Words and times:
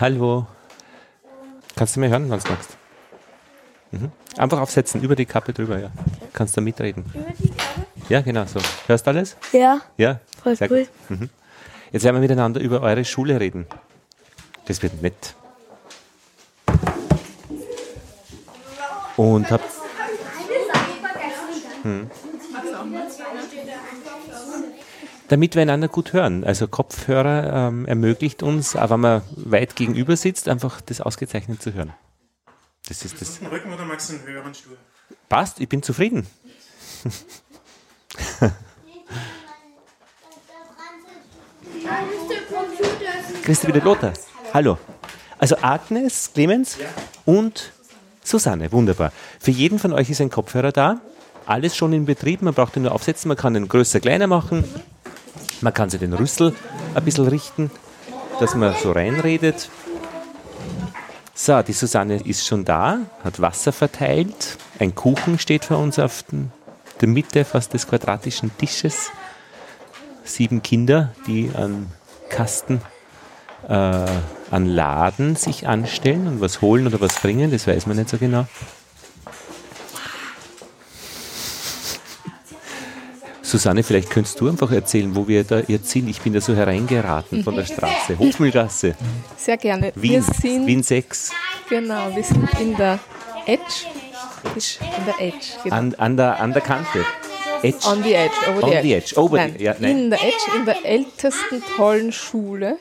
Hallo. 0.00 0.46
Kannst 1.76 1.94
du 1.94 2.00
mir 2.00 2.08
hören, 2.08 2.30
wenn 2.30 2.40
du 2.40 2.48
magst? 2.48 2.78
Mhm. 3.90 4.10
Einfach 4.38 4.58
aufsetzen, 4.60 5.02
über 5.02 5.14
die 5.14 5.26
Kappe 5.26 5.52
drüber, 5.52 5.78
ja. 5.78 5.90
Kannst 6.32 6.56
du 6.56 6.62
mitreden. 6.62 7.04
Über 7.12 7.26
die 7.38 7.48
Kappe? 7.48 7.86
Ja, 8.08 8.22
genau 8.22 8.46
so. 8.46 8.60
Hörst 8.86 9.06
du 9.06 9.10
alles? 9.10 9.36
Ja. 9.52 9.82
Ja? 9.98 10.20
Voll 10.42 10.56
Sehr 10.56 10.70
cool. 10.70 10.86
gut. 11.08 11.20
Mhm. 11.20 11.28
Jetzt 11.92 12.04
werden 12.04 12.16
wir 12.16 12.20
miteinander 12.20 12.62
über 12.62 12.80
eure 12.80 13.04
Schule 13.04 13.38
reden. 13.38 13.66
Das 14.64 14.82
wird 14.82 15.02
nett. 15.02 15.34
Und 19.18 19.50
habt. 19.50 19.64
Hm. 21.82 22.10
Damit 25.30 25.54
wir 25.54 25.62
einander 25.62 25.86
gut 25.86 26.12
hören. 26.12 26.42
Also 26.42 26.66
Kopfhörer 26.66 27.68
ähm, 27.68 27.86
ermöglicht 27.86 28.42
uns, 28.42 28.74
auch 28.74 28.90
wenn 28.90 28.98
man 28.98 29.22
weit 29.36 29.76
gegenüber 29.76 30.16
sitzt, 30.16 30.48
einfach 30.48 30.80
das 30.80 31.00
ausgezeichnet 31.00 31.62
zu 31.62 31.72
hören. 31.72 31.92
Das 32.88 33.04
ist 33.04 33.20
das. 33.20 33.38
Rücken 33.48 33.72
oder 33.72 33.84
magst 33.84 34.10
du 34.10 34.14
einen 34.14 34.26
höheren 34.26 34.52
Stuhl? 34.52 34.76
Passt, 35.28 35.60
ich 35.60 35.68
bin 35.68 35.84
zufrieden. 35.84 36.26
Christi 43.44 43.68
wieder 43.68 43.82
Lothar. 43.82 44.12
Hallo. 44.52 44.78
Also 45.38 45.58
Agnes, 45.62 46.32
Clemens 46.34 46.76
und 47.24 47.72
Susanne. 48.24 48.72
Wunderbar. 48.72 49.12
Für 49.38 49.52
jeden 49.52 49.78
von 49.78 49.92
euch 49.92 50.10
ist 50.10 50.20
ein 50.20 50.30
Kopfhörer 50.30 50.72
da. 50.72 51.00
Alles 51.46 51.76
schon 51.76 51.92
in 51.92 52.04
Betrieb. 52.04 52.42
Man 52.42 52.52
braucht 52.52 52.74
ihn 52.74 52.82
nur 52.82 52.90
aufsetzen. 52.90 53.28
Man 53.28 53.36
kann 53.36 53.54
den 53.54 53.68
größer, 53.68 54.00
kleiner 54.00 54.26
machen. 54.26 54.64
Man 55.60 55.74
kann 55.74 55.90
sich 55.90 56.00
den 56.00 56.14
Rüssel 56.14 56.54
ein 56.94 57.04
bisschen 57.04 57.28
richten, 57.28 57.70
dass 58.38 58.54
man 58.54 58.74
so 58.82 58.92
reinredet. 58.92 59.68
So, 61.34 61.62
die 61.62 61.72
Susanne 61.72 62.16
ist 62.16 62.46
schon 62.46 62.64
da, 62.64 62.98
hat 63.24 63.40
Wasser 63.40 63.72
verteilt. 63.72 64.58
Ein 64.78 64.94
Kuchen 64.94 65.38
steht 65.38 65.64
vor 65.64 65.78
uns 65.78 65.98
auf 65.98 66.24
der 67.00 67.08
Mitte 67.08 67.44
fast 67.44 67.74
des 67.74 67.86
quadratischen 67.86 68.56
Tisches. 68.58 69.10
Sieben 70.24 70.62
Kinder, 70.62 71.12
die 71.26 71.50
an 71.54 71.88
Kasten, 72.28 72.80
äh, 73.68 73.72
an 73.72 74.66
Laden 74.66 75.36
sich 75.36 75.66
anstellen 75.66 76.26
und 76.26 76.40
was 76.40 76.60
holen 76.60 76.86
oder 76.86 77.00
was 77.00 77.20
bringen, 77.20 77.50
das 77.50 77.66
weiß 77.66 77.86
man 77.86 77.96
nicht 77.96 78.10
so 78.10 78.18
genau. 78.18 78.46
Susanne, 83.50 83.82
vielleicht 83.82 84.10
könntest 84.10 84.40
du 84.40 84.48
einfach 84.48 84.70
erzählen, 84.72 85.14
wo 85.16 85.26
wir 85.26 85.44
da 85.44 85.60
jetzt 85.66 85.90
sind. 85.90 86.08
Ich 86.08 86.20
bin 86.20 86.32
da 86.32 86.40
so 86.40 86.54
hereingeraten 86.54 87.42
von 87.44 87.54
der 87.56 87.64
Straße. 87.64 88.18
Hofmühlgasse, 88.18 88.94
Sehr 89.36 89.56
gerne. 89.56 89.92
Wien, 89.96 90.12
Wir 90.12 90.22
sind, 90.22 90.66
Wien 90.66 90.82
6. 90.82 91.32
genau, 91.68 92.14
wir 92.14 92.22
sind 92.24 92.48
in 92.60 92.76
der 92.76 92.98
Edge. 93.46 93.86
In 94.54 95.04
der 95.06 95.20
Edge. 95.20 95.46
Genau. 95.64 95.74
An, 95.76 95.94
an, 95.96 96.16
der, 96.16 96.40
an 96.40 96.52
der 96.52 96.62
Kante. 96.62 97.04
Edge. 97.62 97.86
On 97.88 98.02
the 98.02 98.14
Edge. 98.14 98.32
Over 98.48 98.62
On 98.64 98.70
the 98.70 98.76
the 98.82 98.94
Edge. 98.94 98.96
edge, 98.96 99.16
over 99.20 99.36
nein, 99.36 99.54
the- 99.58 99.64
ja, 99.64 99.74
nein. 99.78 99.90
In 100.04 100.10
der 100.10 100.20
Edge, 100.22 100.56
in 100.56 100.64
der 100.64 100.84
ältesten 100.84 101.62
tollen 101.76 102.12
Schule 102.12 102.78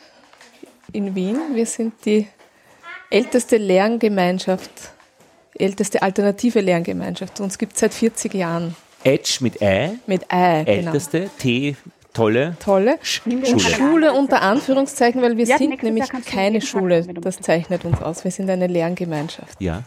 in 0.94 1.16
Wien. 1.16 1.38
Wir 1.54 1.66
sind 1.66 1.94
die 2.06 2.28
älteste 3.10 3.58
Lerngemeinschaft, 3.58 4.70
älteste 5.56 6.02
alternative 6.02 6.62
Lerngemeinschaft. 6.62 7.40
Uns 7.42 7.58
gibt 7.58 7.74
es 7.74 7.80
seit 7.82 7.94
40 7.94 8.34
Jahren. 8.36 8.76
Edge 9.04 9.38
mit 9.42 9.62
Ä, 9.62 9.92
Mit 10.08 10.26
Ei, 10.32 10.64
genau. 10.64 10.88
älteste, 10.88 11.30
T, 11.40 11.76
tolle. 12.14 12.56
Tolle. 12.60 12.98
Schule. 13.02 13.60
Schule 13.60 14.14
unter 14.14 14.42
Anführungszeichen, 14.42 15.22
weil 15.22 15.38
wir 15.38 15.46
Ja, 15.46 15.58
sind 15.58 15.82
nämlich 15.84 16.06
keine 16.26 16.62
Schule. 16.62 17.04
Das 17.06 17.40
zeichnet 17.40 17.86
uns 17.86 18.02
aus. 18.02 18.24
Wir 18.24 18.32
sind 18.32 18.50
eine 18.50 18.68
Lerngemeinschaft. 18.68 19.60
Ja. 19.62 19.84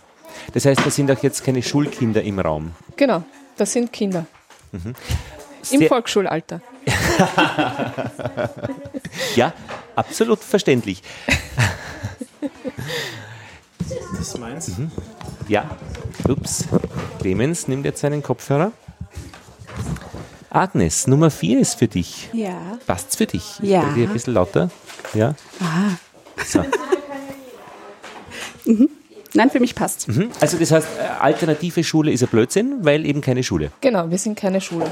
Das 0.54 0.64
heißt, 0.64 0.80
da 0.84 0.90
sind 0.90 1.10
auch 1.10 1.22
jetzt 1.22 1.44
keine 1.44 1.62
Schulkinder 1.62 2.22
im 2.22 2.38
Raum. 2.38 2.72
Genau, 2.96 3.22
das 3.56 3.72
sind 3.72 3.92
Kinder. 3.92 4.24
Im 4.72 4.94
Sehr- 5.62 5.88
Volksschulalter. 5.88 6.60
Ja, 9.36 9.52
absolut 9.94 10.40
verständlich. 10.40 11.02
Das 13.88 14.20
ist 14.20 14.38
meins. 14.38 14.72
Ja. 15.48 15.76
Ups. 16.28 16.64
Clemens 17.20 17.68
nimmt 17.68 17.84
jetzt 17.84 18.00
seinen 18.00 18.22
Kopfhörer. 18.22 18.72
Agnes, 20.54 21.06
Nummer 21.06 21.30
4 21.30 21.60
ist 21.60 21.74
für 21.78 21.88
dich. 21.88 22.28
Ja. 22.34 22.78
Passt's 22.86 23.16
für 23.16 23.24
dich? 23.26 23.54
Ich 23.62 23.70
Ja. 23.70 23.90
dir 23.94 24.06
ein 24.06 24.12
bisschen 24.12 24.34
lauter. 24.34 24.70
Ja. 25.14 25.34
So. 26.46 26.62
Nein, 29.34 29.50
für 29.50 29.60
mich 29.60 29.74
passt. 29.74 30.08
Mhm. 30.08 30.28
Also 30.40 30.58
das 30.58 30.70
heißt, 30.70 30.86
äh, 30.98 31.20
alternative 31.20 31.82
Schule 31.82 32.12
ist 32.12 32.22
ein 32.22 32.28
Blödsinn, 32.28 32.78
weil 32.84 33.06
eben 33.06 33.22
keine 33.22 33.42
Schule. 33.42 33.72
Genau, 33.80 34.10
wir 34.10 34.18
sind 34.18 34.38
keine 34.38 34.60
Schule. 34.60 34.90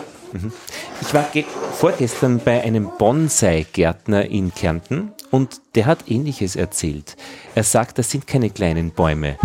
Ich 1.00 1.14
war 1.14 1.24
ge- 1.32 1.44
vorgestern 1.72 2.40
bei 2.44 2.62
einem 2.62 2.90
Bonsai-Gärtner 2.98 4.26
in 4.26 4.54
Kärnten 4.54 5.12
und 5.30 5.60
der 5.74 5.86
hat 5.86 6.08
Ähnliches 6.10 6.56
erzählt. 6.56 7.16
Er 7.54 7.62
sagt, 7.64 7.98
das 7.98 8.10
sind 8.10 8.26
keine 8.26 8.50
kleinen 8.50 8.90
Bäume, 8.90 9.36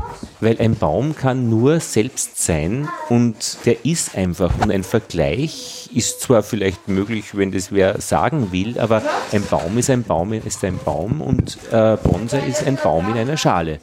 weil 0.41 0.59
ein 0.59 0.75
Baum 0.75 1.16
kann 1.16 1.50
nur 1.50 1.79
selbst 1.79 2.44
sein 2.44 2.88
und 3.09 3.57
der 3.66 3.85
ist 3.85 4.16
einfach. 4.16 4.51
Und 4.62 4.72
ein 4.72 4.84
Vergleich 4.84 5.90
ist 5.94 6.22
zwar 6.22 6.44
vielleicht 6.44 6.88
möglich, 6.88 7.35
wenn 7.38 7.51
das 7.51 7.72
wer 7.72 8.01
sagen 8.01 8.51
will, 8.51 8.79
aber 8.79 9.01
ein 9.31 9.44
Baum 9.44 9.78
ist 9.78 9.90
ein 9.90 10.03
Baum 10.03 10.34
ist 10.34 10.63
ein 10.63 10.79
Baum 10.84 11.22
und 11.22 11.57
äh, 11.72 11.97
Bonsai 11.97 12.45
ist 12.47 12.66
ein 12.66 12.75
Baum 12.78 13.09
in 13.12 13.18
einer 13.18 13.38
Schale. 13.38 13.79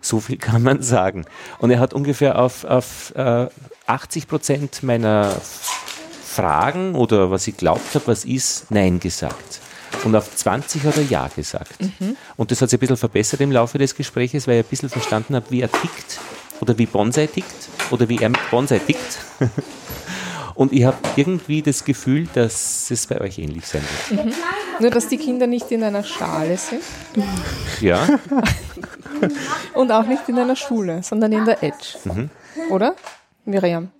So 0.00 0.20
viel 0.20 0.36
kann 0.36 0.62
man 0.62 0.82
sagen. 0.82 1.24
Und 1.58 1.70
er 1.70 1.80
hat 1.80 1.94
ungefähr 1.94 2.38
auf, 2.38 2.64
auf 2.64 3.12
äh, 3.16 3.46
80 3.86 4.28
Prozent 4.28 4.82
meiner 4.82 5.34
Fragen 6.36 6.94
oder 6.94 7.30
was 7.30 7.46
ich 7.46 7.56
glaubt 7.56 7.94
habe, 7.94 8.08
was 8.08 8.24
ist, 8.24 8.70
Nein 8.70 9.00
gesagt. 9.00 9.60
Und 10.04 10.14
auf 10.14 10.34
20 10.36 10.84
hat 10.84 10.96
er 10.98 11.04
Ja 11.04 11.28
gesagt. 11.34 11.78
Und 12.36 12.50
das 12.50 12.60
hat 12.60 12.68
sich 12.68 12.76
ein 12.76 12.80
bisschen 12.80 12.98
verbessert 12.98 13.40
im 13.40 13.52
Laufe 13.52 13.78
des 13.78 13.94
Gesprächs, 13.94 14.46
weil 14.46 14.60
ich 14.60 14.66
ein 14.66 14.68
bisschen 14.68 14.90
verstanden 14.90 15.34
habe, 15.34 15.46
wie 15.50 15.62
er 15.62 15.72
tickt 15.72 16.20
oder 16.60 16.76
wie 16.76 16.86
Bonsai 16.86 17.26
tickt 17.26 17.68
oder 17.90 18.08
wie 18.08 18.18
er 18.18 18.28
mit 18.28 18.50
Bonsai 18.50 18.78
tickt. 18.78 19.18
Und 20.54 20.72
ich 20.72 20.84
habe 20.84 20.96
irgendwie 21.16 21.60
das 21.60 21.84
Gefühl, 21.84 22.28
dass 22.32 22.90
es 22.90 23.06
bei 23.06 23.20
euch 23.20 23.38
ähnlich 23.38 23.66
sein 23.66 23.82
wird. 24.08 24.34
Nur, 24.80 24.90
dass 24.90 25.06
die 25.08 25.18
Kinder 25.18 25.46
nicht 25.46 25.70
in 25.70 25.82
einer 25.82 26.02
Schale 26.02 26.56
sind 26.56 26.82
Ja, 27.82 28.08
und 29.74 29.92
auch 29.92 30.06
nicht 30.06 30.26
in 30.30 30.38
einer 30.38 30.56
Schule, 30.56 31.02
sondern 31.02 31.32
in 31.32 31.44
der 31.44 31.62
Edge. 31.62 31.98
Oder? 32.70 32.96
Miriam? 33.44 33.90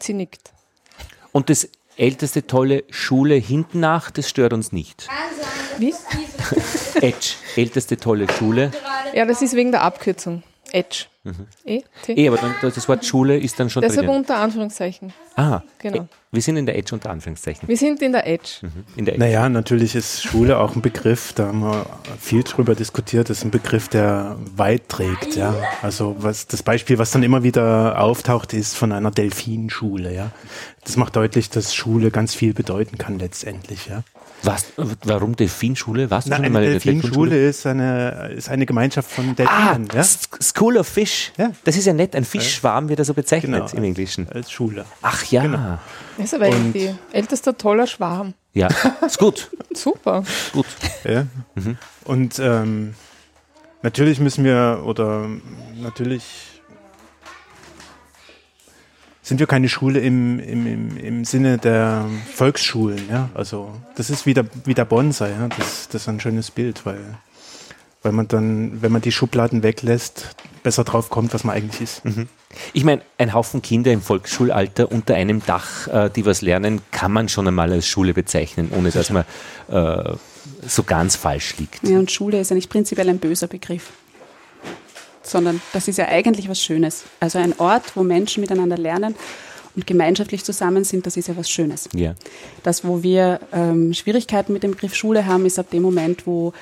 Sie 0.00 0.14
nickt. 0.14 0.50
Und 1.32 1.50
das 1.50 1.68
älteste 1.96 2.46
tolle 2.46 2.84
Schule 2.90 3.34
hinten 3.34 3.80
nach, 3.80 4.10
das 4.10 4.28
stört 4.28 4.52
uns 4.52 4.72
nicht. 4.72 5.08
Wie? 5.78 5.94
Edge, 7.00 7.34
älteste 7.56 7.96
tolle 7.96 8.26
Schule. 8.32 8.70
Ja, 9.14 9.24
das 9.24 9.42
ist 9.42 9.54
wegen 9.54 9.70
der 9.70 9.82
Abkürzung. 9.82 10.42
Edge. 10.72 11.06
E, 11.66 11.82
T. 12.02 12.14
Eh, 12.14 12.28
aber 12.28 12.38
dann, 12.38 12.54
das 12.62 12.88
Wort 12.88 13.04
Schule 13.04 13.36
ist 13.36 13.60
dann 13.60 13.68
schon 13.68 13.82
Deshalb 13.82 14.06
drinnen. 14.06 14.20
unter 14.22 14.36
Anführungszeichen. 14.38 15.12
Ah, 15.36 15.60
Genau. 15.78 15.98
eh, 15.98 16.06
wir 16.32 16.40
sind 16.40 16.56
in 16.56 16.64
der 16.64 16.78
Edge 16.78 16.94
unter 16.94 17.10
Anführungszeichen. 17.10 17.68
Wir 17.68 17.76
sind 17.76 18.00
in 18.00 18.12
der 18.12 18.26
Edge. 18.26 18.60
In 18.96 19.04
der 19.04 19.14
Edge. 19.14 19.24
Naja, 19.24 19.48
natürlich 19.50 19.94
ist 19.94 20.22
Schule 20.22 20.58
auch 20.58 20.74
ein 20.76 20.80
Begriff, 20.80 21.34
da 21.34 21.48
haben 21.48 21.60
wir 21.60 21.84
viel 22.18 22.42
drüber 22.42 22.74
diskutiert, 22.74 23.28
das 23.28 23.38
ist 23.38 23.44
ein 23.44 23.50
Begriff, 23.50 23.88
der 23.88 24.36
weit 24.56 24.88
trägt, 24.88 25.36
ja. 25.36 25.54
Also 25.82 26.16
was 26.18 26.46
das 26.46 26.62
Beispiel, 26.62 26.98
was 26.98 27.10
dann 27.10 27.22
immer 27.22 27.42
wieder 27.42 28.00
auftaucht, 28.00 28.54
ist 28.54 28.74
von 28.76 28.90
einer 28.92 29.10
Delfinschule, 29.10 30.14
ja. 30.14 30.30
Das 30.84 30.96
macht 30.96 31.16
deutlich, 31.16 31.50
dass 31.50 31.74
Schule 31.74 32.10
ganz 32.10 32.34
viel 32.34 32.54
bedeuten 32.54 32.96
kann 32.96 33.18
letztendlich, 33.18 33.86
ja. 33.88 34.04
Was, 34.42 34.66
warum 35.04 35.36
Delfinschule? 35.36 36.10
Warst 36.10 36.26
du 36.26 36.30
Na, 36.30 36.36
schon 36.36 36.44
eine 36.46 36.60
Delfinschule 36.60 37.48
ist 37.48 37.66
eine, 37.66 38.30
ist 38.34 38.48
eine 38.48 38.64
Gemeinschaft 38.66 39.10
von 39.10 39.30
Ah, 39.30 39.34
Delfinen, 39.74 39.88
ja. 39.92 40.00
S- 40.00 40.28
School 40.40 40.76
of 40.78 40.86
Fish. 40.88 41.32
Ja. 41.36 41.50
Das 41.64 41.76
ist 41.76 41.86
ja 41.86 41.92
nett, 41.92 42.16
ein 42.16 42.24
Fischschwarm 42.24 42.88
wird 42.88 42.98
er 43.00 43.04
so 43.04 43.12
bezeichnet 43.14 43.52
Genau. 43.66 43.76
im 43.76 43.84
Englischen. 43.84 44.28
Als 44.32 44.50
Schule. 44.50 44.84
Ach 45.02 45.24
ja. 45.26 45.42
Genau. 45.42 45.78
Das 46.16 46.26
ist 46.26 46.34
aber 46.34 46.48
irgendwie 46.48 46.94
ältester 47.12 47.56
toller 47.56 47.86
Schwarm. 47.86 48.34
Ja, 48.54 48.68
ist 49.06 49.18
gut. 49.18 49.50
Super. 49.74 50.24
gut. 50.52 50.66
Ja. 51.04 51.26
Und 52.04 52.38
ähm, 52.38 52.94
natürlich 53.82 54.20
müssen 54.20 54.44
wir, 54.44 54.82
oder 54.84 55.26
natürlich 55.80 56.24
sind 59.30 59.38
wir 59.38 59.46
keine 59.46 59.68
Schule 59.68 60.00
im, 60.00 60.40
im, 60.40 60.66
im, 60.66 60.96
im 60.96 61.24
Sinne 61.24 61.56
der 61.56 62.04
Volksschulen. 62.34 63.08
Ja? 63.08 63.30
Also 63.32 63.70
das 63.94 64.10
ist 64.10 64.26
wie 64.26 64.34
der, 64.34 64.44
wie 64.64 64.74
der 64.74 64.84
Bonsai. 64.84 65.30
Ja? 65.30 65.46
Das, 65.56 65.88
das 65.88 66.02
ist 66.02 66.08
ein 66.08 66.18
schönes 66.18 66.50
Bild, 66.50 66.84
weil, 66.84 66.98
weil 68.02 68.10
man 68.10 68.26
dann, 68.26 68.82
wenn 68.82 68.90
man 68.90 69.02
die 69.02 69.12
Schubladen 69.12 69.62
weglässt, 69.62 70.34
besser 70.64 70.82
drauf 70.82 71.10
kommt, 71.10 71.32
was 71.32 71.44
man 71.44 71.54
eigentlich 71.54 71.80
ist. 71.80 72.02
Ich 72.72 72.82
meine, 72.82 73.02
ein 73.18 73.32
Haufen 73.32 73.62
Kinder 73.62 73.92
im 73.92 74.02
Volksschulalter 74.02 74.90
unter 74.90 75.14
einem 75.14 75.46
Dach, 75.46 75.86
äh, 75.86 76.10
die 76.10 76.26
was 76.26 76.42
lernen, 76.42 76.80
kann 76.90 77.12
man 77.12 77.28
schon 77.28 77.46
einmal 77.46 77.72
als 77.72 77.86
Schule 77.86 78.12
bezeichnen, 78.12 78.72
ohne 78.76 78.90
dass 78.90 79.10
man 79.10 79.24
äh, 79.68 80.14
so 80.66 80.82
ganz 80.82 81.14
falsch 81.14 81.56
liegt. 81.58 81.86
Ja, 81.86 82.00
und 82.00 82.10
Schule 82.10 82.40
ist 82.40 82.50
ja 82.50 82.56
nicht 82.56 82.68
prinzipiell 82.68 83.08
ein 83.08 83.20
böser 83.20 83.46
Begriff, 83.46 83.92
sondern 85.30 85.60
das 85.72 85.88
ist 85.88 85.98
ja 85.98 86.08
eigentlich 86.08 86.48
was 86.48 86.62
Schönes. 86.62 87.04
Also 87.20 87.38
ein 87.38 87.58
Ort, 87.58 87.96
wo 87.96 88.02
Menschen 88.02 88.40
miteinander 88.40 88.76
lernen 88.76 89.14
und 89.76 89.86
gemeinschaftlich 89.86 90.44
zusammen 90.44 90.84
sind, 90.84 91.06
das 91.06 91.16
ist 91.16 91.28
ja 91.28 91.36
was 91.36 91.48
Schönes. 91.48 91.88
Ja. 91.94 92.14
Das, 92.62 92.84
wo 92.84 93.02
wir 93.02 93.40
ähm, 93.52 93.94
Schwierigkeiten 93.94 94.52
mit 94.52 94.62
dem 94.62 94.72
Begriff 94.72 94.94
Schule 94.94 95.26
haben, 95.26 95.46
ist 95.46 95.58
ab 95.58 95.70
dem 95.70 95.82
Moment, 95.82 96.26
wo 96.26 96.52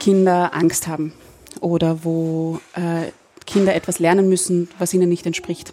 Kinder 0.00 0.54
Angst 0.54 0.86
haben 0.86 1.12
oder 1.60 2.04
wo 2.04 2.60
äh, 2.74 3.10
Kinder 3.46 3.74
etwas 3.74 3.98
lernen 3.98 4.28
müssen, 4.28 4.68
was 4.78 4.94
ihnen 4.94 5.08
nicht 5.08 5.26
entspricht. 5.26 5.72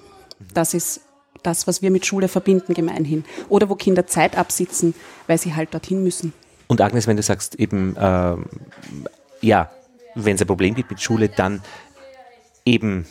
Das 0.54 0.74
ist 0.74 1.02
das, 1.44 1.68
was 1.68 1.82
wir 1.82 1.92
mit 1.92 2.06
Schule 2.06 2.28
verbinden, 2.28 2.74
gemeinhin. 2.74 3.24
Oder 3.50 3.70
wo 3.70 3.76
Kinder 3.76 4.08
Zeit 4.08 4.38
absitzen, 4.38 4.96
weil 5.28 5.38
sie 5.38 5.54
halt 5.54 5.74
dorthin 5.74 6.04
müssen. 6.04 6.34
Und 6.68 6.82
Agnes, 6.82 7.06
wenn 7.06 7.18
du 7.18 7.24
sagst 7.24 7.56
eben, 7.56 7.96
äh, 7.96 8.36
ja, 9.42 9.70
wenn 10.16 10.36
es 10.36 10.42
ein 10.42 10.48
Problem 10.48 10.74
gibt 10.74 10.90
mit 10.90 11.02
Schule, 11.02 11.30
dann 11.30 11.62
eben, 12.66 13.06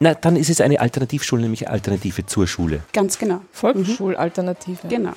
na, 0.00 0.14
dann 0.14 0.36
ist 0.36 0.50
es 0.50 0.60
eine 0.60 0.80
Alternativschule, 0.80 1.42
nämlich 1.42 1.66
eine 1.66 1.74
Alternative 1.74 2.26
zur 2.26 2.46
Schule. 2.46 2.82
Ganz 2.92 3.18
genau. 3.18 3.40
Volksschulalternative. 3.52 4.88
Genau. 4.88 5.12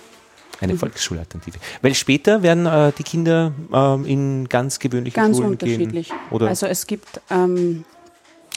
Eine 0.60 0.76
Volksschulalternative. 0.76 1.60
Weil 1.82 1.94
später 1.94 2.42
werden 2.42 2.66
äh, 2.66 2.92
die 2.98 3.04
Kinder 3.04 3.52
ähm, 3.72 4.06
in 4.06 4.50
ganz 4.50 4.80
gewöhnliche 4.80 5.16
Ganz 5.16 5.38
Schulen 5.38 5.52
unterschiedlich. 5.52 6.10
gehen. 6.10 6.18
Oder 6.32 6.48
Also 6.48 6.66
es 6.66 6.88
gibt 6.88 7.22
ähm, 7.30 7.86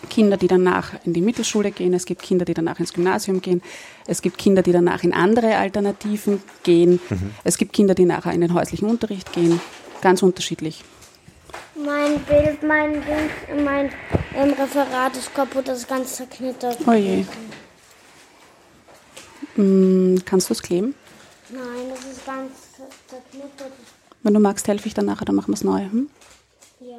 Kinder, 0.09 0.39
die 0.39 0.47
danach 0.47 0.93
in 1.05 1.13
die 1.13 1.21
Mittelschule 1.21 1.73
gehen, 1.73 1.93
es 1.93 2.07
gibt 2.07 2.23
Kinder, 2.23 2.47
die 2.47 2.55
danach 2.55 2.81
ins 2.81 2.95
Gymnasium 2.95 3.43
gehen, 3.43 3.61
es 4.07 4.23
gibt 4.23 4.39
Kinder, 4.39 4.63
die 4.63 4.73
danach 4.73 5.03
in 5.05 5.13
andere 5.13 5.57
Alternativen 5.57 6.43
gehen, 6.63 7.01
Mhm. 7.11 7.33
es 7.45 7.59
gibt 7.59 7.75
Kinder, 7.75 7.95
die 7.95 8.07
nachher 8.07 8.33
in 8.33 8.41
den 8.41 8.55
häuslichen 8.55 8.89
Unterricht 8.89 9.33
gehen. 9.35 9.61
Ganz 10.01 10.23
unterschiedlich. 10.23 10.83
Mein 11.85 12.21
Bild, 12.25 12.63
mein 12.63 12.93
Ding, 12.93 13.65
mein 13.65 13.91
ähm, 14.35 14.53
Referat 14.53 15.17
ist 15.17 15.35
kaputt, 15.35 15.69
das 15.69 15.79
ist 15.79 15.89
ganz 15.89 16.17
zerknittert. 16.17 16.79
Oh 16.87 16.93
je. 16.93 17.25
Mm, 19.57 20.17
kannst 20.25 20.51
du 20.51 20.55
es 20.55 20.63
kleben? 20.63 20.95
Nein, 21.49 21.91
das 21.91 22.05
ist 22.05 22.27
ganz 22.27 22.53
zerknittert. 23.07 23.73
Wenn 24.23 24.35
du 24.35 24.41
magst, 24.41 24.69
helfe 24.69 24.89
ich 24.89 24.95
dann 24.95 25.07
nachher, 25.07 25.25
dann 25.25 25.37
machen 25.37 25.49
wir 25.49 25.55
es 25.55 25.65
neu. 25.65 25.81
Hm? 25.81 26.11
Ja. 26.81 26.99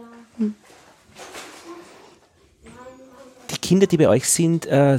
die 3.50 3.56
Kinder, 3.72 3.88
die 3.88 3.96
bei 3.96 4.10
euch 4.10 4.28
sind, 4.28 4.66
äh, 4.66 4.98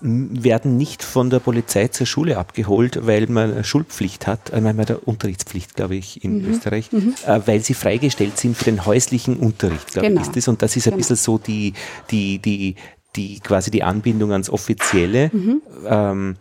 werden 0.00 0.78
nicht 0.78 1.02
von 1.02 1.28
der 1.28 1.40
Polizei 1.40 1.88
zur 1.88 2.06
Schule 2.06 2.38
abgeholt, 2.38 3.06
weil 3.06 3.26
man 3.26 3.62
Schulpflicht 3.64 4.26
hat, 4.26 4.48
äh, 4.48 4.62
man 4.62 4.78
hat 4.78 4.92
Unterrichtspflicht, 5.04 5.74
glaube 5.76 5.96
ich, 5.96 6.24
in 6.24 6.38
Mhm. 6.38 6.50
Österreich, 6.52 6.88
äh, 7.26 7.40
weil 7.44 7.60
sie 7.60 7.74
freigestellt 7.74 8.38
sind 8.38 8.56
für 8.56 8.64
den 8.64 8.86
häuslichen 8.86 9.36
Unterricht, 9.36 9.92
glaube 9.92 10.08
Genau. 10.08 10.22
ich, 10.22 10.28
ist 10.28 10.36
das. 10.36 10.48
Und 10.48 10.62
das 10.62 10.74
ist 10.74 10.86
ein 10.86 10.92
Genau. 10.92 10.96
bisschen 11.00 11.16
so 11.16 11.36
die, 11.36 11.74
die, 12.10 12.38
die, 12.38 12.76
die 13.14 13.40
quasi 13.40 13.70
die 13.70 13.82
Anbindung 13.82 14.32
ans 14.32 14.48
Offizielle. 14.48 15.30
Mhm. 15.30 15.60
Ähm, 15.86 16.36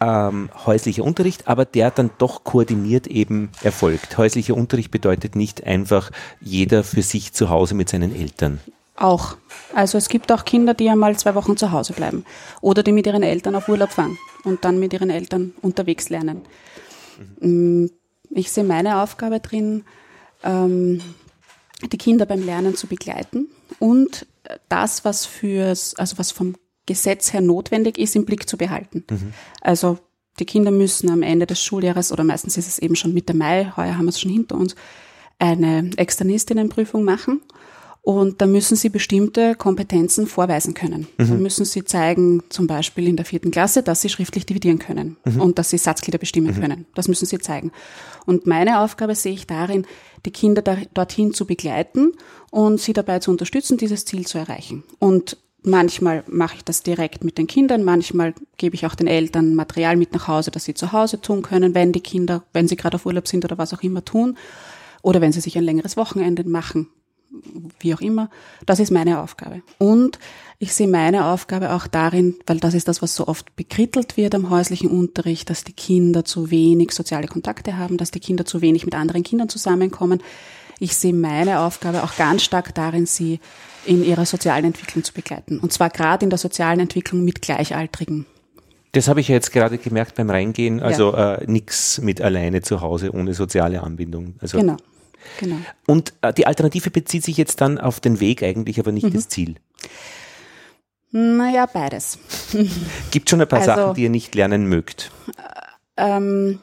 ähm, 0.00 0.48
häuslicher 0.64 1.02
Unterricht, 1.02 1.48
aber 1.48 1.64
der 1.64 1.90
dann 1.90 2.10
doch 2.18 2.44
koordiniert 2.44 3.08
eben 3.08 3.50
erfolgt. 3.64 4.16
Häuslicher 4.16 4.54
Unterricht 4.54 4.92
bedeutet 4.92 5.34
nicht 5.34 5.64
einfach 5.64 6.12
jeder 6.40 6.84
für 6.84 7.02
sich 7.02 7.32
zu 7.32 7.48
Hause 7.50 7.74
mit 7.74 7.88
seinen 7.88 8.14
Eltern. 8.14 8.60
Auch. 8.96 9.36
Also 9.74 9.98
es 9.98 10.08
gibt 10.08 10.30
auch 10.30 10.44
Kinder, 10.44 10.72
die 10.74 10.88
einmal 10.88 11.16
zwei 11.16 11.34
Wochen 11.34 11.56
zu 11.56 11.72
Hause 11.72 11.94
bleiben 11.94 12.24
oder 12.60 12.82
die 12.82 12.92
mit 12.92 13.06
ihren 13.06 13.22
Eltern 13.24 13.56
auf 13.56 13.68
Urlaub 13.68 13.90
fahren 13.90 14.16
und 14.44 14.64
dann 14.64 14.78
mit 14.78 14.92
ihren 14.92 15.10
Eltern 15.10 15.52
unterwegs 15.62 16.10
lernen. 16.10 16.42
Mm, 17.40 17.86
Ich 18.30 18.50
sehe 18.52 18.64
meine 18.64 19.00
Aufgabe 19.02 19.40
drin, 19.40 19.84
ähm, 20.42 21.00
die 21.92 21.98
Kinder 21.98 22.24
beim 22.26 22.44
Lernen 22.44 22.76
zu 22.76 22.86
begleiten 22.86 23.48
und 23.78 24.26
das, 24.68 25.04
was 25.04 25.26
fürs, 25.26 25.94
also 25.96 26.18
was 26.18 26.30
vom 26.30 26.54
Gesetz 26.86 27.32
her 27.32 27.40
notwendig 27.40 27.98
ist, 27.98 28.14
im 28.14 28.24
Blick 28.24 28.48
zu 28.48 28.56
behalten. 28.56 29.04
Also 29.60 29.98
die 30.38 30.44
Kinder 30.46 30.70
müssen 30.70 31.10
am 31.10 31.22
Ende 31.22 31.46
des 31.46 31.62
Schuljahres 31.62 32.12
oder 32.12 32.24
meistens 32.24 32.56
ist 32.56 32.68
es 32.68 32.78
eben 32.78 32.96
schon 32.96 33.14
Mitte 33.14 33.34
Mai, 33.34 33.72
heuer 33.76 33.96
haben 33.96 34.04
wir 34.04 34.10
es 34.10 34.20
schon 34.20 34.32
hinter 34.32 34.56
uns, 34.56 34.74
eine 35.38 35.90
Externistinnenprüfung 35.96 37.04
machen. 37.04 37.40
Und 38.04 38.42
da 38.42 38.46
müssen 38.46 38.76
sie 38.76 38.90
bestimmte 38.90 39.54
Kompetenzen 39.54 40.26
vorweisen 40.26 40.74
können. 40.74 41.08
Da 41.16 41.24
müssen 41.36 41.64
sie 41.64 41.84
zeigen, 41.84 42.42
zum 42.50 42.66
Beispiel 42.66 43.08
in 43.08 43.16
der 43.16 43.24
vierten 43.24 43.50
Klasse, 43.50 43.82
dass 43.82 44.02
sie 44.02 44.10
schriftlich 44.10 44.44
dividieren 44.44 44.78
können 44.78 45.16
und 45.38 45.58
dass 45.58 45.70
sie 45.70 45.78
Satzglieder 45.78 46.18
bestimmen 46.18 46.54
können. 46.60 46.84
Das 46.94 47.08
müssen 47.08 47.24
sie 47.24 47.38
zeigen. 47.38 47.72
Und 48.26 48.46
meine 48.46 48.80
Aufgabe 48.80 49.14
sehe 49.14 49.32
ich 49.32 49.46
darin, 49.46 49.86
die 50.26 50.32
Kinder 50.32 50.60
da, 50.60 50.76
dorthin 50.92 51.32
zu 51.32 51.46
begleiten 51.46 52.12
und 52.50 52.78
sie 52.78 52.92
dabei 52.92 53.20
zu 53.20 53.30
unterstützen, 53.30 53.78
dieses 53.78 54.04
Ziel 54.04 54.26
zu 54.26 54.36
erreichen. 54.36 54.84
Und 54.98 55.38
manchmal 55.62 56.24
mache 56.26 56.56
ich 56.56 56.64
das 56.64 56.82
direkt 56.82 57.24
mit 57.24 57.38
den 57.38 57.46
Kindern, 57.46 57.84
manchmal 57.84 58.34
gebe 58.58 58.74
ich 58.74 58.84
auch 58.84 58.96
den 58.96 59.06
Eltern 59.06 59.54
Material 59.54 59.96
mit 59.96 60.12
nach 60.12 60.28
Hause, 60.28 60.50
das 60.50 60.64
sie 60.64 60.74
zu 60.74 60.92
Hause 60.92 61.22
tun 61.22 61.40
können, 61.40 61.74
wenn 61.74 61.92
die 61.92 62.00
Kinder, 62.00 62.44
wenn 62.52 62.68
sie 62.68 62.76
gerade 62.76 62.96
auf 62.96 63.06
Urlaub 63.06 63.26
sind 63.26 63.46
oder 63.46 63.56
was 63.56 63.72
auch 63.72 63.82
immer 63.82 64.04
tun. 64.04 64.36
Oder 65.00 65.22
wenn 65.22 65.32
sie 65.32 65.40
sich 65.40 65.56
ein 65.56 65.64
längeres 65.64 65.96
Wochenende 65.96 66.44
machen, 66.44 66.88
wie 67.80 67.94
auch 67.94 68.00
immer. 68.00 68.30
Das 68.66 68.80
ist 68.80 68.90
meine 68.90 69.20
Aufgabe. 69.20 69.62
Und 69.78 70.18
ich 70.58 70.74
sehe 70.74 70.88
meine 70.88 71.26
Aufgabe 71.26 71.72
auch 71.72 71.86
darin, 71.86 72.36
weil 72.46 72.58
das 72.58 72.74
ist 72.74 72.88
das, 72.88 73.02
was 73.02 73.14
so 73.14 73.26
oft 73.26 73.54
bekrittelt 73.56 74.16
wird 74.16 74.34
am 74.34 74.50
häuslichen 74.50 74.90
Unterricht, 74.90 75.50
dass 75.50 75.64
die 75.64 75.72
Kinder 75.72 76.24
zu 76.24 76.50
wenig 76.50 76.92
soziale 76.92 77.26
Kontakte 77.26 77.76
haben, 77.76 77.96
dass 77.96 78.10
die 78.10 78.20
Kinder 78.20 78.44
zu 78.44 78.60
wenig 78.60 78.84
mit 78.84 78.94
anderen 78.94 79.22
Kindern 79.22 79.48
zusammenkommen. 79.48 80.22
Ich 80.80 80.96
sehe 80.96 81.14
meine 81.14 81.60
Aufgabe 81.60 82.02
auch 82.02 82.16
ganz 82.16 82.42
stark 82.42 82.74
darin, 82.74 83.06
sie 83.06 83.40
in 83.86 84.04
ihrer 84.04 84.26
sozialen 84.26 84.64
Entwicklung 84.64 85.04
zu 85.04 85.12
begleiten. 85.12 85.58
Und 85.58 85.72
zwar 85.72 85.90
gerade 85.90 86.24
in 86.24 86.30
der 86.30 86.38
sozialen 86.38 86.80
Entwicklung 86.80 87.24
mit 87.24 87.42
Gleichaltrigen. 87.42 88.26
Das 88.92 89.08
habe 89.08 89.20
ich 89.20 89.28
ja 89.28 89.34
jetzt 89.34 89.52
gerade 89.52 89.76
gemerkt 89.78 90.14
beim 90.14 90.30
Reingehen. 90.30 90.80
Also 90.80 91.14
äh, 91.14 91.44
nichts 91.46 92.00
mit 92.00 92.20
alleine 92.20 92.62
zu 92.62 92.80
Hause 92.80 93.12
ohne 93.12 93.34
soziale 93.34 93.82
Anbindung. 93.82 94.34
Also 94.40 94.58
Genau. 94.58 94.76
Genau. 95.40 95.56
Und 95.86 96.12
äh, 96.22 96.32
die 96.32 96.46
Alternative 96.46 96.90
bezieht 96.90 97.24
sich 97.24 97.36
jetzt 97.36 97.60
dann 97.60 97.78
auf 97.78 98.00
den 98.00 98.20
Weg 98.20 98.42
eigentlich, 98.42 98.78
aber 98.78 98.90
Mhm. 98.92 98.96
nicht 98.98 99.14
das 99.14 99.28
Ziel. 99.28 99.56
Naja, 101.10 101.66
beides. 101.66 102.18
Gibt 103.10 103.30
schon 103.30 103.40
ein 103.40 103.48
paar 103.48 103.60
Also- 103.60 103.74
Sachen, 103.74 103.94
die 103.94 104.02
ihr 104.02 104.10
nicht 104.10 104.34
lernen 104.34 104.68
mögt. 104.68 105.10
Ähm, 105.96 106.58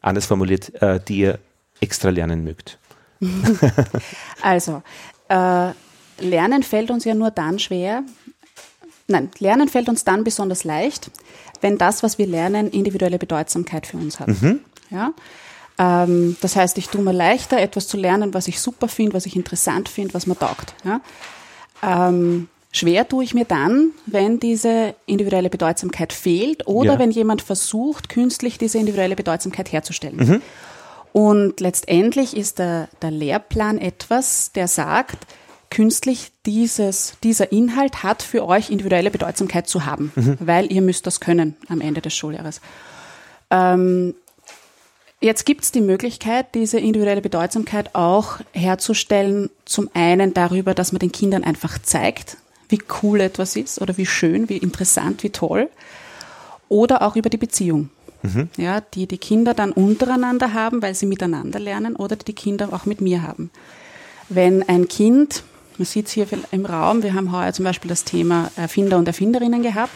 Anders 0.00 0.26
formuliert, 0.26 0.74
äh, 0.82 1.00
die 1.00 1.18
ihr 1.20 1.38
extra 1.80 2.10
lernen 2.10 2.44
mögt. 2.44 2.78
Also, 4.42 4.82
äh, 5.28 5.70
Lernen 6.20 6.62
fällt 6.62 6.90
uns 6.90 7.04
ja 7.04 7.14
nur 7.14 7.30
dann 7.30 7.58
schwer, 7.58 8.02
nein, 9.08 9.30
Lernen 9.38 9.68
fällt 9.68 9.88
uns 9.88 10.04
dann 10.04 10.22
besonders 10.22 10.64
leicht, 10.64 11.10
wenn 11.62 11.78
das, 11.78 12.02
was 12.02 12.18
wir 12.18 12.26
lernen, 12.26 12.70
individuelle 12.70 13.18
Bedeutsamkeit 13.18 13.86
für 13.86 13.96
uns 13.96 14.20
hat. 14.20 14.28
Ja? 14.90 15.12
Ähm, 15.78 16.36
das 16.40 16.56
heißt, 16.56 16.78
ich 16.78 16.88
tue 16.88 17.02
mir 17.02 17.12
leichter, 17.12 17.58
etwas 17.58 17.88
zu 17.88 17.96
lernen, 17.96 18.34
was 18.34 18.48
ich 18.48 18.60
super 18.60 18.88
finde, 18.88 19.14
was 19.14 19.26
ich 19.26 19.36
interessant 19.36 19.88
finde, 19.88 20.14
was 20.14 20.26
mir 20.26 20.38
taugt. 20.38 20.74
Ja? 20.84 21.00
Ähm, 21.82 22.48
schwer 22.70 23.08
tue 23.08 23.24
ich 23.24 23.34
mir 23.34 23.44
dann, 23.44 23.90
wenn 24.06 24.38
diese 24.38 24.94
individuelle 25.06 25.50
Bedeutsamkeit 25.50 26.12
fehlt 26.12 26.66
oder 26.66 26.94
Ja. 26.94 26.98
wenn 26.98 27.10
jemand 27.10 27.42
versucht, 27.42 28.08
künstlich 28.08 28.56
diese 28.58 28.78
individuelle 28.78 29.16
Bedeutsamkeit 29.16 29.72
herzustellen. 29.72 30.42
Und 31.12 31.60
letztendlich 31.60 32.36
ist 32.36 32.58
der, 32.58 32.88
der 33.02 33.10
Lehrplan 33.12 33.78
etwas, 33.78 34.50
der 34.52 34.66
sagt, 34.68 35.16
künstlich 35.70 36.30
dieses, 36.46 37.14
dieser 37.22 37.50
Inhalt 37.52 38.02
hat 38.02 38.22
für 38.22 38.46
euch 38.46 38.70
individuelle 38.70 39.10
Bedeutsamkeit 39.10 39.68
zu 39.68 39.86
haben, 39.86 40.12
weil 40.40 40.70
ihr 40.72 40.82
müsst 40.82 41.06
das 41.06 41.20
können 41.20 41.56
am 41.68 41.80
Ende 41.80 42.00
des 42.00 42.14
Schuljahres. 42.16 42.60
Ähm, 43.50 44.14
jetzt 45.24 45.46
gibt 45.46 45.64
es 45.64 45.72
die 45.72 45.80
Möglichkeit, 45.80 46.54
diese 46.54 46.78
individuelle 46.78 47.22
Bedeutsamkeit 47.22 47.94
auch 47.94 48.38
herzustellen, 48.52 49.50
zum 49.64 49.90
einen 49.94 50.34
darüber, 50.34 50.74
dass 50.74 50.92
man 50.92 51.00
den 51.00 51.12
Kindern 51.12 51.42
einfach 51.44 51.78
zeigt, 51.82 52.36
wie 52.68 52.80
cool 53.02 53.20
etwas 53.20 53.56
ist 53.56 53.80
oder 53.80 53.96
wie 53.96 54.06
schön, 54.06 54.48
wie 54.48 54.58
interessant, 54.58 55.22
wie 55.22 55.30
toll, 55.30 55.68
oder 56.68 57.02
auch 57.02 57.16
über 57.16 57.30
die 57.30 57.38
Beziehung. 57.38 57.90
Ja, 58.56 58.80
die 58.80 59.06
die 59.06 59.18
Kinder 59.18 59.52
dann 59.52 59.70
untereinander 59.70 60.54
haben, 60.54 60.80
weil 60.80 60.94
sie 60.94 61.04
miteinander 61.04 61.58
lernen 61.58 61.94
oder 61.94 62.16
die 62.16 62.24
die 62.24 62.32
Kinder 62.32 62.70
auch 62.72 62.86
mit 62.86 63.02
mir 63.02 63.22
haben. 63.22 63.50
Wenn 64.30 64.66
ein 64.66 64.88
Kind, 64.88 65.42
man 65.76 65.84
sieht 65.84 66.06
es 66.06 66.12
hier 66.12 66.26
im 66.50 66.64
Raum, 66.64 67.02
wir 67.02 67.12
haben 67.12 67.32
heuer 67.32 67.52
zum 67.52 67.66
Beispiel 67.66 67.90
das 67.90 68.04
Thema 68.04 68.50
Erfinder 68.56 68.96
und 68.96 69.06
Erfinderinnen 69.06 69.62
gehabt, 69.62 69.92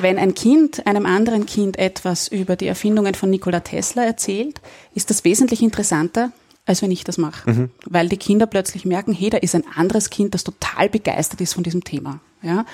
wenn 0.00 0.18
ein 0.18 0.34
Kind 0.34 0.86
einem 0.86 1.06
anderen 1.06 1.46
Kind 1.46 1.78
etwas 1.78 2.28
über 2.28 2.56
die 2.56 2.66
Erfindungen 2.66 3.14
von 3.14 3.30
Nikola 3.30 3.60
Tesla 3.60 4.04
erzählt, 4.04 4.60
ist 4.94 5.10
das 5.10 5.24
wesentlich 5.24 5.62
interessanter, 5.62 6.32
als 6.66 6.82
wenn 6.82 6.90
ich 6.90 7.04
das 7.04 7.18
mache. 7.18 7.70
Weil 7.86 8.08
die 8.08 8.16
Kinder 8.16 8.46
plötzlich 8.46 8.84
merken, 8.84 9.12
hey, 9.12 9.30
da 9.30 9.38
ist 9.38 9.54
ein 9.54 9.64
anderes 9.74 10.10
Kind, 10.10 10.34
das 10.34 10.44
total 10.44 10.88
begeistert 10.88 11.40
ist 11.40 11.54
von 11.54 11.64
diesem 11.64 11.84
Thema. 11.84 12.20
Ja? 12.42 12.64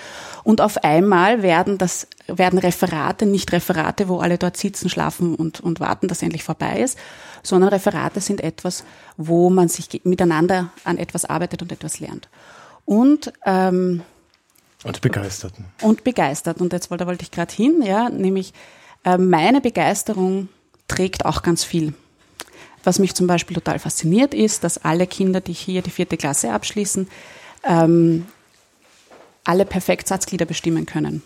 Und 0.45 0.61
auf 0.61 0.85
einmal 0.85 1.43
werden 1.43 1.79
das, 1.79 2.07
werden 2.27 2.59
Referate 2.59 3.27
nicht 3.27 3.53
Referate, 3.53 4.09
wo 4.09 4.19
alle 4.19 4.39
dort 4.39 4.57
sitzen, 4.57 4.89
schlafen 4.89 5.35
und, 5.35 5.61
und 5.61 5.81
warten, 5.81 6.09
dass 6.09 6.23
endlich 6.23 6.45
vorbei 6.45 6.81
ist, 6.81 6.99
sondern 7.43 7.71
Referate 7.71 8.21
sind 8.21 8.43
etwas, 8.43 8.85
wo 9.17 9.51
man 9.51 9.69
sich 9.69 10.03
miteinander 10.05 10.71
an 10.85 10.99
etwas 10.99 11.25
arbeitet 11.25 11.63
und 11.63 11.73
etwas 11.73 12.01
lernt. 12.01 12.29
Und, 12.85 13.33
ähm, 13.45 14.03
und 14.87 15.01
begeisterten. 15.01 15.65
Und 15.83 16.05
begeistert. 16.05 16.61
Und 16.61 16.73
jetzt 16.73 16.91
wollte, 16.91 17.07
wollte 17.07 17.23
ich 17.23 17.31
gerade 17.31 17.53
hin, 17.53 17.83
ja, 17.85 18.09
nämlich 18.09 18.53
äh, 19.05 19.19
meine 19.19 19.61
Begeisterung 19.61 20.49
trägt 20.89 21.25
auch 21.25 21.43
ganz 21.43 21.65
viel. 21.65 21.95
Was 22.85 22.99
mich 22.99 23.15
zum 23.15 23.27
Beispiel 23.27 23.55
total 23.57 23.79
fasziniert 23.81 24.33
ist, 24.33 24.63
dass 24.63 24.79
alle 24.79 25.07
Kinder, 25.07 25.41
die 25.41 25.53
hier 25.53 25.83
die 25.83 25.91
vierte 25.91 26.17
Klasse 26.17 26.53
abschließen, 26.53 27.09
ähm, 27.65 28.27
alle 29.43 29.65
perfekt 29.65 30.07
Satzglieder 30.09 30.45
bestimmen 30.45 30.87
können. 30.87 31.23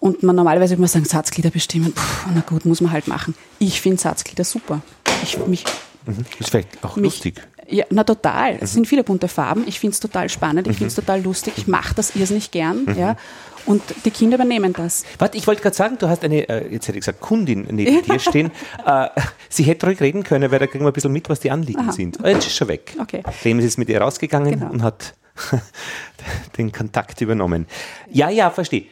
Und 0.00 0.22
man 0.22 0.34
normalerweise 0.34 0.72
würde 0.72 0.80
man 0.80 0.88
sagen, 0.88 1.04
Satzglieder 1.04 1.50
bestimmen, 1.50 1.92
Puh, 1.92 2.30
na 2.34 2.40
gut, 2.40 2.64
muss 2.64 2.80
man 2.80 2.90
halt 2.90 3.06
machen. 3.06 3.34
Ich 3.58 3.80
finde 3.80 4.00
Satzglieder 4.00 4.44
super. 4.44 4.80
Ich, 5.22 5.38
mich, 5.46 5.64
mhm. 6.06 6.24
Ist 6.38 6.50
vielleicht 6.50 6.82
auch 6.82 6.96
mich, 6.96 7.14
lustig. 7.14 7.42
Ja, 7.70 7.84
na 7.90 8.04
total. 8.04 8.58
Es 8.60 8.72
sind 8.72 8.86
viele 8.88 9.04
bunte 9.04 9.28
Farben. 9.28 9.64
Ich 9.66 9.78
finde 9.78 9.94
es 9.94 10.00
total 10.00 10.28
spannend. 10.28 10.66
Ich 10.66 10.76
finde 10.76 10.88
es 10.88 10.94
total 10.94 11.22
lustig. 11.22 11.54
Ich 11.56 11.66
mache 11.66 11.94
das 11.94 12.16
irrsinnig 12.16 12.50
gern. 12.50 12.86
Ja. 12.98 13.16
Und 13.66 13.82
die 14.04 14.10
Kinder 14.10 14.36
übernehmen 14.36 14.72
das. 14.72 15.04
Warte, 15.18 15.36
ich 15.38 15.46
wollte 15.46 15.62
gerade 15.62 15.76
sagen, 15.76 15.96
du 15.98 16.08
hast 16.08 16.24
eine, 16.24 16.48
äh, 16.48 16.72
jetzt 16.72 16.88
hätte 16.88 16.98
ich 16.98 17.02
gesagt, 17.04 17.20
Kundin 17.20 17.66
neben 17.70 18.02
dir 18.02 18.18
stehen. 18.18 18.50
Äh, 18.86 19.08
sie 19.48 19.62
hätte 19.64 19.86
ruhig 19.86 20.00
reden 20.00 20.24
können, 20.24 20.50
weil 20.50 20.58
da 20.58 20.66
kriegen 20.66 20.84
wir 20.84 20.90
ein 20.90 20.92
bisschen 20.94 21.12
mit, 21.12 21.28
was 21.28 21.38
die 21.40 21.50
Anliegen 21.50 21.80
Aha. 21.80 21.92
sind. 21.92 22.18
Aber 22.18 22.30
jetzt 22.30 22.46
ist 22.46 22.56
schon 22.56 22.68
weg. 22.68 22.96
Okay. 22.98 23.22
Clemens 23.40 23.66
ist 23.66 23.78
mit 23.78 23.88
ihr 23.90 24.00
rausgegangen 24.00 24.58
Genau. 24.58 24.70
und 24.70 24.82
hat 24.82 25.14
den 26.58 26.72
Kontakt 26.72 27.20
übernommen. 27.20 27.66
Ja, 28.10 28.30
ja, 28.30 28.50
verstehe. 28.50 28.86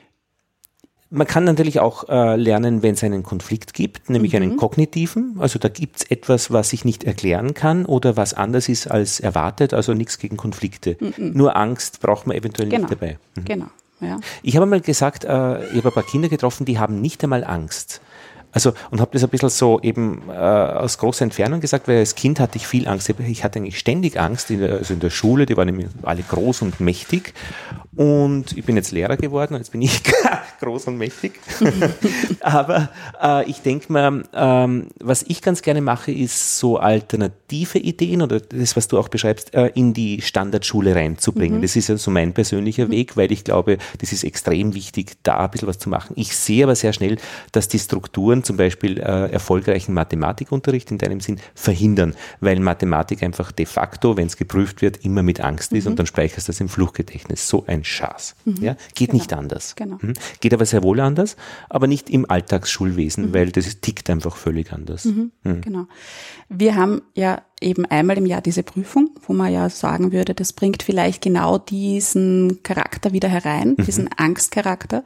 Man 1.10 1.26
kann 1.26 1.44
natürlich 1.44 1.80
auch 1.80 2.08
äh, 2.10 2.36
lernen, 2.36 2.82
wenn 2.82 2.92
es 2.94 3.02
einen 3.02 3.22
Konflikt 3.22 3.72
gibt, 3.72 4.10
nämlich 4.10 4.36
einen 4.36 4.56
kognitiven. 4.56 5.36
Also 5.38 5.58
da 5.58 5.68
gibt 5.68 5.96
es 5.96 6.10
etwas, 6.10 6.50
was 6.52 6.72
ich 6.74 6.84
nicht 6.84 7.02
erklären 7.04 7.54
kann 7.54 7.86
oder 7.86 8.16
was 8.18 8.34
anders 8.34 8.68
ist 8.68 8.90
als 8.90 9.18
erwartet. 9.18 9.72
Also 9.72 9.94
nichts 9.94 10.18
gegen 10.18 10.36
Konflikte. 10.36 10.96
Nur 11.16 11.56
Angst 11.56 12.00
braucht 12.00 12.26
man 12.26 12.36
eventuell 12.36 12.68
Genau. 12.68 12.82
nicht 12.88 12.92
dabei. 12.92 13.18
Mhm. 13.36 13.44
Genau. 13.46 13.66
Ja. 14.00 14.20
Ich 14.42 14.56
habe 14.56 14.66
mal 14.66 14.80
gesagt, 14.82 15.24
äh, 15.24 15.64
ich 15.70 15.76
habe 15.78 15.88
ein 15.88 15.94
paar 15.94 16.02
Kinder 16.04 16.28
getroffen, 16.28 16.66
die 16.66 16.78
haben 16.78 17.00
nicht 17.00 17.24
einmal 17.24 17.42
Angst. 17.42 18.00
Also, 18.52 18.72
und 18.90 19.00
habe 19.00 19.10
das 19.12 19.22
ein 19.22 19.30
bisschen 19.30 19.50
so 19.50 19.80
eben 19.80 20.22
äh, 20.28 20.32
aus 20.32 20.98
großer 20.98 21.22
Entfernung 21.22 21.60
gesagt, 21.60 21.86
weil 21.86 21.98
als 21.98 22.14
Kind 22.14 22.40
hatte 22.40 22.56
ich 22.56 22.66
viel 22.66 22.88
Angst. 22.88 23.08
Ich 23.08 23.44
hatte 23.44 23.58
eigentlich 23.58 23.78
ständig 23.78 24.18
Angst, 24.18 24.50
in 24.50 24.60
der, 24.60 24.72
also 24.78 24.94
in 24.94 25.00
der 25.00 25.10
Schule, 25.10 25.46
die 25.46 25.56
waren 25.56 25.66
nämlich 25.66 25.88
alle 26.02 26.22
groß 26.22 26.62
und 26.62 26.80
mächtig. 26.80 27.34
Und 27.98 28.56
ich 28.56 28.64
bin 28.64 28.76
jetzt 28.76 28.92
Lehrer 28.92 29.16
geworden 29.16 29.56
jetzt 29.56 29.72
bin 29.72 29.82
ich 29.82 30.02
groß 30.60 30.86
und 30.86 30.98
mächtig. 30.98 31.32
Aber 32.40 32.90
äh, 33.20 33.50
ich 33.50 33.60
denke 33.60 33.92
mal, 33.92 34.22
ähm, 34.32 34.86
was 35.00 35.24
ich 35.24 35.42
ganz 35.42 35.62
gerne 35.62 35.80
mache, 35.80 36.12
ist 36.12 36.58
so 36.58 36.76
alternative 36.76 37.78
Ideen 37.78 38.22
oder 38.22 38.38
das, 38.38 38.76
was 38.76 38.86
du 38.86 38.98
auch 38.98 39.08
beschreibst, 39.08 39.52
äh, 39.52 39.72
in 39.74 39.94
die 39.94 40.22
Standardschule 40.22 40.94
reinzubringen. 40.94 41.60
Das 41.60 41.74
ist 41.74 41.88
ja 41.88 41.96
so 41.96 42.12
mein 42.12 42.34
persönlicher 42.34 42.88
Weg, 42.88 43.16
weil 43.16 43.32
ich 43.32 43.42
glaube, 43.42 43.78
das 43.98 44.12
ist 44.12 44.22
extrem 44.22 44.74
wichtig, 44.74 45.16
da 45.24 45.38
ein 45.38 45.50
bisschen 45.50 45.66
was 45.66 45.80
zu 45.80 45.88
machen. 45.88 46.12
Ich 46.14 46.36
sehe 46.36 46.64
aber 46.64 46.76
sehr 46.76 46.92
schnell, 46.92 47.16
dass 47.50 47.66
die 47.66 47.80
Strukturen 47.80 48.44
zum 48.48 48.56
Beispiel 48.56 48.98
äh, 48.98 49.30
erfolgreichen 49.30 49.92
Mathematikunterricht 49.92 50.90
in 50.90 50.96
deinem 50.96 51.20
Sinn 51.20 51.38
verhindern, 51.54 52.14
weil 52.40 52.58
Mathematik 52.60 53.22
einfach 53.22 53.52
de 53.52 53.66
facto, 53.66 54.16
wenn 54.16 54.26
es 54.26 54.38
geprüft 54.38 54.80
wird, 54.80 55.04
immer 55.04 55.22
mit 55.22 55.40
Angst 55.40 55.72
ist 55.72 55.86
und 55.86 55.98
dann 55.98 56.06
speicherst 56.06 56.48
du 56.48 56.52
das 56.52 56.60
im 56.60 56.70
Fluchgedächtnis. 56.70 57.46
So 57.46 57.64
ein 57.66 57.84
Schaß. 57.84 58.36
Ja? 58.58 58.76
Geht 58.94 59.12
nicht 59.12 59.34
anders. 59.34 59.76
Genau. 59.76 59.98
Mhm. 60.00 60.14
Geht 60.40 60.54
aber 60.54 60.64
sehr 60.64 60.82
wohl 60.82 60.98
anders, 61.00 61.36
aber 61.68 61.86
nicht 61.86 62.08
im 62.08 62.28
Alltagsschulwesen, 62.28 63.34
weil 63.34 63.52
das 63.52 63.66
ist, 63.66 63.82
tickt 63.82 64.08
einfach 64.08 64.34
völlig 64.34 64.72
anders. 64.72 65.04
Mhm. 65.04 65.30
Genau. 65.42 65.86
Wir 66.48 66.74
haben 66.74 67.02
ja 67.14 67.42
eben 67.60 67.84
einmal 67.84 68.16
im 68.16 68.24
Jahr 68.24 68.40
diese 68.40 68.62
Prüfung, 68.62 69.10
wo 69.26 69.34
man 69.34 69.52
ja 69.52 69.68
sagen 69.68 70.10
würde, 70.10 70.34
das 70.34 70.54
bringt 70.54 70.82
vielleicht 70.82 71.20
genau 71.20 71.58
diesen 71.58 72.62
Charakter 72.62 73.12
wieder 73.12 73.28
herein, 73.28 73.76
diesen 73.76 74.08
Angstcharakter. 74.16 75.04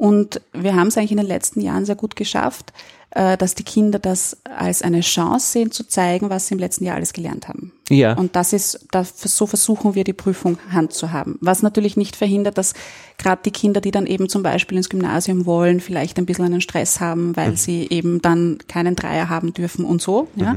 Und 0.00 0.40
wir 0.54 0.76
haben 0.76 0.86
es 0.86 0.96
eigentlich 0.96 1.10
in 1.10 1.18
den 1.18 1.26
letzten 1.26 1.60
Jahren 1.60 1.84
sehr 1.84 1.94
gut 1.94 2.16
geschafft, 2.16 2.72
äh, 3.10 3.36
dass 3.36 3.54
die 3.54 3.64
Kinder 3.64 3.98
das 3.98 4.38
als 4.44 4.80
eine 4.80 5.02
Chance 5.02 5.52
sehen, 5.52 5.72
zu 5.72 5.86
zeigen, 5.86 6.30
was 6.30 6.46
sie 6.46 6.54
im 6.54 6.58
letzten 6.58 6.86
Jahr 6.86 6.96
alles 6.96 7.12
gelernt 7.12 7.48
haben. 7.48 7.74
Ja. 7.90 8.14
Und 8.14 8.34
das 8.34 8.54
ist, 8.54 8.86
das, 8.92 9.12
so 9.20 9.46
versuchen 9.46 9.94
wir 9.94 10.04
die 10.04 10.14
Prüfung 10.14 10.56
handzuhaben. 10.72 11.36
Was 11.42 11.62
natürlich 11.62 11.98
nicht 11.98 12.16
verhindert, 12.16 12.56
dass 12.56 12.72
gerade 13.18 13.42
die 13.44 13.50
Kinder, 13.50 13.82
die 13.82 13.90
dann 13.90 14.06
eben 14.06 14.30
zum 14.30 14.42
Beispiel 14.42 14.78
ins 14.78 14.88
Gymnasium 14.88 15.44
wollen, 15.44 15.80
vielleicht 15.80 16.16
ein 16.16 16.24
bisschen 16.24 16.46
einen 16.46 16.62
Stress 16.62 17.00
haben, 17.00 17.36
weil 17.36 17.58
sie 17.58 17.86
eben 17.90 18.22
dann 18.22 18.56
keinen 18.68 18.96
Dreier 18.96 19.28
haben 19.28 19.52
dürfen 19.52 19.84
und 19.84 20.00
so. 20.00 20.28
Ja. 20.34 20.56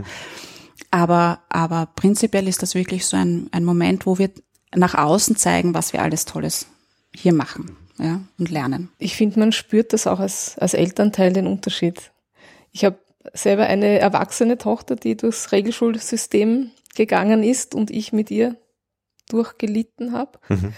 Aber, 0.89 1.39
aber 1.49 1.89
prinzipiell 1.97 2.47
ist 2.47 2.63
das 2.63 2.75
wirklich 2.75 3.05
so 3.05 3.17
ein, 3.17 3.49
ein 3.51 3.65
Moment, 3.65 4.05
wo 4.05 4.17
wir 4.17 4.29
nach 4.73 4.95
außen 4.95 5.35
zeigen, 5.35 5.73
was 5.73 5.91
wir 5.91 6.01
alles 6.01 6.23
Tolles 6.23 6.65
hier 7.13 7.33
machen 7.33 7.75
ja, 7.97 8.21
und 8.39 8.49
lernen. 8.49 8.89
Ich 8.97 9.15
finde, 9.15 9.39
man 9.39 9.51
spürt 9.51 9.93
das 9.93 10.07
auch 10.07 10.19
als, 10.19 10.57
als 10.57 10.73
Elternteil 10.73 11.33
den 11.33 11.47
Unterschied. 11.47 12.11
Ich 12.71 12.85
habe 12.85 12.97
selber 13.33 13.67
eine 13.67 13.99
erwachsene 13.99 14.57
Tochter, 14.57 14.95
die 14.95 15.15
durchs 15.15 15.51
Regelschulsystem 15.51 16.71
gegangen 16.95 17.43
ist 17.43 17.75
und 17.75 17.91
ich 17.91 18.13
mit 18.13 18.31
ihr 18.31 18.55
durchgelitten 19.29 20.13
habe. 20.13 20.39
Mhm. 20.49 20.73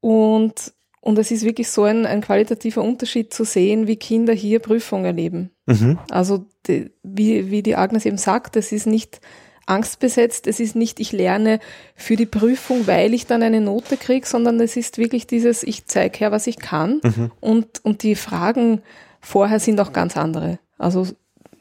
Und, 0.00 0.72
und 1.00 1.18
es 1.18 1.30
ist 1.30 1.44
wirklich 1.44 1.70
so 1.70 1.84
ein, 1.84 2.06
ein 2.06 2.20
qualitativer 2.20 2.82
Unterschied 2.82 3.32
zu 3.34 3.44
sehen, 3.44 3.86
wie 3.86 3.96
Kinder 3.96 4.32
hier 4.32 4.60
Prüfung 4.60 5.04
erleben. 5.04 5.50
Mhm. 5.66 5.98
Also 6.10 6.46
die, 6.66 6.92
wie, 7.02 7.50
wie 7.50 7.62
die 7.62 7.76
Agnes 7.76 8.06
eben 8.06 8.18
sagt, 8.18 8.56
es 8.56 8.72
ist 8.72 8.86
nicht 8.86 9.20
angstbesetzt, 9.66 10.46
es 10.46 10.60
ist 10.60 10.76
nicht, 10.76 11.00
ich 11.00 11.12
lerne 11.12 11.60
für 11.94 12.16
die 12.16 12.26
Prüfung, 12.26 12.86
weil 12.86 13.14
ich 13.14 13.26
dann 13.26 13.42
eine 13.42 13.60
Note 13.60 13.96
kriege, 13.96 14.26
sondern 14.26 14.60
es 14.60 14.76
ist 14.76 14.98
wirklich 14.98 15.26
dieses, 15.26 15.62
ich 15.62 15.86
zeige 15.86 16.18
her, 16.18 16.32
was 16.32 16.46
ich 16.46 16.58
kann 16.58 17.00
und, 17.40 17.84
und 17.84 18.02
die 18.02 18.14
Fragen 18.14 18.82
vorher 19.20 19.60
sind 19.60 19.80
auch 19.80 19.92
ganz 19.92 20.16
andere. 20.16 20.58
Also 20.78 21.06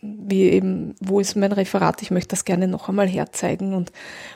wie 0.03 0.49
eben, 0.49 0.95
wo 0.99 1.19
ist 1.19 1.35
mein 1.35 1.53
Referat, 1.53 2.01
ich 2.01 2.11
möchte 2.11 2.29
das 2.29 2.43
gerne 2.43 2.67
noch 2.67 2.89
einmal 2.89 3.07
herzeigen 3.07 3.73
und, 3.73 3.91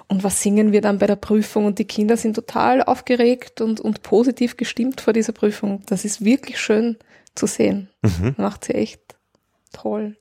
und 0.07 0.23
was 0.23 0.41
singen 0.41 0.71
wir 0.71 0.81
dann 0.81 0.97
bei 0.97 1.07
der 1.07 1.17
Prüfung 1.17 1.65
und 1.65 1.77
die 1.77 1.85
Kinder 1.85 2.15
sind 2.15 2.35
total 2.35 2.81
aufgeregt 2.81 3.59
und, 3.59 3.81
und 3.81 4.01
positiv 4.01 4.55
gestimmt 4.55 5.01
vor 5.01 5.11
dieser 5.11 5.33
Prüfung. 5.33 5.81
Das 5.87 6.05
ist 6.05 6.23
wirklich 6.23 6.59
schön 6.59 6.97
zu 7.35 7.47
sehen. 7.47 7.89
Macht 8.37 8.65
sie 8.65 8.75
echt 8.75 9.01
toll. 9.73 10.15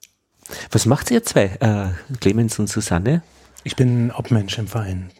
Was 0.70 0.86
macht 0.86 1.10
ihr 1.10 1.22
zwei, 1.22 1.44
äh, 1.60 2.14
Clemens 2.18 2.58
und 2.58 2.68
Susanne? 2.68 3.22
Ich 3.66 3.74
bin 3.74 4.12
Obmensch 4.12 4.56
im 4.58 4.68
Verein 4.68 5.10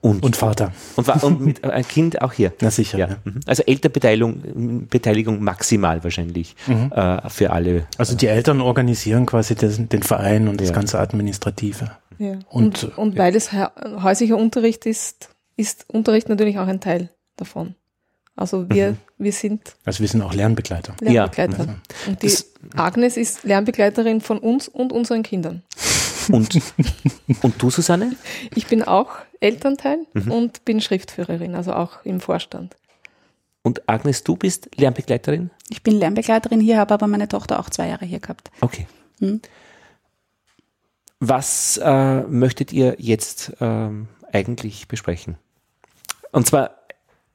Und, 0.00 0.22
und 0.22 0.36
Vater. 0.36 0.72
und, 0.96 1.08
und 1.22 1.40
mit 1.40 1.64
äh, 1.64 1.68
ein 1.70 1.86
Kind 1.86 2.22
auch 2.22 2.32
hier. 2.32 2.52
Na 2.62 2.70
sicher. 2.70 2.96
Ja. 2.98 3.08
Ja. 3.08 3.16
mhm. 3.24 3.40
Also 3.46 3.62
Elternbeteiligung 3.64 4.86
Beteiligung 4.88 5.42
maximal 5.42 6.02
wahrscheinlich 6.02 6.56
äh, 6.68 7.28
für 7.28 7.50
alle. 7.50 7.86
Also 7.98 8.16
die 8.16 8.26
Eltern 8.28 8.60
organisieren 8.62 9.26
quasi 9.26 9.54
den, 9.54 9.88
den 9.90 10.02
Verein 10.02 10.48
und 10.48 10.60
das 10.60 10.68
Ja. 10.68 10.74
ganze 10.74 10.98
Administrative. 10.98 11.90
Ja. 12.18 12.38
Und- 12.48 12.84
Und, 12.84 12.96
und, 12.98 13.18
weil 13.18 13.36
es 13.36 13.52
hä- 13.52 13.68
häuslicher 14.02 14.36
Unterricht 14.38 14.86
ist, 14.86 15.28
ist 15.56 15.84
Unterricht 15.88 16.28
natürlich 16.30 16.58
auch 16.58 16.68
ein 16.68 16.80
Teil 16.80 17.10
davon. 17.36 17.74
Also 18.36 18.70
wir, 18.70 18.96
wir 19.18 19.32
sind 19.32 19.74
Also 19.84 19.98
wir 20.00 20.08
sind 20.08 20.22
auch 20.22 20.32
Lernbegleiter. 20.32 20.94
Lernbegleiter. 21.00 21.74
Und 22.06 22.22
die 22.22 22.28
Das- 22.28 22.46
Agnes 22.76 23.16
ist 23.16 23.42
Lernbegleiterin 23.44 24.20
von 24.20 24.38
uns 24.38 24.68
und 24.68 24.92
unseren 24.92 25.22
Kindern. 25.24 25.62
Und, 26.30 26.60
und 27.42 27.62
du, 27.62 27.70
Susanne? 27.70 28.16
Ich 28.54 28.66
bin 28.66 28.82
auch 28.82 29.10
Elternteil 29.40 29.98
Mhm. 30.14 30.30
und 30.30 30.64
bin 30.64 30.80
Schriftführerin, 30.80 31.54
also 31.54 31.72
auch 31.72 32.04
im 32.04 32.20
Vorstand. 32.20 32.76
Und 33.62 33.88
Agnes, 33.88 34.24
du 34.24 34.36
bist 34.36 34.70
Lernbegleiterin? 34.76 35.50
Ich 35.68 35.82
bin 35.82 35.98
Lernbegleiterin 35.98 36.60
hier, 36.60 36.78
habe 36.78 36.94
aber 36.94 37.06
meine 37.06 37.28
Tochter 37.28 37.58
auch 37.58 37.70
zwei 37.70 37.88
Jahre 37.88 38.06
hier 38.06 38.20
gehabt. 38.20 38.50
Okay. 38.60 38.86
Hm. 39.20 39.40
Was 41.20 41.78
äh, 41.82 42.20
möchtet 42.22 42.72
ihr 42.72 42.96
jetzt 42.98 43.52
ähm, 43.60 44.08
eigentlich 44.32 44.86
besprechen? 44.88 45.36
Und 46.30 46.46
zwar 46.46 46.76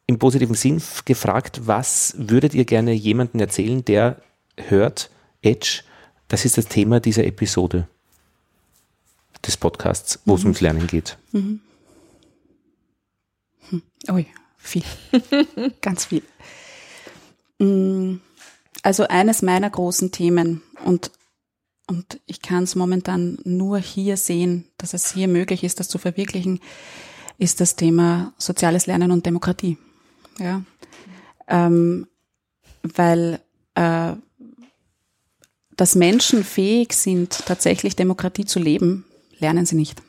im 0.08 0.20
positiven 0.20 0.56
Sinn 0.56 0.82
gefragt, 1.06 1.62
was 1.66 2.16
würdet 2.18 2.54
ihr 2.54 2.66
gerne 2.66 2.94
jemandem 2.94 3.42
erzählen, 3.42 3.84
der 3.84 4.18
hört, 4.58 5.10
Edge, 5.42 5.82
das 6.30 6.46
ist 6.46 6.58
das 6.58 6.68
Thema 6.68 7.00
dieser 7.00 7.26
Episode 7.26 7.88
des 9.46 9.58
Podcasts, 9.58 10.20
wo 10.26 10.36
es 10.36 10.44
ums 10.44 10.62
Lernen 10.62 10.88
geht. 10.88 11.18
Ui, 14.10 14.26
viel. 14.58 14.84
Ganz 15.82 16.06
viel. 16.06 16.24
Mm, 17.60 18.16
Also 18.82 19.08
eines 19.08 19.42
meiner 19.42 19.70
großen 19.70 20.12
Themen 20.12 20.62
und, 20.84 21.12
und 21.88 22.20
ich 22.26 22.42
kann 22.42 22.64
es 22.64 22.76
momentan 22.76 23.38
nur 23.44 23.78
hier 23.78 24.18
sehen, 24.18 24.66
dass 24.78 24.94
es 24.94 25.14
hier 25.14 25.28
möglich 25.28 25.64
ist, 25.64 25.80
das 25.80 25.88
zu 25.88 25.98
verwirklichen, 25.98 26.60
ist 27.38 27.62
das 27.62 27.76
Thema 27.76 28.34
soziales 28.38 28.88
Lernen 28.88 29.12
und 29.12 29.26
Demokratie. 29.26 29.78
Ja. 30.40 30.64
Ähm, 31.48 32.08
weil 32.84 33.40
äh, 33.76 34.14
dass 35.76 35.96
Menschen 35.96 36.44
fähig 36.44 36.94
sind, 36.94 37.46
tatsächlich 37.46 37.96
Demokratie 37.96 38.46
zu 38.46 38.60
leben, 38.60 39.06
lernen 39.40 39.66
sie 39.66 39.76
nicht. 39.76 40.02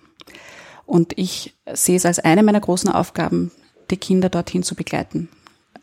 Und 0.86 1.12
ich 1.16 1.54
sehe 1.72 1.96
es 1.96 2.06
als 2.06 2.18
eine 2.18 2.42
meiner 2.42 2.60
großen 2.60 2.90
Aufgaben, 2.90 3.50
die 3.90 3.96
Kinder 3.96 4.28
dorthin 4.28 4.62
zu 4.62 4.74
begleiten. 4.74 5.28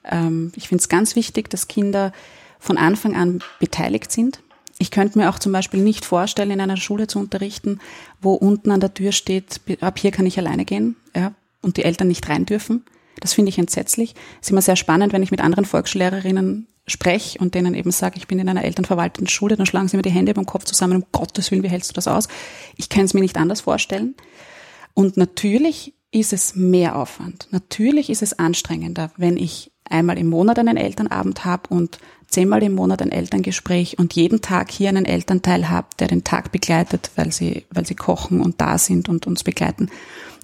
Ähm, 0.06 0.52
ich 0.56 0.68
finde 0.68 0.82
es 0.82 0.90
ganz 0.90 1.16
wichtig, 1.16 1.50
dass 1.50 1.68
Kinder 1.68 2.12
von 2.60 2.78
Anfang 2.78 3.16
an 3.16 3.44
beteiligt 3.60 4.12
sind. 4.12 4.42
Ich 4.78 4.92
könnte 4.92 5.18
mir 5.18 5.30
auch 5.30 5.40
zum 5.40 5.52
Beispiel 5.52 5.82
nicht 5.82 6.06
vorstellen, 6.06 6.52
in 6.52 6.62
einer 6.62 6.78
Schule 6.78 7.08
zu 7.08 7.20
unterrichten, 7.20 7.80
wo 8.20 8.34
unten 8.34 8.72
an 8.72 8.80
der 8.80 8.94
Tür 8.94 9.12
steht, 9.12 9.62
ab 9.82 10.00
hier 10.00 10.12
kann 10.12 10.26
ich 10.26 10.40
alleine 10.40 10.66
gehen, 10.66 10.96
ja, 11.16 11.34
und 11.62 11.78
die 11.78 11.84
Eltern 11.84 12.08
nicht 12.08 12.28
rein 12.30 12.46
dürfen. 12.46 12.84
Das 13.20 13.34
finde 13.34 13.50
ich 13.50 13.60
entsetzlich. 13.60 14.16
Es 14.40 14.48
ist 14.48 14.52
immer 14.52 14.62
sehr 14.62 14.76
spannend, 14.76 15.14
wenn 15.14 15.22
ich 15.22 15.32
mit 15.32 15.42
anderen 15.42 15.66
Volksschullehrerinnen 15.66 16.68
spreche 16.88 17.40
und 17.40 17.56
denen 17.56 17.76
eben 17.76 17.92
sage, 17.92 18.18
ich 18.18 18.28
bin 18.28 18.40
in 18.40 18.50
einer 18.50 18.64
elternverwalteten 18.64 19.28
Schule, 19.28 19.56
dann 19.56 19.66
schlagen 19.66 19.88
sie 19.88 19.98
mir 19.98 20.04
die 20.04 20.10
Hände 20.10 20.34
beim 20.34 20.46
Kopf 20.46 20.66
zusammen, 20.66 20.98
um 20.98 21.06
Gottes 21.12 21.52
Willen, 21.52 21.64
wie 21.64 21.70
hältst 21.70 21.92
du 21.92 21.94
das 21.94 22.08
aus? 22.08 22.28
Ich 22.76 22.90
kann 22.90 23.06
es 23.06 23.14
mir 23.14 23.22
nicht 23.22 23.38
anders 23.38 23.62
vorstellen. 23.62 24.16
Und 24.94 25.18
natürlich 25.18 25.94
ist 26.12 26.34
es 26.34 26.56
mehr 26.56 26.98
Aufwand. 26.98 27.48
Natürlich 27.52 28.10
ist 28.10 28.22
es 28.22 28.38
anstrengender, 28.38 29.12
wenn 29.16 29.38
ich 29.38 29.72
einmal 29.86 30.18
im 30.18 30.28
Monat 30.28 30.60
einen 30.60 30.78
Elternabend 30.78 31.46
habe 31.46 31.70
und 31.70 32.00
zehnmal 32.28 32.64
im 32.64 32.74
Monat 32.74 33.02
ein 33.02 33.12
Elterngespräch 33.12 34.00
und 34.00 34.14
jeden 34.14 34.42
Tag 34.42 34.72
hier 34.72 34.90
einen 34.90 35.06
Elternteil 35.06 35.70
habe, 35.70 35.88
der 36.00 36.08
den 36.08 36.24
Tag 36.24 36.52
begleitet, 36.52 37.12
weil 37.16 37.32
sie, 37.32 37.66
weil 37.72 37.86
sie 37.86 37.96
kochen 37.96 38.42
und 38.42 38.60
da 38.62 38.78
sind 38.78 39.10
und 39.10 39.28
uns 39.28 39.44
begleiten. 39.44 39.90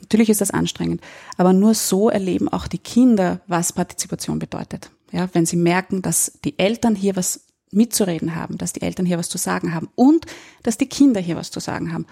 Natürlich 0.01 0.29
ist 0.29 0.41
das 0.41 0.51
anstrengend, 0.51 1.01
aber 1.37 1.53
nur 1.53 1.73
so 1.73 2.09
erleben 2.09 2.47
auch 2.49 2.67
die 2.67 2.77
Kinder, 2.77 3.41
was 3.47 3.73
Partizipation 3.73 4.39
bedeutet. 4.39 4.89
Ja, 5.11 5.29
wenn 5.33 5.45
sie 5.45 5.55
merken, 5.55 6.01
dass 6.01 6.39
die 6.43 6.59
Eltern 6.59 6.95
hier 6.95 7.15
was 7.15 7.45
mitzureden 7.71 8.35
haben, 8.35 8.57
dass 8.57 8.73
die 8.73 8.81
Eltern 8.81 9.05
hier 9.05 9.17
was 9.17 9.29
zu 9.29 9.37
sagen 9.37 9.73
haben 9.73 9.89
und 9.95 10.25
dass 10.63 10.77
die 10.77 10.87
Kinder 10.87 11.19
hier 11.19 11.35
was 11.35 11.51
zu 11.51 11.59
sagen 11.59 11.93
haben. 11.93 12.05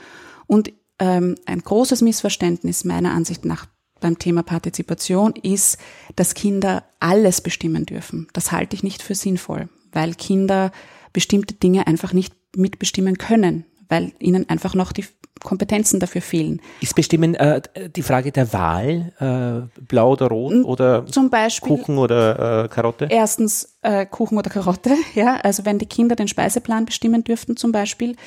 Und 0.48 0.72
ähm, 1.00 1.36
ein 1.46 1.60
großes 1.60 2.02
Missverständnis 2.02 2.84
meiner 2.84 3.12
Ansicht 3.12 3.46
nach 3.46 3.68
beim 4.02 4.20
Thema 4.20 4.44
Partizipation 4.44 5.34
ist, 5.42 5.78
dass 6.16 6.34
Kinder 6.34 6.84
alles 7.00 7.42
bestimmen 7.42 7.86
dürfen. 7.86 8.28
Das 8.34 8.52
halte 8.52 8.76
ich 8.76 8.84
nicht 8.84 9.02
für 9.02 9.16
sinnvoll, 9.16 9.70
weil 9.92 10.14
Kinder 10.16 10.72
bestimmte 11.14 11.56
Dinge 11.56 11.88
einfach 11.88 12.14
nicht 12.14 12.34
mitbestimmen 12.56 13.18
können, 13.18 13.66
weil 13.88 14.14
ihnen 14.20 14.50
einfach 14.50 14.76
noch 14.76 14.92
die 14.92 15.06
Kompetenzen 15.46 16.02
dafür 16.02 16.22
fehlen. 16.22 16.62
Ist 16.82 16.96
bestimmen 16.96 17.36
äh, 17.36 17.62
die 17.96 18.02
Frage 18.02 18.34
der 18.34 18.52
Wahl, 18.52 19.14
äh, 19.20 19.82
blau 19.84 20.12
oder 20.12 20.28
rot 20.28 20.66
oder 20.66 21.06
Zum 21.08 21.30
Beispiel, 21.30 21.70
Kuchen 21.70 21.98
oder 21.98 22.66
äh, 22.66 22.68
Karotte? 22.68 23.08
Erstens 23.10 23.78
äh, 23.82 24.06
Kuchen 24.06 24.38
oder 24.38 24.50
Karotte, 24.50 24.96
ja. 25.16 25.38
Also 25.44 25.64
wenn 25.64 25.80
die 25.80 25.86
Kinder 25.86 26.18
den 26.18 26.28
Speiseplan 26.28 26.86
bestimmen 26.86 27.24
dürften 27.24 27.56
zum 27.56 27.72
Beispiel, 27.72 28.18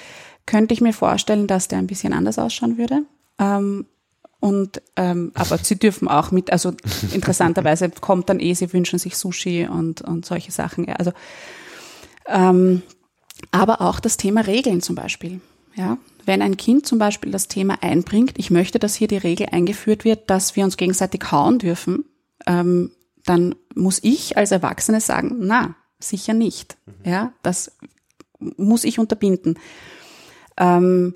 könnte 0.47 0.73
ich 0.73 0.81
mir 0.81 0.95
vorstellen, 0.95 1.47
dass 1.47 1.69
der 1.69 1.79
ein 1.79 1.87
bisschen 1.87 2.15
anders 2.15 2.39
ausschauen 2.39 2.79
würde. 2.79 3.03
Ähm, 3.39 3.85
und 4.41 4.81
ähm, 4.97 5.33
aber 5.35 5.59
sie 5.59 5.79
dürfen 5.79 6.09
auch 6.09 6.31
mit, 6.31 6.53
also 6.53 6.73
interessanterweise 7.13 7.91
kommt 7.91 8.31
dann 8.31 8.41
eh, 8.41 8.55
sie 8.55 8.73
wünschen 8.73 8.99
sich 8.99 9.17
Sushi 9.17 9.67
und, 9.67 10.01
und 10.01 10.25
solche 10.25 10.53
Sachen. 10.53 10.85
Ja. 10.85 10.95
Also 10.95 11.13
ähm, 12.27 12.83
aber 13.51 13.81
auch 13.81 14.01
das 14.01 14.17
Thema 14.17 14.43
Regeln 14.43 14.81
zum 14.81 14.95
Beispiel. 14.95 15.41
Ja, 15.75 15.99
wenn 16.27 16.43
ein 16.43 16.57
Kind 16.57 16.87
zum 16.87 16.99
Beispiel 16.99 17.31
das 17.31 17.49
Thema 17.49 17.79
einbringt, 17.83 18.35
ich 18.37 18.51
möchte, 18.51 18.79
dass 18.79 18.95
hier 18.95 19.09
die 19.09 19.17
Regel 19.17 19.49
eingeführt 19.51 20.05
wird, 20.05 20.29
dass 20.29 20.57
wir 20.57 20.65
uns 20.65 20.77
gegenseitig 20.77 21.33
hauen 21.33 21.59
dürfen, 21.59 22.05
ähm, 22.47 22.91
dann 23.25 23.55
muss 23.75 24.01
ich 24.03 24.37
als 24.37 24.51
Erwachsene 24.51 25.01
sagen, 25.01 25.37
na, 25.41 25.75
sicher 26.01 26.35
nicht. 26.35 26.77
Ja, 27.05 27.33
das 27.43 27.73
muss 28.39 28.85
ich 28.85 28.99
unterbinden. 28.99 29.59
Ähm, 30.57 31.15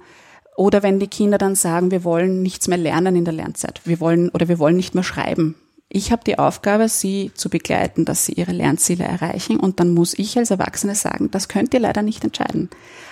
oder 0.56 0.82
wenn 0.82 0.98
die 0.98 1.08
Kinder 1.08 1.38
dann 1.38 1.54
sagen, 1.54 1.90
wir 1.90 2.04
wollen 2.04 2.42
nichts 2.42 2.68
mehr 2.68 2.78
lernen 2.78 3.16
in 3.16 3.24
der 3.24 3.34
Lernzeit, 3.34 3.80
wir 3.84 4.00
wollen 4.00 4.28
oder 4.30 4.48
wir 4.48 4.58
wollen 4.58 4.76
nicht 4.76 4.94
mehr 4.94 5.04
schreiben. 5.04 5.54
Ich 5.94 6.10
habe 6.10 6.24
die 6.24 6.38
Aufgabe, 6.38 6.88
sie 6.88 7.30
zu 7.34 7.50
begleiten, 7.50 8.04
dass 8.04 8.24
sie 8.26 8.32
ihre 8.32 8.52
Lernziele 8.52 9.04
erreichen 9.04 9.60
und 9.60 9.78
dann 9.78 9.92
muss 9.92 10.14
ich 10.14 10.38
als 10.38 10.50
Erwachsene 10.50 10.94
sagen, 10.94 11.30
das 11.30 11.48
könnt 11.48 11.74
ihr 11.74 11.80
leider 11.80 12.02
nicht 12.02 12.24
entscheiden. 12.24 12.70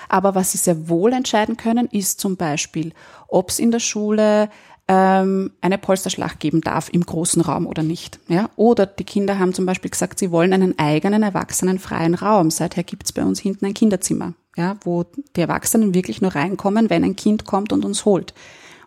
Aber 0.09 0.35
was 0.35 0.53
sie 0.53 0.59
sehr 0.59 0.89
wohl 0.89 1.13
entscheiden 1.13 1.57
können, 1.57 1.87
ist 1.87 2.21
zum 2.21 2.37
Beispiel, 2.37 2.93
ob 3.29 3.51
es 3.51 3.59
in 3.59 3.71
der 3.71 3.81
Schule 3.81 4.49
ähm, 4.89 5.53
eine 5.61 5.79
Polsterschlacht 5.79 6.41
geben 6.41 6.63
darf 6.63 6.89
im 6.89 7.05
großen 7.05 7.43
Raum 7.43 7.67
oder 7.67 7.83
nicht. 7.83 8.19
Ja? 8.29 8.51
Oder 8.57 8.87
die 8.87 9.05
Kinder 9.05 9.39
haben 9.39 9.55
zum 9.55 9.67
Beispiel 9.67 9.91
gesagt, 9.91 10.19
sie 10.19 10.31
wollen 10.31 10.53
einen 10.53 10.79
eigenen 10.79 11.23
erwachsenen 11.23 11.79
freien 11.79 12.15
Raum. 12.15 12.51
Seither 12.51 12.83
gibt 12.83 13.05
es 13.05 13.13
bei 13.13 13.23
uns 13.23 13.39
hinten 13.41 13.67
ein 13.67 13.75
Kinderzimmer 13.75 14.35
ja, 14.57 14.77
wo 14.83 15.05
die 15.37 15.41
Erwachsenen 15.41 15.95
wirklich 15.95 16.21
nur 16.21 16.35
reinkommen, 16.35 16.91
wenn 16.91 17.05
ein 17.05 17.17
Kind 17.17 17.45
kommt 17.45 17.73
und 17.73 17.85
uns 17.85 18.05
holt. 18.05 18.35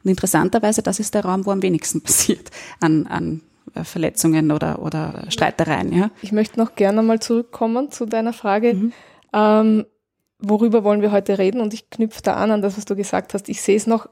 Und 0.03 0.10
interessanterweise, 0.10 0.84
das 0.84 0.99
ist 0.99 1.13
der 1.13 1.25
Raum, 1.25 1.45
wo 1.45 1.51
am 1.51 1.62
wenigsten 1.62 2.01
passiert 2.03 2.51
an, 2.79 3.08
an 3.08 3.41
Verletzungen 3.84 4.52
oder, 4.52 4.82
oder 4.82 5.26
Streitereien. 5.30 5.93
Ja. 5.93 6.12
Ich 6.21 6.32
möchte 6.32 6.60
noch 6.60 6.76
gerne 6.76 7.02
mal 7.02 7.19
zurückkommen 7.19 7.91
zu 7.91 8.06
deiner 8.06 8.34
Frage. 8.34 8.73
Mhm. 8.73 8.93
Ähm, 9.34 9.86
worüber 10.39 10.84
wollen 10.84 11.02
wir 11.02 11.12
heute 11.12 11.38
reden? 11.38 11.62
Und 11.62 11.73
ich 11.73 11.89
knüpfe 11.89 12.21
da 12.21 12.36
an 12.36 12.52
an 12.52 12.62
das, 12.62 12.78
was 12.78 12.86
du 12.86 12.95
gesagt 12.95 13.34
hast. 13.34 13.49
Ich 13.49 13.62
sehe 13.62 13.78
es 13.78 13.88
noch, 13.88 14.08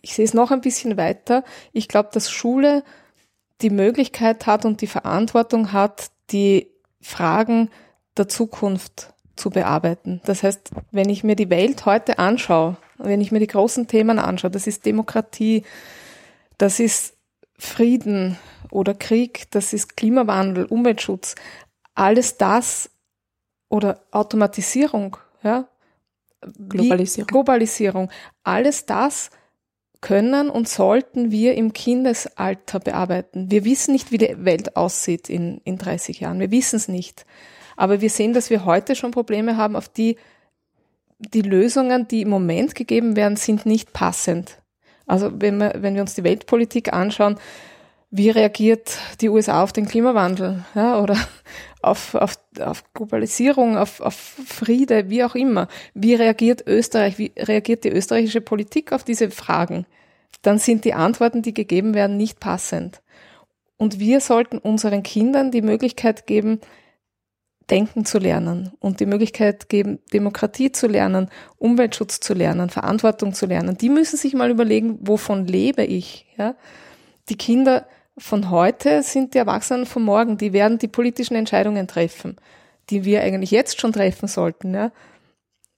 ich 0.00 0.14
sehe 0.14 0.24
es 0.24 0.34
noch 0.34 0.50
ein 0.50 0.60
bisschen 0.60 0.96
weiter. 0.96 1.44
Ich 1.72 1.88
glaube, 1.88 2.10
dass 2.12 2.30
Schule 2.30 2.84
die 3.62 3.70
Möglichkeit 3.70 4.46
hat 4.46 4.64
und 4.64 4.80
die 4.80 4.86
Verantwortung 4.86 5.72
hat, 5.72 6.10
die 6.30 6.68
Fragen 7.00 7.70
der 8.16 8.28
Zukunft 8.28 9.12
zu 9.36 9.50
bearbeiten. 9.50 10.20
Das 10.24 10.42
heißt, 10.42 10.70
wenn 10.90 11.08
ich 11.08 11.24
mir 11.24 11.36
die 11.36 11.50
Welt 11.50 11.86
heute 11.86 12.18
anschaue, 12.18 12.76
wenn 12.98 13.20
ich 13.20 13.32
mir 13.32 13.40
die 13.40 13.46
großen 13.46 13.88
Themen 13.88 14.18
anschaue, 14.18 14.50
das 14.50 14.66
ist 14.66 14.84
Demokratie, 14.84 15.64
das 16.58 16.80
ist 16.80 17.14
Frieden 17.62 18.38
oder 18.70 18.94
Krieg, 18.94 19.50
das 19.50 19.72
ist 19.72 19.96
Klimawandel, 19.96 20.64
Umweltschutz, 20.64 21.34
alles 21.94 22.36
das 22.36 22.90
oder 23.68 24.02
Automatisierung, 24.10 25.16
ja, 25.42 25.68
Globalisierung. 26.68 27.26
Globalisierung, 27.28 28.10
alles 28.42 28.86
das 28.86 29.30
können 30.00 30.50
und 30.50 30.68
sollten 30.68 31.30
wir 31.30 31.54
im 31.54 31.72
Kindesalter 31.72 32.80
bearbeiten. 32.80 33.50
Wir 33.50 33.64
wissen 33.64 33.92
nicht, 33.92 34.10
wie 34.10 34.18
die 34.18 34.44
Welt 34.44 34.76
aussieht 34.76 35.30
in, 35.30 35.60
in 35.64 35.78
30 35.78 36.18
Jahren. 36.18 36.40
Wir 36.40 36.50
wissen 36.50 36.76
es 36.76 36.88
nicht. 36.88 37.24
Aber 37.76 38.00
wir 38.00 38.10
sehen, 38.10 38.32
dass 38.32 38.50
wir 38.50 38.64
heute 38.64 38.96
schon 38.96 39.12
Probleme 39.12 39.56
haben, 39.56 39.76
auf 39.76 39.88
die 39.88 40.16
die 41.18 41.42
Lösungen, 41.42 42.08
die 42.08 42.22
im 42.22 42.30
Moment 42.30 42.74
gegeben 42.74 43.14
werden, 43.14 43.36
sind 43.36 43.64
nicht 43.64 43.92
passend. 43.92 44.61
Also 45.06 45.30
wenn 45.34 45.58
wir, 45.58 45.74
wenn 45.78 45.94
wir 45.94 46.02
uns 46.02 46.14
die 46.14 46.24
Weltpolitik 46.24 46.92
anschauen, 46.92 47.36
wie 48.10 48.28
reagiert 48.28 48.98
die 49.22 49.30
USA 49.30 49.62
auf 49.62 49.72
den 49.72 49.86
Klimawandel 49.88 50.64
ja, 50.74 51.00
oder 51.00 51.16
auf, 51.82 52.14
auf, 52.14 52.38
auf 52.60 52.84
Globalisierung, 52.92 53.78
auf, 53.78 54.00
auf 54.00 54.14
Friede, 54.14 55.08
wie 55.08 55.24
auch 55.24 55.34
immer. 55.34 55.66
Wie 55.94 56.14
reagiert 56.14 56.66
Österreich, 56.66 57.18
wie 57.18 57.32
reagiert 57.38 57.84
die 57.84 57.90
österreichische 57.90 58.42
Politik 58.42 58.92
auf 58.92 59.02
diese 59.02 59.30
Fragen? 59.30 59.86
Dann 60.42 60.58
sind 60.58 60.84
die 60.84 60.94
Antworten, 60.94 61.40
die 61.40 61.54
gegeben 61.54 61.94
werden, 61.94 62.16
nicht 62.16 62.38
passend. 62.38 63.00
Und 63.78 63.98
wir 63.98 64.20
sollten 64.20 64.58
unseren 64.58 65.02
Kindern 65.02 65.50
die 65.50 65.62
Möglichkeit 65.62 66.26
geben, 66.26 66.60
Denken 67.72 68.04
zu 68.04 68.18
lernen 68.18 68.70
und 68.80 69.00
die 69.00 69.06
Möglichkeit 69.06 69.70
geben, 69.70 69.98
Demokratie 70.12 70.72
zu 70.72 70.86
lernen, 70.86 71.30
Umweltschutz 71.56 72.20
zu 72.20 72.34
lernen, 72.34 72.68
Verantwortung 72.68 73.32
zu 73.32 73.46
lernen. 73.46 73.78
Die 73.78 73.88
müssen 73.88 74.18
sich 74.18 74.34
mal 74.34 74.50
überlegen, 74.50 74.98
wovon 75.00 75.46
lebe 75.46 75.82
ich? 75.82 76.26
Ja? 76.36 76.54
Die 77.30 77.36
Kinder 77.36 77.86
von 78.18 78.50
heute 78.50 79.02
sind 79.02 79.32
die 79.32 79.38
Erwachsenen 79.38 79.86
von 79.86 80.02
morgen. 80.02 80.36
Die 80.36 80.52
werden 80.52 80.76
die 80.76 80.86
politischen 80.86 81.34
Entscheidungen 81.34 81.88
treffen, 81.88 82.36
die 82.90 83.06
wir 83.06 83.22
eigentlich 83.22 83.52
jetzt 83.52 83.80
schon 83.80 83.94
treffen 83.94 84.28
sollten. 84.28 84.74
Ja? 84.74 84.92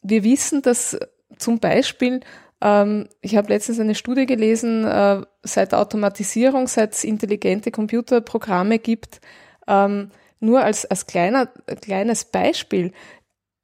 Wir 0.03 0.25
wissen, 0.25 0.63
dass 0.63 0.99
zum 1.39 1.61
Beispiel 1.61 2.23
ähm, 2.61 3.09
ich 3.21 3.37
habe 3.37 3.51
letztens 3.51 3.79
eine 3.79 3.95
Studie 3.95 4.27
gelesen, 4.27 4.85
äh, 4.85 5.23
seit 5.45 5.73
Automatisierung, 5.73 6.67
seit 6.67 6.95
es 6.95 7.05
intelligente 7.05 7.71
Computerprogramme 7.71 8.81
gibt, 8.81 9.21
ähm, 9.69 10.11
nur 10.45 10.63
als, 10.63 10.85
als 10.85 11.07
kleiner, 11.07 11.47
kleines 11.81 12.27
Beispiel, 12.27 12.93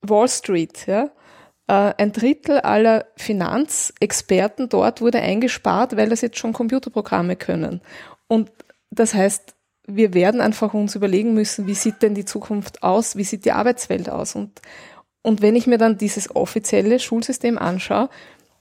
Wall 0.03 0.29
Street, 0.29 0.87
ja, 0.87 1.11
äh, 1.71 1.95
ein 1.99 2.13
Drittel 2.13 2.59
aller 2.61 3.07
Finanzexperten 3.17 4.69
dort 4.69 5.01
wurde 5.01 5.21
eingespart, 5.21 5.97
weil 5.97 6.09
das 6.09 6.21
jetzt 6.21 6.39
schon 6.39 6.53
Computerprogramme 6.53 7.37
können. 7.37 7.81
Und 8.27 8.51
das 8.91 9.15
heißt, 9.15 9.55
wir 9.87 10.15
werden 10.15 10.41
einfach 10.41 10.75
uns 10.75 10.95
überlegen 10.95 11.35
müssen, 11.35 11.67
wie 11.67 11.75
sieht 11.75 12.03
denn 12.03 12.15
die 12.15 12.25
Zukunft 12.25 12.83
aus, 12.83 13.17
wie 13.17 13.25
sieht 13.25 13.45
die 13.45 13.53
Arbeitswelt 13.53 14.09
aus. 14.09 14.35
Und, 14.35 14.61
und 15.23 15.43
wenn 15.43 15.57
ich 15.57 15.67
mir 15.67 15.79
dann 15.79 15.99
dieses 15.99 16.35
offizielle 16.35 16.99
Schulsystem 16.99 17.59
anschaue, 17.59 18.09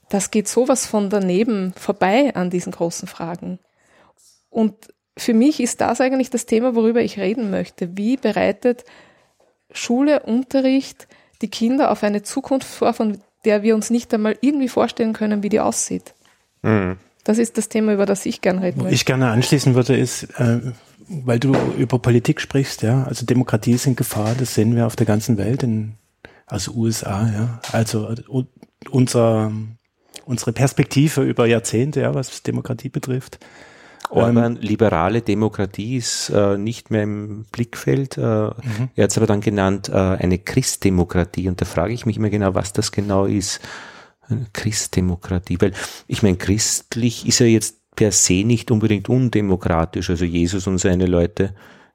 das 0.08 0.30
geht 0.30 0.48
sowas 0.48 0.86
von 0.86 1.08
daneben 1.08 1.72
vorbei 1.76 2.34
an 2.34 2.50
diesen 2.50 2.72
großen 2.72 3.06
Fragen. 3.06 3.60
Und 4.50 4.88
für 5.16 5.34
mich 5.34 5.60
ist 5.60 5.80
das 5.80 6.00
eigentlich 6.00 6.30
das 6.30 6.46
Thema, 6.46 6.74
worüber 6.74 7.02
ich 7.02 7.18
reden 7.18 7.50
möchte. 7.50 7.96
Wie 7.96 8.16
bereitet 8.16 8.84
Schule, 9.72 10.20
Unterricht 10.20 11.08
die 11.42 11.48
Kinder 11.48 11.90
auf 11.90 12.02
eine 12.02 12.22
Zukunft 12.22 12.68
vor, 12.68 12.92
von 12.92 13.18
der 13.44 13.62
wir 13.62 13.74
uns 13.74 13.90
nicht 13.90 14.12
einmal 14.12 14.36
irgendwie 14.40 14.68
vorstellen 14.68 15.12
können, 15.12 15.42
wie 15.42 15.48
die 15.48 15.60
aussieht? 15.60 16.14
Mhm. 16.62 16.96
Das 17.24 17.38
ist 17.38 17.58
das 17.58 17.68
Thema, 17.68 17.92
über 17.92 18.06
das 18.06 18.26
ich 18.26 18.40
gerne 18.40 18.62
reden 18.62 18.80
Wo 18.80 18.84
möchte. 18.84 18.94
ich 18.94 19.04
gerne 19.04 19.30
anschließen 19.30 19.74
würde, 19.74 19.96
ist, 19.96 20.24
äh, 20.38 20.60
weil 21.08 21.38
du 21.38 21.54
über 21.76 21.98
Politik 21.98 22.40
sprichst, 22.40 22.82
ja, 22.82 23.04
also 23.04 23.26
Demokratie 23.26 23.72
ist 23.72 23.86
in 23.86 23.96
Gefahr, 23.96 24.34
das 24.38 24.54
sehen 24.54 24.74
wir 24.74 24.86
auf 24.86 24.96
der 24.96 25.06
ganzen 25.06 25.36
Welt, 25.36 25.62
in, 25.62 25.94
also 26.46 26.72
USA, 26.72 27.30
ja, 27.32 27.60
also 27.72 28.14
uh, 28.28 28.44
unser, 28.90 29.52
unsere 30.24 30.52
Perspektive 30.52 31.22
über 31.22 31.46
Jahrzehnte, 31.46 32.00
ja, 32.00 32.14
was 32.14 32.42
Demokratie 32.42 32.88
betrifft. 32.88 33.38
Orban, 34.10 34.56
ähm, 34.56 34.62
liberale 34.62 35.22
Demokratie 35.22 35.96
ist 35.96 36.30
äh, 36.30 36.58
nicht 36.58 36.90
mehr 36.90 37.04
im 37.04 37.44
Blickfeld. 37.52 38.18
Äh, 38.18 38.20
mhm. 38.20 38.88
Er 38.96 39.04
hat 39.04 39.10
es 39.10 39.16
aber 39.16 39.26
dann 39.26 39.40
genannt, 39.40 39.88
äh, 39.88 39.94
eine 39.94 40.38
Christdemokratie. 40.38 41.48
Und 41.48 41.60
da 41.60 41.64
frage 41.64 41.92
ich 41.92 42.06
mich 42.06 42.16
immer 42.16 42.30
genau, 42.30 42.54
was 42.54 42.72
das 42.72 42.92
genau 42.92 43.26
ist. 43.26 43.60
Eine 44.28 44.46
Christdemokratie. 44.52 45.60
Weil 45.60 45.72
ich 46.06 46.22
meine, 46.22 46.36
christlich 46.36 47.26
ist 47.26 47.38
ja 47.38 47.46
jetzt 47.46 47.76
per 47.96 48.12
se 48.12 48.44
nicht 48.44 48.70
unbedingt 48.70 49.08
undemokratisch. 49.08 50.10
Also 50.10 50.24
Jesus 50.24 50.66
und 50.66 50.78
seine 50.78 51.06
Leute, 51.06 51.54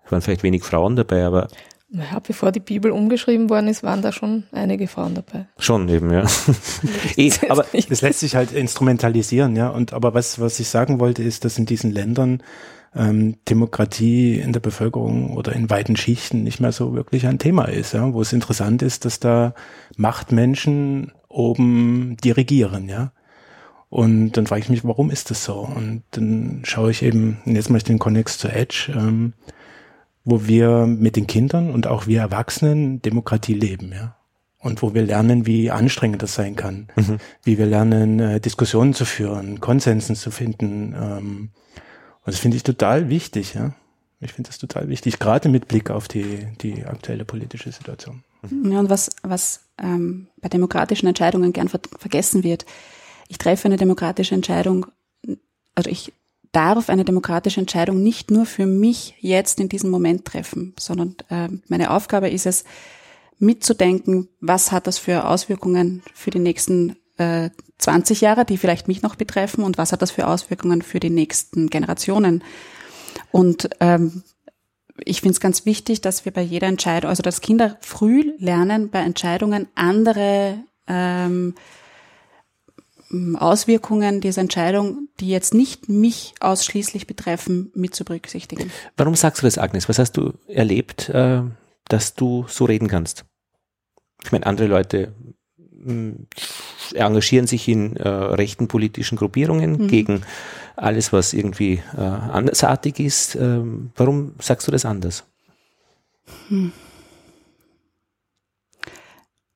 waren 0.10 0.22
vielleicht 0.22 0.44
wenig 0.44 0.64
Frauen 0.64 0.96
dabei, 0.96 1.26
aber 1.26 1.48
naja, 1.88 2.20
bevor 2.20 2.52
die 2.52 2.60
Bibel 2.60 2.92
umgeschrieben 2.92 3.50
worden 3.50 3.68
ist, 3.68 3.84
waren 3.84 4.02
da 4.02 4.12
schon 4.12 4.44
einige 4.52 4.88
Frauen 4.88 5.14
dabei. 5.14 5.48
Schon 5.60 5.88
eben, 5.88 6.12
ja. 6.12 6.26
eh, 7.16 7.32
aber 7.48 7.66
das 7.90 8.02
lässt 8.02 8.20
sich 8.20 8.36
halt 8.36 8.52
instrumentalisieren, 8.52 9.56
ja. 9.56 9.70
Und 9.70 9.94
aber 9.94 10.14
was, 10.14 10.40
was 10.40 10.60
ich 10.60 10.68
sagen 10.68 11.00
wollte, 11.00 11.22
ist, 11.22 11.46
dass 11.46 11.58
in 11.58 11.66
diesen 11.66 11.92
Ländern 11.92 12.42
ähm, 12.96 13.36
Demokratie 13.48 14.40
in 14.40 14.52
der 14.52 14.62
Bevölkerung 14.62 15.36
oder 15.36 15.54
in 15.54 15.70
weiten 15.70 15.96
Schichten 15.96 16.44
nicht 16.44 16.60
mehr 16.60 16.72
so 16.72 16.96
wirklich 16.96 17.28
ein 17.28 17.40
Thema 17.40 17.66
ist, 17.66 17.94
ja. 17.94 18.14
Wo 18.14 18.22
es 18.22 18.34
interessant 18.34 18.82
ist, 18.82 19.06
dass 19.06 19.20
da 19.20 19.54
Machtmenschen 19.96 21.12
oben 21.30 22.18
dirigieren, 22.24 22.90
ja. 22.90 23.12
Und 23.90 24.32
dann 24.32 24.48
frage 24.48 24.62
ich 24.62 24.70
mich, 24.70 24.84
warum 24.84 25.12
ist 25.12 25.30
das 25.30 25.46
so? 25.46 25.60
Und 25.60 26.02
dann 26.12 26.62
schaue 26.66 26.92
ich 26.92 27.04
eben, 27.04 27.38
jetzt 27.46 27.70
mache 27.70 27.78
ich 27.78 27.84
den 27.84 28.00
Konnex 28.00 28.40
zu 28.40 28.50
Edge, 28.50 28.92
ähm, 28.94 29.34
wo 30.26 30.48
wir 30.48 30.88
mit 30.88 31.16
den 31.16 31.28
Kindern 31.28 31.70
und 31.70 31.88
auch 31.88 32.08
wir 32.08 32.20
Erwachsenen 32.20 33.02
Demokratie 33.02 33.54
leben, 33.54 33.94
ja. 33.94 34.18
Und 34.60 34.82
wo 34.82 34.96
wir 34.96 35.04
lernen, 35.04 35.46
wie 35.46 35.70
anstrengend 35.70 36.24
das 36.24 36.34
sein 36.34 36.56
kann, 36.56 36.88
mhm. 36.96 37.20
wie 37.44 37.60
wir 37.60 37.68
lernen, 37.68 38.20
äh, 38.20 38.40
Diskussionen 38.40 38.96
zu 38.96 39.06
führen, 39.06 39.60
Konsensen 39.60 40.16
zu 40.16 40.32
finden. 40.32 40.96
Ähm, 41.00 41.50
und 42.24 42.34
das 42.34 42.40
finde 42.40 42.58
ich 42.58 42.64
total 42.64 43.10
wichtig, 43.10 43.54
ja. 43.54 43.76
Ich 44.22 44.34
finde 44.34 44.50
das 44.50 44.58
total 44.58 44.90
wichtig, 44.90 45.20
gerade 45.20 45.50
mit 45.50 45.68
Blick 45.68 45.92
auf 45.92 46.08
die, 46.08 46.48
die 46.62 46.84
aktuelle 46.84 47.26
politische 47.26 47.72
Situation. 47.72 48.24
Mhm. 48.50 48.72
Ja, 48.72 48.80
und 48.80 48.90
was, 48.90 49.12
was 49.22 49.66
ähm, 49.78 50.28
bei 50.42 50.50
demokratischen 50.50 51.08
Entscheidungen 51.08 51.54
gern 51.54 51.70
ver 51.70 51.82
vergessen 52.00 52.44
wird, 52.44 52.66
ich 53.28 53.38
treffe 53.38 53.68
eine 53.68 53.78
demokratische 53.78 54.34
Entscheidung, 54.34 54.88
also 55.76 55.92
ich 55.92 56.12
darf 56.56 56.90
eine 56.90 57.06
demokratische 57.06 57.60
Entscheidung 57.60 58.02
nicht 58.02 58.32
nur 58.32 58.46
für 58.46 58.66
mich 58.66 59.16
jetzt 59.20 59.60
in 59.60 59.70
diesem 59.70 59.90
Moment 59.90 60.26
treffen, 60.26 60.74
sondern 60.80 61.16
äh, 61.30 61.50
meine 61.68 61.92
Aufgabe 61.92 62.30
ist 62.30 62.46
es, 62.46 62.64
mitzudenken, 63.38 64.30
was 64.40 64.72
hat 64.72 64.88
das 64.88 64.98
für 64.98 65.28
Auswirkungen 65.28 66.02
für 66.14 66.32
die 66.32 66.40
nächsten 66.40 66.96
äh, 67.18 67.50
20 67.80 68.22
Jahre, 68.22 68.46
die 68.46 68.58
vielleicht 68.58 68.88
mich 68.88 69.02
noch 69.02 69.16
betreffen, 69.16 69.64
und 69.64 69.78
was 69.78 69.92
hat 69.92 70.02
das 70.02 70.12
für 70.12 70.28
Auswirkungen 70.28 70.82
für 70.82 71.02
die 71.02 71.10
nächsten 71.10 71.70
Generationen. 71.70 72.44
Und 73.32 73.70
ähm, 73.82 74.24
ich 75.04 75.20
finde 75.20 75.34
es 75.34 75.42
ganz 75.42 75.66
wichtig, 75.66 76.00
dass 76.00 76.24
wir 76.24 76.32
bei 76.32 76.42
jeder 76.42 76.68
Entscheidung, 76.68 77.10
also 77.10 77.22
dass 77.22 77.42
Kinder 77.42 77.78
früh 77.82 78.32
lernen, 78.38 78.90
bei 78.90 79.00
Entscheidungen 79.00 79.68
andere 79.76 80.60
ähm, 80.88 81.56
Auswirkungen 83.38 84.20
dieser 84.20 84.42
Entscheidung, 84.42 85.10
die 85.20 85.30
jetzt 85.30 85.54
nicht 85.54 85.90
mich 85.90 86.34
ausschließlich 86.40 87.08
betreffen, 87.08 87.72
mit 87.76 87.96
zu 87.96 88.04
berücksichtigen. 88.04 88.72
Warum 88.98 89.16
sagst 89.16 89.42
du 89.42 89.48
das, 89.48 89.58
Agnes? 89.58 89.88
Was 89.88 90.00
hast 90.00 90.14
du 90.14 90.34
erlebt, 90.48 91.10
äh, 91.10 91.42
dass 91.88 92.16
du 92.16 92.46
so 92.48 92.66
reden 92.66 92.88
kannst? 92.88 93.26
Ich 94.24 94.32
meine, 94.32 94.48
andere 94.48 94.68
Leute 94.68 95.14
hm, 95.84 96.28
engagieren 96.94 97.48
sich 97.48 97.68
in 97.68 97.96
äh, 97.98 98.08
rechten 98.08 98.68
politischen 98.68 99.18
Gruppierungen 99.18 99.84
mhm. 99.84 99.88
gegen 99.88 100.22
alles, 100.76 101.14
was 101.14 101.34
irgendwie 101.34 101.82
äh, 101.96 102.02
andersartig 102.02 103.00
ist. 103.00 103.36
Ähm, 103.36 103.92
warum 103.96 104.34
sagst 104.40 104.68
du 104.68 104.72
das 104.72 104.84
anders? 104.84 105.24
Hm. 106.50 106.72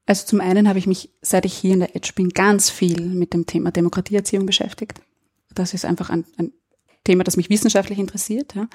Also 0.10 0.26
zum 0.26 0.41
einen 0.41 0.67
habe 0.67 0.80
ich 0.80 0.88
mich, 0.88 1.12
seit 1.22 1.45
ich 1.45 1.54
hier 1.54 1.74
in 1.76 1.82
der 1.82 1.95
Edge 1.95 2.13
bin, 2.15 2.30
ganz 2.30 2.72
viel 2.72 3.00
mit 3.00 3.32
dem 3.32 3.45
Thema 3.45 3.69
Demokratieerziehung 3.69 4.48
beschäftigt. 4.48 5.02
Das 5.54 5.76
ist 5.76 5.86
einfach 5.86 6.10
ein, 6.10 6.26
ein 6.38 6.52
Thema, 7.04 7.24
das 7.24 7.38
mich 7.38 7.52
wissenschaftlich 7.52 8.00
interessiert. 8.00 8.56
Ja. 8.56 8.67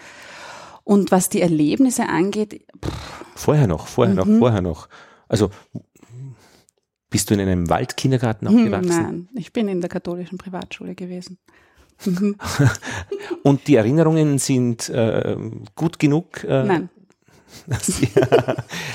Und 0.85 1.11
was 1.11 1.31
die 1.31 1.40
Erlebnisse 1.40 2.09
angeht. 2.09 2.64
Pff. 2.81 3.25
Vorher 3.35 3.66
noch, 3.66 3.88
vorher 3.88 4.14
mhm. 4.14 4.33
noch, 4.33 4.38
vorher 4.38 4.62
noch. 4.62 4.88
Also 5.27 5.51
bist 7.11 7.29
du 7.31 7.35
in 7.35 7.40
einem 7.40 7.68
Waldkindergarten 7.68 8.49
hm, 8.49 8.57
aufgewachsen? 8.57 9.03
Nein, 9.03 9.29
ich 9.35 9.53
bin 9.53 9.66
in 9.66 9.81
der 9.81 9.90
katholischen 9.90 10.38
Privatschule 10.38 10.94
gewesen. 10.94 11.38
Mhm. 12.05 12.37
Und 13.42 13.66
die 13.66 13.75
Erinnerungen 13.75 14.38
sind 14.38 14.88
äh, 14.88 15.37
gut 15.75 15.99
genug? 15.99 16.44
Äh, 16.44 16.62
Nein. 16.62 16.90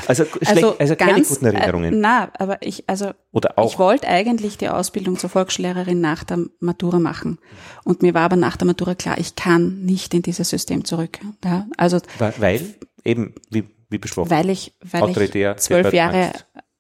Also, 0.08 0.26
also, 0.46 0.78
also 0.78 0.96
keine 0.96 1.14
ganz, 1.14 1.30
guten 1.30 1.46
Erinnerungen. 1.46 1.94
Äh, 1.94 1.98
na, 1.98 2.32
aber 2.38 2.62
ich, 2.62 2.84
also 2.88 3.12
Oder 3.32 3.58
auch. 3.58 3.72
ich 3.72 3.80
wollte 3.80 4.08
eigentlich 4.08 4.58
die 4.58 4.70
Ausbildung 4.70 5.18
zur 5.18 5.30
Volksschullehrerin 5.30 6.02
nach 6.02 6.24
der 6.24 6.40
Matura 6.60 7.00
machen. 7.00 7.40
Und 7.84 8.02
mir 8.02 8.14
war 8.14 8.24
aber 8.24 8.36
nach 8.36 8.58
der 8.58 8.68
Matura 8.68 8.96
klar, 8.96 9.18
ich 9.18 9.36
kann 9.36 9.82
nicht 9.84 10.14
in 10.14 10.22
dieses 10.22 10.50
System 10.50 10.86
zurück. 10.86 11.20
Ja, 11.44 11.68
also 11.78 12.00
weil 12.38 12.62
eben 13.04 13.36
wie, 13.50 13.66
wie 13.90 13.98
besprochen. 13.98 14.30
Weil 14.30 14.50
ich, 14.50 14.74
weil 14.82 15.10
ich 15.10 15.58
zwölf 15.58 15.94
Jahre 15.94 16.32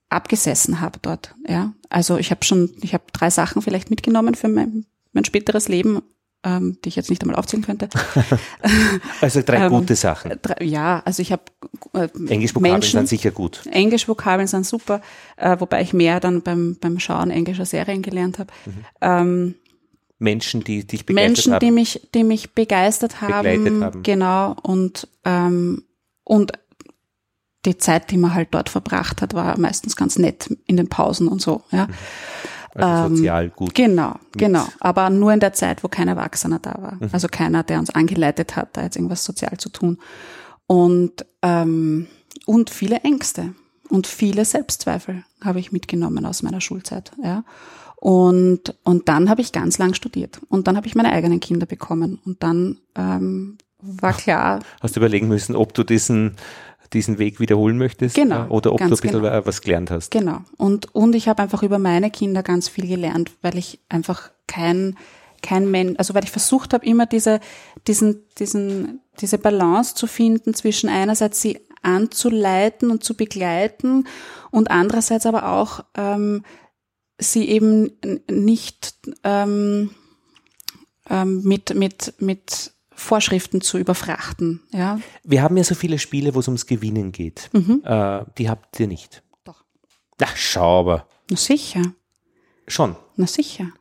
abgesessen 0.09 0.81
habe 0.81 0.99
dort. 1.01 1.35
Ja, 1.47 1.73
also 1.89 2.17
ich 2.17 2.31
habe 2.31 2.43
schon, 2.43 2.71
ich 2.81 2.93
habe 2.93 3.03
drei 3.13 3.29
Sachen 3.29 3.61
vielleicht 3.61 3.89
mitgenommen 3.89 4.35
für 4.35 4.47
mein, 4.47 4.85
mein 5.13 5.25
späteres 5.25 5.67
Leben 5.67 6.01
ähm, 6.43 6.77
die 6.83 6.89
ich 6.89 6.95
jetzt 6.95 7.09
nicht 7.09 7.21
einmal 7.21 7.37
aufzählen 7.37 7.63
könnte. 7.63 7.89
also 9.21 9.41
drei 9.41 9.65
ähm, 9.65 9.69
gute 9.69 9.95
Sachen. 9.95 10.31
Drei, 10.41 10.63
ja, 10.63 11.01
also 11.05 11.21
ich 11.21 11.31
habe 11.31 11.43
äh, 11.93 12.07
Englisch-Vokabeln 12.27 12.81
sind 12.81 13.09
sicher 13.09 13.31
gut. 13.31 13.61
Englisch-Vokabeln 13.71 14.47
sind 14.47 14.65
super, 14.65 15.01
äh, 15.37 15.57
wobei 15.59 15.81
ich 15.81 15.93
mehr 15.93 16.19
dann 16.19 16.41
beim, 16.41 16.77
beim 16.79 16.99
Schauen 16.99 17.31
englischer 17.31 17.65
Serien 17.65 18.01
gelernt 18.01 18.39
habe. 18.39 18.51
Mhm. 18.65 18.85
Ähm, 19.01 19.55
Menschen, 20.17 20.63
die 20.63 20.85
dich 20.85 21.05
begeistert 21.05 21.27
Menschen, 21.27 21.53
haben. 21.53 21.65
die 21.65 21.71
mich, 21.71 22.09
die 22.13 22.23
mich 22.23 22.53
begeistert 22.53 23.21
haben, 23.21 23.81
haben. 23.81 24.03
Genau. 24.03 24.55
Und, 24.61 25.07
ähm, 25.23 25.83
und 26.23 26.51
die 27.65 27.77
Zeit, 27.77 28.11
die 28.11 28.17
man 28.17 28.33
halt 28.33 28.49
dort 28.51 28.69
verbracht 28.69 29.21
hat, 29.21 29.33
war 29.33 29.57
meistens 29.57 29.95
ganz 29.95 30.17
nett 30.17 30.49
in 30.65 30.77
den 30.77 30.89
Pausen 30.89 31.27
und 31.27 31.41
so, 31.41 31.63
ja. 31.71 31.87
Mhm. 31.87 31.93
Also 32.75 33.15
sozial 33.15 33.49
gut. 33.49 33.73
Genau, 33.75 34.15
genau. 34.33 34.65
Aber 34.79 35.09
nur 35.09 35.33
in 35.33 35.39
der 35.39 35.53
Zeit, 35.53 35.83
wo 35.83 35.87
kein 35.87 36.07
Erwachsener 36.07 36.59
da 36.59 36.75
war. 36.81 36.97
Mhm. 36.99 37.09
Also 37.11 37.27
keiner, 37.27 37.63
der 37.63 37.79
uns 37.79 37.89
angeleitet 37.89 38.55
hat, 38.55 38.77
da 38.77 38.83
jetzt 38.83 38.95
irgendwas 38.95 39.23
sozial 39.23 39.57
zu 39.57 39.69
tun. 39.69 39.97
Und, 40.67 41.25
ähm, 41.41 42.07
und 42.45 42.69
viele 42.69 42.97
Ängste 42.97 43.53
und 43.89 44.05
viele 44.05 44.45
Selbstzweifel 44.45 45.23
habe 45.43 45.59
ich 45.59 45.71
mitgenommen 45.71 46.25
aus 46.25 46.43
meiner 46.43 46.61
Schulzeit. 46.61 47.11
Ja. 47.23 47.43
Und, 47.95 48.75
und 48.83 49.09
dann 49.09 49.29
habe 49.29 49.41
ich 49.41 49.51
ganz 49.51 49.77
lang 49.77 49.93
studiert. 49.93 50.39
Und 50.47 50.67
dann 50.67 50.77
habe 50.77 50.87
ich 50.87 50.95
meine 50.95 51.11
eigenen 51.11 51.39
Kinder 51.39 51.65
bekommen. 51.65 52.19
Und 52.23 52.43
dann 52.43 52.77
ähm, 52.95 53.57
war 53.81 54.13
klar. 54.13 54.59
Hast 54.81 54.95
du 54.95 54.99
überlegen 54.99 55.27
müssen, 55.27 55.55
ob 55.55 55.73
du 55.73 55.83
diesen 55.83 56.35
diesen 56.93 57.17
Weg 57.19 57.39
wiederholen 57.39 57.77
möchtest 57.77 58.15
genau, 58.15 58.47
oder 58.47 58.71
ob 58.71 58.79
du 58.79 58.83
ein 58.83 58.89
bisschen 58.89 59.11
genau. 59.11 59.45
was 59.45 59.61
gelernt 59.61 59.91
hast. 59.91 60.11
Genau. 60.11 60.41
Und, 60.57 60.93
und 60.95 61.15
ich 61.15 61.27
habe 61.27 61.41
einfach 61.41 61.63
über 61.63 61.79
meine 61.79 62.09
Kinder 62.11 62.43
ganz 62.43 62.67
viel 62.67 62.87
gelernt, 62.87 63.31
weil 63.41 63.57
ich 63.57 63.79
einfach 63.89 64.31
kein, 64.47 64.97
kein 65.41 65.69
Mensch, 65.69 65.95
also 65.97 66.13
weil 66.13 66.23
ich 66.23 66.31
versucht 66.31 66.73
habe, 66.73 66.85
immer 66.85 67.05
diese, 67.05 67.39
diesen, 67.87 68.23
diesen, 68.37 69.01
diese 69.19 69.37
Balance 69.37 69.95
zu 69.95 70.07
finden 70.07 70.53
zwischen 70.53 70.89
einerseits 70.89 71.41
sie 71.41 71.59
anzuleiten 71.81 72.91
und 72.91 73.03
zu 73.03 73.15
begleiten 73.15 74.07
und 74.51 74.69
andererseits 74.69 75.25
aber 75.25 75.49
auch 75.49 75.85
ähm, 75.95 76.43
sie 77.17 77.47
eben 77.49 77.91
nicht 78.29 78.93
ähm, 79.23 79.91
ähm, 81.09 81.41
mit, 81.43 81.75
mit, 81.75 82.13
mit 82.19 82.73
Vorschriften 82.99 83.61
zu 83.61 83.77
überfrachten. 83.77 84.61
Ja. 84.71 84.99
Wir 85.23 85.41
haben 85.41 85.57
ja 85.57 85.63
so 85.63 85.73
viele 85.73 85.99
Spiele, 85.99 86.35
wo 86.35 86.39
es 86.39 86.47
ums 86.47 86.65
Gewinnen 86.65 87.11
geht. 87.11 87.49
Mhm. 87.53 87.81
Äh, 87.85 88.25
die 88.37 88.49
habt 88.49 88.79
ihr 88.79 88.87
nicht. 88.87 89.23
Doch. 89.43 89.63
Ach, 90.21 90.35
schau 90.35 90.81
aber. 90.81 91.07
Na 91.29 91.37
sicher. 91.37 91.81
Schon. 92.67 92.95
Na 93.15 93.25
sicher. 93.25 93.71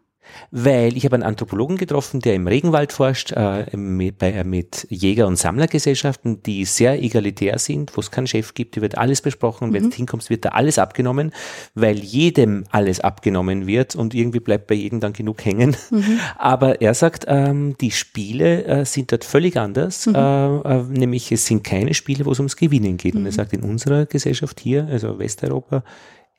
Weil 0.50 0.96
ich 0.96 1.04
habe 1.04 1.14
einen 1.14 1.22
Anthropologen 1.22 1.76
getroffen, 1.76 2.20
der 2.20 2.34
im 2.34 2.46
Regenwald 2.46 2.92
forscht, 2.92 3.32
äh, 3.32 3.76
mit, 3.76 4.18
bei, 4.18 4.44
mit 4.44 4.86
Jäger- 4.90 5.26
und 5.26 5.36
Sammlergesellschaften, 5.36 6.42
die 6.42 6.64
sehr 6.64 7.02
egalitär 7.02 7.58
sind, 7.58 7.96
wo 7.96 8.00
es 8.00 8.10
keinen 8.10 8.26
Chef 8.26 8.54
gibt, 8.54 8.76
die 8.76 8.80
wird 8.80 8.96
alles 8.96 9.22
besprochen, 9.22 9.72
wenn 9.72 9.90
du 9.90 9.96
hinkommst, 9.96 10.30
wird 10.30 10.44
da 10.44 10.50
alles 10.50 10.78
abgenommen, 10.78 11.32
weil 11.74 11.98
jedem 11.98 12.64
alles 12.70 13.00
abgenommen 13.00 13.66
wird 13.66 13.96
und 13.96 14.14
irgendwie 14.14 14.40
bleibt 14.40 14.66
bei 14.66 14.74
jedem 14.74 15.00
dann 15.00 15.12
genug 15.12 15.44
hängen. 15.44 15.76
Aber 16.38 16.80
er 16.80 16.94
sagt, 16.94 17.24
ähm, 17.28 17.76
die 17.80 17.90
Spiele 17.90 18.64
äh, 18.64 18.84
sind 18.84 19.12
dort 19.12 19.24
völlig 19.24 19.56
anders, 19.56 20.06
äh, 20.06 20.10
äh, 20.10 20.82
nämlich 20.84 21.30
es 21.32 21.46
sind 21.46 21.64
keine 21.64 21.94
Spiele, 21.94 22.24
wo 22.24 22.32
es 22.32 22.38
ums 22.38 22.56
Gewinnen 22.56 22.96
geht. 22.96 23.14
Und 23.14 23.26
er 23.26 23.32
sagt, 23.32 23.52
in 23.52 23.62
unserer 23.62 24.06
Gesellschaft 24.06 24.60
hier, 24.60 24.86
also 24.90 25.18
Westeuropa, 25.18 25.82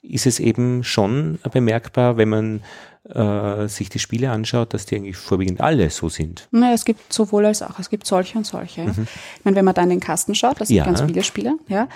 ist 0.02 0.26
es 0.26 0.40
eben 0.40 0.84
schon 0.84 1.40
bemerkbar, 1.52 2.18
wenn 2.18 2.30
man 2.30 2.62
äh, 3.06 3.68
sich 3.68 3.90
die 3.90 4.00
Spiele 4.00 4.30
anschaut, 4.32 4.74
dass 4.74 4.86
die 4.86 4.96
eigentlich 4.96 5.18
vorwiegend 5.18 5.62
alle 5.62 5.90
so 5.90 6.10
sind. 6.10 6.48
Naja, 6.52 6.74
es 6.74 6.86
gibt 6.86 7.12
sowohl 7.14 7.46
als 7.46 7.62
auch. 7.62 7.80
Es 7.80 7.90
gibt 7.90 8.06
solche 8.06 8.38
und 8.38 8.46
solche. 8.46 8.82
Ja. 8.84 8.92
Ich 8.92 9.46
meine, 9.46 9.56
wenn 9.56 9.66
man 9.66 9.74
da 9.74 9.82
in 9.84 9.90
den 9.90 10.00
Kasten 10.00 10.36
schaut, 10.36 10.60
das 10.62 10.68
sind 10.68 10.78
Ja. 10.78 10.86
ganz 10.86 11.02
viele 11.02 11.24
Spiele. 11.24 11.58
Ja. 11.68 11.88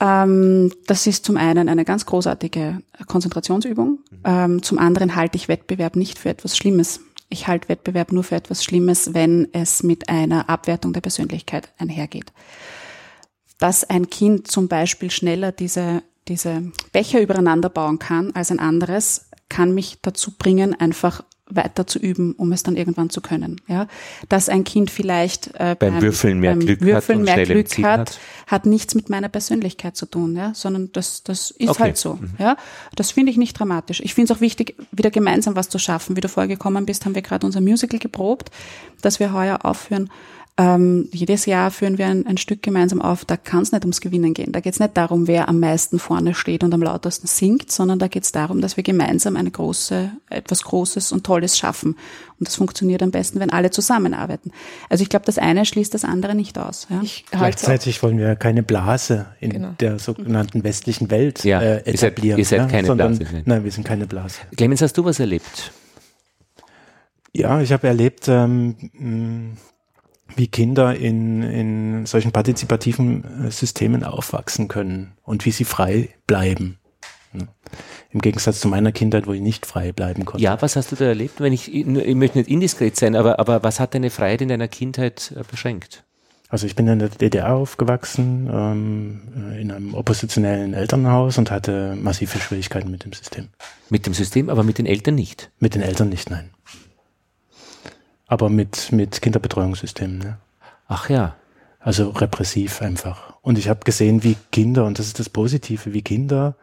Ähm, 0.00 0.72
das 0.86 1.06
ist 1.06 1.24
zum 1.24 1.36
einen 1.36 1.68
eine 1.68 1.84
ganz 1.84 2.06
großartige 2.06 2.82
Konzentrationsübung. 3.06 4.00
Ähm, 4.24 4.62
zum 4.62 4.78
anderen 4.78 5.16
halte 5.16 5.36
ich 5.36 5.48
Wettbewerb 5.48 5.96
nicht 5.96 6.18
für 6.18 6.28
etwas 6.28 6.56
Schlimmes. 6.56 7.00
Ich 7.30 7.46
halte 7.46 7.68
Wettbewerb 7.68 8.12
nur 8.12 8.24
für 8.24 8.36
etwas 8.36 8.64
Schlimmes, 8.64 9.12
wenn 9.14 9.48
es 9.52 9.82
mit 9.82 10.08
einer 10.08 10.48
Abwertung 10.48 10.92
der 10.92 11.00
Persönlichkeit 11.02 11.72
einhergeht. 11.78 12.32
Dass 13.58 13.88
ein 13.88 14.08
Kind 14.08 14.48
zum 14.50 14.68
Beispiel 14.68 15.10
schneller 15.10 15.52
diese, 15.52 16.02
diese 16.28 16.70
Becher 16.92 17.20
übereinander 17.20 17.68
bauen 17.68 17.98
kann 17.98 18.32
als 18.34 18.50
ein 18.50 18.60
anderes, 18.60 19.27
kann 19.48 19.74
mich 19.74 19.98
dazu 20.02 20.32
bringen, 20.36 20.78
einfach 20.78 21.22
weiter 21.50 21.86
zu 21.86 21.98
üben, 21.98 22.32
um 22.34 22.52
es 22.52 22.62
dann 22.62 22.76
irgendwann 22.76 23.08
zu 23.08 23.22
können. 23.22 23.60
Ja, 23.68 23.86
dass 24.28 24.48
ein 24.50 24.64
Kind 24.64 24.90
vielleicht 24.90 25.54
äh, 25.54 25.76
Beim 25.78 26.02
Würfeln 26.02 26.40
mehr 26.40 26.50
beim 26.52 26.60
Glück 26.60 26.80
hat 26.80 26.86
Würfeln 26.86 27.18
und 27.20 27.24
mehr 27.24 27.44
Glück 27.44 27.70
hat, 27.78 28.00
hat. 28.00 28.18
hat 28.46 28.66
nichts 28.66 28.94
mit 28.94 29.08
meiner 29.08 29.28
Persönlichkeit 29.30 29.96
zu 29.96 30.04
tun, 30.06 30.36
ja, 30.36 30.52
sondern 30.54 30.92
das, 30.92 31.22
das 31.22 31.50
ist 31.50 31.70
Okay. 31.70 31.82
halt 31.84 31.96
so. 31.96 32.18
Ja, 32.38 32.56
das 32.96 33.12
finde 33.12 33.32
ich 33.32 33.38
nicht 33.38 33.58
dramatisch. 33.58 34.00
Ich 34.00 34.14
finde 34.14 34.30
es 34.32 34.36
auch 34.36 34.42
wichtig, 34.42 34.76
wieder 34.92 35.10
gemeinsam 35.10 35.56
was 35.56 35.70
zu 35.70 35.78
schaffen. 35.78 36.16
Wie 36.16 36.20
du 36.20 36.28
vorher 36.28 36.48
gekommen 36.48 36.84
bist, 36.84 37.06
haben 37.06 37.14
wir 37.14 37.22
gerade 37.22 37.46
unser 37.46 37.62
Musical 37.62 37.98
geprobt, 37.98 38.50
das 39.00 39.18
wir 39.18 39.32
heuer 39.32 39.64
aufführen. 39.64 40.10
Ähm, 40.60 41.08
jedes 41.12 41.46
Jahr 41.46 41.70
führen 41.70 41.98
wir 41.98 42.08
ein, 42.08 42.26
ein 42.26 42.36
Stück 42.36 42.62
gemeinsam 42.64 43.00
auf. 43.00 43.24
Da 43.24 43.36
kann 43.36 43.62
es 43.62 43.70
nicht 43.70 43.84
ums 43.84 44.00
Gewinnen 44.00 44.34
gehen. 44.34 44.50
Da 44.50 44.58
geht 44.58 44.72
es 44.72 44.80
nicht 44.80 44.96
darum, 44.96 45.28
wer 45.28 45.48
am 45.48 45.60
meisten 45.60 46.00
vorne 46.00 46.34
steht 46.34 46.64
und 46.64 46.74
am 46.74 46.82
lautesten 46.82 47.28
singt, 47.28 47.70
sondern 47.70 48.00
da 48.00 48.08
geht 48.08 48.24
es 48.24 48.32
darum, 48.32 48.60
dass 48.60 48.76
wir 48.76 48.82
gemeinsam 48.82 49.36
eine 49.36 49.52
große, 49.52 50.10
etwas 50.30 50.64
Großes 50.64 51.12
und 51.12 51.22
Tolles 51.24 51.56
schaffen. 51.56 51.96
Und 52.40 52.48
das 52.48 52.56
funktioniert 52.56 53.04
am 53.04 53.12
besten, 53.12 53.38
wenn 53.38 53.50
alle 53.50 53.70
zusammenarbeiten. 53.70 54.50
Also 54.88 55.02
ich 55.02 55.08
glaube, 55.08 55.26
das 55.26 55.38
eine 55.38 55.64
schließt 55.64 55.94
das 55.94 56.04
andere 56.04 56.34
nicht 56.34 56.58
aus. 56.58 56.88
Ja? 56.90 57.02
Ich 57.04 57.24
halte 57.26 57.36
auch. 57.36 57.38
Gleichzeitig 57.38 58.02
wollen 58.02 58.18
wir 58.18 58.34
keine 58.34 58.64
Blase 58.64 59.26
in 59.38 59.50
Genau. 59.50 59.70
der 59.78 60.00
sogenannten 60.00 60.64
westlichen 60.64 61.08
Welt 61.12 61.44
Ja, 61.44 61.60
äh, 61.62 61.76
ihr 61.88 61.96
seid- 61.96 62.14
etablieren. 62.14 62.38
ihr 62.40 62.44
seid 62.44 62.58
ja, 62.58 62.66
keine 62.66 62.88
sondern, 62.88 63.16
Blase, 63.16 63.42
nein. 63.44 63.62
Wir 63.62 63.70
sind 63.70 63.84
keine 63.86 64.08
Blase. 64.08 64.38
Clemens, 64.56 64.82
hast 64.82 64.94
du 64.98 65.04
was 65.04 65.20
erlebt? 65.20 65.70
Ja, 67.32 67.60
ich 67.60 67.70
habe 67.72 67.86
erlebt, 67.86 68.26
ähm, 68.26 68.74
wie 70.36 70.46
Kinder 70.46 70.94
in, 70.94 71.42
in 71.42 72.06
solchen 72.06 72.32
partizipativen 72.32 73.46
äh, 73.46 73.50
Systemen 73.50 74.04
aufwachsen 74.04 74.68
können 74.68 75.12
und 75.22 75.44
wie 75.44 75.50
sie 75.50 75.64
frei 75.64 76.10
bleiben. 76.26 76.78
Im 78.10 78.20
Gegensatz 78.22 78.60
zu 78.60 78.68
meiner 78.68 78.90
Kindheit, 78.90 79.26
wo 79.26 79.32
ich 79.32 79.40
nicht 79.40 79.66
frei 79.66 79.92
bleiben 79.92 80.24
konnte. 80.24 80.42
Ja, 80.42 80.60
was 80.62 80.76
hast 80.76 80.92
du 80.92 80.96
da 80.96 81.04
erlebt? 81.04 81.40
Wenn 81.40 81.52
ich, 81.52 81.72
ich 81.74 81.84
möchte 81.84 82.38
nicht 82.38 82.48
indiskret 82.48 82.96
sein, 82.96 83.14
aber, 83.14 83.38
aber 83.38 83.62
was 83.62 83.80
hat 83.80 83.94
deine 83.94 84.10
Freiheit 84.10 84.40
in 84.40 84.48
deiner 84.48 84.68
Kindheit 84.68 85.34
äh, 85.36 85.42
beschränkt? 85.48 86.04
Also 86.50 86.66
ich 86.66 86.74
bin 86.74 86.88
in 86.88 86.98
der 86.98 87.10
DDR 87.10 87.54
aufgewachsen, 87.54 88.48
ähm, 88.50 89.20
äh, 89.36 89.60
in 89.60 89.70
einem 89.70 89.92
oppositionellen 89.92 90.72
Elternhaus 90.72 91.36
und 91.36 91.50
hatte 91.50 91.96
massive 92.00 92.38
Schwierigkeiten 92.38 92.90
mit 92.90 93.04
dem 93.04 93.12
System. 93.12 93.48
Mit 93.90 94.06
dem 94.06 94.14
System, 94.14 94.48
aber 94.48 94.62
mit 94.62 94.78
den 94.78 94.86
Eltern 94.86 95.14
nicht. 95.14 95.50
Mit 95.58 95.74
den 95.74 95.82
Eltern 95.82 96.08
nicht, 96.08 96.30
nein. 96.30 96.48
Aber 98.28 98.50
mit, 98.50 98.92
mit 98.92 99.20
Kinderbetreuungssystemen, 99.20 100.18
ne? 100.18 100.38
Ach 100.86 101.10
ja. 101.10 101.34
Also 101.80 102.10
repressiv 102.10 102.82
einfach. 102.82 103.36
Und 103.42 103.58
ich 103.58 103.68
habe 103.68 103.80
gesehen, 103.84 104.22
wie 104.22 104.36
Kinder, 104.52 104.84
und 104.84 104.98
das 104.98 105.06
ist 105.06 105.18
das 105.18 105.28
Positive, 105.28 105.92
wie 105.92 106.02
Kinder 106.02 106.56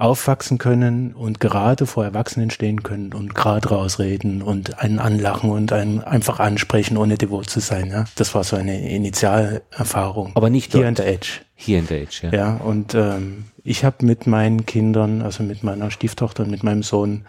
aufwachsen 0.00 0.56
können 0.56 1.12
und 1.12 1.40
gerade 1.40 1.84
vor 1.84 2.04
Erwachsenen 2.04 2.50
stehen 2.50 2.82
können 2.82 3.12
und 3.12 3.34
gerade 3.34 3.68
rausreden 3.68 4.40
und 4.40 4.78
einen 4.78 4.98
anlachen 4.98 5.50
und 5.50 5.72
einen 5.72 6.02
einfach 6.02 6.40
ansprechen, 6.40 6.96
ohne 6.96 7.18
devot 7.18 7.50
zu 7.50 7.60
sein. 7.60 7.90
Ja? 7.90 8.06
Das 8.16 8.34
war 8.34 8.42
so 8.42 8.56
eine 8.56 8.88
Initialerfahrung. 8.88 10.32
Aber 10.34 10.48
nicht 10.48 10.72
hier 10.72 10.82
dort. 10.82 10.88
an 10.88 10.94
der 10.94 11.08
Edge. 11.08 11.40
Hier 11.54 11.80
in 11.80 11.86
der 11.86 12.02
Age, 12.02 12.22
ja. 12.22 12.32
Ja, 12.32 12.54
und 12.56 12.94
ähm, 12.94 13.44
ich 13.62 13.84
habe 13.84 14.06
mit 14.06 14.26
meinen 14.26 14.64
Kindern, 14.64 15.20
also 15.20 15.42
mit 15.42 15.62
meiner 15.62 15.90
Stieftochter 15.90 16.44
und 16.44 16.50
mit 16.50 16.62
meinem 16.62 16.82
Sohn, 16.82 17.26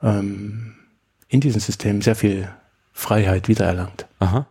ähm, 0.00 0.74
in 1.26 1.40
diesem 1.40 1.60
System 1.60 2.02
sehr 2.02 2.14
viel 2.14 2.48
Freiheit 2.96 3.46
wiedererlangt. 3.46 4.06
Aha. 4.20 4.46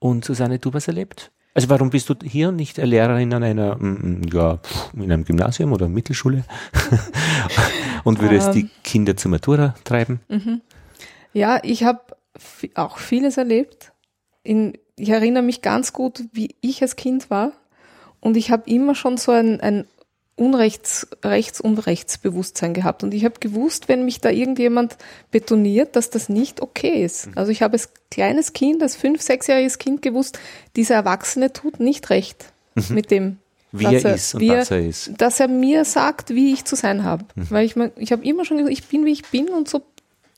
Und 0.00 0.24
Susanne, 0.24 0.58
du 0.58 0.74
was 0.74 0.88
erlebt? 0.88 1.30
Also 1.54 1.68
warum 1.70 1.90
bist 1.90 2.08
du 2.10 2.14
hier 2.22 2.50
nicht 2.50 2.76
Lehrerin 2.76 3.32
an 3.32 3.44
einer, 3.44 3.76
mm, 3.76 4.20
mm, 4.20 4.22
ja, 4.32 4.58
in 4.94 5.12
einem 5.12 5.24
Gymnasium 5.24 5.72
oder 5.72 5.88
Mittelschule 5.88 6.44
und 8.04 8.20
würdest 8.20 8.52
die 8.52 8.68
Kinder 8.82 9.16
zur 9.16 9.30
Matura 9.30 9.76
treiben? 9.84 10.20
Ja, 11.32 11.60
ich 11.62 11.84
habe 11.84 12.00
auch 12.74 12.98
vieles 12.98 13.36
erlebt. 13.36 13.92
In, 14.42 14.76
ich 14.96 15.10
erinnere 15.10 15.44
mich 15.44 15.62
ganz 15.62 15.92
gut, 15.92 16.24
wie 16.32 16.56
ich 16.60 16.82
als 16.82 16.96
Kind 16.96 17.30
war. 17.30 17.52
Und 18.18 18.36
ich 18.36 18.50
habe 18.50 18.68
immer 18.68 18.96
schon 18.96 19.18
so 19.18 19.30
ein, 19.30 19.60
ein 19.60 19.86
Unrechts, 20.36 21.06
Rechts- 21.24 21.60
und 21.62 21.78
Rechtsbewusstsein 21.86 22.74
gehabt. 22.74 23.02
Und 23.02 23.14
ich 23.14 23.24
habe 23.24 23.40
gewusst, 23.40 23.88
wenn 23.88 24.04
mich 24.04 24.20
da 24.20 24.28
irgendjemand 24.30 24.96
betoniert, 25.30 25.96
dass 25.96 26.10
das 26.10 26.28
nicht 26.28 26.60
okay 26.60 27.02
ist. 27.02 27.28
Also 27.34 27.50
ich 27.50 27.62
habe 27.62 27.72
als 27.72 27.88
kleines 28.10 28.52
Kind, 28.52 28.82
als 28.82 28.96
fünf-, 28.96 29.22
sechsjähriges 29.22 29.78
Kind 29.78 30.02
gewusst, 30.02 30.38
dieser 30.76 30.96
Erwachsene 30.96 31.52
tut 31.52 31.80
nicht 31.80 32.10
recht 32.10 32.52
mit 32.90 33.10
dem, 33.10 33.38
Wie 33.72 33.86
was 33.86 34.04
er 34.04 34.14
ist 34.14 34.34
und 34.34 34.40
wie 34.42 34.50
was 34.50 34.70
er 34.70 34.86
ist. 34.86 35.10
dass 35.16 35.40
er 35.40 35.48
mir 35.48 35.86
sagt, 35.86 36.30
wie 36.30 36.52
ich 36.52 36.66
zu 36.66 36.76
sein 36.76 37.02
habe. 37.02 37.24
Weil 37.34 37.64
ich, 37.64 37.74
mein, 37.74 37.92
ich 37.96 38.12
habe 38.12 38.22
immer 38.22 38.44
schon 38.44 38.58
gesagt, 38.58 38.72
ich 38.74 38.86
bin, 38.86 39.06
wie 39.06 39.12
ich 39.12 39.24
bin 39.30 39.48
und 39.48 39.68
so, 39.68 39.82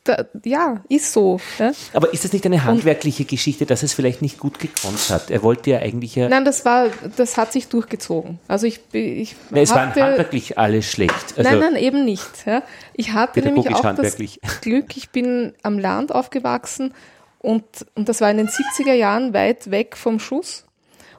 da, 0.08 0.24
ja, 0.44 0.82
ist 0.88 1.12
so. 1.12 1.40
Ja? 1.58 1.72
Aber 1.92 2.12
ist 2.12 2.24
das 2.24 2.32
nicht 2.32 2.46
eine 2.46 2.64
handwerkliche 2.64 3.24
Geschichte, 3.24 3.66
dass 3.66 3.82
es 3.82 3.92
vielleicht 3.92 4.22
nicht 4.22 4.38
gut 4.38 4.58
gekonnt 4.58 5.10
hat? 5.10 5.30
Er 5.30 5.42
wollte 5.42 5.70
ja 5.70 5.78
eigentlich 5.78 6.14
ja, 6.14 6.28
Nein, 6.28 6.44
das 6.44 6.64
war, 6.64 6.86
das 7.16 7.36
hat 7.36 7.52
sich 7.52 7.68
durchgezogen. 7.68 8.38
Also 8.48 8.66
ich, 8.66 8.80
ich 8.92 9.36
Nein, 9.50 9.62
es 9.62 9.70
war 9.70 9.88
hatte, 9.88 10.02
handwerklich 10.02 10.58
alles 10.58 10.90
schlecht. 10.90 11.34
Also, 11.36 11.50
nein, 11.50 11.60
nein, 11.60 11.76
eben 11.76 12.04
nicht. 12.04 12.46
Ja. 12.46 12.62
Ich 12.94 13.12
hatte 13.12 13.40
nämlich 13.40 13.68
auch 13.74 13.94
das. 13.94 14.16
Glück, 14.62 14.96
ich 14.96 15.10
bin 15.10 15.54
am 15.62 15.78
Land 15.78 16.12
aufgewachsen 16.12 16.94
und, 17.38 17.64
und 17.94 18.08
das 18.08 18.20
war 18.20 18.30
in 18.30 18.38
den 18.38 18.48
70er 18.48 18.94
Jahren 18.94 19.34
weit 19.34 19.70
weg 19.70 19.96
vom 19.96 20.18
Schuss. 20.18 20.64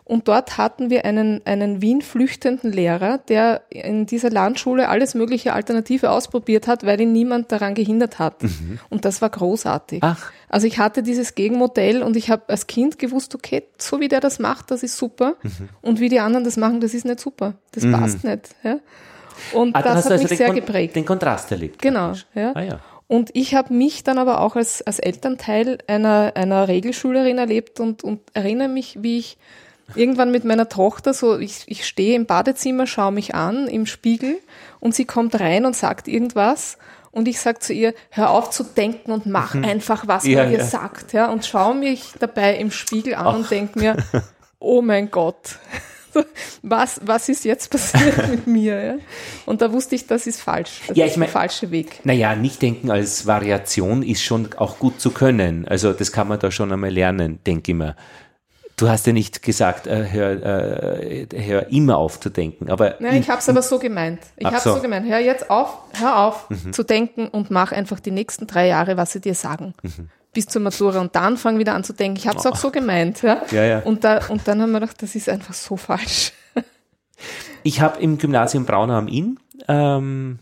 Und 0.09 0.27
dort 0.27 0.57
hatten 0.57 0.89
wir 0.89 1.05
einen, 1.05 1.45
einen 1.45 1.83
Wien 1.83 2.01
flüchtenden 2.01 2.71
Lehrer, 2.71 3.19
der 3.19 3.61
in 3.69 4.07
dieser 4.07 4.31
Landschule 4.31 4.89
alles 4.89 5.13
mögliche 5.13 5.53
Alternative 5.53 6.09
ausprobiert 6.09 6.65
hat, 6.65 6.83
weil 6.83 6.99
ihn 6.99 7.11
niemand 7.11 7.51
daran 7.51 7.75
gehindert 7.75 8.17
hat. 8.17 8.37
Und 8.89 9.05
das 9.05 9.21
war 9.21 9.29
großartig. 9.29 10.01
Mhm. 10.01 10.07
Ach. 10.07 10.31
Also 10.49 10.65
ich 10.65 10.79
hatte 10.79 11.03
dieses 11.03 11.35
Gegenmodell 11.35 12.01
und 12.01 12.15
ich 12.17 12.31
habe 12.31 12.41
als 12.47 12.65
Kind 12.65 12.97
gewusst, 12.97 13.35
okay, 13.35 13.61
so 13.77 13.99
wie 13.99 14.07
der 14.07 14.19
das 14.19 14.39
macht, 14.39 14.71
das 14.71 14.81
ist 14.81 14.97
super. 14.97 15.35
Mhm. 15.43 15.69
Und 15.81 15.99
wie 15.99 16.09
die 16.09 16.19
anderen 16.19 16.43
das 16.43 16.57
machen, 16.57 16.81
das 16.81 16.95
ist 16.95 17.05
nicht 17.05 17.19
super. 17.19 17.53
Das 17.73 17.83
passt 17.91 18.23
nicht. 18.23 18.55
Ja? 18.63 18.79
Und 19.53 19.75
Ah, 19.75 19.83
das 19.83 20.05
hat 20.05 20.13
also 20.13 20.23
mich 20.27 20.37
sehr 20.39 20.47
Kon 20.47 20.55
geprägt. 20.55 20.95
den 20.95 21.05
Kontrast 21.05 21.51
erlebt. 21.51 21.83
Genau, 21.83 22.13
ja. 22.33 22.53
Ah, 22.55 22.61
ja. 22.63 22.79
Und 23.05 23.29
ich 23.33 23.53
habe 23.53 23.71
mich 23.75 24.03
dann 24.03 24.17
aber 24.17 24.41
auch 24.41 24.55
als, 24.55 24.81
als 24.81 24.97
Elternteil 24.97 25.77
einer, 25.85 26.31
einer 26.33 26.67
Regelschülerin 26.67 27.37
erlebt 27.37 27.79
und, 27.79 28.03
und 28.03 28.21
erinnere 28.33 28.69
mich, 28.69 28.97
wie 29.03 29.19
ich 29.19 29.37
irgendwann 29.95 30.31
mit 30.31 30.43
meiner 30.45 30.69
Tochter 30.69 31.13
so, 31.13 31.37
ich, 31.37 31.63
ich 31.67 31.85
stehe 31.87 32.15
im 32.15 32.25
Badezimmer, 32.25 32.87
schaue 32.87 33.11
mich 33.11 33.35
an 33.35 33.67
im 33.67 33.85
Spiegel 33.85 34.37
und 34.79 34.95
sie 34.95 35.05
kommt 35.05 35.39
rein 35.39 35.65
und 35.65 35.75
sagt 35.75 36.07
irgendwas 36.07 36.77
und 37.11 37.27
ich 37.27 37.39
sage 37.39 37.59
zu 37.59 37.73
ihr, 37.73 37.93
hör 38.11 38.29
auf 38.29 38.49
zu 38.51 38.63
denken 38.63 39.11
und 39.11 39.25
mach 39.25 39.55
einfach, 39.55 40.07
was 40.07 40.25
Ja, 40.25 40.43
man 40.43 40.51
ihr 40.51 40.59
ja. 40.59 40.65
sagt. 40.65 41.13
Ja, 41.13 41.31
und 41.31 41.45
schaue 41.45 41.75
mich 41.75 42.13
dabei 42.19 42.55
im 42.57 42.69
Spiegel 42.71 43.15
an 43.15 43.35
und 43.37 43.51
denke 43.51 43.79
mir, 43.79 43.97
oh 44.59 44.81
mein 44.81 45.09
Gott. 45.11 45.57
Was, 46.63 46.99
was 47.03 47.29
ist 47.29 47.45
jetzt 47.45 47.69
passiert 47.69 48.27
mit 48.31 48.47
mir? 48.47 48.83
Ja? 48.83 48.95
Und 49.45 49.61
da 49.61 49.71
wusste 49.71 49.93
ich, 49.93 50.07
das 50.07 50.25
ist 50.25 50.41
falsch. 50.41 50.81
Das 50.87 50.97
Ja, 50.97 51.05
ist 51.05 51.11
ich 51.11 51.17
mein- 51.17 51.27
der 51.27 51.33
falsche 51.33 51.69
Weg. 51.69 51.99
Naja, 52.03 52.35
nicht 52.35 52.63
denken 52.63 52.89
als 52.89 53.27
Variation 53.27 54.01
ist 54.01 54.23
schon 54.23 54.49
auch 54.57 54.79
gut 54.79 54.99
zu 54.99 55.11
können. 55.11 55.67
Also 55.67 55.93
das 55.93 56.11
kann 56.11 56.27
man 56.27 56.39
da 56.39 56.49
schon 56.49 56.73
einmal 56.73 56.89
lernen, 56.89 57.39
denke 57.45 57.71
ich 57.73 57.77
mir. 57.77 57.95
Du 58.79 58.87
hast 58.87 59.05
ja 59.05 59.11
nicht 59.11 59.41
gesagt, 59.41 59.87
äh, 59.87 60.09
hör, 60.09 60.41
äh, 60.41 61.27
hör 61.35 61.67
immer 61.67 61.97
auf 61.97 62.19
zu 62.19 62.29
denken. 62.29 62.69
Aber 62.69 62.95
Nein, 62.99 63.17
ich 63.17 63.29
habe 63.29 63.39
es 63.39 63.49
aber 63.49 63.61
so 63.61 63.77
gemeint. 63.77 64.19
Ich 64.37 64.45
habe 64.45 64.59
so. 64.59 64.75
so. 64.75 64.81
gemeint. 64.81 65.05
Hör 65.05 65.19
jetzt 65.19 65.49
auf, 65.49 65.77
hör 65.99 66.17
auf 66.17 66.47
zu 66.71 66.83
denken 66.83 67.27
und 67.27 67.51
mach 67.51 67.73
einfach 67.73 67.99
die 67.99 68.11
nächsten 68.11 68.47
drei 68.47 68.67
Jahre, 68.67 68.95
was 68.95 69.11
sie 69.11 69.19
dir 69.19 69.35
sagen. 69.35 69.73
Bis 70.33 70.45
zur 70.45 70.61
Matura 70.61 71.01
und 71.01 71.15
dann 71.15 71.37
fang 71.37 71.57
wieder 71.57 71.73
an 71.73 71.83
zu 71.83 71.91
denken. 71.91 72.17
Ich 72.17 72.27
habe 72.27 72.37
es 72.37 72.45
auch 72.45 72.55
so 72.55 72.71
gemeint. 72.71 73.21
Ja? 73.21 73.41
Ja, 73.51 73.63
ja. 73.65 73.79
Und, 73.79 74.03
da, 74.03 74.27
und 74.27 74.47
dann 74.47 74.61
haben 74.61 74.71
wir 74.71 74.79
gedacht, 74.79 75.01
das 75.01 75.15
ist 75.15 75.27
einfach 75.27 75.53
so 75.53 75.75
falsch. 75.75 76.31
Ich 77.63 77.81
habe 77.81 77.99
im 77.99 78.17
Gymnasium 78.17 78.65
Braunau 78.65 78.93
am 78.93 79.09
Inn 79.09 79.37
ähm, 79.67 80.39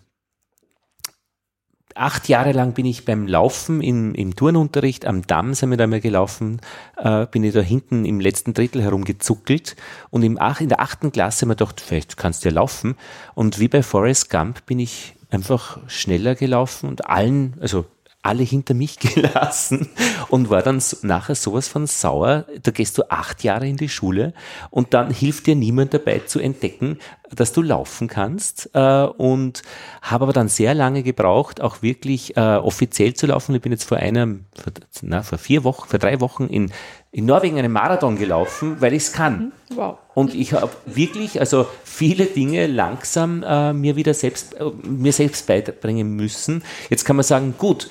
acht 1.98 2.30
Jahre 2.30 2.52
lang 2.52 2.74
bin 2.74 2.86
ich 2.86 3.06
beim 3.06 3.28
Laufen 3.28 3.82
im, 3.82 4.14
im 4.16 4.36
Turnunterricht 4.36 5.06
am 5.06 5.26
Damm 5.26 5.54
sind 5.54 5.70
wir 5.70 5.78
da 5.78 5.88
mal 5.88 6.00
gelaufen, 6.00 6.62
äh, 6.98 7.26
bin 7.28 7.44
ich 7.44 7.54
da 7.54 7.62
hinten 7.62 8.06
im 8.06 8.20
letzten 8.20 8.54
Drittel 8.54 8.82
herumgezuckelt 8.82 9.76
und 10.10 10.24
im 10.24 10.38
in 10.60 10.70
der 10.70 10.80
achten 10.80 11.12
Klasse 11.12 11.46
wir 11.46 11.56
gedacht, 11.56 11.82
vielleicht 11.82 12.18
kannst 12.18 12.44
du 12.44 12.50
ja 12.50 12.56
laufen. 12.56 12.96
Und 13.36 13.60
wie 13.60 13.68
bei 13.68 13.84
Forrest 13.84 14.30
Gump 14.30 14.66
bin 14.66 14.80
ich 14.80 15.16
einfach 15.30 15.80
schneller 15.88 16.36
gelaufen 16.36 16.90
und 16.90 17.10
allen, 17.10 17.56
also 17.60 17.86
alle 18.28 18.44
hinter 18.44 18.74
mich 18.74 19.00
gelassen 19.16 19.90
und 20.30 20.50
war 20.50 20.62
dann 20.62 20.82
nachher 21.02 21.36
sowas 21.36 21.68
von 21.68 21.88
sauer. 21.88 22.46
Da 22.62 22.72
gehst 22.72 22.98
du 22.98 23.10
acht 23.10 23.44
Jahre 23.44 23.68
in 23.68 23.78
die 23.78 23.90
Schule 23.90 24.34
und 24.70 24.94
dann 24.94 25.12
hilft 25.12 25.48
dir 25.48 25.56
niemand 25.56 25.94
dabei 25.94 26.20
zu 26.20 26.40
entdecken, 26.40 27.00
dass 27.34 27.54
du 27.54 27.62
laufen 27.62 28.08
kannst 28.08 28.70
äh, 28.74 29.04
und 29.04 29.62
habe 30.02 30.24
aber 30.24 30.34
dann 30.34 30.48
sehr 30.48 30.74
lange 30.74 31.04
gebraucht, 31.04 31.62
auch 31.62 31.82
wirklich 31.82 32.38
äh, 32.38 32.40
offiziell 32.40 33.14
zu 33.14 33.28
laufen. 33.28 33.56
Ich 33.56 33.62
bin 33.62 33.72
jetzt 33.72 33.84
vor 33.84 33.98
einem, 33.98 34.46
vor, 34.56 34.74
na, 35.02 35.24
vor 35.24 35.38
vier 35.38 35.64
Wochen, 35.64 35.88
vor 35.88 36.00
drei 36.00 36.20
Wochen 36.22 36.48
in, 36.48 36.72
in 37.12 37.26
Norwegen 37.26 37.58
einen 37.58 37.72
Marathon 37.72 38.18
gelaufen, 38.18 38.78
weil 38.80 38.94
ich 38.94 39.04
es 39.04 39.14
kann. 39.14 39.52
Wow. 39.74 39.98
Und 40.14 40.34
ich 40.34 40.54
habe 40.54 40.72
wirklich 40.86 41.40
also 41.40 41.68
viele 41.84 42.26
Dinge 42.26 42.68
langsam 42.68 43.44
äh, 43.44 43.74
mir 43.74 43.96
wieder 43.96 44.14
selbst, 44.14 44.56
äh, 44.56 44.64
mir 44.84 45.14
selbst 45.14 45.48
beibringen 45.48 46.16
müssen. 46.16 46.64
Jetzt 46.90 47.06
kann 47.06 47.16
man 47.16 47.24
sagen, 47.24 47.56
gut, 47.58 47.90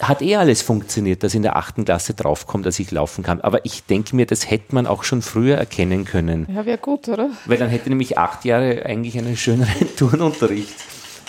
hat 0.00 0.22
eh 0.22 0.36
alles 0.36 0.62
funktioniert, 0.62 1.22
dass 1.22 1.34
in 1.34 1.42
der 1.42 1.56
achten 1.56 1.84
Klasse 1.84 2.14
draufkommt, 2.14 2.66
dass 2.66 2.78
ich 2.78 2.90
laufen 2.90 3.22
kann. 3.22 3.40
Aber 3.40 3.64
ich 3.64 3.84
denke 3.84 4.16
mir, 4.16 4.26
das 4.26 4.50
hätte 4.50 4.74
man 4.74 4.86
auch 4.86 5.04
schon 5.04 5.22
früher 5.22 5.56
erkennen 5.56 6.04
können. 6.04 6.46
Ja, 6.52 6.66
wäre 6.66 6.78
gut, 6.78 7.08
oder? 7.08 7.30
Weil 7.46 7.58
dann 7.58 7.70
hätte 7.70 7.88
nämlich 7.88 8.18
acht 8.18 8.44
Jahre 8.44 8.84
eigentlich 8.84 9.16
einen 9.18 9.36
schöneren 9.36 9.88
Turnunterricht 9.96 10.74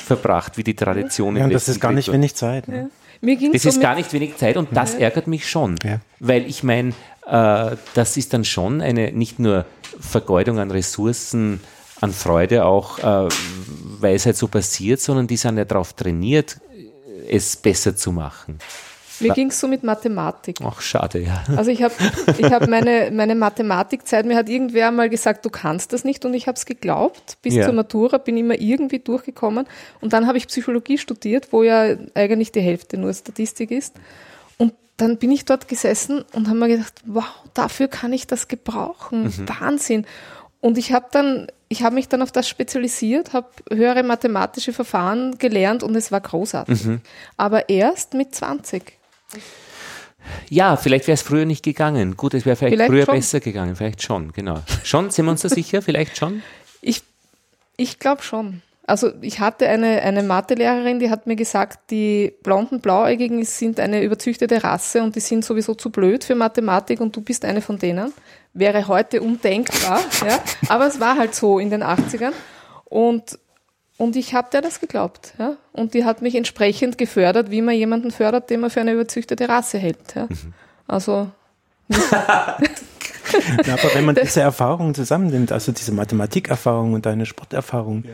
verbracht, 0.06 0.58
wie 0.58 0.64
die 0.64 0.76
Tradition 0.76 1.36
im 1.36 1.40
Ja, 1.40 1.46
und 1.46 1.54
das 1.54 1.68
ist 1.68 1.80
gar 1.80 1.92
nicht 1.92 2.12
wenig 2.12 2.36
Zeit. 2.36 2.68
Ne? 2.68 2.90
Mir 3.22 3.36
ging 3.38 3.52
Das 3.54 3.64
so 3.64 3.70
ist 3.70 3.82
gar 3.82 3.96
nicht 3.96 4.14
wenig 4.14 4.38
Zeit 4.38 4.58
und 4.58 4.70
das 4.72 4.94
ärgert 4.96 5.28
mich 5.28 5.50
schon. 5.50 5.76
Ja. 5.84 6.00
Weil 6.20 6.46
ich 6.48 6.64
meine, 6.64 6.90
äh, 7.26 7.76
das 7.94 8.18
ist 8.18 8.34
dann 8.34 8.46
schon 8.46 8.82
eine 8.82 9.12
nicht 9.12 9.40
nur 9.40 9.66
Vergeudung 10.00 10.60
an 10.60 10.72
Ressourcen, 10.72 11.60
an 12.02 12.12
Freude 12.12 12.66
auch, 12.66 13.00
äh, 13.00 13.30
weil 14.00 14.16
es 14.16 14.26
halt 14.26 14.38
so 14.38 14.48
passiert, 14.48 15.00
sondern 15.00 15.28
die 15.28 15.38
sind 15.38 15.58
ja 15.58 15.66
darauf 15.66 15.94
trainiert, 15.94 16.60
es 17.30 17.56
besser 17.56 17.96
zu 17.96 18.12
machen. 18.12 18.60
mir 19.20 19.34
ging 19.34 19.50
so 19.52 19.68
mit 19.68 19.82
Mathematik. 19.84 20.58
Ach, 20.64 20.82
schade, 20.82 21.20
ja. 21.20 21.44
Also 21.56 21.72
ich 21.72 21.82
habe 21.84 21.94
ich 22.38 22.52
hab 22.52 22.68
meine, 22.68 23.12
meine 23.14 23.36
Mathematikzeit, 23.36 24.26
mir 24.26 24.36
hat 24.36 24.50
irgendwer 24.50 24.92
mal 24.92 25.10
gesagt, 25.10 25.46
du 25.46 25.50
kannst 25.50 25.94
das 25.94 26.04
nicht 26.04 26.26
und 26.26 26.34
ich 26.34 26.48
habe 26.48 26.58
es 26.58 26.66
geglaubt. 26.66 27.38
Bis 27.42 27.54
Ja. 27.56 27.66
zur 27.66 27.74
Matura 27.74 28.18
bin 28.18 28.36
ich 28.38 28.44
immer 28.44 28.60
irgendwie 28.60 29.00
durchgekommen 29.00 29.68
und 30.02 30.14
dann 30.14 30.28
habe 30.28 30.38
ich 30.38 30.48
Psychologie 30.48 30.98
studiert, 30.98 31.54
wo 31.54 31.64
ja 31.64 31.96
eigentlich 32.14 32.52
die 32.52 32.62
Hälfte 32.62 32.98
nur 32.98 33.14
Statistik 33.14 33.72
ist. 33.72 33.96
Und 34.58 34.74
dann 34.98 35.18
bin 35.18 35.32
ich 35.32 35.46
dort 35.46 35.68
gesessen 35.68 36.24
und 36.34 36.48
habe 36.48 36.58
mir 36.60 36.68
gedacht, 36.68 36.94
wow, 37.06 37.26
dafür 37.54 37.88
kann 37.88 38.12
ich 38.14 38.28
das 38.28 38.48
gebrauchen. 38.48 39.34
Wahnsinn. 39.60 40.06
Und 40.62 40.78
ich 40.78 40.92
habe 40.92 41.08
dann, 41.12 41.48
ich 41.70 41.84
habe 41.84 41.96
mich 41.96 42.08
dann 42.08 42.22
auf 42.22 42.32
das 42.32 42.50
spezialisiert, 42.50 43.34
habe 43.34 43.48
höhere 43.72 44.04
mathematische 44.04 44.74
Verfahren 44.74 45.38
gelernt 45.38 45.84
und 45.84 45.96
es 45.96 46.12
war 46.12 46.22
großartig. 46.22 46.88
Aber 47.38 47.70
erst 47.70 48.14
mit 48.14 48.34
20. 48.34 48.94
Ja, 50.50 50.76
vielleicht 50.76 51.08
wäre 51.08 51.14
es 51.14 51.22
früher 51.22 51.46
nicht 51.46 51.64
gegangen. 51.64 52.18
Gut, 52.18 52.34
es 52.34 52.46
wäre 52.46 52.56
vielleicht, 52.56 52.74
Vielleicht 52.76 52.92
früher 52.92 53.06
schon. 53.06 53.16
besser 53.16 53.40
gegangen. 53.40 53.76
Vielleicht 53.76 54.02
schon, 54.02 54.32
genau. 54.34 54.60
Schon, 54.84 55.12
sind 55.12 55.26
wir 55.26 55.32
uns 55.32 55.42
da 55.42 55.50
sicher? 55.50 55.82
Vielleicht 55.82 56.18
schon? 56.18 56.42
Ich, 56.82 57.04
ich 57.78 58.00
glaube 58.00 58.24
schon. 58.24 58.62
Also 58.88 59.12
ich 59.22 59.40
hatte 59.40 59.68
eine, 59.68 60.02
eine 60.04 60.22
Mathelehrerin, 60.22 61.00
die 61.00 61.10
hat 61.10 61.26
mir 61.26 61.36
gesagt, 61.36 61.90
die 61.90 62.34
blonden 62.44 62.82
Blauäugigen 62.82 63.44
sind 63.44 63.80
eine 63.80 64.04
überzüchtete 64.04 64.64
Rasse 64.64 65.02
und 65.02 65.16
die 65.16 65.22
sind 65.22 65.44
sowieso 65.44 65.74
zu 65.74 65.90
blöd 65.90 66.24
für 66.24 66.36
Mathematik 66.36 67.02
und 67.02 67.16
du 67.16 67.22
bist 67.22 67.46
eine 67.46 67.62
von 67.62 67.80
denen. 67.80 68.14
Wäre 68.56 68.88
heute 68.88 69.22
undenkbar, 69.22 70.00
ja. 70.26 70.40
Aber 70.70 70.88
es 70.88 71.00
war 71.00 71.18
halt 71.18 71.36
so 71.36 71.60
in 71.60 71.70
den 71.70 71.84
80ern. 71.84 72.32
Und, 72.86 73.38
und 73.98 74.16
ich 74.16 74.34
habe 74.34 74.48
der 74.52 74.62
das 74.62 74.80
geglaubt, 74.80 75.34
ja. 75.38 75.58
Und 75.74 75.94
die 75.94 76.06
hat 76.06 76.22
mich 76.24 76.34
entsprechend 76.34 76.98
gefördert, 76.98 77.52
wie 77.52 77.62
man 77.62 77.76
jemanden 77.76 78.10
fördert, 78.10 78.50
den 78.50 78.62
man 78.62 78.70
für 78.70 78.82
eine 78.82 78.94
überzüchtete 78.94 79.48
Rasse 79.48 79.78
hält, 79.78 80.16
ja. 80.16 80.28
Also, 80.88 81.30
Ja, 83.66 83.74
aber 83.74 83.94
wenn 83.94 84.06
man 84.06 84.16
diese 84.22 84.42
Erfahrungen 84.42 84.94
zusammennimmt, 84.94 85.52
also 85.52 85.72
diese 85.72 85.92
Mathematikerfahrung 85.92 86.94
und 86.94 87.06
deine 87.06 87.26
Sporterfahrung, 87.26 88.06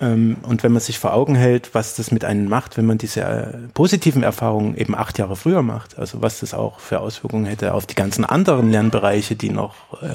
und 0.00 0.62
wenn 0.62 0.72
man 0.72 0.80
sich 0.80 0.98
vor 0.98 1.14
Augen 1.14 1.34
hält, 1.34 1.74
was 1.74 1.96
das 1.96 2.10
mit 2.10 2.24
einem 2.24 2.46
macht, 2.46 2.76
wenn 2.76 2.84
man 2.84 2.98
diese 2.98 3.22
äh, 3.22 3.68
positiven 3.72 4.22
Erfahrungen 4.22 4.76
eben 4.76 4.94
acht 4.94 5.18
Jahre 5.18 5.34
früher 5.34 5.62
macht, 5.62 5.98
also 5.98 6.20
was 6.20 6.40
das 6.40 6.52
auch 6.52 6.78
für 6.78 7.00
Auswirkungen 7.00 7.46
hätte 7.46 7.72
auf 7.72 7.86
die 7.86 7.94
ganzen 7.94 8.26
anderen 8.26 8.70
Lernbereiche, 8.70 9.34
die 9.34 9.48
noch 9.48 10.02
äh, 10.02 10.12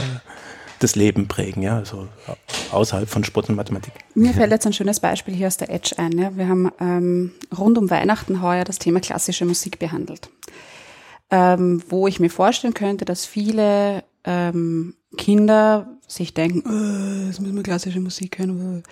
das 0.79 0.95
Leben 0.95 1.27
prägen, 1.27 1.63
ja, 1.63 1.77
also 1.77 2.07
außerhalb 2.71 3.09
von 3.09 3.23
Sport 3.23 3.49
und 3.49 3.55
Mathematik. 3.55 3.93
Mir 4.13 4.33
fällt 4.33 4.51
jetzt 4.51 4.67
ein 4.67 4.73
schönes 4.73 4.99
Beispiel 4.99 5.33
hier 5.33 5.47
aus 5.47 5.57
der 5.57 5.71
Edge 5.71 5.95
ein. 5.97 6.11
Ja. 6.19 6.37
Wir 6.37 6.47
haben 6.47 6.71
ähm, 6.79 7.31
rund 7.57 7.79
um 7.79 7.89
Weihnachten 7.89 8.43
heuer 8.43 8.63
das 8.63 8.77
Thema 8.77 8.99
klassische 8.99 9.45
Musik 9.45 9.79
behandelt. 9.79 10.29
Ähm, 11.31 11.81
wo 11.89 12.07
ich 12.07 12.19
mir 12.19 12.29
vorstellen 12.29 12.75
könnte, 12.75 13.05
dass 13.05 13.25
viele 13.25 14.03
ähm, 14.23 14.93
Kinder 15.17 15.87
sich 16.07 16.35
denken, 16.35 16.59
"Äh, 16.59 17.27
jetzt 17.27 17.41
müssen 17.41 17.55
wir 17.55 17.63
klassische 17.63 17.99
Musik 17.99 18.37
hören. 18.37 18.83
äh." 18.83 18.89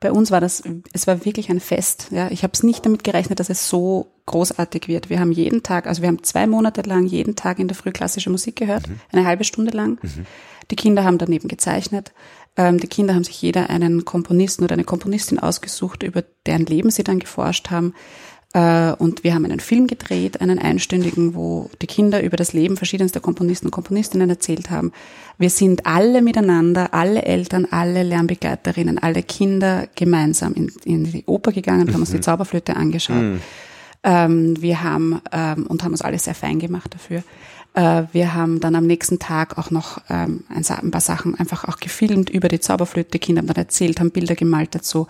Bei 0.00 0.12
uns 0.12 0.30
war 0.30 0.40
das, 0.40 0.62
es 0.92 1.06
war 1.06 1.24
wirklich 1.24 1.50
ein 1.50 1.60
Fest. 1.60 2.08
Ja. 2.10 2.30
Ich 2.30 2.42
habe 2.42 2.52
es 2.52 2.62
nicht 2.62 2.86
damit 2.86 3.02
gerechnet, 3.02 3.40
dass 3.40 3.50
es 3.50 3.68
so 3.68 4.12
großartig 4.26 4.86
wird. 4.88 5.10
Wir 5.10 5.20
haben 5.20 5.32
jeden 5.32 5.62
Tag, 5.62 5.86
also 5.86 6.02
wir 6.02 6.08
haben 6.08 6.22
zwei 6.22 6.46
Monate 6.46 6.82
lang 6.82 7.06
jeden 7.06 7.34
Tag 7.34 7.58
in 7.58 7.66
der 7.66 7.76
Früh 7.76 7.90
klassische 7.90 8.30
Musik 8.30 8.56
gehört, 8.56 8.84
eine 9.10 9.24
halbe 9.24 9.44
Stunde 9.44 9.72
lang. 9.72 9.98
Die 10.70 10.76
Kinder 10.76 11.02
haben 11.04 11.18
daneben 11.18 11.48
gezeichnet. 11.48 12.12
Ähm, 12.56 12.78
die 12.78 12.88
Kinder 12.88 13.14
haben 13.14 13.24
sich 13.24 13.40
jeder 13.40 13.70
einen 13.70 14.04
Komponisten 14.04 14.64
oder 14.64 14.74
eine 14.74 14.84
Komponistin 14.84 15.38
ausgesucht, 15.38 16.02
über 16.02 16.22
deren 16.46 16.66
Leben 16.66 16.90
sie 16.90 17.04
dann 17.04 17.20
geforscht 17.20 17.70
haben. 17.70 17.94
Äh, 18.54 18.92
und 18.92 19.24
wir 19.24 19.34
haben 19.34 19.44
einen 19.44 19.60
Film 19.60 19.86
gedreht, 19.86 20.40
einen 20.40 20.58
einstündigen, 20.58 21.34
wo 21.34 21.70
die 21.82 21.86
Kinder 21.86 22.22
über 22.22 22.36
das 22.36 22.52
Leben 22.52 22.76
verschiedenster 22.76 23.20
Komponisten 23.20 23.66
und 23.66 23.72
Komponistinnen 23.72 24.30
erzählt 24.30 24.70
haben. 24.70 24.92
Wir 25.36 25.50
sind 25.50 25.86
alle 25.86 26.22
miteinander, 26.22 26.94
alle 26.94 27.22
Eltern, 27.22 27.66
alle 27.70 28.02
Lernbegleiterinnen, 28.02 28.98
alle 28.98 29.22
Kinder 29.22 29.86
gemeinsam 29.94 30.54
in, 30.54 30.72
in 30.84 31.04
die 31.04 31.24
Oper 31.26 31.52
gegangen 31.52 31.82
und 31.82 31.92
haben 31.92 32.00
uns 32.00 32.10
die 32.10 32.20
Zauberflöte 32.20 32.74
angeschaut. 32.74 33.40
Ähm, 34.02 34.60
wir 34.62 34.82
haben 34.82 35.20
ähm, 35.32 35.66
und 35.66 35.82
haben 35.84 35.92
uns 35.92 36.02
alles 36.02 36.24
sehr 36.24 36.34
fein 36.34 36.58
gemacht 36.58 36.94
dafür. 36.94 37.22
Äh, 37.74 38.04
wir 38.12 38.34
haben 38.34 38.60
dann 38.60 38.74
am 38.74 38.86
nächsten 38.86 39.18
Tag 39.18 39.58
auch 39.58 39.70
noch 39.70 40.00
ähm, 40.08 40.44
ein 40.48 40.90
paar 40.90 41.00
Sachen 41.00 41.34
einfach 41.34 41.64
auch 41.64 41.78
gefilmt 41.78 42.30
über 42.30 42.48
die 42.48 42.60
Zauberflöte. 42.60 43.10
Die 43.10 43.18
Kinder 43.18 43.40
haben 43.40 43.46
dann 43.48 43.56
erzählt, 43.56 44.00
haben 44.00 44.10
Bilder 44.10 44.34
gemalt 44.34 44.74
dazu. 44.74 45.06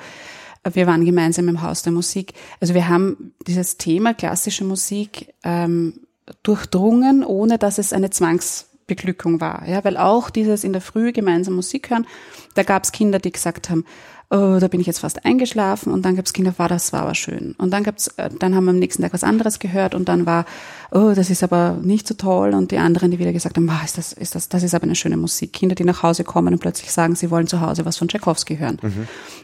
Wir 0.74 0.87
waren 0.87 1.04
gemeinsam 1.04 1.48
im 1.48 1.62
Haus 1.62 1.83
der 1.83 1.92
Musik. 1.92 2.35
Also 2.61 2.74
wir 2.74 2.88
haben 2.88 3.33
dieses 3.46 3.76
Thema 3.76 4.14
klassische 4.14 4.64
Musik 4.64 5.35
ähm, 5.44 6.00
durchdrungen, 6.42 7.24
ohne 7.24 7.59
dass 7.59 7.78
es 7.78 7.92
eine 7.92 8.11
Zwangsbeglückung 8.11 9.40
war. 9.40 9.66
Ja, 9.68 9.85
weil 9.85 9.96
auch 9.96 10.31
dieses 10.31 10.64
in 10.64 10.72
der 10.72 10.83
Früh 10.83 11.12
gemeinsam 11.12 11.54
Musik 11.54 11.90
hören, 11.90 12.07
da 12.54 12.62
gab 12.62 12.85
es 12.85 12.92
Kinder, 12.92 13.18
die 13.18 13.33
gesagt 13.33 13.70
haben, 13.70 13.85
oh, 14.31 14.59
da 14.61 14.68
bin 14.68 14.81
ich 14.81 14.87
jetzt 14.87 14.98
fast 14.98 15.24
eingeschlafen 15.24 15.92
und 15.92 16.04
dann 16.04 16.16
gab 16.16 16.26
es 16.26 16.33
Kinder, 16.33 16.52
war 16.59 16.68
das 16.68 16.92
war 16.92 17.02
aber 17.02 17.14
schön. 17.14 17.54
Und 17.57 17.70
dann 17.70 17.83
gab's, 17.83 18.09
äh, 18.18 18.28
dann 18.38 18.54
haben 18.54 18.64
wir 18.64 18.70
am 18.70 18.78
nächsten 18.78 19.02
Tag 19.02 19.14
was 19.14 19.24
anderes 19.24 19.59
gehört 19.59 19.94
und 19.94 20.09
dann 20.09 20.26
war, 20.26 20.44
oh, 20.90 21.12
das 21.14 21.31
ist 21.31 21.42
aber 21.42 21.78
nicht 21.83 22.07
so 22.07 22.14
toll 22.14 22.52
und 22.52 22.70
die 22.70 22.78
anderen, 22.78 23.11
die 23.11 23.18
wieder 23.18 23.33
gesagt 23.33 23.57
haben, 23.57 23.68
wow, 23.68 23.83
ist 23.85 23.96
das, 23.96 24.12
ist 24.12 24.35
das, 24.35 24.48
das 24.48 24.62
ist 24.62 24.74
aber 24.74 24.85
eine 24.85 24.94
schöne 24.94 25.16
Musik. 25.16 25.52
Kinder, 25.54 25.74
die 25.74 25.85
nach 25.85 26.02
Hause 26.02 26.24
kommen 26.24 26.52
und 26.52 26.61
plötzlich 26.61 26.92
sagen, 26.92 27.14
sie 27.14 27.31
wollen 27.31 27.46
zu 27.46 27.61
Hause 27.61 27.85
was 27.85 27.96
von 27.96 28.08
Tchaikovsky 28.08 28.58
hören. 28.58 28.79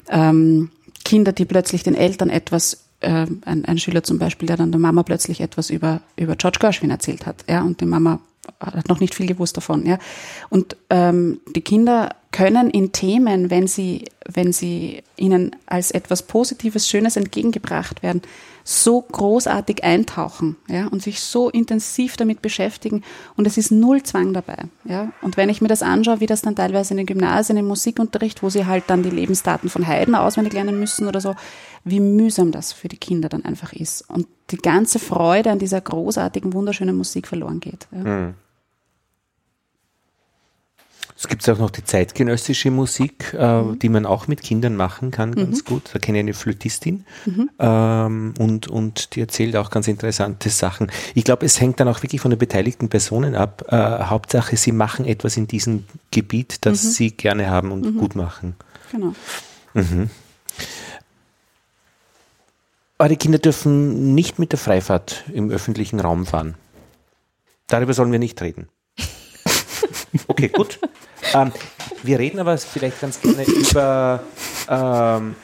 Ähm, 0.08 0.70
Kinder, 1.04 1.32
die 1.32 1.44
plötzlich 1.44 1.82
den 1.82 1.94
Eltern 1.94 2.30
etwas, 2.30 2.84
äh, 3.00 3.26
ein, 3.44 3.64
ein 3.64 3.78
Schüler 3.78 4.02
zum 4.02 4.18
Beispiel, 4.18 4.46
der 4.46 4.56
dann 4.56 4.72
der 4.72 4.80
Mama 4.80 5.02
plötzlich 5.02 5.40
etwas 5.40 5.70
über, 5.70 6.00
über 6.16 6.36
George 6.36 6.58
Gershwin 6.60 6.90
erzählt 6.90 7.26
hat, 7.26 7.44
ja, 7.48 7.62
und 7.62 7.80
die 7.80 7.86
Mama 7.86 8.20
hat 8.60 8.88
noch 8.88 9.00
nicht 9.00 9.14
viel 9.14 9.26
gewusst 9.26 9.56
davon, 9.56 9.86
ja. 9.86 9.98
Und 10.50 10.76
ähm, 10.90 11.40
die 11.54 11.62
Kinder 11.62 12.10
können 12.34 12.68
in 12.68 12.90
Themen, 12.90 13.48
wenn 13.48 13.68
sie, 13.68 14.06
wenn 14.26 14.52
sie 14.52 15.04
ihnen 15.16 15.54
als 15.66 15.92
etwas 15.92 16.24
Positives, 16.24 16.88
Schönes 16.88 17.16
entgegengebracht 17.16 18.02
werden, 18.02 18.22
so 18.64 19.02
großartig 19.02 19.84
eintauchen, 19.84 20.56
ja, 20.66 20.88
und 20.88 21.00
sich 21.00 21.20
so 21.20 21.48
intensiv 21.48 22.16
damit 22.16 22.42
beschäftigen. 22.42 23.04
Und 23.36 23.46
es 23.46 23.56
ist 23.56 23.70
null 23.70 24.02
Zwang 24.02 24.32
dabei, 24.32 24.56
ja. 24.84 25.12
Und 25.22 25.36
wenn 25.36 25.48
ich 25.48 25.60
mir 25.60 25.68
das 25.68 25.82
anschaue, 25.82 26.18
wie 26.18 26.26
das 26.26 26.42
dann 26.42 26.56
teilweise 26.56 26.94
in 26.94 26.96
den 26.96 27.06
Gymnasien, 27.06 27.56
im 27.56 27.68
Musikunterricht, 27.68 28.42
wo 28.42 28.50
sie 28.50 28.66
halt 28.66 28.84
dann 28.88 29.04
die 29.04 29.10
Lebensdaten 29.10 29.70
von 29.70 29.86
Haydn 29.86 30.16
auswendig 30.16 30.54
lernen 30.54 30.80
müssen 30.80 31.06
oder 31.06 31.20
so, 31.20 31.36
wie 31.84 32.00
mühsam 32.00 32.50
das 32.50 32.72
für 32.72 32.88
die 32.88 32.96
Kinder 32.96 33.28
dann 33.28 33.44
einfach 33.44 33.72
ist. 33.72 34.10
Und 34.10 34.26
die 34.50 34.56
ganze 34.56 34.98
Freude 34.98 35.52
an 35.52 35.60
dieser 35.60 35.80
großartigen, 35.80 36.52
wunderschönen 36.52 36.96
Musik 36.96 37.28
verloren 37.28 37.60
geht. 37.60 37.86
Ja. 37.92 37.98
Mhm. 37.98 38.34
Es 41.16 41.28
gibt 41.28 41.48
auch 41.48 41.58
noch 41.58 41.70
die 41.70 41.84
zeitgenössische 41.84 42.72
Musik, 42.72 43.34
äh, 43.38 43.62
mhm. 43.62 43.78
die 43.78 43.88
man 43.88 44.04
auch 44.04 44.26
mit 44.26 44.42
Kindern 44.42 44.74
machen 44.74 45.12
kann, 45.12 45.34
ganz 45.34 45.62
mhm. 45.62 45.64
gut. 45.64 45.90
Da 45.92 46.00
kenne 46.00 46.18
ich 46.18 46.24
eine 46.24 46.34
Flötistin 46.34 47.04
mhm. 47.24 47.50
ähm, 47.60 48.34
und, 48.38 48.66
und 48.66 49.14
die 49.14 49.20
erzählt 49.20 49.54
auch 49.54 49.70
ganz 49.70 49.86
interessante 49.86 50.50
Sachen. 50.50 50.90
Ich 51.14 51.22
glaube, 51.22 51.46
es 51.46 51.60
hängt 51.60 51.78
dann 51.78 51.86
auch 51.86 52.02
wirklich 52.02 52.20
von 52.20 52.32
den 52.32 52.38
beteiligten 52.38 52.88
Personen 52.88 53.36
ab. 53.36 53.64
Äh, 53.68 53.76
Hauptsache, 53.76 54.56
sie 54.56 54.72
machen 54.72 55.04
etwas 55.04 55.36
in 55.36 55.46
diesem 55.46 55.84
Gebiet, 56.10 56.66
das 56.66 56.82
mhm. 56.82 56.88
sie 56.88 57.10
gerne 57.12 57.48
haben 57.48 57.70
und 57.70 57.84
Mhm. 57.84 57.98
gut 57.98 58.16
machen. 58.16 58.56
Genau. 58.90 59.14
Mhm. 59.74 60.10
Eure 62.98 63.16
Kinder 63.16 63.38
dürfen 63.38 64.14
nicht 64.14 64.38
mit 64.38 64.52
der 64.52 64.58
Freifahrt 64.58 65.24
im 65.32 65.50
öffentlichen 65.50 66.00
Raum 66.00 66.26
fahren. 66.26 66.54
Darüber 67.66 67.94
sollen 67.94 68.12
wir 68.12 68.18
nicht 68.18 68.40
reden. 68.42 68.68
Okay, 70.28 70.48
gut. 70.48 70.78
Ähm, 71.32 71.52
wir 72.02 72.18
reden 72.18 72.38
aber 72.38 72.56
vielleicht 72.58 73.00
ganz 73.00 73.20
gerne 73.20 73.44
über 73.44 74.22
ähm, 74.68 75.34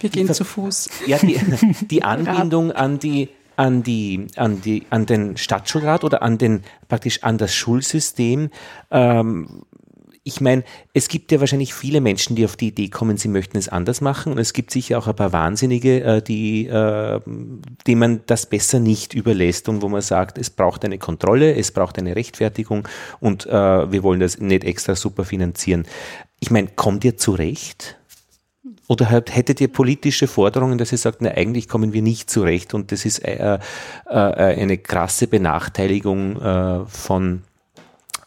Wir 0.00 0.10
gehen 0.10 0.26
ver- 0.26 0.34
zu 0.34 0.44
Fuß. 0.44 0.88
ja, 1.06 1.18
die, 1.18 1.40
die 1.90 2.02
Anbindung 2.04 2.72
an 2.72 2.98
die 2.98 3.28
an 3.56 3.82
die 3.82 4.26
an 4.36 4.60
die 4.62 4.84
an 4.90 5.06
den 5.06 5.36
Stadtschulrat 5.36 6.02
oder 6.04 6.22
an 6.22 6.38
den 6.38 6.62
praktisch 6.88 7.22
an 7.22 7.38
das 7.38 7.54
Schulsystem. 7.54 8.50
Ähm, 8.90 9.62
ich 10.26 10.40
meine, 10.40 10.64
es 10.94 11.08
gibt 11.08 11.30
ja 11.32 11.40
wahrscheinlich 11.40 11.74
viele 11.74 12.00
Menschen, 12.00 12.34
die 12.34 12.46
auf 12.46 12.56
die 12.56 12.68
Idee 12.68 12.88
kommen, 12.88 13.18
sie 13.18 13.28
möchten 13.28 13.58
es 13.58 13.68
anders 13.68 14.00
machen. 14.00 14.32
Und 14.32 14.38
es 14.38 14.54
gibt 14.54 14.70
sicher 14.70 14.98
auch 14.98 15.06
ein 15.06 15.14
paar 15.14 15.34
Wahnsinnige, 15.34 16.02
äh, 16.02 16.22
die, 16.22 16.66
äh, 16.66 17.20
die 17.86 17.94
man 17.94 18.22
das 18.24 18.46
besser 18.46 18.80
nicht 18.80 19.12
überlässt 19.12 19.68
und 19.68 19.82
wo 19.82 19.88
man 19.88 20.00
sagt, 20.00 20.38
es 20.38 20.48
braucht 20.48 20.84
eine 20.84 20.98
Kontrolle, 20.98 21.54
es 21.54 21.72
braucht 21.72 21.98
eine 21.98 22.16
Rechtfertigung 22.16 22.88
und 23.20 23.44
äh, 23.44 23.52
wir 23.92 24.02
wollen 24.02 24.20
das 24.20 24.38
nicht 24.38 24.64
extra 24.64 24.96
super 24.96 25.26
finanzieren. 25.26 25.86
Ich 26.40 26.50
meine, 26.50 26.68
kommt 26.74 27.04
ihr 27.04 27.18
zurecht? 27.18 27.98
Oder 28.86 29.10
hättet 29.10 29.60
ihr 29.60 29.68
politische 29.68 30.26
Forderungen, 30.26 30.78
dass 30.78 30.92
ihr 30.92 30.98
sagt, 30.98 31.20
na, 31.20 31.30
eigentlich 31.30 31.68
kommen 31.68 31.92
wir 31.92 32.02
nicht 32.02 32.30
zurecht 32.30 32.74
und 32.74 32.92
das 32.92 33.04
ist 33.04 33.18
äh, 33.18 33.58
äh, 34.06 34.10
eine 34.10 34.78
krasse 34.78 35.26
Benachteiligung 35.26 36.40
äh, 36.40 36.86
von 36.86 37.42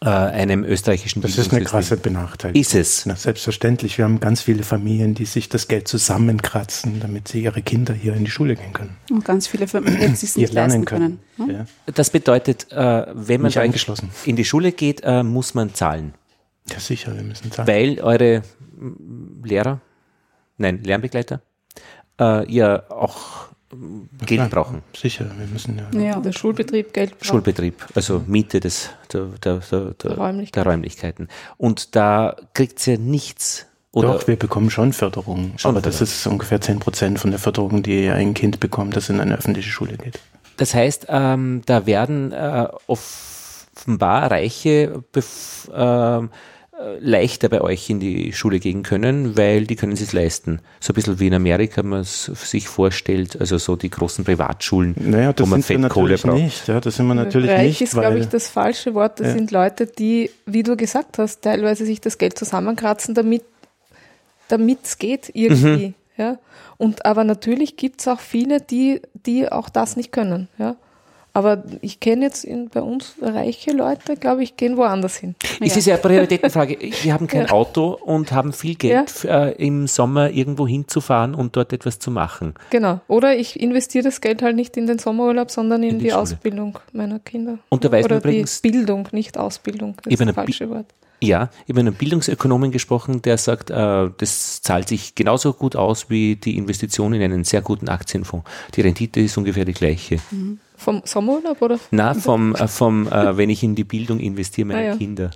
äh, 0.01 0.09
einem 0.09 0.63
österreichischen 0.63 1.21
Das 1.21 1.37
ist 1.37 1.51
eine 1.53 1.63
krasse 1.63 1.97
Benachteiligung. 1.97 2.61
Ist 2.61 2.75
es? 2.75 3.05
Na, 3.05 3.15
selbstverständlich. 3.15 3.97
Wir 3.97 4.05
haben 4.05 4.19
ganz 4.19 4.41
viele 4.41 4.63
Familien, 4.63 5.15
die 5.15 5.25
sich 5.25 5.49
das 5.49 5.67
Geld 5.67 5.87
zusammenkratzen, 5.87 6.99
damit 6.99 7.27
sie 7.27 7.43
ihre 7.43 7.61
Kinder 7.61 7.93
hier 7.93 8.13
in 8.13 8.25
die 8.25 8.31
Schule 8.31 8.55
gehen 8.55 8.73
können. 8.73 8.95
Und 9.09 9.25
ganz 9.25 9.47
viele 9.47 9.67
Familien, 9.67 10.15
die 10.15 10.25
es 10.25 10.35
nicht 10.35 10.53
leisten 10.53 10.53
lernen 10.53 10.85
können. 10.85 11.19
können. 11.37 11.49
ne? 11.49 11.57
Ja. 11.87 11.93
Das 11.93 12.09
bedeutet, 12.11 12.71
äh, 12.71 13.05
wenn 13.13 13.41
man 13.41 13.51
in 14.25 14.35
die 14.35 14.45
Schule 14.45 14.71
geht, 14.71 15.01
äh, 15.03 15.23
muss 15.23 15.53
man 15.53 15.73
zahlen, 15.73 16.13
ja, 16.69 16.79
sicher, 16.79 17.15
wir 17.15 17.23
müssen 17.23 17.51
zahlen. 17.51 17.67
weil 17.67 18.01
eure 18.01 18.43
mm, 18.77 19.43
Lehrer, 19.45 19.81
nein, 20.57 20.83
Lernbegleiter, 20.83 21.41
äh, 22.19 22.51
ja 22.51 22.89
auch 22.91 23.49
Geld 24.25 24.27
Klar, 24.27 24.49
brauchen. 24.49 24.81
Sicher, 24.95 25.25
wir 25.37 25.47
müssen 25.47 25.77
ja. 25.93 25.99
Ja. 25.99 26.19
Der 26.19 26.31
Schulbetrieb 26.31 26.93
Geld 26.93 27.11
braucht. 27.11 27.25
Schulbetrieb, 27.25 27.85
also 27.95 28.23
Miete 28.25 28.59
des, 28.61 28.89
der, 29.11 29.25
der, 29.43 29.57
der, 29.71 29.93
der, 29.95 30.11
Räumlichkeiten. 30.17 30.63
der 30.63 30.71
Räumlichkeiten. 30.71 31.27
Und 31.57 31.95
da 31.95 32.35
kriegt 32.53 32.85
ihr 32.87 32.97
nichts. 32.97 33.65
Oder 33.91 34.13
Doch, 34.13 34.27
wir 34.27 34.35
bekommen 34.37 34.69
schon 34.69 34.93
Förderung. 34.93 35.53
Schon 35.57 35.71
aber 35.71 35.81
das 35.81 36.01
ist 36.01 36.27
ungefähr 36.27 36.61
10 36.61 36.79
Prozent 36.79 37.19
von 37.19 37.31
der 37.31 37.39
Förderung, 37.39 37.83
die 37.83 38.09
ein 38.09 38.33
Kind 38.33 38.59
bekommt, 38.59 38.95
das 38.95 39.09
in 39.09 39.19
eine 39.19 39.35
öffentliche 39.37 39.69
Schule 39.69 39.97
geht. 39.97 40.19
Das 40.57 40.73
heißt, 40.73 41.07
ähm, 41.09 41.61
da 41.65 41.85
werden 41.85 42.31
äh, 42.31 42.67
offenbar 43.75 44.31
Reiche 44.31 45.03
bef- 45.13 45.69
ähm, 45.73 46.29
äh, 46.29 46.29
leichter 46.99 47.49
bei 47.49 47.61
euch 47.61 47.89
in 47.89 47.99
die 47.99 48.33
Schule 48.33 48.59
gehen 48.59 48.83
können, 48.83 49.35
weil 49.35 49.65
die 49.65 49.75
können 49.75 49.93
es 49.93 50.13
leisten. 50.13 50.59
So 50.79 50.91
ein 50.91 50.95
bisschen 50.95 51.19
wie 51.19 51.27
in 51.27 51.33
Amerika 51.33 51.81
man 51.81 52.01
es 52.01 52.25
sich 52.25 52.67
vorstellt, 52.67 53.39
also 53.39 53.57
so 53.57 53.75
die 53.75 53.89
großen 53.89 54.23
Privatschulen, 54.25 54.93
Naja, 54.95 55.33
das 55.33 55.45
wo 55.47 55.49
man 55.49 55.63
Fettkohle 55.63 56.11
natürlich 56.11 56.21
braucht. 56.21 56.35
nicht. 56.41 56.67
Ja, 56.67 56.79
das 56.79 56.95
sind 56.95 57.07
wir 57.07 57.15
natürlich 57.15 57.49
Reich 57.49 57.67
nicht, 57.67 57.81
ist, 57.81 57.93
glaube 57.93 58.19
ich, 58.19 58.27
das 58.27 58.47
falsche 58.49 58.93
Wort. 58.93 59.19
Das 59.19 59.27
Ja. 59.27 59.33
sind 59.33 59.49
Leute, 59.51 59.87
die, 59.87 60.29
wie 60.45 60.61
du 60.63 60.77
gesagt 60.77 61.17
hast, 61.17 61.41
teilweise 61.41 61.85
sich 61.85 61.99
das 61.99 62.17
Geld 62.19 62.37
zusammenkratzen, 62.37 63.15
damit 63.15 63.43
es 64.83 64.97
geht 64.99 65.31
irgendwie. 65.33 65.87
Mhm. 65.87 65.93
Ja? 66.17 66.37
Und 66.77 67.05
aber 67.05 67.23
natürlich 67.23 67.75
gibt 67.75 68.01
es 68.01 68.07
auch 68.07 68.19
viele, 68.19 68.61
die, 68.61 69.01
die 69.13 69.51
auch 69.51 69.69
das 69.69 69.95
nicht 69.95 70.11
können. 70.11 70.47
Ja? 70.59 70.75
Aber 71.37 71.61
ich 71.81 71.99
kenne 71.99 72.25
jetzt 72.25 72.43
in, 72.45 72.69
bei 72.69 72.81
uns 72.81 73.13
reiche 73.21 73.69
Leute, 73.71 74.15
glaube 74.15 74.41
ich, 74.41 74.57
gehen 74.57 74.75
woanders 74.75 75.17
hin. 75.17 75.35
Es 75.61 75.77
ist 75.77 75.85
ja 75.85 75.93
eine 75.93 76.01
Prioritätenfrage. 76.01 76.75
Wir 77.03 77.13
haben 77.13 77.27
kein 77.27 77.45
Ja. 77.45 77.51
Auto 77.51 77.89
und 78.03 78.31
haben 78.31 78.53
viel 78.53 78.73
Geld 78.73 79.07
f- 79.09 79.23
äh, 79.25 79.51
im 79.51 79.85
Sommer 79.85 80.31
irgendwo 80.31 80.67
hinzufahren 80.67 81.35
und 81.35 81.55
dort 81.55 81.73
etwas 81.73 81.99
zu 81.99 82.09
machen. 82.09 82.55
Genau. 82.71 83.01
Oder 83.07 83.37
ich 83.37 83.59
investiere 83.59 84.03
das 84.05 84.19
Geld 84.19 84.41
halt 84.41 84.55
nicht 84.55 84.77
in 84.77 84.87
den 84.87 84.97
Sommerurlaub, 84.97 85.51
sondern 85.51 85.83
in, 85.83 85.89
In 85.91 85.99
die 85.99 86.05
die. 86.05 86.13
Ausbildung 86.13 86.79
meiner 86.91 87.19
Kinder. 87.19 87.59
Und 87.69 87.85
da 87.85 87.91
weiß 87.91 88.05
man 88.09 88.17
Oder 88.17 88.29
übrigens- 88.29 88.63
die 88.63 88.71
Bildung, 88.71 89.07
nicht 89.11 89.37
Ausbildung. 89.37 89.95
Das 90.03 90.11
ist 90.11 90.19
das 90.19 90.33
falsche 90.33 90.67
Wort. 90.71 90.87
Ja, 91.21 91.49
ich 91.65 91.69
habe 91.73 91.83
mit 91.83 91.87
einem 91.91 91.93
Bildungsökonomen 91.93 92.71
gesprochen, 92.71 93.21
der 93.21 93.37
sagt, 93.37 93.69
äh, 93.69 94.09
das 94.17 94.61
zahlt 94.63 94.87
sich 94.87 95.13
genauso 95.13 95.53
gut 95.53 95.75
aus 95.75 96.09
wie 96.09 96.35
die 96.35 96.57
Investition 96.57 97.13
in 97.13 97.21
einen 97.21 97.43
sehr 97.43 97.61
guten 97.61 97.89
Aktienfonds. 97.89 98.49
Die 98.75 98.81
Rendite 98.81 99.19
ist 99.21 99.37
ungefähr 99.37 99.65
die 99.65 99.73
gleiche. 99.73 100.17
Vom 100.77 101.01
Sommerurlaub 101.03 101.61
oder? 101.61 101.79
Na, 101.91 102.13
vom, 102.13 102.55
äh, 102.55 102.67
vom 102.67 103.07
äh, 103.07 103.35
wenn 103.35 103.49
ich 103.49 103.63
in 103.63 103.75
die 103.75 103.83
Bildung 103.83 104.19
investiere 104.19 104.67
meiner 104.67 104.79
Ah, 104.79 104.83
ja. 104.83 104.95
Kinder. 104.95 105.31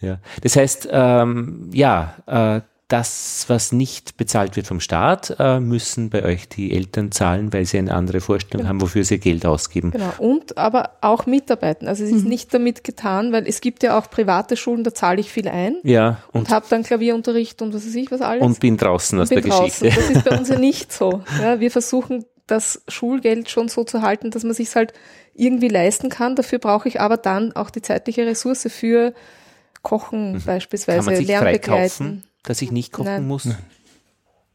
Ja. 0.00 0.18
Das 0.42 0.54
heißt, 0.56 0.88
ähm, 0.92 1.70
ja, 1.72 2.14
äh, 2.26 2.60
das, 2.88 3.46
was 3.48 3.72
nicht 3.72 4.16
bezahlt 4.16 4.54
wird 4.54 4.68
vom 4.68 4.78
Staat, 4.78 5.34
äh, 5.40 5.58
müssen 5.58 6.08
bei 6.08 6.22
euch 6.22 6.48
die 6.48 6.72
Eltern 6.72 7.10
zahlen, 7.10 7.52
weil 7.52 7.64
sie 7.64 7.78
eine 7.78 7.92
andere 7.92 8.20
Vorstellung 8.20 8.68
haben, 8.68 8.80
wofür 8.80 9.02
sie 9.02 9.18
Geld 9.18 9.44
ausgeben. 9.44 9.90
Genau. 9.90 10.12
Und 10.18 10.56
aber 10.56 10.90
auch 11.00 11.26
mitarbeiten. 11.26 11.88
Also 11.88 12.04
es 12.04 12.12
ist 12.12 12.26
nicht 12.26 12.54
damit 12.54 12.84
getan, 12.84 13.32
weil 13.32 13.44
es 13.48 13.60
gibt 13.60 13.82
ja 13.82 13.98
auch 13.98 14.08
private 14.08 14.56
Schulen, 14.56 14.84
da 14.84 14.94
zahle 14.94 15.18
ich 15.20 15.32
viel 15.32 15.48
ein 15.48 15.78
Ja, 15.82 16.18
und, 16.30 16.42
und, 16.42 16.50
habe 16.50 16.66
dann 16.70 16.84
Klavierunterricht 16.84 17.60
und 17.60 17.74
was 17.74 17.84
weiß 17.84 17.94
ich 17.96 18.12
was 18.12 18.20
alles. 18.20 18.42
und 18.44 18.60
bin 18.60 18.76
draußen 18.76 19.18
aus 19.18 19.30
bin 19.30 19.40
der 19.42 19.50
draußen. 19.50 19.88
Geschichte. 19.88 20.08
Das 20.12 20.16
ist 20.18 20.24
bei 20.24 20.38
uns 20.38 20.48
ja 20.48 20.58
nicht 20.60 20.92
so. 20.92 21.22
Ja, 21.42 21.58
wir 21.58 21.72
versuchen 21.72 22.24
das 22.46 22.82
Schulgeld 22.88 23.50
schon 23.50 23.68
so 23.68 23.84
zu 23.84 24.02
halten, 24.02 24.30
dass 24.30 24.44
man 24.44 24.54
sich 24.54 24.74
halt 24.74 24.92
irgendwie 25.34 25.68
leisten 25.68 26.08
kann. 26.08 26.36
Dafür 26.36 26.58
brauche 26.58 26.88
ich 26.88 27.00
aber 27.00 27.16
dann 27.16 27.54
auch 27.54 27.70
die 27.70 27.82
zeitliche 27.82 28.26
Ressource 28.26 28.66
für 28.70 29.12
Kochen 29.82 30.42
beispielsweise, 30.44 30.98
Mhm. 31.00 31.04
Kann 31.04 31.12
man 31.12 31.16
sich 31.16 31.26
Lernbegleiten. 31.28 31.62
freikaufen, 31.88 32.24
dass 32.42 32.62
ich 32.62 32.72
nicht 32.72 32.92
kochen 32.92 33.06
Nein. 33.06 33.26
muss? 33.26 33.48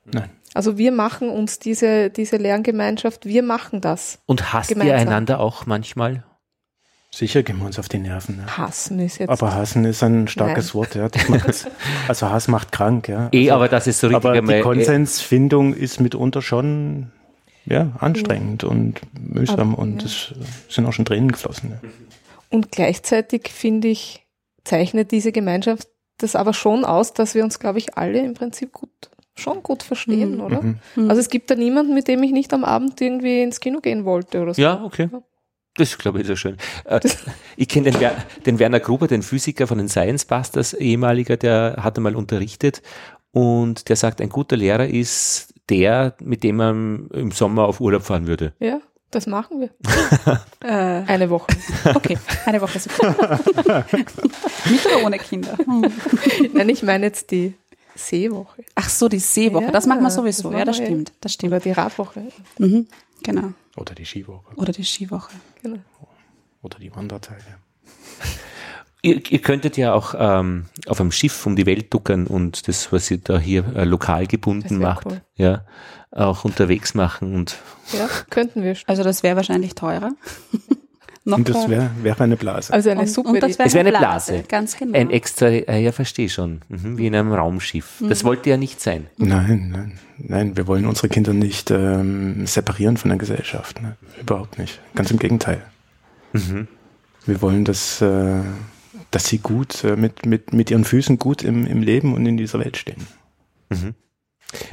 Nein. 0.06 0.30
Also 0.54 0.78
wir 0.78 0.92
machen 0.92 1.30
uns 1.30 1.60
diese, 1.60 2.10
diese 2.10 2.36
Lerngemeinschaft, 2.38 3.26
wir 3.26 3.42
machen 3.44 3.80
das. 3.80 4.20
Und 4.26 4.52
hasst 4.52 4.72
ihr 4.72 4.76
Gemeinsam. 4.76 5.08
einander 5.08 5.40
auch 5.40 5.66
manchmal? 5.66 6.24
Sicher 7.14 7.44
gehen 7.44 7.60
wir 7.60 7.66
uns 7.66 7.78
auf 7.78 7.90
die 7.90 8.00
Nerven. 8.00 8.40
Ja. 8.46 8.58
Hassen 8.58 9.00
ist 9.00 9.18
jetzt. 9.20 9.30
Aber 9.30 9.54
hassen 9.54 9.84
ist 9.86 10.02
ein 10.02 10.28
starkes 10.30 10.68
Nein. 10.68 10.74
Wort, 10.76 10.96
ja. 10.96 11.10
Das 11.10 11.28
macht, 11.30 11.68
also 12.08 12.30
Hass 12.30 12.48
macht 12.48 12.72
krank, 12.72 13.08
ja. 13.10 13.30
Eh, 13.32 13.50
also, 13.50 13.54
aber 13.56 13.68
das 13.70 13.88
ist 13.88 14.00
so 14.00 14.08
richtig 14.08 14.26
aber 14.26 14.42
die 14.42 14.54
äh, 14.54 14.62
Konsensfindung 14.62 15.74
ist 15.74 16.00
mitunter 16.00 16.42
schon 16.42 17.12
ja, 17.66 17.92
anstrengend 18.00 18.64
und 18.64 19.02
mühsam 19.20 19.74
Aber, 19.74 19.80
und 19.84 20.02
ja. 20.02 20.08
es 20.08 20.34
sind 20.70 20.86
auch 20.86 20.94
schon 20.94 21.06
Tränen 21.06 21.32
geflossen. 21.32 21.72
Ja. 21.82 21.90
Und 22.50 22.72
gleichzeitig 22.72 23.50
finde 23.50 23.88
ich, 23.88 24.26
zeichnet 24.64 25.12
diese 25.12 25.32
Gemeinschaft 25.32 25.88
das 26.18 26.36
aber 26.36 26.54
schon 26.54 26.86
aus, 26.86 27.14
dass 27.14 27.34
wir 27.34 27.44
uns, 27.44 27.58
glaube 27.60 27.80
ich, 27.80 27.98
alle 27.98 28.20
im 28.20 28.36
Prinzip 28.36 28.74
gut, 28.74 28.90
schon 29.36 29.64
gut 29.64 29.82
verstehen, 29.82 30.36
Mhm. 30.36 30.42
oder? 30.42 30.62
Mhm. 30.62 30.80
Also 31.10 31.20
es 31.20 31.30
gibt 31.30 31.50
da 31.50 31.56
niemanden, 31.56 31.94
mit 31.96 32.08
dem 32.08 32.22
ich 32.22 32.32
nicht 32.32 32.54
am 32.54 32.64
Abend 32.64 33.02
irgendwie 33.02 33.42
ins 33.42 33.60
Kino 33.60 33.80
gehen 33.80 34.06
wollte 34.06 34.42
oder 34.42 34.54
so. 34.54 34.62
Ja, 34.62 34.84
okay. 34.84 35.10
Das 35.78 35.98
glaube 35.98 36.20
ich 36.22 36.28
sehr 36.28 36.36
schön. 36.36 36.58
Äh, 36.86 37.00
ich 37.58 37.68
kenne 37.70 37.90
den, 37.92 38.00
Wer- 38.02 38.18
den 38.46 38.60
Werner 38.60 38.80
Gruber, 38.82 39.08
den 39.08 39.24
Physiker 39.24 39.66
von 39.66 39.78
den 39.80 39.88
Science 39.90 40.26
Busters, 40.26 40.74
ehemaliger, 40.74 41.38
der 41.38 41.78
hat 41.80 41.98
einmal 41.98 42.16
unterrichtet 42.16 42.82
und 43.32 43.88
der 43.90 43.96
sagt, 43.96 44.22
ein 44.22 44.30
guter 44.30 44.58
Lehrer 44.58 44.86
ist 44.88 45.54
der, 45.72 46.16
mit 46.22 46.44
dem 46.44 46.58
man 46.58 47.08
im 47.14 47.32
Sommer 47.32 47.64
auf 47.66 47.80
Urlaub 47.82 48.04
fahren 48.04 48.28
würde. 48.28 48.54
Ja, 48.60 48.80
Das 49.10 49.26
machen 49.26 49.62
wir. 49.62 49.70
Äh, 50.64 51.04
Eine 51.08 51.30
Woche. 51.32 51.48
okay, 51.96 52.18
eine 52.46 52.62
Woche. 52.62 52.80
Mit 54.70 54.86
oder 54.86 55.04
ohne 55.06 55.18
Kinder? 55.18 55.58
Nein, 56.54 56.70
ich 56.70 56.84
meine 56.84 57.08
jetzt 57.08 57.32
die 57.32 57.56
Seewoche. 57.96 58.64
Ach 58.76 58.88
so, 58.90 59.10
die 59.10 59.18
Seewoche, 59.20 59.66
Ja, 59.66 59.72
das 59.72 59.88
machen 59.88 60.02
wir 60.02 60.06
das 60.06 60.16
sowieso. 60.16 60.50
machen 60.50 60.60
ja, 60.60 60.66
das 60.66 60.78
stimmt. 60.78 61.14
Das 61.22 61.34
stimmt. 61.34 61.54
Oder 61.54 61.62
die 61.62 61.72
Radwoche. 61.72 62.24
Mhm, 62.60 62.88
genau. 63.24 63.54
Oder 63.76 63.96
die 63.96 64.06
Skiwoche. 64.06 64.54
Oder 64.56 64.72
die 64.72 64.84
Skiwoche. 64.84 65.32
Genau. 65.64 65.80
Oder 66.62 66.78
die 66.78 66.96
Wandertage. 66.96 67.42
Ihr, 69.04 69.22
ihr 69.32 69.40
könntet 69.40 69.78
ja 69.78 69.94
auch 69.94 70.14
ähm, 70.18 70.66
auf 70.86 71.02
einem 71.02 71.12
Schiff 71.12 71.46
um 71.48 71.56
die 71.56 71.66
Welt 71.66 71.92
duckern 71.94 72.28
und 72.28 72.68
das, 72.68 72.92
was 72.92 73.10
ihr 73.10 73.18
da 73.18 73.40
hier 73.40 73.66
äh, 73.76 73.84
lokal 73.84 74.28
gebunden 74.28 74.64
Das 74.64 74.80
wär 74.80 74.88
macht, 74.88 75.06
cool. 75.08 75.22
ja, 75.36 75.66
auch 76.12 76.46
unterwegs 76.46 76.94
machen 76.94 77.34
und 77.34 77.58
Ja, 77.94 78.08
könnten 78.30 78.62
wir. 78.64 78.76
Also 78.86 79.04
das 79.04 79.24
wäre 79.24 79.36
wahrscheinlich 79.36 79.74
teurer. 79.76 80.12
Noch 81.24 81.38
Und 81.38 81.50
das 81.50 81.70
wäre 81.70 81.92
wär 82.02 82.20
eine 82.20 82.36
Blase. 82.36 82.74
Also 82.74 82.90
eine 82.90 83.02
und, 83.02 83.08
super 83.08 83.30
und 83.30 83.44
das 83.44 83.60
wäre 83.60 83.68
Es 83.68 83.74
wäre 83.76 83.88
eine 83.88 83.98
Blase. 83.98 84.44
Ganz 84.48 84.76
genau. 84.76 84.98
ein 84.98 85.12
extra, 85.12 85.48
äh, 85.50 85.80
ja, 85.80 85.92
verstehe 85.92 86.30
schon, 86.30 86.62
mhm, 86.68 86.98
wie 86.98 87.06
in 87.06 87.16
einem 87.16 87.32
Raumschiff. 87.32 88.04
Das 88.08 88.24
wollte 88.24 88.50
ja 88.50 88.58
nicht 88.58 88.82
sein. 88.82 89.06
Nein, 89.18 89.70
nein, 89.72 90.00
nein, 90.18 90.58
wir 90.58 90.66
wollen 90.66 90.88
unsere 90.88 91.10
Kinder 91.10 91.34
nicht 91.34 91.70
ähm, 91.70 92.48
separieren 92.48 92.98
von 92.98 93.10
der 93.10 93.20
Gesellschaft. 93.20 93.82
Ne? 93.84 93.98
Überhaupt 94.20 94.58
nicht. 94.58 94.80
Ganz 94.96 95.12
im 95.12 95.20
Gegenteil. 95.20 95.62
Wir 97.26 97.42
wollen, 97.44 97.66
dass, 97.66 98.02
äh, 98.02 98.42
dass 99.12 99.26
sie 99.28 99.38
gut 99.40 99.84
äh, 99.84 99.96
mit, 99.96 100.26
mit, 100.26 100.54
mit 100.54 100.72
ihren 100.72 100.84
Füßen 100.86 101.20
gut 101.20 101.44
im, 101.44 101.66
im 101.68 101.82
Leben 101.82 102.14
und 102.14 102.26
in 102.26 102.38
dieser 102.38 102.60
Welt 102.60 102.78
stehen. 102.78 103.06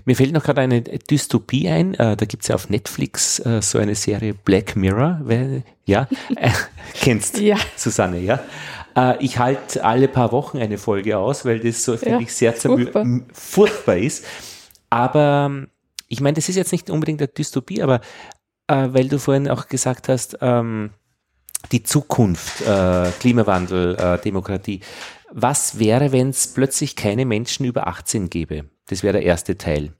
Mir 0.05 0.16
fällt 0.16 0.32
noch 0.32 0.43
gerade 0.43 0.61
eine 0.62 0.82
Dystopie 0.82 1.68
ein. 1.68 1.95
Äh, 1.95 2.16
da 2.16 2.24
gibt's 2.24 2.49
ja 2.49 2.55
auf 2.57 2.68
Netflix 2.68 3.39
äh, 3.41 3.62
so 3.62 3.78
eine 3.78 3.95
Serie 3.95 4.34
Black 4.34 4.74
Mirror. 4.74 5.20
Wer, 5.22 5.62
ja, 5.84 6.09
äh, 6.34 6.51
kennst 7.01 7.39
Ja. 7.39 7.57
Susanne, 7.76 8.18
ja. 8.20 8.41
Ich 9.20 9.39
halte 9.39 9.84
alle 9.84 10.09
paar 10.09 10.32
Wochen 10.32 10.59
eine 10.59 10.76
Folge 10.76 11.18
aus, 11.18 11.45
weil 11.45 11.61
das 11.61 11.84
so, 11.84 11.97
finde 11.97 12.16
Ja, 12.16 12.20
ich, 12.20 12.32
sehr 12.34 12.53
furchtbar. 12.53 13.07
furchtbar 13.32 13.97
ist. 13.97 14.24
Aber 14.91 15.47
ähm, 15.49 15.68
ich 16.09 16.20
meine, 16.20 16.34
das 16.34 16.49
ist 16.49 16.57
jetzt 16.57 16.72
nicht 16.72 16.91
unbedingt 16.91 17.20
eine 17.20 17.28
Dystopie, 17.28 17.80
aber 17.80 18.01
äh, 18.66 18.89
weil 18.91 19.07
du 19.07 19.20
vorhin 19.20 19.49
auch 19.49 19.68
gesagt 19.68 20.09
hast, 20.09 20.39
ähm, 20.41 20.91
die 21.73 21.83
Zukunft, 21.83 22.61
äh, 22.63 23.11
Klimawandel, 23.21 23.97
äh, 23.97 24.19
Demokratie. 24.19 24.81
Was 25.31 25.79
wäre, 25.79 26.13
wenn 26.13 26.31
es 26.31 26.49
plötzlich 26.49 26.97
keine 26.97 27.27
Menschen 27.27 27.67
über 27.67 27.87
18 27.87 28.31
gäbe? 28.31 28.65
Das 28.89 29.03
wäre 29.03 29.13
der 29.13 29.23
erste 29.23 29.59
Teil. 29.59 29.93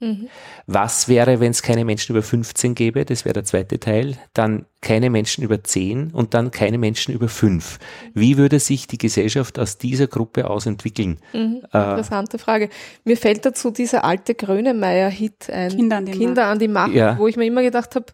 Was 0.65 1.07
wäre, 1.07 1.39
wenn 1.39 1.51
es 1.51 1.61
keine 1.61 1.85
Menschen 1.85 2.13
über 2.15 2.23
15 2.23 2.73
gäbe? 2.73 3.05
Das 3.05 3.23
wäre 3.23 3.33
der 3.33 3.43
zweite 3.43 3.79
Teil. 3.79 4.17
Dann 4.33 4.65
keine 4.81 5.11
Menschen 5.11 5.43
über 5.43 5.63
10 5.63 6.09
und 6.11 6.33
dann 6.33 6.49
keine 6.49 6.79
Menschen 6.79 7.13
über 7.13 7.29
5. 7.29 7.77
Wie 8.15 8.37
würde 8.37 8.59
sich 8.59 8.87
die 8.87 8.97
Gesellschaft 8.97 9.59
aus 9.59 9.77
dieser 9.77 10.07
Gruppe 10.07 10.49
aus 10.49 10.65
entwickeln? 10.65 11.19
Mhm, 11.33 11.61
Interessante 11.65 12.39
Frage. 12.39 12.69
Mir 13.03 13.15
fällt 13.17 13.45
dazu 13.45 13.69
dieser 13.69 14.03
alte 14.03 14.33
Grönemeyer-Hit 14.33 15.51
ein. 15.51 15.69
Kinder 15.69 15.97
an 15.97 16.05
die 16.07 16.11
Kinder 16.13 16.45
an 16.47 16.57
die 16.57 16.67
Macht, 16.67 16.93
Ja. 16.93 17.15
wo 17.19 17.27
ich 17.27 17.37
mir 17.37 17.45
immer 17.45 17.61
gedacht 17.61 17.93
habe, 17.93 18.07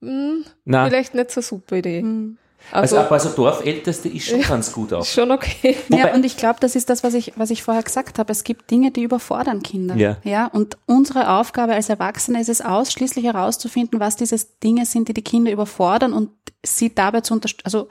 Na, 0.00 0.86
vielleicht 0.88 1.14
nicht 1.16 1.32
so 1.32 1.40
eine 1.40 1.44
super 1.44 1.76
Idee. 1.78 2.02
Hm. 2.02 2.38
Also, 2.72 2.98
Also, 2.98 3.10
also 3.14 3.28
Dorfälteste 3.30 4.08
ist 4.08 4.26
schon 4.26 4.40
ganz 4.42 4.72
gut 4.72 4.92
auch. 4.92 5.04
schon 5.04 5.30
okay. 5.30 5.76
Wobei- 5.88 6.02
ja, 6.02 6.14
und 6.14 6.24
ich 6.24 6.36
glaube, 6.36 6.58
das 6.60 6.74
ist 6.76 6.90
das, 6.90 7.04
was 7.04 7.14
ich, 7.14 7.32
was 7.36 7.50
ich 7.50 7.62
vorher 7.62 7.82
gesagt 7.82 8.18
habe. 8.18 8.32
Es 8.32 8.44
gibt 8.44 8.70
Dinge, 8.70 8.90
die 8.90 9.02
überfordern 9.02 9.62
Kinder. 9.62 9.94
Ja. 9.96 10.16
ja. 10.24 10.46
Und 10.46 10.76
unsere 10.86 11.30
Aufgabe 11.30 11.74
als 11.74 11.88
Erwachsene 11.88 12.40
ist 12.40 12.48
es 12.48 12.60
ausschließlich 12.60 13.24
herauszufinden, 13.24 14.00
was 14.00 14.16
diese 14.16 14.36
Dinge 14.62 14.86
sind, 14.86 15.08
die 15.08 15.14
die 15.14 15.22
Kinder 15.22 15.50
überfordern 15.52 16.12
und 16.12 16.30
sie 16.64 16.94
dabei 16.94 17.20
zu 17.20 17.34
unterstützen, 17.34 17.66
also 17.66 17.88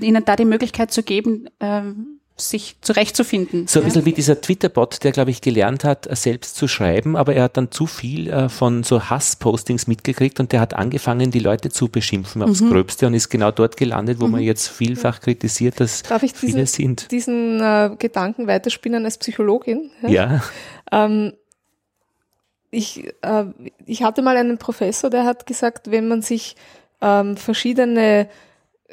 ihnen 0.00 0.24
da 0.24 0.36
die 0.36 0.44
Möglichkeit 0.44 0.90
zu 0.92 1.02
geben, 1.02 1.48
ähm, 1.60 2.15
sich 2.38 2.76
zurechtzufinden. 2.82 3.66
So 3.66 3.80
ein 3.80 3.82
ja. 3.82 3.86
bisschen 3.88 4.04
wie 4.04 4.12
dieser 4.12 4.40
Twitter-Bot, 4.40 5.04
der, 5.04 5.12
glaube 5.12 5.30
ich, 5.30 5.40
gelernt 5.40 5.84
hat, 5.84 6.06
äh, 6.06 6.14
selbst 6.14 6.56
zu 6.56 6.68
schreiben, 6.68 7.16
aber 7.16 7.34
er 7.34 7.44
hat 7.44 7.56
dann 7.56 7.70
zu 7.70 7.86
viel 7.86 8.28
äh, 8.28 8.48
von 8.50 8.82
so 8.82 9.08
Hass-Postings 9.08 9.86
mitgekriegt 9.86 10.38
und 10.38 10.52
der 10.52 10.60
hat 10.60 10.74
angefangen, 10.74 11.30
die 11.30 11.38
Leute 11.38 11.70
zu 11.70 11.88
beschimpfen 11.88 12.42
aufs 12.42 12.60
Mhm. 12.60 12.70
Gröbste 12.70 13.06
und 13.06 13.14
ist 13.14 13.30
genau 13.30 13.50
dort 13.52 13.76
gelandet, 13.78 14.20
wo 14.20 14.26
man 14.28 14.42
jetzt 14.42 14.68
vielfach 14.68 15.20
kritisiert, 15.20 15.80
dass 15.80 16.02
Darf 16.02 16.22
ich 16.22 16.34
viele 16.34 16.52
diese, 16.64 16.66
sind. 16.66 17.10
diesen 17.10 17.60
äh, 17.60 17.90
Gedanken 17.98 18.46
weiterspinnen 18.46 19.04
als 19.04 19.16
Psychologin? 19.18 19.90
Ja, 20.06 20.42
Ähm, 20.92 21.32
ich, 22.70 23.12
äh, 23.22 23.44
ich 23.86 24.02
hatte 24.02 24.22
mal 24.22 24.36
einen 24.36 24.58
Professor, 24.58 25.10
der 25.10 25.24
hat 25.24 25.46
gesagt, 25.46 25.90
wenn 25.90 26.08
man 26.08 26.22
sich 26.22 26.56
ähm, 27.00 27.36
verschiedene 27.36 28.28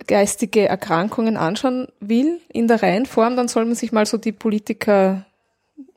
geistige 0.07 0.67
Erkrankungen 0.67 1.37
anschauen 1.37 1.87
will 1.99 2.39
in 2.51 2.67
der 2.67 2.81
Reihenform, 2.81 3.35
dann 3.35 3.47
soll 3.47 3.65
man 3.65 3.75
sich 3.75 3.91
mal 3.91 4.05
so 4.05 4.17
die 4.17 4.31
Politiker 4.31 5.25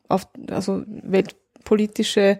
auf, 0.08 0.28
also 0.50 0.82
weltpolitische 0.86 2.38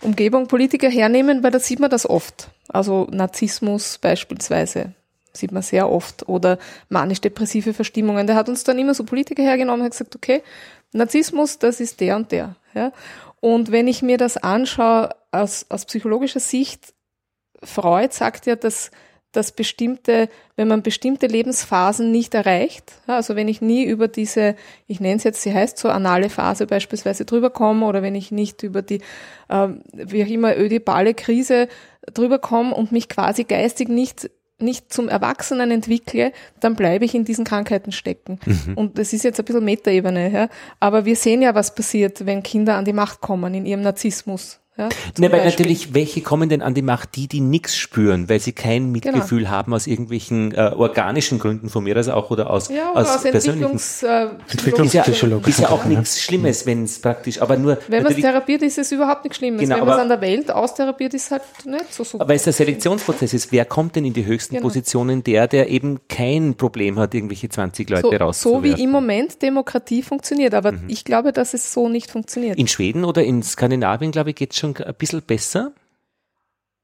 Umgebung, 0.00 0.48
Politiker 0.48 0.88
hernehmen, 0.88 1.42
weil 1.42 1.50
da 1.50 1.58
sieht 1.58 1.80
man 1.80 1.90
das 1.90 2.08
oft. 2.08 2.48
Also 2.68 3.06
Narzissmus 3.10 3.98
beispielsweise 3.98 4.94
sieht 5.32 5.52
man 5.52 5.62
sehr 5.62 5.90
oft 5.90 6.28
oder 6.28 6.58
manisch-depressive 6.88 7.72
Verstimmungen. 7.72 8.26
Der 8.26 8.36
hat 8.36 8.48
uns 8.48 8.64
dann 8.64 8.78
immer 8.78 8.94
so 8.94 9.04
Politiker 9.04 9.42
hergenommen 9.42 9.80
und 9.80 9.86
hat 9.86 9.92
gesagt, 9.92 10.16
okay, 10.16 10.42
Narzissmus, 10.92 11.58
das 11.58 11.80
ist 11.80 12.00
der 12.00 12.16
und 12.16 12.32
der. 12.32 12.56
Ja? 12.74 12.92
Und 13.40 13.72
wenn 13.72 13.88
ich 13.88 14.02
mir 14.02 14.18
das 14.18 14.36
anschaue 14.36 15.10
aus, 15.30 15.66
aus 15.68 15.86
psychologischer 15.86 16.40
Sicht, 16.40 16.92
Freud 17.62 18.12
sagt 18.12 18.46
ja, 18.46 18.56
dass, 18.56 18.90
dass 19.32 19.52
bestimmte, 19.52 20.28
wenn 20.56 20.68
man 20.68 20.82
bestimmte 20.82 21.26
Lebensphasen 21.26 22.10
nicht 22.12 22.34
erreicht, 22.34 22.92
also 23.06 23.34
wenn 23.34 23.48
ich 23.48 23.60
nie 23.60 23.84
über 23.84 24.08
diese, 24.08 24.54
ich 24.86 25.00
nenne 25.00 25.16
es 25.16 25.24
jetzt, 25.24 25.42
sie 25.42 25.52
heißt 25.52 25.78
so 25.78 25.88
anale 25.88 26.30
Phase 26.30 26.66
beispielsweise 26.66 27.24
drüber 27.24 27.50
komme 27.50 27.86
oder 27.86 28.02
wenn 28.02 28.14
ich 28.14 28.30
nicht 28.30 28.62
über 28.62 28.82
die, 28.82 29.00
ähm, 29.48 29.82
wie 29.92 30.22
auch 30.22 30.28
immer, 30.28 30.56
ödipale 30.56 31.14
Krise 31.14 31.68
drüber 32.12 32.38
komme 32.38 32.74
und 32.74 32.92
mich 32.92 33.08
quasi 33.08 33.44
geistig 33.44 33.88
nicht 33.88 34.30
nicht 34.62 34.92
zum 34.92 35.08
Erwachsenen 35.08 35.70
entwickle, 35.72 36.32
dann 36.60 36.76
bleibe 36.76 37.04
ich 37.04 37.14
in 37.14 37.24
diesen 37.24 37.44
Krankheiten 37.44 37.92
stecken. 37.92 38.38
Und 38.76 38.96
das 38.96 39.12
ist 39.12 39.24
jetzt 39.24 39.38
ein 39.38 39.44
bisschen 39.44 39.64
Metaebene, 39.64 40.30
ja. 40.30 40.48
Aber 40.80 41.04
wir 41.04 41.16
sehen 41.16 41.42
ja, 41.42 41.54
was 41.54 41.74
passiert, 41.74 42.24
wenn 42.24 42.42
Kinder 42.42 42.76
an 42.76 42.84
die 42.84 42.92
Macht 42.92 43.20
kommen 43.20 43.52
in 43.54 43.66
ihrem 43.66 43.82
Narzissmus. 43.82 44.60
Ja, 44.82 44.88
ne, 45.18 45.32
weil 45.32 45.40
Beispiel. 45.40 45.50
natürlich, 45.66 45.94
welche 45.94 46.20
kommen 46.22 46.48
denn 46.48 46.62
an 46.62 46.74
die 46.74 46.82
Macht? 46.82 47.16
Die, 47.16 47.28
die 47.28 47.40
nichts 47.40 47.76
spüren, 47.76 48.28
weil 48.28 48.40
sie 48.40 48.52
kein 48.52 48.92
Genau. 48.92 49.16
Mitgefühl 49.16 49.50
haben 49.50 49.74
aus 49.74 49.86
irgendwelchen 49.86 50.52
äh, 50.54 50.72
organischen 50.74 51.38
Gründen 51.38 51.68
von 51.68 51.84
mir, 51.84 51.96
also 51.96 52.12
auch 52.12 52.30
oder 52.30 52.50
aus, 52.50 52.68
Ja, 52.68 52.90
oder 52.92 53.00
aus, 53.02 53.22
persönlichen. 53.22 53.64
Entwicklungs, 53.64 54.02
äh, 54.02 54.26
Ist 54.86 54.94
ja, 54.94 55.02
Psychologie. 55.02 55.50
ist 55.50 55.60
ja 55.60 55.70
auch 55.70 55.84
nichts 55.84 56.20
Schlimmes, 56.22 56.66
wenn 56.66 56.84
es 56.84 57.00
praktisch, 57.00 57.40
aber 57.40 57.56
nur 57.56 57.78
Wenn 57.88 58.02
man 58.02 58.12
es 58.12 58.18
therapiert, 58.20 58.62
ist 58.62 58.78
es 58.78 58.90
überhaupt 58.92 59.24
nicht 59.24 59.36
Schlimmes. 59.36 59.60
Genau, 59.60 59.76
Wenn 59.76 59.80
man 59.84 59.88
es 59.88 59.94
aber- 59.94 60.02
an 60.02 60.08
der 60.08 60.20
Welt 60.20 60.50
austherapiert, 60.50 61.14
ist 61.14 61.24
es 61.26 61.30
halt 61.30 61.42
nicht 61.64 61.92
so 61.92 62.04
super. 62.04 62.28
Weil 62.28 62.36
es 62.36 62.44
der 62.44 62.52
Selektionsprozess 62.52 63.34
ist. 63.34 63.52
Wer 63.52 63.64
kommt 63.64 63.96
denn 63.96 64.04
in 64.04 64.12
die 64.12 64.24
höchsten 64.26 64.54
Genau. 64.56 64.66
Positionen? 64.66 65.22
Der, 65.24 65.46
der 65.48 65.68
eben 65.68 66.00
kein 66.08 66.54
Problem 66.54 66.98
hat, 66.98 67.14
irgendwelche 67.14 67.48
20 67.48 67.88
Leute 67.90 68.02
so, 68.02 68.10
so 68.10 68.16
rauszuwerfen. 68.16 68.78
wie 68.78 68.82
im 68.82 68.90
Moment 68.90 69.40
Demokratie 69.42 70.02
funktioniert. 70.02 70.54
Aber 70.54 70.72
ich 70.88 71.04
glaube, 71.04 71.32
dass 71.32 71.54
es 71.54 71.72
so 71.72 71.88
nicht 71.88 72.10
funktioniert. 72.10 72.58
in 72.58 72.68
Schweden 72.68 73.04
oder 73.04 73.22
in 73.24 73.42
Skandinavien, 73.42 74.10
glaube 74.12 74.30
ich, 74.30 74.36
geht 74.36 74.52
es 74.52 74.58
schon 74.58 74.71
ein 74.80 74.94
bisschen 74.94 75.22
besser, 75.22 75.72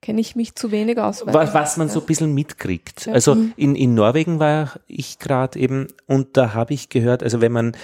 Kenne 0.00 0.20
ich 0.20 0.36
mich 0.36 0.54
zu 0.54 0.70
wenig 0.70 0.98
aus. 0.98 1.24
was, 1.26 1.54
was 1.54 1.76
man 1.76 1.88
ja. 1.88 1.94
so 1.94 2.00
ein 2.00 2.06
bisschen 2.06 2.32
mitkriegt. 2.32 3.08
Also 3.08 3.36
in, 3.56 3.74
in 3.74 3.94
Norwegen 3.94 4.38
war 4.38 4.78
ich 4.86 5.18
gerade 5.18 5.58
eben 5.58 5.88
und 6.06 6.36
da 6.36 6.54
habe 6.54 6.72
ich 6.72 6.88
gehört, 6.88 7.24
also 7.24 7.40
wenn 7.40 7.50
man 7.50 7.76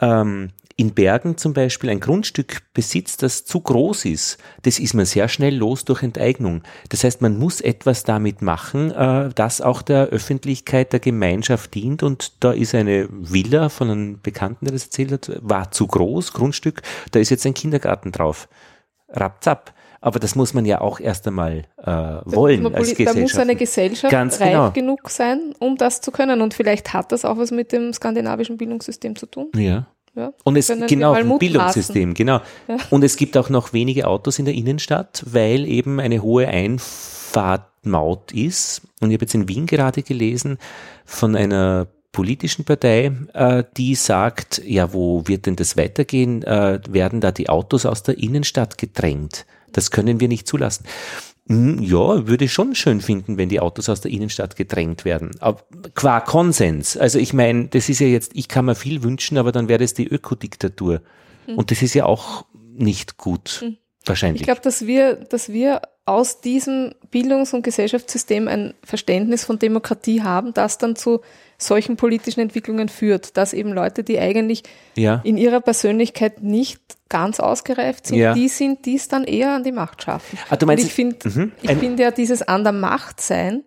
ähm, 0.00 0.50
in 0.74 0.94
Bergen 0.94 1.36
zum 1.36 1.52
Beispiel 1.52 1.90
ein 1.90 2.00
Grundstück 2.00 2.62
besitzt, 2.74 3.22
das 3.22 3.44
zu 3.44 3.60
groß 3.60 4.06
ist, 4.06 4.38
das 4.62 4.80
ist 4.80 4.94
man 4.94 5.04
sehr 5.04 5.28
schnell 5.28 5.54
los 5.54 5.84
durch 5.84 6.02
Enteignung. 6.02 6.62
Das 6.88 7.04
heißt, 7.04 7.20
man 7.20 7.38
muss 7.38 7.60
etwas 7.60 8.02
damit 8.02 8.42
machen, 8.42 8.90
äh, 8.90 9.28
das 9.34 9.60
auch 9.60 9.82
der 9.82 10.06
Öffentlichkeit, 10.06 10.92
der 10.92 11.00
Gemeinschaft 11.00 11.74
dient. 11.74 12.02
Und 12.02 12.32
da 12.42 12.50
ist 12.50 12.74
eine 12.74 13.08
Villa 13.10 13.68
von 13.68 13.90
einem 13.90 14.20
Bekannten, 14.20 14.64
der 14.64 14.72
das 14.72 14.84
erzählt 14.84 15.12
hat, 15.12 15.30
war 15.40 15.70
zu 15.70 15.86
groß, 15.86 16.32
Grundstück, 16.32 16.82
da 17.12 17.20
ist 17.20 17.30
jetzt 17.30 17.46
ein 17.46 17.54
Kindergarten 17.54 18.10
drauf. 18.10 18.48
Rapzap. 19.12 19.72
Aber 20.02 20.18
das 20.18 20.34
muss 20.34 20.54
man 20.54 20.64
ja 20.64 20.80
auch 20.80 20.98
erst 20.98 21.26
einmal 21.26 21.64
äh, 21.76 21.90
wollen 22.24 22.74
als 22.74 22.94
da 22.94 23.12
muss 23.12 23.36
eine 23.36 23.54
Gesellschaft 23.54 24.10
Ganz 24.10 24.40
reif 24.40 24.48
genau. 24.48 24.70
genug 24.70 25.10
sein, 25.10 25.54
um 25.58 25.76
das 25.76 26.00
zu 26.00 26.10
können. 26.10 26.40
Und 26.40 26.54
vielleicht 26.54 26.94
hat 26.94 27.12
das 27.12 27.26
auch 27.26 27.36
was 27.36 27.50
mit 27.50 27.70
dem 27.72 27.92
skandinavischen 27.92 28.56
Bildungssystem 28.56 29.14
zu 29.14 29.26
tun. 29.26 29.50
Ja. 29.54 29.86
Ja. 30.16 30.32
Und 30.42 30.56
es 30.56 30.72
genau 30.88 31.12
ein. 31.12 31.38
Bildungssystem, 31.38 32.14
genau. 32.14 32.40
Und 32.90 33.04
es 33.04 33.16
gibt 33.16 33.36
auch 33.36 33.48
noch 33.48 33.72
wenige 33.72 34.08
Autos 34.08 34.38
in 34.38 34.44
der 34.44 34.54
Innenstadt, 34.54 35.22
weil 35.26 35.66
eben 35.66 36.00
eine 36.00 36.22
hohe 36.22 36.48
Einfahrtmaut 36.48 38.32
ist. 38.32 38.82
Und 39.00 39.10
ich 39.10 39.14
habe 39.14 39.24
jetzt 39.24 39.34
in 39.34 39.48
Wien 39.48 39.66
gerade 39.66 40.02
gelesen 40.02 40.58
von 41.04 41.36
einer 41.36 41.86
politischen 42.12 42.64
Partei, 42.64 43.12
äh, 43.34 43.64
die 43.76 43.94
sagt, 43.94 44.62
ja, 44.64 44.92
wo 44.92 45.26
wird 45.26 45.46
denn 45.46 45.56
das 45.56 45.76
weitergehen? 45.76 46.42
Äh, 46.42 46.80
werden 46.88 47.20
da 47.20 47.32
die 47.32 47.48
Autos 47.48 47.86
aus 47.86 48.02
der 48.02 48.18
Innenstadt 48.18 48.78
gedrängt? 48.78 49.46
Das 49.72 49.90
können 49.90 50.20
wir 50.20 50.28
nicht 50.28 50.48
zulassen. 50.48 50.84
Hm, 51.48 51.82
Ja, 51.82 52.26
würde 52.26 52.44
ich 52.44 52.52
schon 52.52 52.74
schön 52.74 53.00
finden, 53.00 53.36
wenn 53.36 53.48
die 53.48 53.60
Autos 53.60 53.88
aus 53.88 54.00
der 54.00 54.10
Innenstadt 54.10 54.56
gedrängt 54.56 55.04
werden. 55.04 55.30
Aber 55.40 55.62
qua 55.94 56.20
Konsens. 56.20 56.96
Also 56.96 57.18
ich 57.18 57.32
meine, 57.32 57.68
das 57.68 57.88
ist 57.88 58.00
ja 58.00 58.06
jetzt, 58.06 58.32
ich 58.34 58.48
kann 58.48 58.64
mir 58.64 58.74
viel 58.74 59.02
wünschen, 59.02 59.38
aber 59.38 59.52
dann 59.52 59.68
wäre 59.68 59.80
das 59.80 59.94
die 59.94 60.06
Ökodiktatur. 60.06 61.02
Und 61.46 61.72
das 61.72 61.82
ist 61.82 61.94
ja 61.94 62.04
auch 62.04 62.44
nicht 62.72 63.16
gut. 63.16 63.64
Wahrscheinlich. 64.04 64.42
Ich 64.42 64.46
glaube, 64.46 64.60
dass 64.62 64.86
wir, 64.86 65.14
dass 65.14 65.48
wir 65.50 65.82
aus 66.06 66.40
diesem 66.40 66.94
Bildungs- 67.10 67.52
und 67.52 67.62
Gesellschaftssystem 67.62 68.48
ein 68.48 68.74
Verständnis 68.82 69.44
von 69.44 69.58
Demokratie 69.58 70.22
haben, 70.22 70.54
das 70.54 70.78
dann 70.78 70.96
zu 70.96 71.20
solchen 71.62 71.96
politischen 71.96 72.40
Entwicklungen 72.40 72.88
führt, 72.88 73.36
dass 73.36 73.52
eben 73.52 73.72
Leute, 73.72 74.02
die 74.02 74.18
eigentlich 74.18 74.62
ja. 74.96 75.20
in 75.24 75.36
ihrer 75.36 75.60
Persönlichkeit 75.60 76.42
nicht 76.42 76.80
ganz 77.08 77.38
ausgereift 77.40 78.06
sind, 78.06 78.18
Ja. 78.18 78.34
die 78.34 78.48
sind, 78.48 78.86
die 78.86 78.96
es 78.96 79.08
dann 79.08 79.24
eher 79.24 79.52
an 79.54 79.64
die 79.64 79.72
Macht 79.72 80.02
schaffen. 80.02 80.38
Ah, 80.48 80.56
du 80.56 80.66
meinst, 80.66 80.84
und 80.84 80.88
ich 80.88 80.94
finde, 80.94 81.28
Mhm. 81.28 81.52
ich 81.62 81.72
finde 81.72 82.02
ja 82.02 82.10
dieses 82.10 82.42
an 82.42 82.64
der 82.64 82.72
Macht 82.72 83.20
sein 83.20 83.64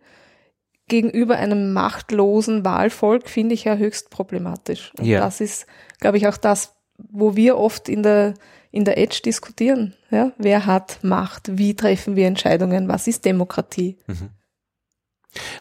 gegenüber 0.87 1.37
einem 1.37 1.71
machtlosen 1.73 2.65
Wahlvolk 2.65 3.29
finde 3.29 3.53
ich 3.53 3.63
ja 3.63 3.75
höchst 3.75 4.09
problematisch. 4.09 4.91
Und 4.99 5.05
Ja. 5.05 5.19
das 5.21 5.39
ist, 5.39 5.65
glaube 5.99 6.17
ich, 6.17 6.27
auch 6.27 6.37
das, 6.37 6.73
wo 6.97 7.35
wir 7.35 7.57
oft 7.57 7.87
in 7.89 8.03
der 8.03 8.33
in 8.71 8.85
der 8.85 8.97
Edge 8.97 9.21
diskutieren. 9.23 9.93
Ja? 10.09 10.31
Wer 10.39 10.65
hat 10.65 10.97
Macht? 11.03 11.59
Wie 11.59 11.75
treffen 11.75 12.15
wir 12.15 12.25
Entscheidungen? 12.25 12.87
Was 12.87 13.05
ist 13.05 13.23
Demokratie? 13.23 13.97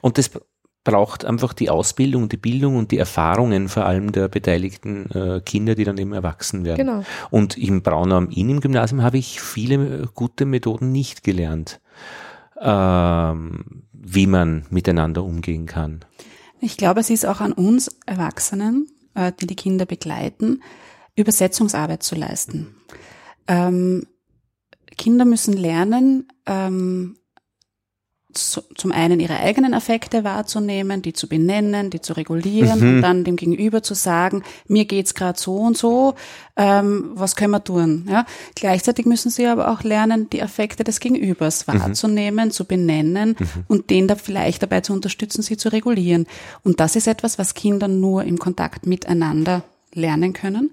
Und 0.00 0.16
das 0.16 0.30
braucht 0.84 1.24
einfach 1.24 1.52
die 1.52 1.70
Ausbildung, 1.70 2.28
die 2.28 2.36
Bildung 2.36 2.76
und 2.76 2.90
die 2.90 2.98
Erfahrungen 2.98 3.68
vor 3.68 3.86
allem 3.86 4.12
der 4.12 4.28
beteiligten 4.28 5.10
äh, 5.10 5.40
Kinder, 5.40 5.74
die 5.74 5.84
dann 5.84 5.98
eben 5.98 6.12
erwachsen 6.12 6.64
werden. 6.64 6.86
Genau. 6.86 7.04
Und 7.30 7.56
im 7.56 7.82
Braunau 7.82 8.16
am 8.16 8.30
Inn 8.30 8.50
im 8.50 8.60
Gymnasium 8.60 9.02
habe 9.02 9.18
ich 9.18 9.40
viele 9.40 9.74
äh, 9.74 10.06
gute 10.14 10.44
Methoden 10.44 10.90
nicht 10.90 11.22
gelernt, 11.22 11.80
ähm, 12.60 13.84
wie 13.92 14.26
man 14.26 14.66
miteinander 14.70 15.22
umgehen 15.22 15.66
kann. 15.66 16.04
Ich 16.60 16.76
glaube, 16.76 17.00
es 17.00 17.10
ist 17.10 17.26
auch 17.26 17.40
an 17.40 17.52
uns 17.52 17.96
Erwachsenen, 18.06 18.88
äh, 19.14 19.32
die 19.40 19.46
die 19.46 19.56
Kinder 19.56 19.86
begleiten, 19.86 20.62
Übersetzungsarbeit 21.14 22.02
zu 22.02 22.14
leisten. 22.14 22.74
Ähm, 23.46 24.06
Kinder 24.96 25.24
müssen 25.24 25.56
lernen, 25.56 26.28
ähm, 26.46 27.16
zum 28.34 28.92
einen 28.92 29.20
ihre 29.20 29.36
eigenen 29.38 29.74
Affekte 29.74 30.24
wahrzunehmen, 30.24 31.02
die 31.02 31.12
zu 31.12 31.28
benennen, 31.28 31.90
die 31.90 32.00
zu 32.00 32.12
regulieren 32.14 32.80
Mhm. 32.80 32.96
und 32.96 33.02
dann 33.02 33.24
dem 33.24 33.36
Gegenüber 33.36 33.82
zu 33.82 33.94
sagen, 33.94 34.42
mir 34.68 34.84
geht's 34.84 35.14
gerade 35.14 35.38
so 35.38 35.56
und 35.56 35.76
so, 35.76 36.14
ähm, 36.56 37.10
was 37.14 37.36
können 37.36 37.52
wir 37.52 37.64
tun? 37.64 38.06
Ja? 38.10 38.26
Gleichzeitig 38.54 39.06
müssen 39.06 39.30
sie 39.30 39.46
aber 39.46 39.70
auch 39.70 39.82
lernen, 39.82 40.28
die 40.30 40.42
Affekte 40.42 40.84
des 40.84 41.00
Gegenübers 41.00 41.66
wahrzunehmen, 41.68 42.50
zu 42.50 42.64
benennen 42.64 43.36
und 43.68 43.90
den 43.90 44.08
da 44.08 44.16
vielleicht 44.16 44.62
dabei 44.62 44.80
zu 44.82 44.92
unterstützen, 44.92 45.42
sie 45.42 45.56
zu 45.56 45.70
regulieren. 45.70 46.26
Und 46.62 46.80
das 46.80 46.96
ist 46.96 47.06
etwas, 47.08 47.38
was 47.38 47.54
Kinder 47.54 47.88
nur 47.88 48.24
im 48.24 48.38
Kontakt 48.38 48.86
miteinander 48.86 49.62
lernen 49.94 50.32
können. 50.32 50.72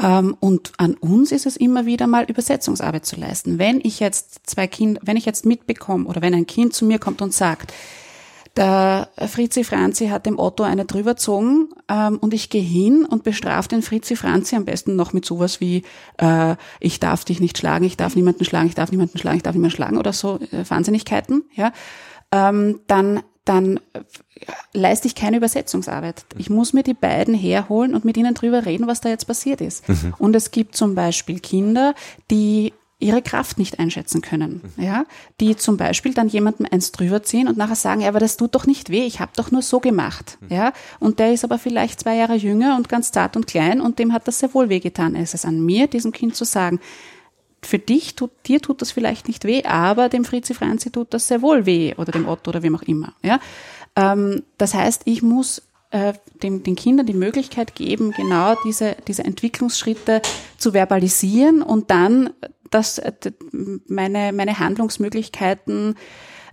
Ähm, 0.00 0.36
und 0.40 0.72
an 0.78 0.94
uns 0.94 1.32
ist 1.32 1.46
es 1.46 1.56
immer 1.56 1.86
wieder 1.86 2.06
mal 2.06 2.24
Übersetzungsarbeit 2.24 3.04
zu 3.04 3.16
leisten. 3.16 3.58
Wenn 3.58 3.80
ich 3.82 4.00
jetzt 4.00 4.40
zwei 4.46 4.66
Kinder, 4.66 5.00
wenn 5.04 5.16
ich 5.16 5.24
jetzt 5.24 5.44
mitbekomme 5.44 6.06
oder 6.06 6.22
wenn 6.22 6.34
ein 6.34 6.46
Kind 6.46 6.74
zu 6.74 6.84
mir 6.84 6.98
kommt 6.98 7.20
und 7.20 7.34
sagt, 7.34 7.72
der 8.56 9.08
Fritzi 9.28 9.62
Franzi 9.62 10.08
hat 10.08 10.26
dem 10.26 10.38
Otto 10.38 10.64
eine 10.64 10.84
drüberzogen 10.84 11.68
ähm, 11.88 12.18
und 12.18 12.34
ich 12.34 12.50
gehe 12.50 12.62
hin 12.62 13.04
und 13.04 13.22
bestrafe 13.22 13.68
den 13.68 13.82
Fritzi 13.82 14.16
Franzi 14.16 14.56
am 14.56 14.64
besten 14.64 14.96
noch 14.96 15.12
mit 15.12 15.24
sowas 15.24 15.60
wie 15.60 15.84
äh, 16.16 16.56
ich 16.80 16.98
darf 16.98 17.24
dich 17.24 17.38
nicht 17.40 17.56
schlagen, 17.56 17.84
ich 17.84 17.96
darf 17.96 18.16
niemanden 18.16 18.44
schlagen, 18.44 18.66
ich 18.66 18.74
darf 18.74 18.90
niemanden 18.90 19.18
schlagen, 19.18 19.36
ich 19.36 19.44
darf 19.44 19.54
niemanden 19.54 19.76
schlagen 19.76 19.96
oder 19.96 20.12
so 20.12 20.40
äh, 20.50 20.68
Wahnsinnigkeiten, 20.68 21.44
ja, 21.54 21.72
ähm, 22.32 22.80
dann 22.88 23.22
dann 23.48 23.78
äh, 23.92 24.00
leiste 24.72 25.06
ich 25.06 25.14
keine 25.14 25.38
Übersetzungsarbeit. 25.38 26.24
Ich 26.36 26.50
muss 26.50 26.72
mir 26.72 26.82
die 26.82 26.94
beiden 26.94 27.34
herholen 27.34 27.94
und 27.94 28.04
mit 28.04 28.16
ihnen 28.16 28.34
drüber 28.34 28.66
reden, 28.66 28.86
was 28.86 29.00
da 29.00 29.08
jetzt 29.08 29.26
passiert 29.26 29.60
ist. 29.60 29.84
Und 30.18 30.36
es 30.36 30.50
gibt 30.50 30.76
zum 30.76 30.94
Beispiel 30.94 31.40
Kinder, 31.40 31.94
die 32.30 32.72
ihre 33.00 33.22
Kraft 33.22 33.58
nicht 33.58 33.78
einschätzen 33.78 34.22
können, 34.22 34.60
ja, 34.76 35.04
die 35.40 35.56
zum 35.56 35.76
Beispiel 35.76 36.14
dann 36.14 36.28
jemandem 36.28 36.66
eins 36.68 36.90
drüber 36.90 37.22
ziehen 37.22 37.46
und 37.46 37.56
nachher 37.56 37.76
sagen, 37.76 38.00
ja, 38.00 38.08
aber 38.08 38.18
das 38.18 38.36
tut 38.36 38.56
doch 38.56 38.66
nicht 38.66 38.90
weh, 38.90 39.06
ich 39.06 39.20
habe 39.20 39.30
doch 39.36 39.52
nur 39.52 39.62
so 39.62 39.78
gemacht, 39.78 40.36
ja, 40.48 40.72
und 40.98 41.20
der 41.20 41.32
ist 41.32 41.44
aber 41.44 41.58
vielleicht 41.58 42.00
zwei 42.00 42.16
Jahre 42.16 42.34
jünger 42.34 42.74
und 42.76 42.88
ganz 42.88 43.12
zart 43.12 43.36
und 43.36 43.46
klein 43.46 43.80
und 43.80 44.00
dem 44.00 44.12
hat 44.12 44.26
das 44.26 44.40
sehr 44.40 44.52
wohl 44.52 44.68
wehgetan. 44.68 45.14
Es 45.14 45.32
ist 45.32 45.46
an 45.46 45.64
mir, 45.64 45.86
diesem 45.86 46.10
Kind 46.10 46.34
zu 46.34 46.44
sagen, 46.44 46.80
für 47.68 47.78
dich 47.78 48.16
tut, 48.16 48.30
dir 48.46 48.60
tut 48.60 48.80
das 48.80 48.92
vielleicht 48.92 49.28
nicht 49.28 49.44
weh, 49.44 49.62
aber 49.64 50.08
dem 50.08 50.24
Fritzi 50.24 50.54
Franzi 50.54 50.90
tut 50.90 51.12
das 51.12 51.28
sehr 51.28 51.42
wohl 51.42 51.66
weh 51.66 51.94
oder 51.96 52.12
dem 52.12 52.26
Otto 52.26 52.50
oder 52.50 52.62
wem 52.62 52.74
auch 52.74 52.82
immer, 52.82 53.12
ja. 53.22 53.40
Ähm, 53.94 54.42
das 54.56 54.74
heißt, 54.74 55.02
ich 55.04 55.22
muss 55.22 55.62
äh, 55.90 56.14
den, 56.42 56.62
den 56.62 56.76
Kindern 56.76 57.06
die 57.06 57.14
Möglichkeit 57.14 57.74
geben, 57.74 58.12
genau 58.12 58.54
diese, 58.64 58.96
diese 59.06 59.24
Entwicklungsschritte 59.24 60.22
zu 60.56 60.72
verbalisieren 60.72 61.62
und 61.62 61.90
dann 61.90 62.30
das, 62.70 62.98
äh, 62.98 63.12
meine, 63.86 64.32
meine 64.32 64.58
Handlungsmöglichkeiten 64.58 65.94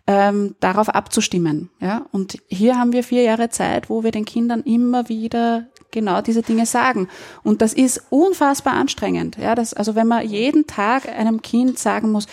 ähm, 0.08 0.56
darauf 0.60 0.90
abzustimmen. 0.90 1.70
Ja? 1.80 2.08
Und 2.12 2.38
hier 2.48 2.78
haben 2.78 2.94
wir 2.94 3.04
vier 3.04 3.24
Jahre 3.24 3.50
Zeit, 3.50 3.90
wo 3.90 4.04
wir 4.04 4.12
den 4.12 4.26
Kindern 4.26 4.62
immer 4.62 5.10
wieder 5.10 5.68
genau 5.96 6.22
diese 6.22 6.44
Dinge 6.44 6.68
sagen. 6.68 7.08
Und 7.42 7.64
das 7.64 7.74
ist 7.74 8.04
unfassbar 8.12 8.74
anstrengend. 8.74 9.38
Ja, 9.42 9.56
das, 9.56 9.74
also 9.74 9.96
wenn 9.96 10.08
man 10.08 10.28
jeden 10.28 10.68
Tag 10.68 11.10
einem 11.10 11.42
Kind 11.42 11.80
sagen 11.80 12.12
muss, 12.12 12.28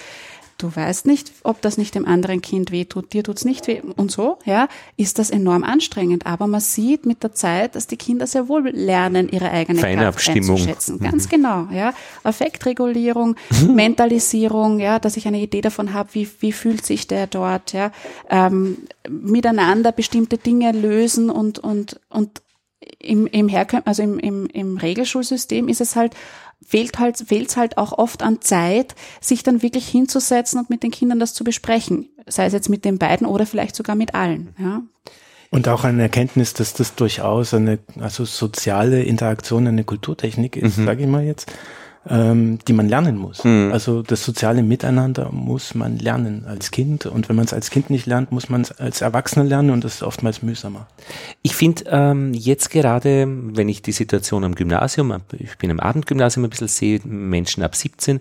du 0.62 0.74
weißt 0.74 1.06
nicht, 1.06 1.32
ob 1.42 1.60
das 1.60 1.76
nicht 1.76 1.94
dem 1.94 2.06
anderen 2.06 2.40
Kind 2.40 2.70
wehtut, 2.70 3.12
dir 3.12 3.24
tut's 3.24 3.44
nicht 3.44 3.66
weh 3.66 3.80
und 3.96 4.10
so, 4.10 4.38
ja, 4.44 4.68
ist 4.96 5.18
das 5.18 5.30
enorm 5.30 5.64
anstrengend. 5.64 6.26
Aber 6.26 6.46
man 6.46 6.60
sieht 6.60 7.06
mit 7.06 7.22
der 7.22 7.32
Zeit, 7.32 7.74
dass 7.74 7.86
die 7.86 7.96
Kinder 7.96 8.26
sehr 8.26 8.48
wohl 8.48 8.68
lernen, 8.68 9.28
ihre 9.28 9.50
eigene 9.50 9.80
Kraft 9.80 9.92
Feinabstimmung. 9.92 10.56
einzuschätzen. 10.56 10.98
Ganz 11.00 11.28
genau, 11.28 11.68
ja. 11.72 11.94
Affektregulierung, 12.22 13.36
Mentalisierung, 13.68 14.78
ja, 14.78 14.98
dass 14.98 15.16
ich 15.16 15.26
eine 15.26 15.40
Idee 15.40 15.60
davon 15.60 15.92
habe, 15.92 16.10
wie, 16.12 16.28
wie 16.40 16.52
fühlt 16.52 16.84
sich 16.84 17.06
der 17.06 17.26
dort, 17.26 17.72
ja, 17.72 17.90
ähm, 18.30 18.78
miteinander 19.08 19.92
bestimmte 19.92 20.38
Dinge 20.38 20.72
lösen 20.72 21.30
und, 21.30 21.58
und, 21.58 22.00
und 22.08 22.42
im, 22.98 23.26
im 23.26 23.48
Herkö 23.48 23.78
also 23.84 24.02
im, 24.02 24.18
im, 24.18 24.46
im 24.46 24.76
Regelschulsystem 24.76 25.68
ist 25.68 25.80
es 25.80 25.96
halt, 25.96 26.14
fehlt 26.64 26.98
halt, 26.98 27.18
fehlt's 27.18 27.56
halt 27.56 27.78
auch 27.78 27.92
oft 27.92 28.22
an 28.22 28.40
Zeit, 28.40 28.94
sich 29.20 29.42
dann 29.42 29.62
wirklich 29.62 29.88
hinzusetzen 29.88 30.60
und 30.60 30.70
mit 30.70 30.82
den 30.82 30.90
Kindern 30.90 31.18
das 31.18 31.34
zu 31.34 31.44
besprechen. 31.44 32.08
Sei 32.26 32.46
es 32.46 32.52
jetzt 32.52 32.68
mit 32.68 32.84
den 32.84 32.98
beiden 32.98 33.26
oder 33.26 33.46
vielleicht 33.46 33.76
sogar 33.76 33.96
mit 33.96 34.14
allen, 34.14 34.54
ja. 34.58 34.82
Und 35.50 35.68
auch 35.68 35.84
eine 35.84 36.00
Erkenntnis, 36.00 36.54
dass 36.54 36.72
das 36.72 36.94
durchaus 36.94 37.52
eine, 37.52 37.78
also 38.00 38.24
soziale 38.24 39.02
Interaktion 39.02 39.66
eine 39.66 39.84
Kulturtechnik 39.84 40.56
ist, 40.56 40.76
sage 40.76 41.02
ich 41.02 41.08
mal 41.08 41.24
jetzt, 41.24 41.52
ähm, 42.08 42.58
die 42.66 42.72
man 42.72 42.88
lernen 42.88 43.16
muss. 43.16 43.44
Also 43.44 44.02
das 44.02 44.24
soziale 44.24 44.62
Miteinander 44.62 45.30
muss 45.30 45.74
man 45.74 45.98
lernen 45.98 46.44
als 46.46 46.70
Kind. 46.70 47.06
Und 47.06 47.28
wenn 47.28 47.36
man 47.36 47.44
es 47.44 47.52
als 47.52 47.70
Kind 47.70 47.90
nicht 47.90 48.06
lernt, 48.06 48.32
muss 48.32 48.48
man 48.48 48.62
es 48.62 48.72
als 48.72 49.00
Erwachsener 49.02 49.44
lernen 49.44 49.70
und 49.70 49.84
das 49.84 49.96
ist 49.96 50.02
oftmals 50.02 50.42
mühsamer. 50.42 50.88
Ich 51.42 51.54
finde 51.54 51.84
ähm, 51.88 52.34
jetzt 52.34 52.70
gerade, 52.70 53.26
wenn 53.28 53.68
ich 53.68 53.82
die 53.82 53.92
Situation 53.92 54.44
am 54.44 54.54
Gymnasium, 54.54 55.14
ich 55.38 55.56
bin 55.58 55.70
am 55.70 55.80
Abendgymnasium 55.80 56.44
ein 56.44 56.50
bisschen 56.50 56.68
sehe, 56.68 57.00
Menschen 57.04 57.62
ab 57.62 57.76
17, 57.76 58.20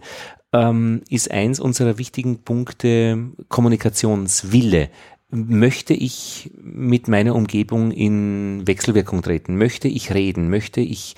ähm, 0.54 1.02
ist 1.10 1.32
eins 1.32 1.60
unserer 1.60 1.98
wichtigen 1.98 2.44
Punkte 2.44 3.32
Kommunikationswille. 3.48 4.90
Möchte 5.34 5.94
ich 5.94 6.52
mit 6.62 7.08
meiner 7.08 7.36
Umgebung 7.36 7.92
in 7.92 8.68
Wechselwirkung 8.68 9.22
treten? 9.22 9.58
Möchte 9.58 9.88
ich 9.88 10.14
reden? 10.14 10.50
Möchte 10.50 10.82
ich 10.82 11.16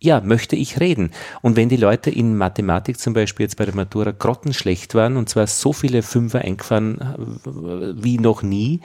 ja, 0.00 0.20
möchte 0.22 0.56
ich 0.56 0.80
reden. 0.80 1.10
Und 1.42 1.56
wenn 1.56 1.68
die 1.68 1.76
Leute 1.76 2.10
in 2.10 2.36
Mathematik 2.36 2.98
zum 2.98 3.12
Beispiel 3.12 3.44
jetzt 3.44 3.56
bei 3.56 3.66
der 3.66 3.74
Matura 3.74 4.12
grottenschlecht 4.12 4.94
waren 4.94 5.16
und 5.16 5.28
zwar 5.28 5.46
so 5.46 5.72
viele 5.72 6.02
Fünfer 6.02 6.40
eingefahren 6.40 6.98
äh, 6.98 8.02
wie 8.02 8.18
noch 8.18 8.42
nie, 8.42 8.80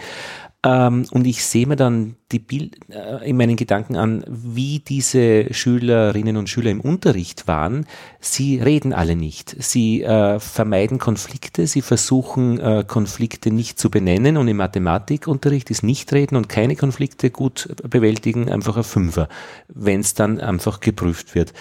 ähm, 0.65 1.05
und 1.11 1.27
ich 1.27 1.45
sehe 1.45 1.67
mir 1.67 1.75
dann 1.75 2.15
die 2.31 2.39
Bild 2.39 2.77
äh, 2.89 3.29
in 3.29 3.37
meinen 3.37 3.55
Gedanken 3.55 3.95
an, 3.95 4.23
wie 4.27 4.79
diese 4.79 5.53
Schülerinnen 5.53 6.37
und 6.37 6.49
Schüler 6.49 6.71
im 6.71 6.81
Unterricht 6.81 7.47
waren. 7.47 7.85
Sie 8.19 8.57
reden 8.57 8.91
alle 8.91 9.15
nicht. 9.15 9.55
Sie 9.59 10.01
äh, 10.01 10.39
vermeiden 10.39 10.97
Konflikte. 10.97 11.67
Sie 11.67 11.83
versuchen 11.83 12.59
äh, 12.59 12.83
Konflikte 12.87 13.51
nicht 13.51 13.77
zu 13.77 13.91
benennen. 13.91 14.37
Und 14.37 14.47
im 14.47 14.57
Mathematikunterricht 14.57 15.69
ist 15.69 15.83
nicht 15.83 16.11
reden 16.13 16.35
und 16.35 16.49
keine 16.49 16.75
Konflikte 16.75 17.29
gut 17.29 17.69
bewältigen 17.87 18.49
einfach 18.49 18.75
ein 18.75 18.83
Fünfer, 18.83 19.29
wenn 19.67 19.99
es 19.99 20.15
dann 20.15 20.39
einfach 20.39 20.79
geprüft 20.79 21.35
wird. 21.35 21.53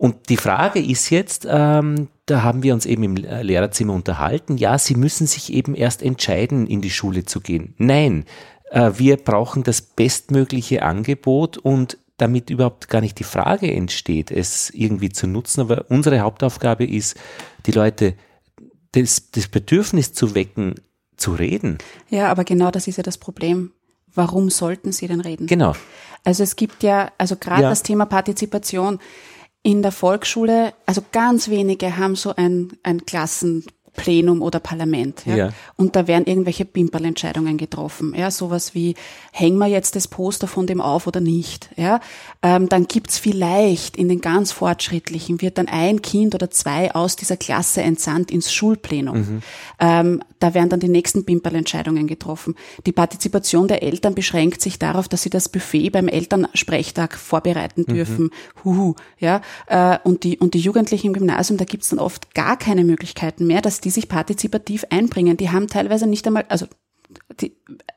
Und 0.00 0.30
die 0.30 0.38
Frage 0.38 0.80
ist 0.80 1.10
jetzt, 1.10 1.46
ähm, 1.46 2.08
da 2.24 2.42
haben 2.42 2.62
wir 2.62 2.72
uns 2.72 2.86
eben 2.86 3.02
im 3.02 3.16
Lehrerzimmer 3.16 3.92
unterhalten, 3.92 4.56
ja, 4.56 4.78
Sie 4.78 4.94
müssen 4.94 5.26
sich 5.26 5.52
eben 5.52 5.74
erst 5.74 6.02
entscheiden, 6.02 6.66
in 6.66 6.80
die 6.80 6.88
Schule 6.88 7.26
zu 7.26 7.42
gehen. 7.42 7.74
Nein, 7.76 8.24
äh, 8.70 8.92
wir 8.96 9.18
brauchen 9.18 9.62
das 9.62 9.82
bestmögliche 9.82 10.84
Angebot 10.84 11.58
und 11.58 11.98
damit 12.16 12.48
überhaupt 12.48 12.88
gar 12.88 13.02
nicht 13.02 13.18
die 13.18 13.24
Frage 13.24 13.70
entsteht, 13.70 14.30
es 14.30 14.70
irgendwie 14.70 15.10
zu 15.10 15.26
nutzen. 15.26 15.60
Aber 15.60 15.84
unsere 15.90 16.20
Hauptaufgabe 16.20 16.86
ist, 16.86 17.18
die 17.66 17.72
Leute 17.72 18.14
das, 18.92 19.30
das 19.32 19.48
Bedürfnis 19.48 20.14
zu 20.14 20.34
wecken, 20.34 20.76
zu 21.18 21.34
reden. 21.34 21.76
Ja, 22.08 22.30
aber 22.30 22.44
genau 22.44 22.70
das 22.70 22.88
ist 22.88 22.96
ja 22.96 23.02
das 23.02 23.18
Problem. 23.18 23.72
Warum 24.14 24.48
sollten 24.48 24.92
sie 24.92 25.08
denn 25.08 25.20
reden? 25.20 25.46
Genau. 25.46 25.74
Also 26.24 26.42
es 26.42 26.56
gibt 26.56 26.82
ja, 26.82 27.12
also 27.18 27.36
gerade 27.36 27.62
Ja. 27.64 27.68
das 27.68 27.82
Thema 27.82 28.06
Partizipation 28.06 28.98
in 29.62 29.82
der 29.82 29.92
Volksschule, 29.92 30.72
also 30.86 31.02
ganz 31.12 31.48
wenige 31.48 31.96
haben 31.96 32.16
so 32.16 32.34
ein, 32.34 32.78
ein 32.82 33.04
Klassenplenum 34.00 34.42
oder 34.42 34.60
Parlament. 34.60 35.22
Ja? 35.26 35.36
Ja. 35.36 35.48
Und 35.76 35.96
da 35.96 36.06
werden 36.06 36.24
irgendwelche 36.26 36.64
Pimperlentscheidungen 36.64 37.56
getroffen. 37.56 38.14
Ja, 38.16 38.30
sowas 38.30 38.74
wie, 38.74 38.94
hängen 39.32 39.58
wir 39.58 39.66
jetzt 39.66 39.96
das 39.96 40.08
Poster 40.08 40.46
von 40.46 40.66
dem 40.66 40.80
auf 40.80 41.06
oder 41.06 41.20
nicht? 41.20 41.70
Ja, 41.76 42.00
ähm, 42.42 42.68
dann 42.68 42.86
gibt's 42.86 43.18
vielleicht 43.18 43.96
in 43.96 44.08
den 44.08 44.20
ganz 44.20 44.52
Fortschrittlichen, 44.52 45.40
wird 45.40 45.58
dann 45.58 45.68
ein 45.68 46.02
Kind 46.02 46.34
oder 46.34 46.50
zwei 46.50 46.94
aus 46.94 47.16
dieser 47.16 47.36
Klasse 47.36 47.82
entsandt 47.82 48.30
ins 48.30 48.52
Schulplenum. 48.52 49.42
Ähm, 49.78 50.22
da 50.38 50.54
werden 50.54 50.70
dann 50.70 50.80
die 50.80 50.88
nächsten 50.88 51.24
Pimperlentscheidungen 51.24 52.06
getroffen. 52.06 52.54
Die 52.86 52.92
Partizipation 52.92 53.68
der 53.68 53.82
Eltern 53.82 54.14
beschränkt 54.14 54.62
sich 54.62 54.78
darauf, 54.78 55.06
dass 55.08 55.22
sie 55.22 55.30
das 55.30 55.48
Buffet 55.48 55.90
beim 55.90 56.08
Elternsprechtag 56.08 57.16
vorbereiten 57.16 57.84
dürfen. 57.84 58.30
Huhu, 58.64 58.94
ja. 59.18 59.42
Äh, 59.66 59.98
und, 60.02 60.24
die, 60.24 60.38
und 60.38 60.54
die 60.54 60.60
Jugendlichen 60.60 61.08
im 61.08 61.12
Gymnasium, 61.12 61.58
da 61.58 61.64
gibt's 61.64 61.90
dann 61.90 61.98
oft 61.98 62.34
gar 62.34 62.56
keine 62.56 62.84
Möglichkeiten 62.84 63.46
mehr, 63.46 63.60
dass 63.60 63.80
die 63.80 63.89
sich 63.90 64.08
partizipativ 64.08 64.84
einbringen. 64.90 65.36
Die 65.36 65.50
haben 65.50 65.68
teilweise 65.68 66.06
nicht 66.06 66.26
einmal, 66.26 66.44
also 66.48 66.66
die 67.40 67.56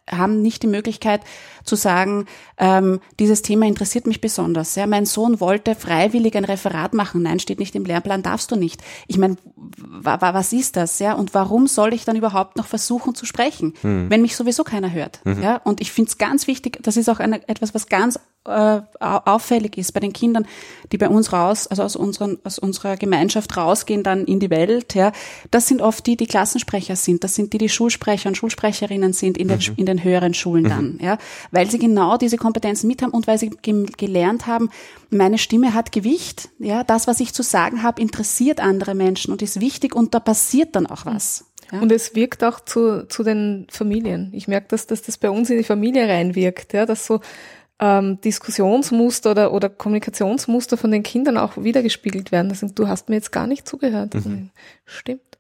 haben 0.10 0.42
nicht 0.42 0.64
die 0.64 0.68
Möglichkeit 0.68 1.22
zu 1.64 1.76
sagen, 1.76 2.26
ähm, 2.58 3.00
dieses 3.20 3.42
Thema 3.42 3.66
interessiert 3.66 4.06
mich 4.06 4.20
besonders. 4.20 4.76
Ja, 4.76 4.86
mein 4.86 5.06
Sohn 5.06 5.40
wollte 5.40 5.76
freiwillig 5.76 6.36
ein 6.36 6.44
Referat 6.46 6.94
machen. 6.94 7.22
Nein, 7.24 7.40
steht 7.40 7.60
nicht 7.60 7.76
im 7.76 7.86
Lehrplan, 7.86 8.22
darfst 8.22 8.52
du 8.52 8.56
nicht. 8.56 8.82
Ich 9.08 9.18
meine, 9.18 9.38
wa 9.56 10.20
wa 10.20 10.34
was 10.34 10.52
ist 10.52 10.76
das? 10.76 11.00
Ja, 11.00 11.14
und 11.14 11.34
warum 11.34 11.68
soll 11.68 11.94
ich 11.94 12.04
dann 12.04 12.16
überhaupt 12.18 12.58
noch 12.58 12.68
versuchen 12.68 13.16
zu 13.16 13.26
sprechen, 13.26 13.74
wenn 13.82 14.22
mich 14.22 14.36
sowieso 14.36 14.64
keiner 14.64 14.92
hört? 14.92 15.22
Ja, 15.42 15.58
und 15.58 15.80
ich 15.80 15.92
finde 15.92 16.10
es 16.10 16.18
ganz 16.18 16.48
wichtig. 16.48 16.80
Das 16.82 16.98
ist 16.98 17.10
auch 17.10 17.20
eine, 17.20 17.48
etwas, 17.48 17.74
was 17.74 17.88
ganz 17.88 18.20
äh, 18.46 18.52
au- 18.52 18.82
auffällig 19.00 19.78
ist 19.78 19.94
bei 19.94 20.02
den 20.02 20.12
Kindern, 20.12 20.46
die 20.92 20.98
bei 20.98 21.08
uns 21.08 21.32
raus, 21.32 21.68
also 21.68 21.82
aus, 21.84 21.96
unseren, 21.96 22.40
aus 22.44 22.60
unserer 22.60 22.98
Gemeinschaft 22.98 23.56
rausgehen, 23.56 24.04
dann 24.04 24.26
in 24.26 24.42
die 24.42 24.50
Welt, 24.50 24.96
ja, 24.96 25.14
das 25.50 25.68
sind 25.70 25.82
oft 25.82 26.06
die, 26.06 26.18
die 26.18 26.28
Klassensprecher 26.28 26.98
sind, 26.98 27.24
das 27.24 27.36
sind 27.36 27.54
die, 27.54 27.58
die 27.58 27.70
Schulsprecher 27.70 28.28
und 28.28 28.36
Schulsprecherinnen 28.36 29.14
sind 29.14 29.38
in 29.38 29.48
den, 29.48 29.60
in 29.78 29.86
den 29.86 29.93
höheren 30.02 30.34
Schulen 30.34 30.64
dann, 30.64 30.98
ja, 31.02 31.18
weil 31.52 31.70
sie 31.70 31.78
genau 31.78 32.18
diese 32.18 32.38
Kompetenzen 32.38 32.88
mit 32.88 33.02
haben 33.02 33.12
und 33.12 33.28
weil 33.28 33.38
sie 33.38 33.50
ge 33.50 33.86
gelernt 33.98 34.48
haben, 34.48 34.70
meine 35.10 35.38
Stimme 35.38 35.74
hat 35.74 35.92
Gewicht, 35.92 36.48
ja, 36.58 36.86
das, 36.86 37.06
was 37.06 37.20
ich 37.20 37.34
zu 37.34 37.44
sagen 37.44 37.84
habe, 37.84 38.02
interessiert 38.02 38.62
andere 38.62 38.96
Menschen 38.96 39.34
und 39.34 39.42
ist 39.42 39.60
wichtig 39.60 39.94
und 39.96 40.14
da 40.14 40.20
passiert 40.20 40.76
dann 40.76 40.88
auch 40.88 41.06
was. 41.06 41.46
Ja. 41.72 41.82
Und 41.82 41.92
es 41.92 42.16
wirkt 42.16 42.44
auch 42.44 42.60
zu, 42.60 43.08
zu 43.08 43.24
den 43.24 43.68
Familien. 43.70 44.30
Ich 44.34 44.48
merke, 44.48 44.68
dass, 44.70 44.88
dass 44.88 45.02
das 45.02 45.18
bei 45.18 45.30
uns 45.30 45.50
in 45.50 45.58
die 45.58 45.64
Familie 45.64 46.08
reinwirkt, 46.08 46.74
ja, 46.74 46.86
dass 46.86 47.06
so 47.06 47.20
ähm, 47.80 48.22
Diskussionsmuster 48.22 49.32
oder, 49.32 49.54
oder 49.54 49.70
Kommunikationsmuster 49.70 50.78
von 50.78 50.92
den 50.92 51.04
Kindern 51.04 51.38
auch 51.38 51.58
wiedergespiegelt 51.58 52.32
werden. 52.32 52.50
Das 52.50 52.60
sind, 52.60 52.78
du 52.78 52.88
hast 52.88 53.10
mir 53.10 53.16
jetzt 53.16 53.32
gar 53.32 53.48
nicht 53.48 53.68
zugehört. 53.68 54.14
Stimmt. 54.86 55.33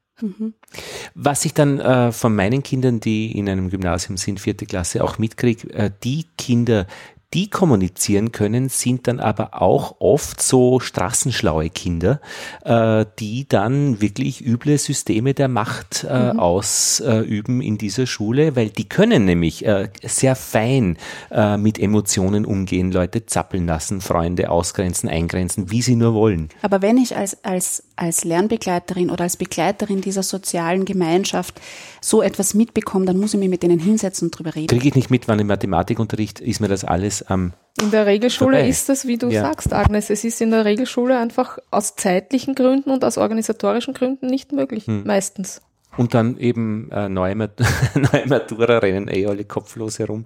Was 1.15 1.45
ich 1.45 1.53
dann 1.53 1.79
äh, 1.79 2.11
von 2.11 2.35
meinen 2.35 2.63
Kindern, 2.63 2.99
die 2.99 3.37
in 3.37 3.49
einem 3.49 3.69
Gymnasium 3.69 4.17
sind, 4.17 4.39
vierte 4.39 4.65
Klasse, 4.65 5.03
auch 5.03 5.17
mitkriege, 5.17 5.71
äh, 5.73 5.91
die 6.03 6.25
Kinder, 6.37 6.87
die 7.33 7.49
kommunizieren 7.49 8.31
können, 8.31 8.69
sind 8.69 9.07
dann 9.07 9.19
aber 9.19 9.61
auch 9.61 9.95
oft 9.99 10.41
so 10.41 10.79
straßenschlaue 10.79 11.69
Kinder, 11.69 12.21
äh, 12.63 13.05
die 13.19 13.47
dann 13.47 14.01
wirklich 14.01 14.45
üble 14.45 14.77
Systeme 14.77 15.33
der 15.33 15.47
Macht 15.47 16.03
äh, 16.03 16.07
ausüben 16.07 17.61
in 17.61 17.77
dieser 17.77 18.05
Schule, 18.05 18.55
weil 18.55 18.69
die 18.69 18.87
können 18.87 19.25
nämlich 19.25 19.65
äh, 19.65 19.89
sehr 20.03 20.35
fein 20.35 20.97
äh, 21.31 21.57
mit 21.57 21.79
Emotionen 21.79 22.45
umgehen, 22.45 22.91
Leute 22.91 23.25
zappeln 23.25 23.65
lassen, 23.65 24.01
Freunde 24.01 24.51
ausgrenzen, 24.51 25.09
eingrenzen, 25.09 25.71
wie 25.71 25.81
sie 25.81 25.95
nur 25.95 26.13
wollen. 26.13 26.49
Aber 26.61 26.81
wenn 26.81 26.97
ich 26.97 27.17
als, 27.17 27.43
als, 27.43 27.83
als 27.95 28.23
Lernbegleiterin 28.23 29.09
oder 29.09 29.23
als 29.23 29.37
Begleiterin 29.37 30.01
dieser 30.01 30.23
sozialen 30.23 30.85
Gemeinschaft 30.85 31.59
so 31.99 32.21
etwas 32.21 32.53
mitbekomme, 32.53 33.05
dann 33.05 33.17
muss 33.19 33.33
ich 33.33 33.39
mich 33.39 33.49
mit 33.49 33.63
denen 33.63 33.79
hinsetzen 33.79 34.27
und 34.27 34.37
drüber 34.37 34.53
reden. 34.53 34.67
Kriege 34.67 34.89
ich 34.89 34.95
nicht 34.95 35.09
mit, 35.09 35.27
wann 35.27 35.39
im 35.39 35.47
Mathematikunterricht 35.47 36.39
ist 36.39 36.59
mir 36.59 36.67
das 36.67 36.83
alles 36.83 37.22
am 37.27 37.53
In 37.81 37.91
der 37.91 38.05
Regelschule 38.05 38.57
Vorbei. 38.57 38.69
ist 38.69 38.89
das, 38.89 39.07
wie 39.07 39.17
du 39.17 39.29
Ja. 39.29 39.41
sagst, 39.41 39.73
Agnes. 39.73 40.09
Es 40.09 40.23
ist 40.23 40.39
in 40.41 40.51
der 40.51 40.65
Regelschule 40.65 41.17
einfach 41.17 41.57
aus 41.71 41.95
zeitlichen 41.95 42.55
Gründen 42.55 42.91
und 42.91 43.03
aus 43.03 43.17
organisatorischen 43.17 43.93
Gründen 43.93 44.27
nicht 44.27 44.51
möglich. 44.51 44.85
Hm. 44.87 45.03
Meistens. 45.05 45.61
Und 45.97 46.13
dann 46.13 46.37
eben 46.37 46.89
äh, 46.91 47.07
neue, 47.09 47.35
Mat 47.35 47.59
neue 48.13 48.27
Matura 48.27 48.79
rennen 48.79 49.07
eh 49.07 49.25
alle 49.27 49.45
kopflos 49.45 49.99
herum 49.99 50.25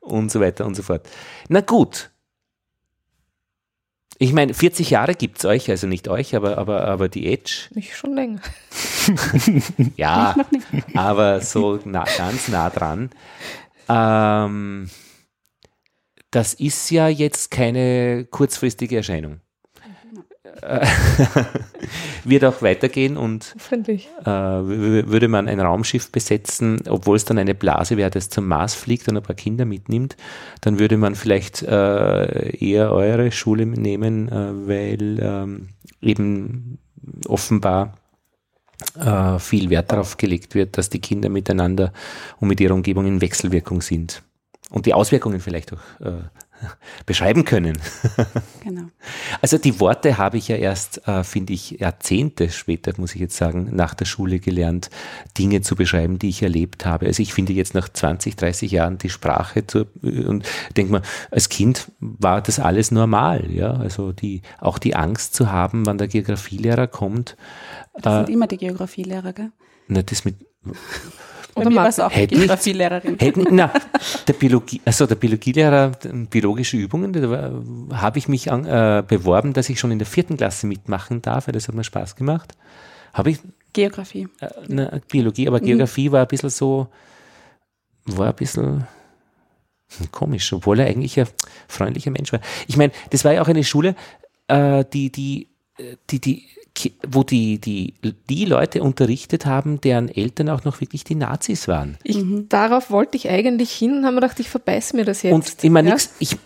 und 0.00 0.30
so 0.32 0.40
weiter 0.40 0.66
und 0.66 0.74
so 0.74 0.82
fort. 0.82 1.08
Na 1.48 1.60
gut. 1.60 2.10
Ich 4.18 4.32
meine, 4.32 4.54
40 4.54 4.88
Jahre 4.90 5.14
gibt's 5.14 5.44
euch, 5.44 5.68
also 5.70 5.86
nicht 5.86 6.08
euch, 6.08 6.34
aber, 6.34 6.56
aber, 6.56 6.84
aber 6.86 7.08
die 7.10 7.26
Edge. 7.30 7.68
Ich 7.74 7.96
schon 7.96 8.14
länger. 8.14 8.40
Ja, 9.96 10.34
aber 10.94 11.40
so 11.40 11.78
nah, 11.84 12.04
ganz 12.16 12.48
nah 12.48 12.70
dran. 12.70 13.10
Ähm, 13.88 14.90
das 16.36 16.52
ist 16.52 16.90
ja 16.90 17.08
jetzt 17.08 17.50
keine 17.50 18.26
kurzfristige 18.30 18.98
Erscheinung. 18.98 19.40
Wird 22.24 22.44
auch 22.44 22.60
weitergehen 22.60 23.16
und 23.16 23.56
äh, 23.70 24.26
würde 24.26 25.28
man 25.28 25.48
ein 25.48 25.60
Raumschiff 25.60 26.12
besetzen, 26.12 26.82
obwohl 26.88 27.16
es 27.16 27.24
dann 27.24 27.38
eine 27.38 27.54
Blase 27.54 27.96
wäre, 27.96 28.10
das 28.10 28.28
zum 28.28 28.46
Mars 28.48 28.74
fliegt 28.74 29.08
und 29.08 29.16
ein 29.16 29.22
paar 29.22 29.34
Kinder 29.36 29.64
mitnimmt, 29.64 30.16
dann 30.60 30.78
würde 30.78 30.98
man 30.98 31.14
vielleicht 31.14 31.62
äh, 31.62 32.54
eher 32.56 32.92
eure 32.92 33.32
Schule 33.32 33.64
nehmen, 33.64 34.28
äh, 34.28 34.68
weil 34.68 35.18
ähm, 35.22 35.68
eben 36.02 36.78
offenbar 37.26 37.94
äh, 38.98 39.38
viel 39.38 39.70
Wert 39.70 39.90
darauf 39.90 40.18
gelegt 40.18 40.54
wird, 40.54 40.76
dass 40.76 40.90
die 40.90 41.00
Kinder 41.00 41.30
miteinander 41.30 41.94
und 42.40 42.48
mit 42.48 42.60
ihrer 42.60 42.74
Umgebung 42.74 43.06
in 43.06 43.22
Wechselwirkung 43.22 43.80
sind 43.80 44.22
und 44.70 44.86
die 44.86 44.94
Auswirkungen 44.94 45.40
vielleicht 45.40 45.72
auch 45.72 46.00
äh, 46.00 46.22
beschreiben 47.04 47.44
können. 47.44 47.78
Genau. 48.62 48.82
Also 49.42 49.58
die 49.58 49.78
Worte 49.80 50.18
habe 50.18 50.38
ich 50.38 50.48
ja 50.48 50.56
erst, 50.56 51.06
äh, 51.06 51.22
finde 51.22 51.52
ich, 51.52 51.72
Jahrzehnte 51.72 52.48
später, 52.48 52.92
muss 52.96 53.14
ich 53.14 53.20
jetzt 53.20 53.36
sagen, 53.36 53.68
nach 53.72 53.94
der 53.94 54.06
Schule 54.06 54.40
gelernt, 54.40 54.90
Dinge 55.38 55.60
zu 55.60 55.76
beschreiben, 55.76 56.18
die 56.18 56.30
ich 56.30 56.42
erlebt 56.42 56.86
habe. 56.86 57.06
Also 57.06 57.22
ich 57.22 57.34
finde 57.34 57.52
jetzt 57.52 57.74
nach 57.74 57.88
20, 57.88 58.34
30 58.34 58.72
Jahren 58.72 58.98
die 58.98 59.10
Sprache 59.10 59.66
zu, 59.66 59.86
und 60.02 60.44
denke 60.76 60.92
mal, 60.92 61.02
als 61.30 61.48
Kind 61.48 61.92
war 62.00 62.40
das 62.40 62.58
alles 62.58 62.90
normal, 62.90 63.50
ja. 63.50 63.74
Also 63.74 64.12
die, 64.12 64.42
auch 64.58 64.78
die 64.78 64.96
Angst 64.96 65.34
zu 65.34 65.52
haben, 65.52 65.86
wann 65.86 65.98
der 65.98 66.08
Geografielehrer 66.08 66.86
kommt. 66.86 67.36
Das 67.94 68.26
sind 68.26 68.34
immer 68.34 68.46
die 68.46 68.56
Geografielehrer, 68.56 69.32
gell? 69.32 69.52
Na, 69.88 70.02
das 70.02 70.24
mit, 70.24 70.36
Oder 71.56 71.70
mir 71.70 71.76
war 71.76 71.88
es 71.88 71.98
auch 72.00 72.12
die 72.12 72.26
Geografielehrerin. 72.26 73.18
Hätten, 73.18 73.46
na, 73.50 73.72
der 74.28 74.32
Biologie, 74.34 74.80
also 74.84 75.06
der 75.06 75.14
Biologielehrer, 75.16 75.92
biologische 76.30 76.76
Übungen, 76.76 77.12
da 77.12 77.30
war- 77.30 78.00
habe 78.00 78.18
ich 78.18 78.28
mich 78.28 78.52
an, 78.52 78.64
äh, 78.66 79.02
beworben, 79.06 79.52
dass 79.52 79.68
ich 79.68 79.80
schon 79.80 79.90
in 79.90 79.98
der 79.98 80.06
vierten 80.06 80.36
Klasse 80.36 80.66
mitmachen 80.66 81.22
darf, 81.22 81.46
weil 81.48 81.52
das 81.54 81.66
hat 81.68 81.74
mir 81.74 81.84
Spaß 81.84 82.14
gemacht. 82.16 82.52
Habe 83.14 83.30
ich, 83.30 83.38
Geografie. 83.72 84.28
äh, 84.40 84.48
na, 84.68 85.00
Biologie, 85.08 85.48
aber 85.48 85.60
Geografie 85.60 86.12
war 86.12 86.20
ein 86.22 86.28
bisschen 86.28 86.50
so, 86.50 86.88
war 88.04 88.28
ein 88.28 88.34
bisschen 88.36 88.86
komisch, 90.12 90.52
obwohl 90.52 90.80
er 90.80 90.86
eigentlich 90.86 91.18
ein 91.18 91.26
freundlicher 91.68 92.10
Mensch 92.10 92.32
war. 92.32 92.40
Ich 92.66 92.76
meine, 92.76 92.92
das 93.10 93.24
war 93.24 93.32
ja 93.32 93.42
auch 93.42 93.48
eine 93.48 93.64
Schule, 93.64 93.94
äh, 94.48 94.84
die, 94.92 95.10
die, 95.10 95.48
äh, 95.78 95.96
die, 96.10 96.20
die, 96.20 96.48
wo 97.06 97.22
die, 97.22 97.58
die, 97.58 97.94
die 98.28 98.44
Leute 98.44 98.82
unterrichtet 98.82 99.46
haben, 99.46 99.80
deren 99.80 100.08
Eltern 100.08 100.48
auch 100.48 100.64
noch 100.64 100.80
wirklich 100.80 101.04
die 101.04 101.14
Nazis 101.14 101.68
waren. 101.68 101.98
Ich, 102.02 102.18
Darauf 102.48 102.90
wollte 102.90 103.16
ich 103.16 103.28
eigentlich 103.28 103.72
hin 103.72 103.98
und 103.98 104.04
habe 104.04 104.14
mir 104.16 104.20
gedacht, 104.22 104.40
ich 104.40 104.48
verbeiß 104.48 104.92
mir 104.92 105.04
das 105.04 105.22
jetzt. 105.22 105.32
Und 105.62 105.70
meine, 105.70 105.88
ja? 105.88 105.94
nix, 105.94 106.10
ich, 106.18 106.36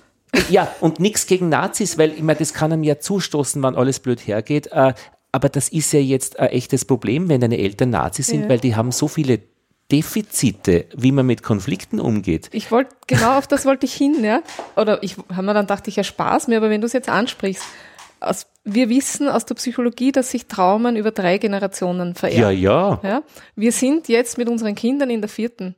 ja, 0.48 0.68
und 0.80 1.00
nichts 1.00 1.26
gegen 1.26 1.48
Nazis, 1.48 1.98
weil 1.98 2.12
ich 2.12 2.22
meine, 2.22 2.38
das 2.38 2.54
kann 2.54 2.72
einem 2.72 2.84
ja 2.84 2.98
zustoßen, 2.98 3.62
wann 3.62 3.74
alles 3.76 4.00
blöd 4.00 4.20
hergeht. 4.26 4.68
Äh, 4.72 4.94
aber 5.32 5.48
das 5.48 5.68
ist 5.68 5.92
ja 5.92 6.00
jetzt 6.00 6.38
ein 6.38 6.48
echtes 6.48 6.84
Problem, 6.84 7.28
wenn 7.28 7.40
deine 7.40 7.58
Eltern 7.58 7.90
Nazis 7.90 8.28
sind, 8.28 8.42
Ja. 8.42 8.48
weil 8.48 8.58
die 8.58 8.74
haben 8.76 8.92
so 8.92 9.08
viele 9.08 9.40
Defizite, 9.90 10.86
wie 10.96 11.10
man 11.12 11.26
mit 11.26 11.42
Konflikten 11.42 11.98
umgeht. 11.98 12.48
Ich 12.52 12.70
wollte, 12.70 12.94
genau 13.08 13.36
auf 13.38 13.48
das 13.48 13.64
wollte 13.66 13.86
ich 13.86 13.94
hin, 13.94 14.22
ja. 14.22 14.40
Oder 14.76 15.02
ich 15.02 15.16
habe 15.32 15.42
mir 15.42 15.54
dann 15.54 15.66
dachte 15.66 15.90
ich, 15.90 15.96
ja 15.96 16.04
Spaß 16.04 16.46
mir, 16.48 16.58
aber 16.58 16.70
wenn 16.70 16.80
du 16.80 16.86
es 16.86 16.92
jetzt 16.92 17.08
ansprichst, 17.08 17.64
aus, 18.20 18.46
wir 18.64 18.88
wissen 18.88 19.28
aus 19.28 19.46
der 19.46 19.54
Psychologie, 19.54 20.12
dass 20.12 20.30
sich 20.30 20.46
Traumen 20.46 20.96
über 20.96 21.10
drei 21.10 21.38
Generationen 21.38 22.14
vererben. 22.14 22.42
Ja, 22.42 22.50
ja. 22.50 23.00
Ja? 23.02 23.22
Wir 23.56 23.72
sind 23.72 24.08
jetzt 24.08 24.38
mit 24.38 24.48
unseren 24.48 24.74
Kindern 24.74 25.10
in 25.10 25.20
der 25.20 25.28
vierten. 25.28 25.74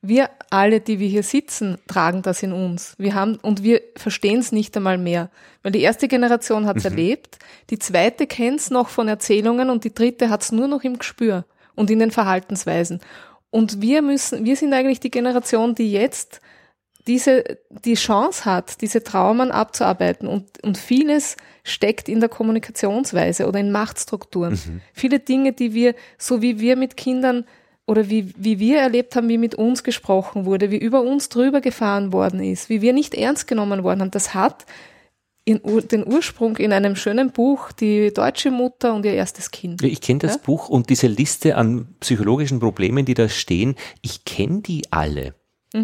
Wir 0.00 0.30
alle, 0.50 0.80
die 0.80 0.98
wir 0.98 1.08
hier 1.08 1.22
sitzen, 1.22 1.78
tragen 1.86 2.22
das 2.22 2.42
in 2.42 2.52
uns. 2.52 2.94
Wir 2.98 3.14
haben, 3.14 3.36
und 3.36 3.62
wir 3.62 3.82
verstehen 3.96 4.40
es 4.40 4.52
nicht 4.52 4.76
einmal 4.76 4.98
mehr. 4.98 5.30
Weil 5.62 5.72
die 5.72 5.82
erste 5.82 6.08
Generation 6.08 6.66
hat 6.66 6.78
es 6.78 6.84
erlebt, 6.84 7.38
die 7.70 7.78
zweite 7.78 8.26
kennt 8.26 8.60
es 8.60 8.70
noch 8.70 8.88
von 8.88 9.06
Erzählungen 9.08 9.70
und 9.70 9.84
die 9.84 9.94
dritte 9.94 10.30
hat 10.30 10.42
es 10.42 10.52
nur 10.52 10.68
noch 10.68 10.82
im 10.82 10.98
Gespür 10.98 11.44
und 11.74 11.90
in 11.90 11.98
den 11.98 12.10
Verhaltensweisen. 12.10 13.00
Und 13.50 13.80
wir 13.82 14.02
müssen, 14.02 14.44
wir 14.44 14.56
sind 14.56 14.72
eigentlich 14.72 15.00
die 15.00 15.10
Generation, 15.10 15.74
die 15.74 15.92
jetzt 15.92 16.40
diese, 17.06 17.44
die 17.84 17.94
Chance 17.94 18.44
hat, 18.44 18.80
diese 18.80 19.04
Traumen 19.04 19.50
abzuarbeiten 19.50 20.26
und, 20.26 20.62
und 20.62 20.78
vieles 20.78 21.36
steckt 21.62 22.08
in 22.08 22.20
der 22.20 22.28
Kommunikationsweise 22.28 23.46
oder 23.46 23.60
in 23.60 23.72
Machtstrukturen. 23.72 24.54
Mhm. 24.54 24.80
Viele 24.92 25.20
Dinge, 25.20 25.52
die 25.52 25.74
wir, 25.74 25.94
so 26.18 26.40
wie 26.40 26.60
wir 26.60 26.76
mit 26.76 26.96
Kindern 26.96 27.44
oder 27.86 28.08
wie, 28.08 28.32
wie 28.36 28.58
wir 28.58 28.78
erlebt 28.78 29.16
haben, 29.16 29.28
wie 29.28 29.38
mit 29.38 29.54
uns 29.54 29.84
gesprochen 29.84 30.46
wurde, 30.46 30.70
wie 30.70 30.78
über 30.78 31.02
uns 31.02 31.28
drüber 31.28 31.60
gefahren 31.60 32.12
worden 32.12 32.42
ist, 32.42 32.70
wie 32.70 32.80
wir 32.80 32.94
nicht 32.94 33.14
ernst 33.14 33.46
genommen 33.46 33.82
worden 33.82 34.00
haben, 34.00 34.10
das 34.10 34.32
hat 34.32 34.64
in, 35.44 35.60
den 35.90 36.06
Ursprung 36.06 36.56
in 36.56 36.72
einem 36.72 36.96
schönen 36.96 37.30
Buch, 37.30 37.72
die 37.72 38.12
deutsche 38.14 38.50
Mutter 38.50 38.94
und 38.94 39.04
ihr 39.04 39.12
erstes 39.12 39.50
Kind. 39.50 39.82
Ja, 39.82 39.88
ich 39.88 40.00
kenne 40.00 40.20
das 40.20 40.36
Ja? 40.36 40.40
Buch 40.42 40.70
und 40.70 40.88
diese 40.88 41.06
Liste 41.06 41.56
an 41.56 41.88
psychologischen 42.00 42.60
Problemen, 42.60 43.04
die 43.04 43.12
da 43.12 43.28
stehen, 43.28 43.74
ich 44.00 44.24
kenne 44.24 44.62
die 44.62 44.84
alle. 44.90 45.34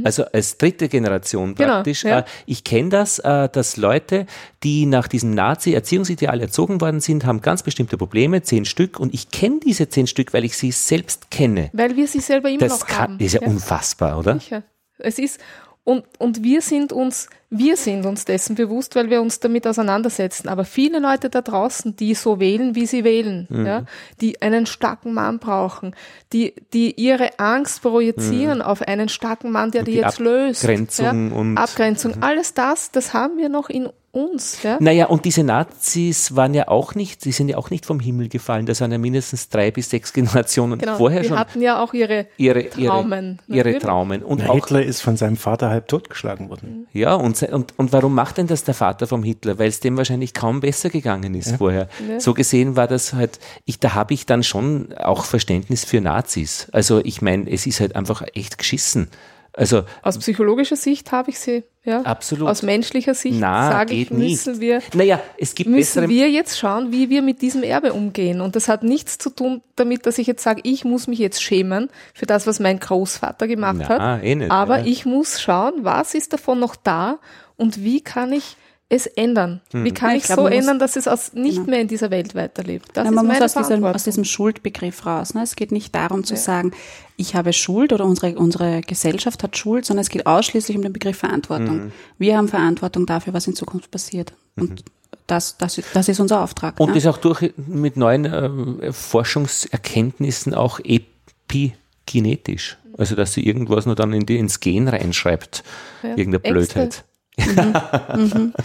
Also 0.04 0.24
als 0.26 0.56
dritte 0.58 0.88
Generation 0.88 1.50
Mhm. 1.50 1.54
Genau, 1.56 1.72
praktisch. 1.74 2.04
ja. 2.04 2.20
Äh, 2.20 2.24
ich 2.46 2.64
kenne 2.64 2.90
das, 2.90 3.18
äh, 3.18 3.48
dass 3.48 3.76
Leute, 3.76 4.26
die 4.62 4.86
nach 4.86 5.08
diesem 5.08 5.30
Nazi-Erziehungsideal 5.34 6.40
erzogen 6.40 6.80
worden 6.80 7.00
sind, 7.00 7.24
haben 7.24 7.40
ganz 7.40 7.62
bestimmte 7.62 7.96
Probleme, 7.96 8.42
zehn 8.42 8.64
Stück. 8.64 8.98
Und 9.00 9.14
ich 9.14 9.30
kenne 9.30 9.60
diese 9.64 9.88
zehn 9.88 10.06
Stück, 10.06 10.32
weil 10.32 10.44
ich 10.44 10.56
sie 10.56 10.70
selbst 10.72 11.30
kenne. 11.30 11.70
Weil 11.72 11.96
wir 11.96 12.06
sie 12.06 12.20
selber 12.20 12.48
immer 12.50 12.58
Das 12.58 12.80
noch 12.80 12.86
kann, 12.86 12.98
haben. 13.14 13.18
ist 13.20 13.34
ja, 13.34 13.42
unfassbar, 13.42 14.18
oder? 14.18 14.34
Sicher. 14.38 14.62
Es 14.98 15.18
ist, 15.18 15.40
und, 15.84 16.04
und 16.18 16.44
wir 16.44 16.60
sind 16.60 16.92
uns, 16.92 17.28
wir 17.48 17.76
sind 17.76 18.04
uns 18.06 18.24
dessen 18.24 18.54
bewusst, 18.54 18.94
weil 18.94 19.10
wir 19.10 19.20
uns 19.22 19.40
damit 19.40 19.66
auseinandersetzen. 19.66 20.48
Aber 20.48 20.64
viele 20.64 20.98
Leute 21.00 21.30
da 21.30 21.40
draußen, 21.40 21.96
die 21.96 22.14
so 22.14 22.38
wählen, 22.38 22.74
wie 22.74 22.86
sie 22.86 23.02
wählen, 23.02 23.46
Mhm. 23.50 23.66
ja, 23.66 23.84
die 24.20 24.40
einen 24.42 24.66
starken 24.66 25.14
Mann 25.14 25.38
brauchen, 25.38 25.96
die, 26.32 26.54
die 26.74 26.92
ihre 27.00 27.38
Angst 27.40 27.82
projizieren 27.82 28.62
auf 28.62 28.82
einen 28.82 29.08
starken 29.08 29.50
Mann, 29.50 29.70
der 29.70 29.82
Mhm. 29.82 29.86
Und 29.86 29.88
die, 29.88 29.92
die 29.92 29.98
jetzt 30.04 30.18
löst. 30.20 30.62
Abgrenzung 30.64 31.04
ja, 31.06 31.10
und- 31.12 31.50
Mhm. 31.52 31.58
Abgrenzung. 31.58 32.22
Alles 32.22 32.54
das, 32.54 32.90
das 32.92 33.12
haben 33.14 33.38
wir 33.38 33.48
noch 33.48 33.68
in 33.70 33.88
uns, 34.12 34.62
ja. 34.62 34.78
Naja, 34.80 35.06
und 35.06 35.24
diese 35.24 35.44
Nazis 35.44 36.34
waren 36.34 36.52
ja 36.52 36.68
auch 36.68 36.94
nicht, 36.94 37.24
die 37.24 37.32
sind 37.32 37.48
ja 37.48 37.56
auch 37.56 37.70
nicht 37.70 37.86
vom 37.86 38.00
Himmel 38.00 38.28
gefallen. 38.28 38.66
Das 38.66 38.80
waren 38.80 38.90
ja 38.90 38.98
mindestens 38.98 39.48
drei 39.48 39.70
bis 39.70 39.90
sechs 39.90 40.12
Generationen 40.14 40.78
Genau. 40.78 40.96
vorher 40.96 41.22
die 41.22 41.28
schon 41.28 41.38
hatten 41.38 41.62
ja 41.62 41.82
auch 41.82 41.94
ihre, 41.94 42.26
ihre, 42.36 42.68
Traumen, 42.68 43.38
ihre, 43.46 43.70
ihre. 43.70 43.78
Traumen. 43.78 44.22
Und 44.22 44.40
Na, 44.40 44.50
auch 44.50 44.54
Hitler 44.54 44.82
ist 44.82 45.00
von 45.00 45.16
seinem 45.16 45.36
Vater 45.36 45.70
halb 45.70 45.88
totgeschlagen 45.88 46.50
worden. 46.50 46.86
Ja, 46.92 47.14
und, 47.14 47.42
und, 47.42 47.78
und 47.78 47.92
warum 47.92 48.14
macht 48.14 48.38
denn 48.38 48.46
das 48.46 48.64
der 48.64 48.74
Vater 48.74 49.06
vom 49.06 49.22
Hitler? 49.22 49.58
Weil 49.58 49.68
es 49.68 49.80
dem 49.80 49.96
wahrscheinlich 49.96 50.34
kaum 50.34 50.60
besser 50.60 50.90
gegangen 50.90 51.34
ist 51.34 51.56
vorher. 51.56 51.88
So 52.18 52.34
gesehen 52.34 52.76
war 52.76 52.88
das 52.88 53.12
halt, 53.12 53.38
ich, 53.64 53.78
da 53.78 53.94
habe 53.94 54.14
ich 54.14 54.26
dann 54.26 54.42
schon 54.42 54.92
auch 54.94 55.24
Verständnis 55.24 55.84
für 55.84 56.00
Nazis. 56.00 56.68
Also 56.72 57.00
ich 57.04 57.22
meine, 57.22 57.50
es 57.50 57.66
ist 57.66 57.80
halt 57.80 57.94
einfach 57.96 58.22
echt 58.34 58.58
geschissen. 58.58 59.08
Also 59.52 59.82
aus 60.02 60.18
psychologischer 60.18 60.76
Sicht 60.76 61.10
habe 61.12 61.30
ich 61.30 61.38
sie, 61.38 61.64
ja. 61.84 62.02
Absolut. 62.02 62.48
Aus 62.48 62.62
menschlicher 62.62 63.14
Sicht 63.14 63.38
na, 63.40 63.70
sage 63.70 63.94
ich, 63.94 64.10
nicht. 64.10 64.30
müssen 64.46 64.60
wir, 64.60 64.82
naja, 64.94 65.20
es 65.38 65.54
gibt 65.54 65.70
müssen 65.70 66.08
wir 66.08 66.30
jetzt 66.30 66.58
schauen, 66.58 66.92
wie 66.92 67.08
wir 67.08 67.22
mit 67.22 67.40
diesem 67.40 67.62
Erbe 67.62 67.92
umgehen. 67.92 68.40
Und 68.40 68.54
das 68.54 68.68
hat 68.68 68.82
nichts 68.82 69.16
zu 69.18 69.30
tun 69.30 69.62
damit, 69.76 70.04
dass 70.04 70.18
ich 70.18 70.26
jetzt 70.26 70.42
sage, 70.42 70.60
ich 70.64 70.84
muss 70.84 71.06
mich 71.06 71.18
jetzt 71.18 71.42
schämen 71.42 71.88
für 72.12 72.26
das, 72.26 72.46
was 72.46 72.60
mein 72.60 72.78
Großvater 72.78 73.46
gemacht 73.46 73.86
Na, 73.88 74.16
hat. 74.16 74.22
eh 74.24 74.34
nicht, 74.34 74.50
Aber 74.50 74.80
ja. 74.80 74.86
ich 74.86 75.06
muss 75.06 75.40
schauen, 75.40 75.72
was 75.82 76.14
ist 76.14 76.32
davon 76.32 76.58
noch 76.60 76.76
da 76.76 77.18
und 77.56 77.82
wie 77.82 78.00
kann 78.02 78.32
ich 78.32 78.56
es 78.90 79.06
ändern? 79.06 79.60
Hm. 79.72 79.84
Wie 79.84 79.92
kann 79.92 80.10
Ja, 80.10 80.16
ich, 80.16 80.22
ich 80.22 80.26
glaub, 80.26 80.40
so 80.40 80.46
ändern, 80.48 80.78
dass 80.78 80.96
es 80.96 81.08
aus, 81.08 81.32
nicht 81.32 81.56
Genau. 81.56 81.70
mehr 81.70 81.80
in 81.80 81.88
dieser 81.88 82.10
Welt 82.10 82.34
weiterlebt? 82.34 82.88
Das 82.92 83.04
Ja, 83.04 83.10
ist 83.10 83.14
man 83.14 83.24
muss 83.24 83.34
meine 83.34 83.44
aus 83.44 83.54
diesem, 83.54 83.84
aus 83.84 84.04
diesem 84.04 84.24
Schuldbegriff 84.24 85.06
raus. 85.06 85.32
Ne? 85.32 85.42
Es 85.42 85.56
geht 85.56 85.72
nicht 85.72 85.94
darum 85.94 86.24
zu 86.24 86.36
sagen, 86.36 86.72
ich 87.16 87.34
habe 87.36 87.52
Schuld 87.52 87.92
oder 87.92 88.04
unsere, 88.04 88.36
unsere 88.36 88.80
Gesellschaft 88.82 89.42
hat 89.42 89.56
Schuld, 89.56 89.86
sondern 89.86 90.02
es 90.02 90.10
geht 90.10 90.26
ausschließlich 90.26 90.76
um 90.76 90.82
den 90.82 90.92
Begriff 90.92 91.18
Verantwortung. 91.18 91.84
Mhm. 91.84 91.92
Wir 92.18 92.36
haben 92.36 92.48
Verantwortung 92.48 93.06
dafür, 93.06 93.32
was 93.32 93.46
in 93.46 93.54
Zukunft 93.54 93.90
passiert. 93.90 94.34
Und 94.56 94.84
das, 95.28 95.56
das, 95.56 95.80
das 95.94 96.08
ist 96.08 96.18
unser 96.18 96.42
Auftrag. 96.42 96.80
Und 96.80 96.90
ne? 96.90 96.96
ist 96.96 97.06
auch 97.06 97.18
durch 97.18 97.52
mit 97.56 97.96
neuen 97.96 98.24
ähm, 98.24 98.92
Forschungserkenntnissen 98.92 100.52
auch 100.52 100.80
epigenetisch. 100.82 102.76
Also 102.98 103.14
dass 103.14 103.32
sie 103.34 103.46
irgendwas 103.46 103.86
nur 103.86 103.94
dann 103.94 104.12
in 104.12 104.26
die, 104.26 104.36
ins 104.36 104.58
Gen 104.58 104.88
reinschreibt. 104.88 105.62
Ja. 106.02 106.16
Irgendeine 106.16 106.44
Ängste. 106.44 106.90
Blödheit. 107.36 108.52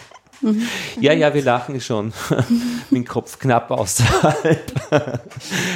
Ja, 0.99 1.13
ja, 1.13 1.34
wir 1.34 1.41
lachen 1.41 1.80
schon. 1.82 2.13
mit 2.89 2.91
dem 2.91 3.05
Kopf 3.05 3.39
knapp 3.39 3.72
außerhalb 3.72 4.72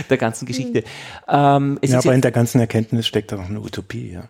der 0.10 0.18
ganzen 0.18 0.46
Geschichte. 0.46 0.84
Ähm, 1.28 1.80
es 1.82 1.92
Ja, 1.92 2.00
aber 2.00 2.14
in 2.14 2.22
der 2.22 2.32
ganzen 2.32 2.60
Erkenntnis 2.60 3.08
steckt 3.08 3.34
auch 3.34 3.40
eine 3.40 3.62
Utopie, 3.62 4.12
ja. 4.12 4.24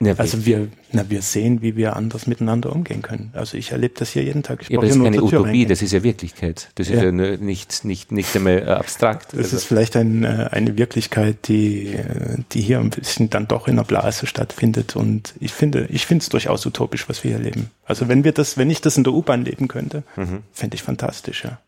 Ja, 0.00 0.14
Also 0.16 0.46
wir, 0.46 0.68
na, 0.92 1.08
wir 1.10 1.22
sehen, 1.22 1.60
wie 1.62 1.76
wir 1.76 1.96
anders 1.96 2.26
miteinander 2.26 2.72
umgehen 2.72 3.02
können. 3.02 3.30
Also 3.34 3.56
ich 3.56 3.72
erlebe 3.72 3.94
das 3.98 4.10
hier 4.10 4.22
jeden 4.22 4.42
Tag. 4.42 4.62
Ich 4.62 4.68
ja, 4.68 4.78
aber 4.78 4.86
das 4.86 4.96
ist 4.96 5.02
keine 5.02 5.22
Utopie, 5.22 5.66
das 5.66 5.82
ist 5.82 5.92
ja 5.92 6.02
Wirklichkeit. 6.02 6.68
Das 6.76 6.88
ist 6.88 6.94
ja, 7.02 7.04
Ja. 7.10 7.12
nicht, 7.36 7.84
nicht, 7.84 8.12
nicht 8.12 8.34
einmal 8.36 8.58
äh, 8.58 8.64
abstrakt. 8.70 9.32
Das 9.32 9.38
Also- 9.44 9.56
ist 9.56 9.64
vielleicht 9.64 9.96
ein, 9.96 10.24
äh, 10.24 10.48
eine 10.50 10.76
Wirklichkeit, 10.78 11.48
die, 11.48 11.88
äh, 11.94 12.36
die 12.52 12.60
hier 12.60 12.78
ein 12.78 12.90
bisschen 12.90 13.28
dann 13.30 13.48
doch 13.48 13.66
in 13.68 13.76
der 13.76 13.84
Blase 13.84 14.26
stattfindet. 14.26 14.96
Und 14.96 15.34
ich 15.40 15.52
finde, 15.52 15.86
ich 15.90 16.06
finde 16.06 16.22
es 16.22 16.28
durchaus 16.28 16.64
utopisch, 16.64 17.08
was 17.08 17.24
wir 17.24 17.32
hier 17.32 17.40
leben. 17.40 17.70
Also 17.84 18.08
wenn 18.08 18.24
wir 18.24 18.32
das, 18.32 18.56
wenn 18.56 18.70
ich 18.70 18.80
das 18.80 18.96
in 18.96 19.04
der 19.04 19.12
U-Bahn 19.12 19.44
leben 19.44 19.68
könnte, 19.68 20.02
Mhm. 20.16 20.40
fände 20.52 20.74
ich 20.76 20.82
fantastisch, 20.82 21.44
ja. 21.44 21.58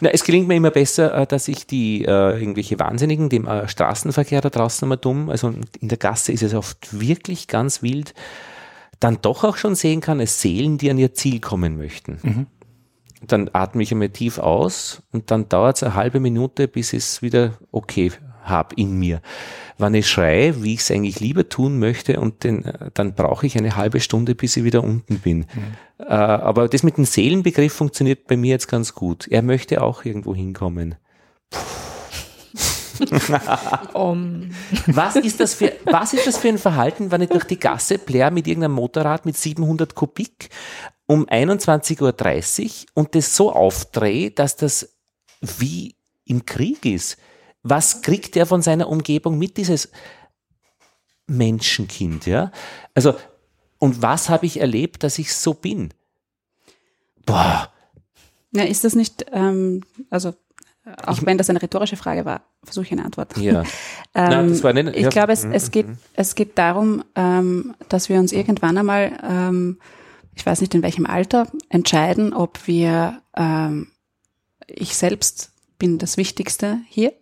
Na, 0.00 0.10
es 0.10 0.24
gelingt 0.24 0.48
mir 0.48 0.56
immer 0.56 0.70
besser, 0.70 1.14
äh, 1.14 1.26
dass 1.26 1.48
ich 1.48 1.66
die 1.66 2.04
äh, 2.04 2.38
irgendwelche 2.38 2.78
Wahnsinnigen, 2.78 3.28
dem 3.28 3.46
äh, 3.46 3.68
Straßenverkehr 3.68 4.40
da 4.40 4.50
draußen 4.50 4.86
immer 4.86 4.96
dumm, 4.96 5.30
also 5.30 5.52
in 5.80 5.88
der 5.88 5.98
Gasse 5.98 6.32
ist 6.32 6.42
es 6.42 6.54
oft 6.54 6.98
wirklich 6.98 7.48
ganz 7.48 7.82
wild, 7.82 8.14
dann 9.00 9.18
doch 9.22 9.44
auch 9.44 9.56
schon 9.56 9.74
sehen 9.74 10.00
kann, 10.00 10.20
es 10.20 10.40
Seelen, 10.40 10.78
die 10.78 10.90
an 10.90 10.98
ihr 10.98 11.14
Ziel 11.14 11.40
kommen 11.40 11.76
möchten. 11.76 12.46
Dann 13.26 13.50
atme 13.52 13.82
ich 13.82 13.92
einmal 13.92 14.10
tief 14.10 14.38
aus 14.38 15.02
und 15.12 15.30
dann 15.30 15.48
dauert 15.48 15.76
es 15.76 15.82
eine 15.82 15.94
halbe 15.94 16.20
Minute, 16.20 16.68
bis 16.68 16.92
es 16.92 17.22
wieder 17.22 17.54
okay 17.72 18.12
habe 18.48 18.74
in 18.76 18.98
mir. 18.98 19.20
Wenn 19.78 19.94
ich 19.94 20.08
schreie, 20.08 20.62
wie 20.62 20.74
ich 20.74 20.80
es 20.80 20.90
eigentlich 20.90 21.20
lieber 21.20 21.48
tun 21.48 21.78
möchte, 21.78 22.20
und 22.20 22.44
den, 22.44 22.64
äh, 22.64 22.90
dann 22.94 23.14
brauche 23.14 23.46
ich 23.46 23.56
eine 23.56 23.76
halbe 23.76 24.00
Stunde, 24.00 24.34
bis 24.34 24.56
ich 24.56 24.64
wieder 24.64 24.82
unten 24.82 25.18
bin. 25.18 25.46
Äh, 25.98 26.04
aber 26.04 26.68
das 26.68 26.82
mit 26.82 26.96
dem 26.96 27.04
Seelenbegriff 27.04 27.72
funktioniert 27.72 28.26
bei 28.26 28.36
mir 28.36 28.50
jetzt 28.50 28.68
ganz 28.68 28.94
gut. 28.94 29.28
Er 29.28 29.42
möchte 29.42 29.82
auch 29.82 30.04
irgendwo 30.04 30.34
hinkommen. 30.34 30.96
Um, 33.92 34.50
Was 34.86 35.14
ist 35.14 35.38
das 35.38 35.54
für, 35.54 35.72
was 35.84 36.12
ist 36.12 36.26
das 36.26 36.36
für 36.36 36.48
ein 36.48 36.58
Verhalten, 36.58 37.12
wenn 37.12 37.22
ich 37.22 37.28
durch 37.28 37.44
die 37.44 37.58
Gasse 37.58 37.96
plär 37.96 38.32
mit 38.32 38.48
irgendeinem 38.48 38.72
Motorrad 38.72 39.24
mit 39.24 39.36
700 39.36 39.94
Kubik 39.94 40.50
um 41.06 41.24
21.30 41.26 42.02
Uhr 42.02 42.70
und 42.94 43.14
das 43.14 43.36
so 43.36 43.52
aufdrehe, 43.52 44.30
dass 44.30 44.56
das 44.56 44.96
wie 45.40 45.96
im 46.24 46.44
Krieg 46.44 46.84
ist? 46.84 47.18
Was 47.62 48.02
kriegt 48.02 48.36
er 48.36 48.46
von 48.46 48.62
seiner 48.62 48.88
Umgebung 48.88 49.38
mit, 49.38 49.56
dieses 49.56 49.90
Menschenkind, 51.26 52.26
ja? 52.26 52.50
Also, 52.94 53.14
und 53.78 54.02
was 54.02 54.28
habe 54.28 54.46
ich 54.46 54.60
erlebt, 54.60 55.02
dass 55.02 55.18
ich 55.18 55.34
so 55.34 55.54
bin? 55.54 55.92
Boah, 57.26 57.70
Ja, 58.52 58.64
ist 58.64 58.84
das 58.84 58.94
nicht, 58.94 59.26
ähm, 59.32 59.82
also 60.10 60.34
auch 61.04 61.18
wenn 61.26 61.36
das 61.36 61.50
eine 61.50 61.60
rhetorische 61.60 61.96
Frage 61.96 62.24
war, 62.24 62.40
versuche 62.64 62.86
ich 62.86 62.92
eine 62.92 63.04
Antwort. 63.04 63.36
ja. 63.36 63.62
Ähm, 64.14 64.30
Nein, 64.30 64.48
das 64.48 64.62
war 64.64 64.72
nicht- 64.72 64.96
ich 64.96 65.02
ja. 65.02 65.08
glaube, 65.10 65.32
es, 65.32 65.44
es, 65.44 65.70
geht, 65.70 65.86
es 66.14 66.34
geht 66.34 66.56
darum, 66.56 67.04
ähm, 67.14 67.74
dass 67.90 68.08
wir 68.08 68.18
uns 68.18 68.32
irgendwann 68.32 68.78
einmal, 68.78 69.12
ähm, 69.22 69.78
ich 70.34 70.44
weiß 70.46 70.62
nicht 70.62 70.74
in 70.74 70.82
welchem 70.82 71.04
Alter, 71.04 71.46
entscheiden, 71.68 72.32
ob 72.32 72.66
wir, 72.66 73.20
ähm, 73.36 73.88
ich 74.66 74.96
selbst 74.96 75.52
bin 75.78 75.98
das 75.98 76.16
Wichtigste 76.16 76.78
hier 76.88 77.12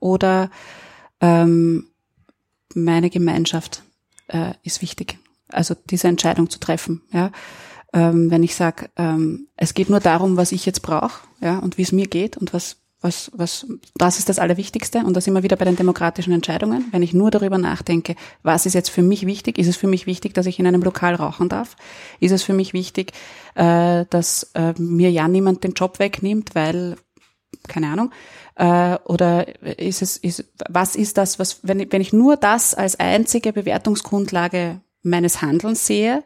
oder 0.00 0.50
ähm, 1.20 1.86
meine 2.74 3.10
Gemeinschaft 3.10 3.82
äh, 4.28 4.52
ist 4.62 4.82
wichtig. 4.82 5.18
Also 5.50 5.74
diese 5.90 6.08
Entscheidung 6.08 6.50
zu 6.50 6.60
treffen. 6.60 7.02
Ja? 7.12 7.30
Ähm, 7.92 8.30
wenn 8.30 8.42
ich 8.42 8.54
sage, 8.54 8.90
ähm, 8.96 9.48
es 9.56 9.74
geht 9.74 9.88
nur 9.88 10.00
darum, 10.00 10.36
was 10.36 10.52
ich 10.52 10.66
jetzt 10.66 10.82
brauche 10.82 11.26
ja, 11.40 11.58
und 11.58 11.78
wie 11.78 11.82
es 11.82 11.92
mir 11.92 12.06
geht 12.06 12.36
und 12.36 12.52
was, 12.52 12.76
was, 13.00 13.30
was, 13.34 13.66
das 13.94 14.18
ist 14.18 14.28
das 14.28 14.38
Allerwichtigste 14.38 14.98
und 14.98 15.14
das 15.14 15.26
immer 15.26 15.42
wieder 15.42 15.56
bei 15.56 15.64
den 15.64 15.76
demokratischen 15.76 16.32
Entscheidungen. 16.34 16.86
Wenn 16.90 17.02
ich 17.02 17.14
nur 17.14 17.30
darüber 17.30 17.56
nachdenke, 17.56 18.14
was 18.42 18.66
ist 18.66 18.74
jetzt 18.74 18.90
für 18.90 19.02
mich 19.02 19.24
wichtig? 19.24 19.56
Ist 19.56 19.68
es 19.68 19.76
für 19.76 19.86
mich 19.86 20.06
wichtig, 20.06 20.34
dass 20.34 20.46
ich 20.46 20.58
in 20.58 20.66
einem 20.66 20.82
Lokal 20.82 21.14
rauchen 21.14 21.48
darf? 21.48 21.76
Ist 22.20 22.32
es 22.32 22.42
für 22.42 22.52
mich 22.52 22.74
wichtig, 22.74 23.12
äh, 23.54 24.04
dass 24.10 24.50
äh, 24.54 24.74
mir 24.76 25.10
ja 25.10 25.26
niemand 25.26 25.64
den 25.64 25.72
Job 25.72 25.98
wegnimmt, 25.98 26.54
weil 26.54 26.96
keine 27.66 27.88
Ahnung, 27.88 28.10
äh, 28.56 28.98
oder 29.04 29.46
ist 29.78 30.02
es, 30.02 30.16
ist, 30.16 30.44
was 30.68 30.96
ist 30.96 31.16
das, 31.18 31.38
was, 31.38 31.60
wenn 31.62 31.80
ich, 31.80 31.92
wenn 31.92 32.00
ich 32.00 32.12
nur 32.12 32.36
das 32.36 32.74
als 32.74 32.98
einzige 32.98 33.52
Bewertungsgrundlage 33.52 34.80
meines 35.02 35.42
Handelns 35.42 35.86
sehe, 35.86 36.24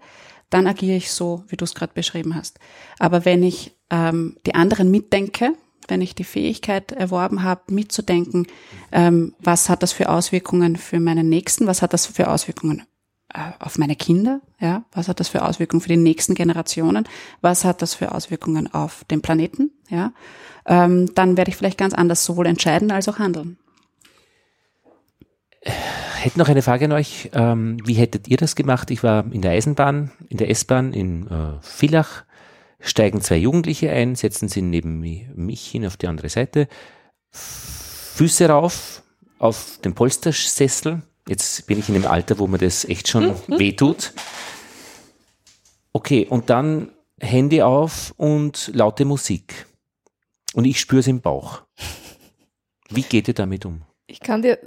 dann 0.50 0.66
agiere 0.66 0.96
ich 0.96 1.12
so, 1.12 1.44
wie 1.48 1.56
du 1.56 1.64
es 1.64 1.74
gerade 1.74 1.94
beschrieben 1.94 2.34
hast. 2.34 2.58
Aber 2.98 3.24
wenn 3.24 3.42
ich 3.42 3.76
ähm, 3.90 4.36
die 4.46 4.54
anderen 4.54 4.90
mitdenke, 4.90 5.54
wenn 5.88 6.00
ich 6.00 6.14
die 6.14 6.24
Fähigkeit 6.24 6.92
erworben 6.92 7.42
habe, 7.42 7.72
mitzudenken, 7.72 8.46
ähm, 8.92 9.34
was 9.40 9.68
hat 9.68 9.82
das 9.82 9.92
für 9.92 10.08
Auswirkungen 10.08 10.76
für 10.76 11.00
meinen 11.00 11.28
Nächsten, 11.28 11.66
was 11.66 11.82
hat 11.82 11.92
das 11.92 12.06
für 12.06 12.28
Auswirkungen 12.28 12.84
auf 13.58 13.78
meine 13.78 13.96
Kinder, 13.96 14.40
ja, 14.60 14.84
was 14.92 15.08
hat 15.08 15.20
das 15.20 15.28
für 15.28 15.44
Auswirkungen 15.44 15.80
für 15.80 15.88
die 15.88 15.96
nächsten 15.96 16.34
Generationen, 16.34 17.08
was 17.40 17.64
hat 17.64 17.82
das 17.82 17.94
für 17.94 18.12
Auswirkungen 18.12 18.72
auf 18.72 19.04
den 19.04 19.22
Planeten, 19.22 19.70
ja, 19.88 20.12
ähm, 20.66 21.14
dann 21.14 21.36
werde 21.36 21.50
ich 21.50 21.56
vielleicht 21.56 21.78
ganz 21.78 21.94
anders 21.94 22.24
sowohl 22.24 22.46
entscheiden 22.46 22.90
als 22.90 23.08
auch 23.08 23.18
handeln. 23.18 23.58
Hätte 25.64 26.38
noch 26.38 26.48
eine 26.48 26.62
Frage 26.62 26.84
an 26.86 26.92
euch. 26.92 27.30
Ähm, 27.32 27.78
wie 27.84 27.94
hättet 27.94 28.28
ihr 28.28 28.36
das 28.36 28.54
gemacht? 28.54 28.90
Ich 28.90 29.02
war 29.02 29.24
in 29.32 29.42
der 29.42 29.52
Eisenbahn, 29.52 30.12
in 30.28 30.36
der 30.36 30.50
S-Bahn 30.50 30.92
in 30.92 31.26
äh, 31.28 31.60
Villach, 31.60 32.24
steigen 32.80 33.20
zwei 33.20 33.36
Jugendliche 33.36 33.90
ein, 33.90 34.14
setzen 34.14 34.48
sie 34.48 34.62
neben 34.62 35.00
mich 35.00 35.66
hin 35.66 35.86
auf 35.86 35.96
die 35.96 36.08
andere 36.08 36.28
Seite, 36.28 36.68
Füße 37.30 38.48
rauf 38.48 39.02
auf 39.38 39.78
den 39.84 39.94
Polstersessel. 39.94 41.02
Jetzt 41.28 41.66
bin 41.66 41.78
ich 41.78 41.88
in 41.88 41.94
einem 41.94 42.06
Alter, 42.06 42.38
wo 42.38 42.46
mir 42.46 42.58
das 42.58 42.84
echt 42.84 43.08
schon 43.08 43.34
wehtut. 43.46 44.12
Okay, 45.92 46.26
und 46.28 46.50
dann 46.50 46.90
Handy 47.20 47.62
auf 47.62 48.14
und 48.16 48.70
laute 48.74 49.04
Musik. 49.04 49.66
Und 50.54 50.64
ich 50.64 50.80
spüre 50.80 51.00
es 51.00 51.06
im 51.06 51.20
Bauch. 51.20 51.62
Wie 52.90 53.02
geht 53.02 53.28
ihr 53.28 53.34
damit 53.34 53.64
um? 53.64 53.82
Ich 54.06 54.20
kann 54.20 54.42
dir, 54.42 54.58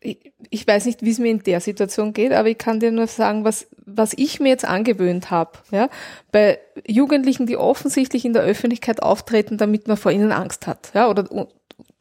ich, 0.00 0.32
ich 0.50 0.66
weiß 0.66 0.84
nicht, 0.86 1.02
wie 1.02 1.10
es 1.10 1.18
mir 1.18 1.30
in 1.30 1.42
der 1.42 1.60
Situation 1.60 2.12
geht, 2.12 2.32
aber 2.32 2.48
ich 2.48 2.58
kann 2.58 2.78
dir 2.78 2.92
nur 2.92 3.06
sagen, 3.06 3.44
was, 3.44 3.66
was 3.84 4.12
ich 4.16 4.38
mir 4.38 4.50
jetzt 4.50 4.64
angewöhnt 4.64 5.30
habe. 5.30 5.58
Ja? 5.70 5.88
Bei 6.30 6.58
Jugendlichen, 6.86 7.46
die 7.46 7.56
offensichtlich 7.56 8.24
in 8.24 8.34
der 8.34 8.42
Öffentlichkeit 8.42 9.02
auftreten, 9.02 9.58
damit 9.58 9.88
man 9.88 9.96
vor 9.96 10.12
ihnen 10.12 10.32
Angst 10.32 10.66
hat. 10.66 10.92
Ja? 10.94 11.08
Oder 11.08 11.48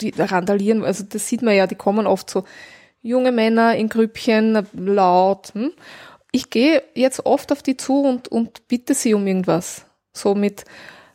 die 0.01 0.13
randalieren, 0.17 0.83
also 0.83 1.03
das 1.03 1.27
sieht 1.27 1.41
man 1.41 1.55
ja, 1.55 1.65
die 1.67 1.75
kommen 1.75 2.05
oft 2.05 2.29
so 2.29 2.43
junge 3.05 3.31
Männer 3.31 3.75
in 3.75 3.87
Grüppchen, 3.87 4.67
laut. 4.73 5.53
Hm? 5.53 5.71
Ich 6.31 6.49
gehe 6.49 6.83
jetzt 6.95 7.25
oft 7.25 7.51
auf 7.51 7.61
die 7.61 7.77
zu 7.77 8.01
und, 8.01 8.27
und 8.27 8.67
bitte 8.67 8.93
sie 8.93 9.13
um 9.13 9.25
irgendwas. 9.25 9.85
So 10.11 10.35
mit, 10.35 10.65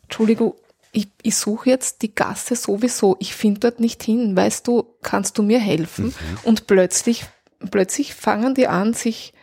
Entschuldigung, 0.03 0.55
ich, 0.93 1.09
ich 1.21 1.35
suche 1.35 1.69
jetzt 1.69 2.01
die 2.01 2.13
Gasse 2.13 2.55
sowieso, 2.55 3.15
ich 3.19 3.35
finde 3.35 3.59
dort 3.59 3.79
nicht 3.79 4.03
hin, 4.03 4.35
weißt 4.35 4.67
du, 4.67 4.83
kannst 5.01 5.37
du 5.37 5.43
mir 5.43 5.59
helfen? 5.59 6.05
Mhm. 6.05 6.13
Und 6.43 6.67
plötzlich, 6.67 7.25
plötzlich 7.69 8.13
fangen 8.13 8.55
die 8.55 8.67
an, 8.67 8.93
sich, 8.93 9.33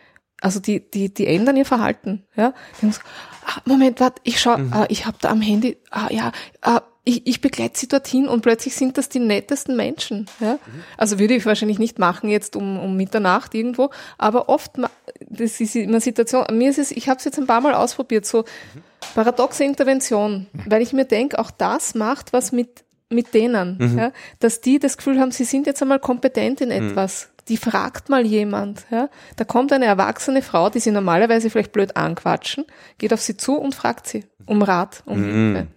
also 0.41 0.59
die, 0.59 0.89
die, 0.91 1.13
die 1.13 1.27
ändern 1.27 1.57
ihr 1.57 1.65
Verhalten. 1.65 2.25
Ja? 2.35 2.53
Die 2.81 2.91
so, 2.91 3.01
ah, 3.45 3.61
Moment, 3.65 3.99
warte, 3.99 4.21
ich 4.23 4.39
schau, 4.39 4.57
mhm. 4.57 4.73
ah, 4.73 4.85
ich 4.89 5.05
habe 5.05 5.17
da 5.21 5.29
am 5.29 5.41
Handy, 5.41 5.77
ah 5.91 6.07
ja, 6.11 6.31
ah, 6.61 6.81
ich, 7.09 7.25
ich 7.25 7.41
begleite 7.41 7.79
sie 7.79 7.87
dorthin 7.87 8.27
und 8.27 8.41
plötzlich 8.41 8.75
sind 8.75 8.97
das 8.97 9.09
die 9.09 9.19
nettesten 9.19 9.75
Menschen. 9.75 10.27
Ja? 10.39 10.53
Mhm. 10.53 10.83
Also 10.95 11.17
würde 11.17 11.33
ich 11.33 11.45
wahrscheinlich 11.45 11.79
nicht 11.79 11.97
machen 11.97 12.29
jetzt 12.29 12.55
um, 12.55 12.79
um 12.79 12.95
Mitternacht 12.95 13.55
irgendwo, 13.55 13.89
aber 14.19 14.47
oft, 14.47 14.73
das 15.27 15.59
ist 15.59 15.75
immer 15.75 15.99
Situation, 15.99 16.45
mir 16.51 16.69
ist 16.69 16.77
es, 16.77 16.91
ich 16.91 17.09
habe 17.09 17.17
es 17.17 17.25
jetzt 17.25 17.39
ein 17.39 17.47
paar 17.47 17.61
Mal 17.61 17.73
ausprobiert, 17.73 18.27
so 18.27 18.39
mhm. 18.39 18.81
paradoxe 19.15 19.63
Intervention, 19.63 20.45
weil 20.67 20.83
ich 20.83 20.93
mir 20.93 21.05
denke, 21.05 21.39
auch 21.39 21.49
das 21.49 21.95
macht 21.95 22.31
was 22.31 22.51
mit, 22.51 22.83
mit 23.09 23.33
denen, 23.33 23.77
mhm. 23.79 23.97
ja? 23.97 24.11
dass 24.39 24.61
die 24.61 24.77
das 24.77 24.97
Gefühl 24.97 25.19
haben, 25.19 25.31
sie 25.31 25.45
sind 25.45 25.65
jetzt 25.65 25.81
einmal 25.81 25.99
kompetent 25.99 26.61
in 26.61 26.69
mhm. 26.69 26.89
etwas. 26.89 27.29
Die 27.47 27.57
fragt 27.57 28.09
mal 28.09 28.27
jemand. 28.27 28.85
Ja? 28.91 29.09
Da 29.35 29.43
kommt 29.43 29.73
eine 29.73 29.85
erwachsene 29.85 30.43
Frau, 30.43 30.69
die 30.69 30.79
sie 30.79 30.91
normalerweise 30.91 31.49
vielleicht 31.49 31.71
blöd 31.71 31.97
anquatschen, 31.97 32.65
geht 32.99 33.11
auf 33.11 33.21
sie 33.21 33.35
zu 33.35 33.55
und 33.55 33.73
fragt 33.73 34.05
sie 34.05 34.25
um 34.45 34.61
Rat, 34.61 35.01
um 35.07 35.19
mhm. 35.19 35.55
Hilfe 35.55 35.67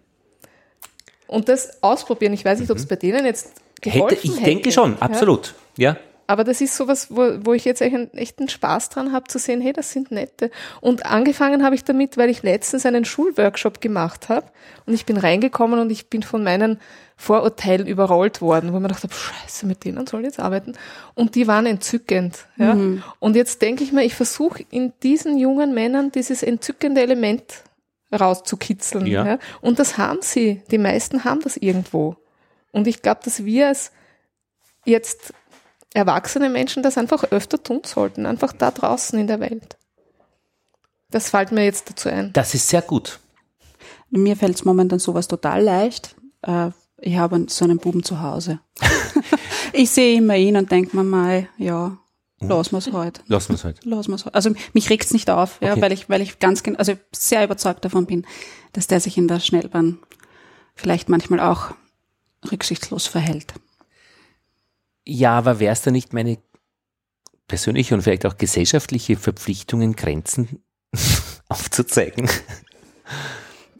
und 1.32 1.48
das 1.48 1.82
ausprobieren. 1.82 2.32
Ich 2.32 2.44
weiß 2.44 2.60
nicht, 2.60 2.70
ob 2.70 2.76
es 2.76 2.84
mhm. 2.84 2.88
bei 2.88 2.96
denen 2.96 3.24
jetzt 3.24 3.52
geholfen 3.80 4.08
hätte. 4.08 4.26
Ich 4.26 4.32
hätte. 4.34 4.44
denke 4.44 4.72
schon, 4.72 4.96
absolut. 5.00 5.54
Ja. 5.76 5.96
Aber 6.26 6.44
das 6.44 6.60
ist 6.60 6.76
sowas, 6.76 7.08
wo, 7.10 7.30
wo 7.44 7.52
ich 7.52 7.64
jetzt 7.64 7.82
echt 7.82 7.94
einen, 7.94 8.14
echt 8.14 8.38
einen 8.38 8.48
Spaß 8.48 8.90
dran 8.90 9.12
habe 9.12 9.28
zu 9.28 9.38
sehen, 9.38 9.60
hey, 9.60 9.72
das 9.72 9.90
sind 9.90 10.12
nette. 10.12 10.50
Und 10.80 11.04
angefangen 11.04 11.64
habe 11.64 11.74
ich 11.74 11.84
damit, 11.84 12.16
weil 12.16 12.30
ich 12.30 12.42
letztens 12.42 12.86
einen 12.86 13.04
Schulworkshop 13.04 13.80
gemacht 13.80 14.28
habe 14.28 14.46
und 14.86 14.94
ich 14.94 15.04
bin 15.04 15.16
reingekommen 15.16 15.80
und 15.80 15.90
ich 15.90 16.08
bin 16.08 16.22
von 16.22 16.44
meinen 16.44 16.80
Vorurteilen 17.16 17.86
überrollt 17.86 18.40
worden, 18.40 18.72
wo 18.72 18.76
ich 18.76 18.82
mir 18.82 18.88
gedacht 18.88 19.02
habe, 19.02 19.12
scheiße, 19.12 19.66
mit 19.66 19.84
denen 19.84 20.06
soll 20.06 20.20
ich 20.20 20.26
jetzt 20.26 20.40
arbeiten. 20.40 20.74
Und 21.14 21.34
die 21.34 21.46
waren 21.48 21.66
entzückend. 21.66 22.46
Ja? 22.56 22.74
Mhm. 22.74 23.02
Und 23.18 23.36
jetzt 23.36 23.60
denke 23.60 23.84
ich 23.84 23.92
mir, 23.92 24.04
ich 24.04 24.14
versuche 24.14 24.64
in 24.70 24.92
diesen 25.02 25.38
jungen 25.38 25.74
Männern 25.74 26.12
dieses 26.12 26.42
entzückende 26.42 27.02
Element 27.02 27.42
rauszukitzeln. 28.12 29.06
Ja. 29.06 29.26
ja. 29.26 29.38
Und 29.60 29.78
das 29.78 29.98
haben 29.98 30.20
sie. 30.22 30.62
Die 30.70 30.78
meisten 30.78 31.24
haben 31.24 31.40
das 31.40 31.56
irgendwo. 31.56 32.16
Und 32.70 32.86
ich 32.86 33.02
glaube, 33.02 33.20
dass 33.24 33.44
wir 33.44 33.68
als 33.68 33.92
jetzt 34.84 35.32
erwachsene 35.94 36.48
Menschen 36.48 36.82
das 36.82 36.98
einfach 36.98 37.24
öfter 37.24 37.62
tun 37.62 37.82
sollten, 37.84 38.26
einfach 38.26 38.52
da 38.52 38.70
draußen 38.70 39.18
in 39.18 39.26
der 39.26 39.40
Welt. 39.40 39.76
Das 41.10 41.28
fällt 41.28 41.52
mir 41.52 41.64
jetzt 41.64 41.90
dazu 41.90 42.08
ein. 42.08 42.32
Das 42.32 42.54
ist 42.54 42.68
sehr 42.68 42.82
gut. 42.82 43.20
Mir 44.10 44.36
fällt 44.36 44.56
es 44.56 44.64
momentan 44.64 44.98
sowas 44.98 45.28
total 45.28 45.62
leicht. 45.62 46.16
Äh, 46.42 46.70
ich 46.98 47.16
habe 47.16 47.46
so 47.48 47.64
einen 47.64 47.78
Buben 47.78 48.02
zu 48.02 48.22
Hause. 48.22 48.60
ich 49.72 49.90
sehe 49.90 50.16
immer 50.16 50.36
ihn 50.36 50.56
und 50.56 50.70
denke 50.70 50.96
mir 50.96 51.04
mal, 51.04 51.48
ja, 51.58 51.98
Lassen 52.48 52.72
wir 52.72 52.78
es 52.78 52.92
heute. 52.92 53.22
Lassen 53.26 53.48
wir 53.50 53.54
es 53.54 53.64
heute. 53.64 53.88
Lassen 53.88 54.10
wir 54.10 54.16
es 54.16 54.24
heute. 54.24 54.34
Also 54.34 54.50
mich 54.72 54.90
regt 54.90 55.04
es 55.04 55.12
nicht 55.12 55.30
auf, 55.30 55.60
ja, 55.60 55.72
okay. 55.72 55.82
weil 55.82 55.92
ich, 55.92 56.08
weil 56.08 56.20
ich 56.20 56.38
ganz, 56.38 56.62
also 56.76 56.94
sehr 57.12 57.44
überzeugt 57.44 57.84
davon 57.84 58.06
bin, 58.06 58.26
dass 58.72 58.86
der 58.86 59.00
sich 59.00 59.16
in 59.18 59.28
der 59.28 59.40
Schnellbahn 59.40 59.98
vielleicht 60.74 61.08
manchmal 61.08 61.40
auch 61.40 61.74
rücksichtslos 62.50 63.06
verhält. 63.06 63.54
Ja, 65.06 65.36
aber 65.36 65.60
wäre 65.60 65.72
es 65.72 65.82
da 65.82 65.90
nicht 65.90 66.12
meine 66.12 66.38
persönliche 67.48 67.94
und 67.94 68.02
vielleicht 68.02 68.26
auch 68.26 68.38
gesellschaftliche 68.38 69.16
Verpflichtungen, 69.16 69.94
Grenzen 69.94 70.62
aufzuzeigen? 71.48 72.30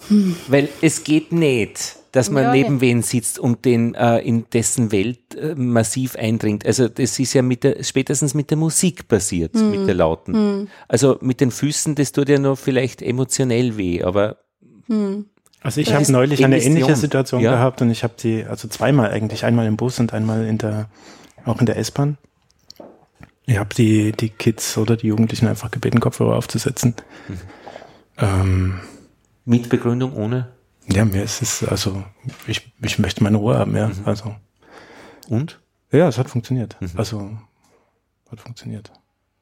Hm. 0.08 0.36
Weil 0.48 0.68
es 0.80 1.04
geht 1.04 1.32
nicht 1.32 1.96
dass 2.12 2.30
man 2.30 2.44
ja, 2.44 2.52
neben 2.52 2.74
ja. 2.76 2.80
wen 2.82 3.02
sitzt 3.02 3.38
und 3.38 3.64
den 3.64 3.94
äh, 3.94 4.18
in 4.18 4.44
dessen 4.52 4.92
Welt 4.92 5.34
äh, 5.34 5.54
massiv 5.54 6.14
eindringt. 6.16 6.66
Also 6.66 6.88
das 6.88 7.18
ist 7.18 7.32
ja 7.32 7.42
mit 7.42 7.64
der, 7.64 7.82
spätestens 7.82 8.34
mit 8.34 8.50
der 8.50 8.58
Musik 8.58 9.08
passiert, 9.08 9.54
mhm. 9.54 9.70
mit 9.70 9.88
der 9.88 9.94
Lauten. 9.94 10.32
Mhm. 10.32 10.68
Also 10.88 11.18
mit 11.22 11.40
den 11.40 11.50
Füßen, 11.50 11.94
das 11.94 12.12
tut 12.12 12.28
ja 12.28 12.38
noch 12.38 12.58
vielleicht 12.58 13.02
emotionell 13.02 13.76
weh, 13.76 14.02
aber 14.02 14.36
mhm. 14.86 15.26
Also 15.62 15.80
ich 15.80 15.94
habe 15.94 16.10
neulich 16.10 16.44
eine 16.44 16.60
ähnliche 16.60 16.96
Situation 16.96 17.40
ja. 17.40 17.52
gehabt 17.52 17.80
und 17.82 17.90
ich 17.90 18.02
habe 18.02 18.14
die, 18.20 18.44
also 18.44 18.66
zweimal 18.66 19.10
eigentlich, 19.10 19.44
einmal 19.44 19.66
im 19.66 19.76
Bus 19.76 20.00
und 20.00 20.12
einmal 20.12 20.44
in 20.44 20.58
der, 20.58 20.88
auch 21.44 21.60
in 21.60 21.66
der 21.66 21.76
S-Bahn. 21.76 22.18
Ich 23.46 23.58
habe 23.58 23.72
die, 23.72 24.10
die 24.12 24.30
Kids 24.30 24.76
oder 24.76 24.96
die 24.96 25.06
Jugendlichen 25.06 25.46
einfach 25.46 25.70
gebeten, 25.70 26.00
Kopfhörer 26.00 26.36
aufzusetzen. 26.36 26.96
Mhm. 27.28 27.38
Ähm, 28.18 28.80
Mit 29.44 29.68
Begründung 29.68 30.14
ohne? 30.14 30.48
Ja, 30.88 31.04
mir 31.04 31.22
ist 31.22 31.42
es, 31.42 31.64
also 31.64 32.02
ich, 32.46 32.72
ich 32.82 32.98
möchte 32.98 33.22
meine 33.22 33.36
Ruhe 33.36 33.58
haben, 33.58 33.76
ja. 33.76 33.88
Mhm. 33.88 34.02
Also. 34.04 34.34
Und? 35.28 35.60
Ja, 35.90 36.08
es 36.08 36.18
hat 36.18 36.28
funktioniert. 36.28 36.76
Mhm. 36.80 36.90
Also 36.96 37.38
hat 38.30 38.40
funktioniert. 38.40 38.92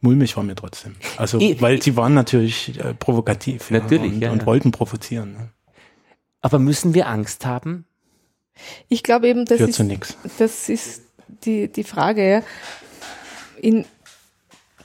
Mulmig 0.00 0.36
war 0.36 0.42
mir 0.42 0.54
trotzdem. 0.54 0.96
Also, 1.16 1.38
ich, 1.38 1.60
weil 1.60 1.80
sie 1.82 1.96
waren 1.96 2.14
natürlich 2.14 2.78
äh, 2.78 2.94
provokativ. 2.94 3.70
Natürlich, 3.70 4.12
ja, 4.12 4.16
und, 4.16 4.22
ja, 4.22 4.32
und 4.32 4.46
wollten 4.46 4.70
provozieren. 4.70 5.32
Ne? 5.32 5.50
Aber 6.40 6.58
müssen 6.58 6.94
wir 6.94 7.06
Angst 7.06 7.44
haben? 7.44 7.84
Ich 8.88 9.02
glaube 9.02 9.28
eben, 9.28 9.44
das 9.44 9.58
Führt 9.58 9.78
ist, 9.78 10.16
das 10.38 10.68
ist 10.68 11.02
die, 11.44 11.68
die 11.68 11.84
Frage. 11.84 12.30
Ja. 12.30 12.42
In, 13.60 13.84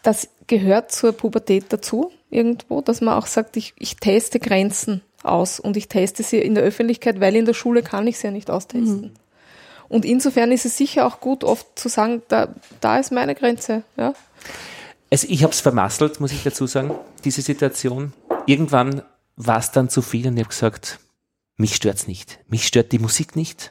das 0.04 0.30
gehört 0.48 0.92
zur 0.92 1.14
Pubertät 1.14 1.66
dazu, 1.70 2.12
irgendwo, 2.30 2.82
dass 2.82 3.02
man 3.02 3.16
auch 3.16 3.26
sagt, 3.26 3.58
ich, 3.58 3.74
ich 3.80 3.96
teste 3.96 4.40
Grenzen 4.40 5.02
aus 5.28 5.60
und 5.60 5.78
ich 5.78 5.88
teste 5.88 6.24
sie 6.24 6.40
in 6.40 6.56
der 6.56 6.64
Öffentlichkeit, 6.64 7.20
weil 7.20 7.36
in 7.36 7.46
der 7.46 7.54
Schule 7.54 7.84
kann 7.84 8.08
ich 8.08 8.18
sie 8.18 8.28
ja 8.28 8.32
nicht 8.32 8.50
austesten. 8.50 9.02
Mhm. 9.02 9.12
Und 9.88 10.06
insofern 10.06 10.52
ist 10.52 10.66
es 10.66 10.78
sicher 10.78 11.06
auch 11.06 11.20
gut, 11.20 11.44
oft 11.44 11.78
zu 11.78 11.90
sagen, 11.90 12.24
da, 12.28 12.50
da 12.82 12.98
ist 12.98 13.12
meine 13.12 13.36
Grenze. 13.36 13.84
Ja? 13.98 14.16
Also 15.12 15.28
ich 15.30 15.44
habe 15.44 15.54
es 15.54 15.62
vermasselt, 15.62 16.20
muss 16.20 16.32
ich 16.32 16.44
dazu 16.44 16.68
sagen, 16.68 16.92
diese 17.24 17.42
Situation. 17.42 18.14
Irgendwann 18.48 19.04
war 19.36 19.60
es 19.60 19.72
dann 19.72 19.90
zu 19.90 20.02
viel 20.02 20.28
und 20.28 20.38
ich 20.38 20.44
habe 20.44 20.50
gesagt, 20.50 21.00
mich 21.58 21.76
stört's 21.76 22.08
nicht. 22.08 22.40
Mich 22.48 22.68
stört 22.68 22.92
die 22.92 23.00
Musik 23.00 23.36
nicht. 23.36 23.70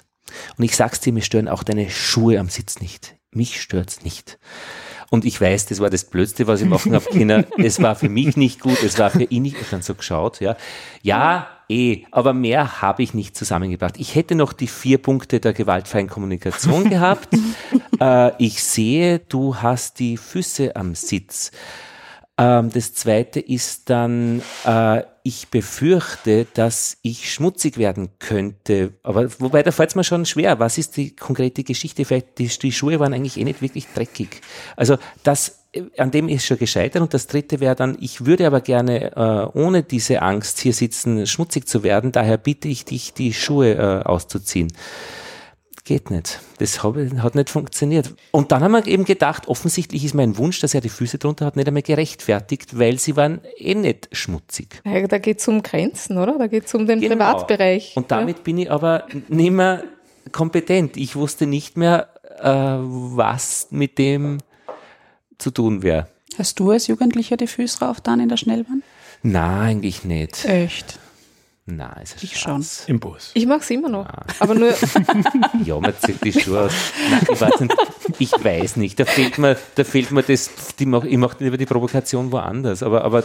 Und 0.57 0.64
ich 0.64 0.76
sag's 0.76 1.00
dir, 1.00 1.12
mir 1.12 1.22
stören 1.22 1.48
auch 1.48 1.62
deine 1.62 1.90
Schuhe 1.90 2.38
am 2.38 2.48
Sitz 2.48 2.80
nicht. 2.80 3.16
Mich 3.30 3.61
stört's 3.61 4.02
nicht. 4.02 4.38
Und 5.14 5.24
ich 5.24 5.40
weiß, 5.40 5.66
das 5.66 5.78
war 5.78 5.90
das 5.90 6.06
Blödste, 6.06 6.48
was 6.48 6.60
ich 6.60 6.66
machen 6.66 6.92
habe 6.92 7.04
können. 7.04 7.46
Es 7.56 7.80
war 7.80 7.94
für 7.94 8.08
mich 8.08 8.36
nicht 8.36 8.58
gut, 8.58 8.82
es 8.82 8.98
war 8.98 9.10
für 9.10 9.22
ihn 9.22 9.42
nicht. 9.42 9.54
Ich 9.54 9.60
habe 9.60 9.70
dann 9.70 9.82
so 9.82 9.94
geschaut, 9.94 10.40
ja. 10.40 10.56
Ja, 11.02 11.46
eh, 11.68 12.02
aber 12.10 12.32
mehr 12.32 12.82
habe 12.82 13.04
ich 13.04 13.14
nicht 13.14 13.36
zusammengebracht. 13.36 13.94
Ich 13.98 14.16
hätte 14.16 14.34
noch 14.34 14.52
die 14.52 14.66
vier 14.66 14.98
Punkte 14.98 15.38
der 15.38 15.52
gewaltfreien 15.52 16.08
Kommunikation 16.08 16.90
gehabt. 16.90 17.28
äh, 18.00 18.32
ich 18.42 18.60
sehe, 18.64 19.20
du 19.20 19.54
hast 19.54 20.00
die 20.00 20.16
Füße 20.16 20.74
am 20.74 20.96
Sitz. 20.96 21.52
Ähm, 22.37 22.70
das 22.70 22.95
zweite 22.95 23.41
ist 23.41 23.91
dann, 23.91 24.43
äh, 24.66 25.03
ich 25.22 25.49
befürchte, 25.49 26.47
dass 26.53 26.99
ich 27.03 27.32
schmutzig 27.32 27.78
werden 27.78 28.11
könnte. 28.18 28.93
Aber 29.03 29.28
wobei, 29.41 29.62
da 29.62 29.70
fällt 29.70 29.91
es 29.91 29.95
mir 29.95 30.05
schon 30.05 30.26
schwer. 30.26 30.59
Was 30.59 30.76
ist 30.76 30.97
die 30.97 31.16
konkrete 31.16 31.64
Geschichte? 31.64 32.05
Vielleicht, 32.05 32.39
die, 32.39 32.49
die 32.49 32.72
Schuhe 32.72 33.01
waren 33.01 33.14
eigentlich 33.14 33.39
eh 33.39 33.45
nicht 33.45 33.62
wirklich 33.62 33.87
dreckig. 33.95 34.41
Also 34.76 34.99
das 35.22 35.64
an 35.97 36.11
dem 36.11 36.28
ist 36.28 36.47
schon 36.47 36.59
gescheitert. 36.59 37.03
Und 37.03 37.14
das 37.14 37.26
dritte 37.26 37.61
wäre 37.61 37.74
dann, 37.74 37.97
ich 38.01 38.26
würde 38.26 38.47
aber 38.47 38.61
gerne 38.61 39.12
äh, 39.16 39.59
ohne 39.59 39.82
diese 39.82 40.22
Angst 40.22 40.61
hier 40.61 40.72
sitzen, 40.72 41.26
schmutzig 41.26 41.68
zu 41.68 41.82
werden. 41.82 42.12
Daher 42.12 42.37
bitte 42.37 42.68
ich 42.68 42.85
dich, 42.85 43.12
die 43.14 43.32
Schuhe 43.32 43.74
äh, 43.74 44.03
auszuziehen. 44.05 44.72
Geht 45.87 46.11
nicht. 46.11 46.41
Das 46.59 46.82
hat 46.82 47.35
nicht 47.35 47.51
funktioniert. 47.51 48.14
Und 48.30 48.53
dann 48.53 48.62
haben 48.62 48.72
wir 48.72 48.87
eben 48.87 49.05
gedacht, 49.05 49.49
offensichtlich 49.49 50.03
ist 50.03 50.14
mein 50.14 50.39
Wunsch, 50.39 50.59
dass 50.61 50.72
er 50.72 50.80
die 50.80 50.89
Füße 50.89 51.18
drunter 51.18 51.45
hat, 51.45 51.57
nicht 51.57 51.68
einmal 51.68 51.82
gerechtfertigt, 51.82 52.78
weil 52.78 52.99
sie 52.99 53.16
waren 53.16 53.43
eh 53.59 53.74
nicht 53.74 54.09
schmutzig. 54.12 54.80
Ja, 54.87 55.07
da 55.07 55.18
geht 55.18 55.41
es 55.41 55.49
um 55.49 55.62
Grenzen, 55.62 56.16
oder? 56.16 56.39
Da 56.39 56.47
geht 56.47 56.64
es 56.64 56.74
um 56.74 56.87
den 56.87 57.01
genau. 57.01 57.16
Privatbereich. 57.16 57.93
Und 57.97 58.11
damit 58.11 58.39
ja. 58.39 58.43
bin 58.45 58.59
ich 58.59 58.70
aber 58.70 59.07
nicht 59.28 59.51
mehr 59.51 59.85
kompetent. 60.32 60.97
Ich 60.97 61.16
wusste 61.16 61.47
nicht 61.47 61.76
mehr, 61.76 62.09
äh, 62.41 62.49
was 62.49 63.66
mit 63.70 63.99
dem 63.99 64.39
zu 65.37 65.51
tun 65.51 65.82
wäre. 65.82 66.09
Hast 66.39 66.59
du 66.61 66.70
als 66.70 66.87
Jugendlicher 66.87 67.37
die 67.37 67.47
Füße 67.47 67.85
rauf 67.85 68.01
dann 68.01 68.20
in 68.20 68.30
der 68.30 68.39
Schnellbahn? 68.39 68.82
Nein, 69.22 69.61
eigentlich 69.61 70.05
nicht. 70.05 70.47
Echt? 70.47 70.99
Nein, 71.66 72.02
ist 72.02 72.22
ich 72.22 72.38
schon. 72.38 72.64
Im 72.88 73.00
Bus. 73.00 73.30
Ich 73.32 73.46
mag 73.46 73.62
es 73.62 73.70
immer 73.70 73.88
noch. 73.88 74.04
Nein. 74.04 74.26
Aber 74.38 74.54
nur. 74.54 74.74
ja, 75.64 75.80
man 75.80 75.94
zieht 75.98 76.22
die 76.22 76.32
Schuhe 76.32 76.66
aus. 76.66 76.72
Nein, 77.10 77.26
ich, 77.32 77.40
weiß 77.40 77.60
nicht, 77.60 77.74
ich 78.18 78.44
weiß 78.44 78.76
nicht. 78.76 79.00
Da 79.00 79.06
fehlt 79.06 79.38
mir, 79.38 79.56
da 79.74 79.84
fehlt 79.84 80.10
mir 80.10 80.22
das. 80.22 80.50
Die 80.78 80.84
mach, 80.84 81.04
ich 81.04 81.16
mache 81.16 81.42
lieber 81.42 81.56
die 81.56 81.64
Provokation 81.64 82.30
woanders. 82.32 82.82
Aber, 82.82 83.02
aber 83.02 83.24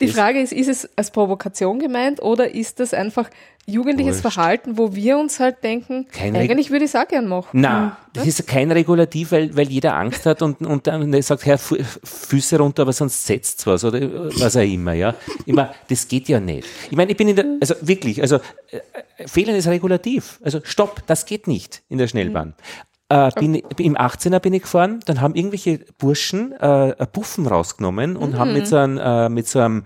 die 0.00 0.08
Frage 0.08 0.40
ist, 0.40 0.52
ist 0.52 0.68
es 0.68 0.88
als 0.96 1.10
Provokation 1.10 1.78
gemeint 1.78 2.22
oder 2.22 2.54
ist 2.54 2.80
das 2.80 2.94
einfach 2.94 3.28
jugendliches 3.66 4.24
Wurscht. 4.24 4.34
Verhalten, 4.34 4.76
wo 4.76 4.94
wir 4.94 5.18
uns 5.18 5.38
halt 5.38 5.62
denken, 5.62 6.06
kein 6.10 6.34
eigentlich 6.34 6.70
würde 6.70 6.84
ich 6.84 6.90
es 6.90 6.96
auch 6.96 7.06
gern 7.06 7.28
machen. 7.28 7.60
Nein, 7.60 7.84
hm, 7.84 7.92
das 8.12 8.26
ist 8.26 8.46
kein 8.46 8.72
Regulativ, 8.72 9.30
weil, 9.30 9.54
weil 9.56 9.68
jeder 9.68 9.94
Angst 9.94 10.26
hat 10.26 10.42
und, 10.42 10.62
und 10.62 10.86
dann 10.86 11.22
sagt, 11.22 11.46
Herr, 11.46 11.58
Füße 11.58 12.58
runter, 12.58 12.82
aber 12.82 12.92
sonst 12.92 13.24
setzt 13.24 13.64
was 13.66 13.84
oder 13.84 14.30
was 14.40 14.56
auch 14.56 14.62
immer, 14.62 14.94
ja. 14.94 15.14
Immer, 15.46 15.72
das 15.88 16.08
geht 16.08 16.28
ja 16.28 16.40
nicht. 16.40 16.66
Ich 16.90 16.96
meine, 16.96 17.12
ich 17.12 17.16
bin 17.16 17.28
in 17.28 17.36
der, 17.36 17.44
also 17.60 17.74
wirklich, 17.82 18.20
also 18.20 18.36
äh, 18.70 19.28
Fehlen 19.28 19.54
ist 19.54 19.68
Regulativ. 19.68 20.40
Also 20.42 20.60
stopp, 20.64 21.06
das 21.06 21.26
geht 21.26 21.46
nicht 21.46 21.82
in 21.88 21.98
der 21.98 22.08
Schnellbahn. 22.08 22.48
Mhm. 22.48 22.91
Äh, 23.12 23.30
bin, 23.38 23.54
Im 23.54 23.94
18er 23.94 24.38
bin 24.38 24.54
ich 24.54 24.62
gefahren, 24.62 25.00
dann 25.04 25.20
haben 25.20 25.34
irgendwelche 25.34 25.80
Burschen 25.98 26.52
äh, 26.52 27.06
Puffen 27.06 27.46
rausgenommen 27.46 28.16
und 28.16 28.32
mhm. 28.32 28.38
haben 28.38 28.54
mit 28.54 28.66
so 28.66 28.76
einem, 28.76 28.96
äh, 28.96 29.28
mit 29.28 29.46
so 29.46 29.58
einem 29.58 29.84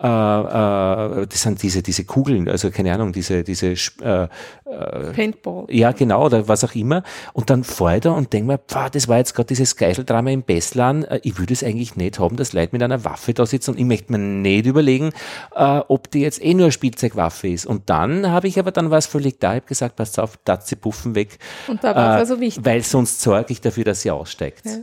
äh, 0.00 0.06
äh, 0.06 1.26
das 1.26 1.42
sind 1.42 1.60
diese, 1.62 1.82
diese 1.82 2.04
Kugeln, 2.04 2.48
also 2.48 2.70
keine 2.70 2.94
Ahnung, 2.94 3.12
diese, 3.12 3.42
diese 3.42 3.74
äh, 4.00 4.28
äh, 4.64 5.12
Paintball. 5.12 5.66
Ja, 5.70 5.90
genau, 5.90 6.26
oder 6.26 6.46
was 6.46 6.62
auch 6.62 6.74
immer. 6.76 7.02
Und 7.32 7.50
dann 7.50 7.64
fahre 7.64 7.96
ich 7.96 8.02
da 8.02 8.12
und 8.12 8.32
denke 8.32 8.52
mir, 8.52 8.58
pah, 8.58 8.90
das 8.90 9.08
war 9.08 9.18
jetzt 9.18 9.34
gerade 9.34 9.48
dieses 9.48 9.76
Geiseldrama 9.76 10.30
im 10.30 10.44
Beslan. 10.44 11.02
Äh, 11.02 11.20
ich 11.24 11.38
würde 11.38 11.52
es 11.52 11.64
eigentlich 11.64 11.96
nicht 11.96 12.20
haben, 12.20 12.36
dass 12.36 12.52
Leute 12.52 12.70
mit 12.72 12.82
einer 12.82 13.04
Waffe 13.04 13.34
da 13.34 13.44
sitzen 13.44 13.72
und 13.72 13.78
ich 13.78 13.86
möchte 13.86 14.12
mir 14.12 14.18
nicht 14.18 14.66
überlegen, 14.66 15.10
äh, 15.56 15.80
ob 15.88 16.10
die 16.12 16.20
jetzt 16.20 16.44
eh 16.44 16.54
nur 16.54 16.66
eine 16.66 16.72
Spielzeugwaffe 16.72 17.48
ist. 17.48 17.66
Und 17.66 17.90
dann 17.90 18.30
habe 18.30 18.46
ich 18.46 18.58
aber 18.60 18.70
dann 18.70 18.90
was 18.90 19.06
völlig 19.06 19.40
da, 19.40 19.54
ich 19.54 19.56
habe 19.56 19.66
gesagt, 19.66 19.96
passt 19.96 20.20
auf, 20.20 20.38
da 20.44 20.60
sie 20.60 20.76
Puffen 20.76 21.16
weg. 21.16 21.38
Und 21.66 21.82
da 21.82 21.96
war 21.96 22.10
es 22.10 22.16
äh, 22.16 22.20
also 22.20 22.40
wichtig. 22.40 22.64
Weil 22.64 22.82
sonst 22.82 23.20
sorge 23.20 23.52
ich 23.52 23.60
dafür, 23.60 23.82
dass 23.82 24.02
sie 24.02 24.12
aussteigt. 24.12 24.64
Ja. 24.64 24.78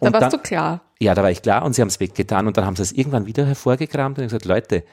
Da 0.00 0.12
warst 0.12 0.22
dann, 0.22 0.30
du 0.30 0.38
klar. 0.38 0.80
Ja, 1.00 1.14
da 1.14 1.22
war 1.22 1.30
ich 1.30 1.42
klar 1.42 1.64
und 1.64 1.74
sie 1.74 1.80
haben 1.80 1.88
es 1.88 2.00
weggetan 2.00 2.46
und 2.46 2.56
dann 2.56 2.66
haben 2.66 2.76
sie 2.76 2.82
es 2.82 2.92
irgendwann 2.92 3.26
wieder 3.26 3.46
hervorgekramt 3.46 4.18
und 4.18 4.24
gesagt, 4.24 4.44
Leute, 4.44 4.84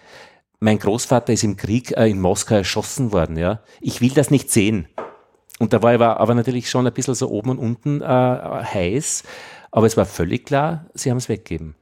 mein 0.59 0.79
Großvater 0.79 1.33
ist 1.33 1.43
im 1.43 1.57
Krieg 1.57 1.91
äh, 1.97 2.07
in 2.07 2.21
Moskau 2.21 2.55
erschossen 2.55 3.11
worden, 3.11 3.37
ja. 3.37 3.61
Ich 3.79 4.01
will 4.01 4.11
das 4.11 4.29
nicht 4.29 4.51
sehen. 4.51 4.87
Und 5.59 5.73
da 5.73 5.81
war 5.81 5.93
ich 5.93 6.01
aber 6.01 6.33
natürlich 6.33 6.69
schon 6.69 6.87
ein 6.87 6.93
bisschen 6.93 7.15
so 7.15 7.29
oben 7.29 7.51
und 7.51 7.59
unten 7.59 8.01
äh, 8.01 8.05
heiß, 8.05 9.23
aber 9.71 9.85
es 9.85 9.97
war 9.97 10.05
völlig 10.05 10.45
klar, 10.45 10.87
sie 10.93 11.09
haben 11.09 11.17
es 11.17 11.29
weggegeben. 11.29 11.75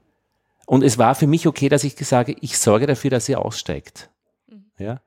Und 0.66 0.84
es 0.84 0.98
war 0.98 1.16
für 1.16 1.28
mich 1.28 1.48
okay, 1.48 1.70
dass 1.70 1.84
ich 1.84 1.96
sage, 1.98 2.36
ich 2.42 2.58
sorge 2.58 2.88
dafür, 2.88 3.10
dass 3.10 3.26
sie 3.26 3.36
aussteigt. 3.36 4.10
Mhm. 4.48 4.66
Ja 4.78 5.02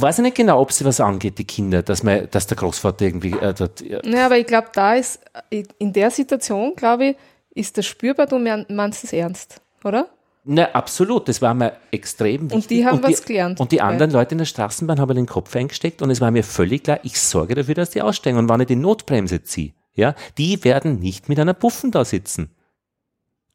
weiß 0.00 0.18
ich 0.18 0.22
nicht 0.22 0.36
genau, 0.36 0.60
ob 0.60 0.72
sie 0.72 0.84
was 0.84 1.00
angeht, 1.00 1.38
die 1.38 1.44
Kinder, 1.44 1.82
dass, 1.82 2.02
man, 2.02 2.28
dass 2.30 2.46
der 2.46 2.56
Großvater 2.56 3.04
irgendwie 3.04 3.32
äh, 3.32 3.54
dort. 3.54 3.80
Ja. 3.80 4.00
ja, 4.04 4.26
aber 4.26 4.38
ich 4.38 4.46
glaube, 4.46 4.68
da 4.72 4.94
ist, 4.94 5.20
in 5.50 5.92
der 5.92 6.10
Situation, 6.10 6.74
glaube 6.76 7.06
ich, 7.06 7.16
ist 7.54 7.78
das 7.78 7.86
spürbar, 7.86 8.26
du 8.26 8.38
meinst 8.38 9.04
es 9.04 9.12
ernst, 9.12 9.60
oder? 9.84 10.08
Na, 10.44 10.70
absolut. 10.72 11.28
Das 11.28 11.40
war 11.40 11.54
mir 11.54 11.72
extrem 11.90 12.50
wichtig. 12.50 12.54
Und 12.54 12.70
die 12.70 12.86
haben 12.86 12.98
und 12.98 13.04
was 13.04 13.24
gelernt. 13.24 13.60
Und 13.60 13.72
die 13.72 13.80
anderen 13.80 14.10
Leute 14.10 14.32
in 14.32 14.38
der 14.38 14.44
Straßenbahn 14.44 15.00
haben 15.00 15.14
den 15.14 15.26
Kopf 15.26 15.56
eingesteckt 15.56 16.02
und 16.02 16.10
es 16.10 16.20
war 16.20 16.30
mir 16.30 16.44
völlig 16.44 16.84
klar, 16.84 17.00
ich 17.02 17.18
sorge 17.18 17.54
dafür, 17.54 17.74
dass 17.74 17.90
die 17.90 18.02
aussteigen. 18.02 18.38
Und 18.38 18.48
wenn 18.48 18.60
ich 18.60 18.66
die 18.66 18.76
Notbremse 18.76 19.42
ziehe, 19.42 19.72
ja, 19.94 20.14
die 20.36 20.62
werden 20.64 20.98
nicht 20.98 21.28
mit 21.28 21.38
einer 21.38 21.54
Puffen 21.54 21.92
da 21.92 22.04
sitzen. 22.04 22.50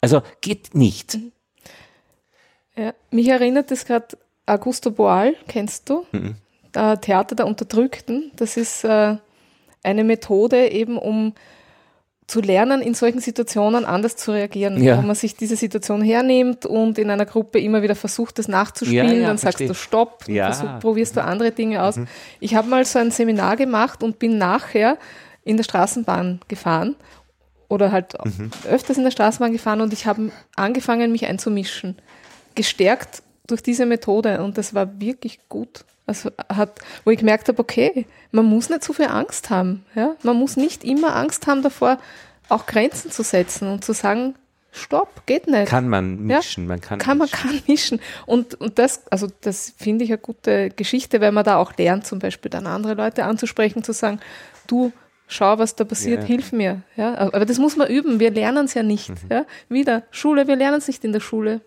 Also 0.02 0.24
geht 0.42 0.74
nicht. 0.74 1.16
Mhm. 1.16 1.32
Ja, 2.76 2.94
mich 3.12 3.28
erinnert 3.28 3.72
das 3.72 3.86
gerade 3.86 4.18
Augusto 4.50 4.92
Boal, 4.92 5.36
kennst 5.48 5.90
du? 5.90 6.06
Mhm. 6.12 6.36
Äh, 6.74 6.98
Theater 6.98 7.36
der 7.36 7.48
Unterdrückten. 7.48 8.32
Das 8.36 8.58
ist 8.58 8.84
äh, 8.84 9.16
eine 9.84 10.04
Methode 10.04 10.72
eben, 10.72 10.98
um 10.98 11.34
zu 12.30 12.42
lernen, 12.42 12.82
in 12.82 12.94
solchen 12.94 13.20
Situationen 13.20 13.86
anders 13.86 14.16
zu 14.16 14.32
reagieren, 14.32 14.82
ja. 14.82 14.98
wo 14.98 15.02
man 15.02 15.16
sich 15.16 15.36
diese 15.36 15.56
Situation 15.56 16.04
hernimmt 16.04 16.66
und 16.66 17.00
in 17.00 17.10
einer 17.10 17.26
Gruppe 17.26 17.60
immer 17.60 17.82
wieder 17.82 17.96
versucht, 17.96 18.38
das 18.38 18.48
nachzuspielen, 18.48 19.08
ja, 19.08 19.14
ja, 19.14 19.28
dann 19.28 19.40
verstehe. 19.40 19.68
sagst 19.68 19.70
du 19.70 19.74
Stopp, 19.74 20.24
versuch, 20.26 20.80
probierst 20.80 21.18
du 21.18 21.24
andere 21.24 21.52
Dinge 21.52 21.82
aus. 21.82 21.98
Mhm. 21.98 22.08
Ich 22.40 22.54
habe 22.54 22.70
mal 22.70 22.86
so 22.86 23.00
ein 23.00 23.10
Seminar 23.10 23.56
gemacht 23.56 24.04
und 24.04 24.20
bin 24.20 24.38
nachher 24.38 24.98
in 25.44 25.58
der 25.58 25.64
Straßenbahn 25.64 26.42
gefahren 26.48 26.96
oder 27.68 27.92
halt 27.92 28.14
mhm. 28.24 28.52
öfters 28.70 28.98
in 28.98 29.04
der 29.04 29.12
Straßenbahn 29.12 29.52
gefahren 29.52 29.82
und 29.82 29.92
ich 29.92 30.06
habe 30.06 30.32
angefangen, 30.56 31.12
mich 31.12 31.26
einzumischen. 31.26 31.96
Gestärkt 32.54 33.24
durch 33.52 33.64
diese 33.64 33.86
Methode 33.86 34.42
und 34.42 34.58
das 34.58 34.74
war 34.74 35.00
wirklich 35.00 35.40
gut. 35.50 35.86
Also 36.06 36.32
hat, 36.50 36.80
wo 37.06 37.12
ich 37.12 37.20
gemerkt 37.20 37.48
habe, 37.50 37.60
okay, 37.60 38.08
man 38.32 38.46
muss 38.46 38.70
nicht 38.70 38.84
so 38.84 38.94
viel 38.94 39.08
Angst 39.08 39.52
haben. 39.52 39.86
Ja? 39.94 40.16
Man 40.24 40.38
muss 40.38 40.58
nicht 40.58 40.84
immer 40.84 41.16
Angst 41.16 41.46
haben 41.46 41.62
davor, 41.62 42.00
auch 42.50 42.66
Grenzen 42.66 43.12
zu 43.12 43.22
setzen 43.22 43.68
und 43.68 43.86
zu 43.86 43.94
sagen, 43.94 44.34
stopp, 44.72 45.26
geht 45.26 45.48
nicht. 45.48 45.68
Kann 45.68 45.88
man 45.88 46.20
mischen, 46.26 46.64
ja? 46.64 46.70
man 46.70 46.82
kann, 46.82 47.00
kann 47.00 47.20
mischen. 47.20 47.38
Man 47.44 47.52
kann 47.52 47.64
mischen. 47.68 48.00
Und, 48.26 48.56
und 48.56 48.80
das, 48.80 49.04
also 49.12 49.28
das 49.42 49.74
finde 49.78 50.06
ich 50.06 50.12
eine 50.12 50.18
gute 50.18 50.70
Geschichte, 50.72 51.22
weil 51.22 51.32
man 51.32 51.44
da 51.44 51.58
auch 51.58 51.78
lernt, 51.78 52.08
zum 52.08 52.20
Beispiel 52.20 52.50
dann 52.50 52.66
andere 52.66 52.96
Leute 52.96 53.26
anzusprechen, 53.26 53.84
zu 53.84 53.94
sagen, 53.94 54.20
du, 54.66 54.92
schau, 55.28 55.60
was 55.60 55.76
da 55.76 55.84
passiert, 55.84 56.22
ja. 56.22 56.26
hilf 56.26 56.52
mir. 56.52 56.82
Ja? 56.96 57.18
Aber 57.18 57.46
das 57.46 57.60
muss 57.60 57.78
man 57.78 57.88
üben, 57.88 58.20
wir 58.20 58.32
lernen 58.32 58.66
es 58.66 58.74
ja 58.74 58.84
nicht. 58.84 59.10
Mhm. 59.10 59.30
Ja? 59.30 59.46
Wieder, 59.70 60.04
Schule, 60.12 60.48
wir 60.48 60.56
lernen 60.56 60.78
es 60.78 60.88
nicht 60.88 61.04
in 61.06 61.14
der 61.14 61.20
Schule. 61.20 61.62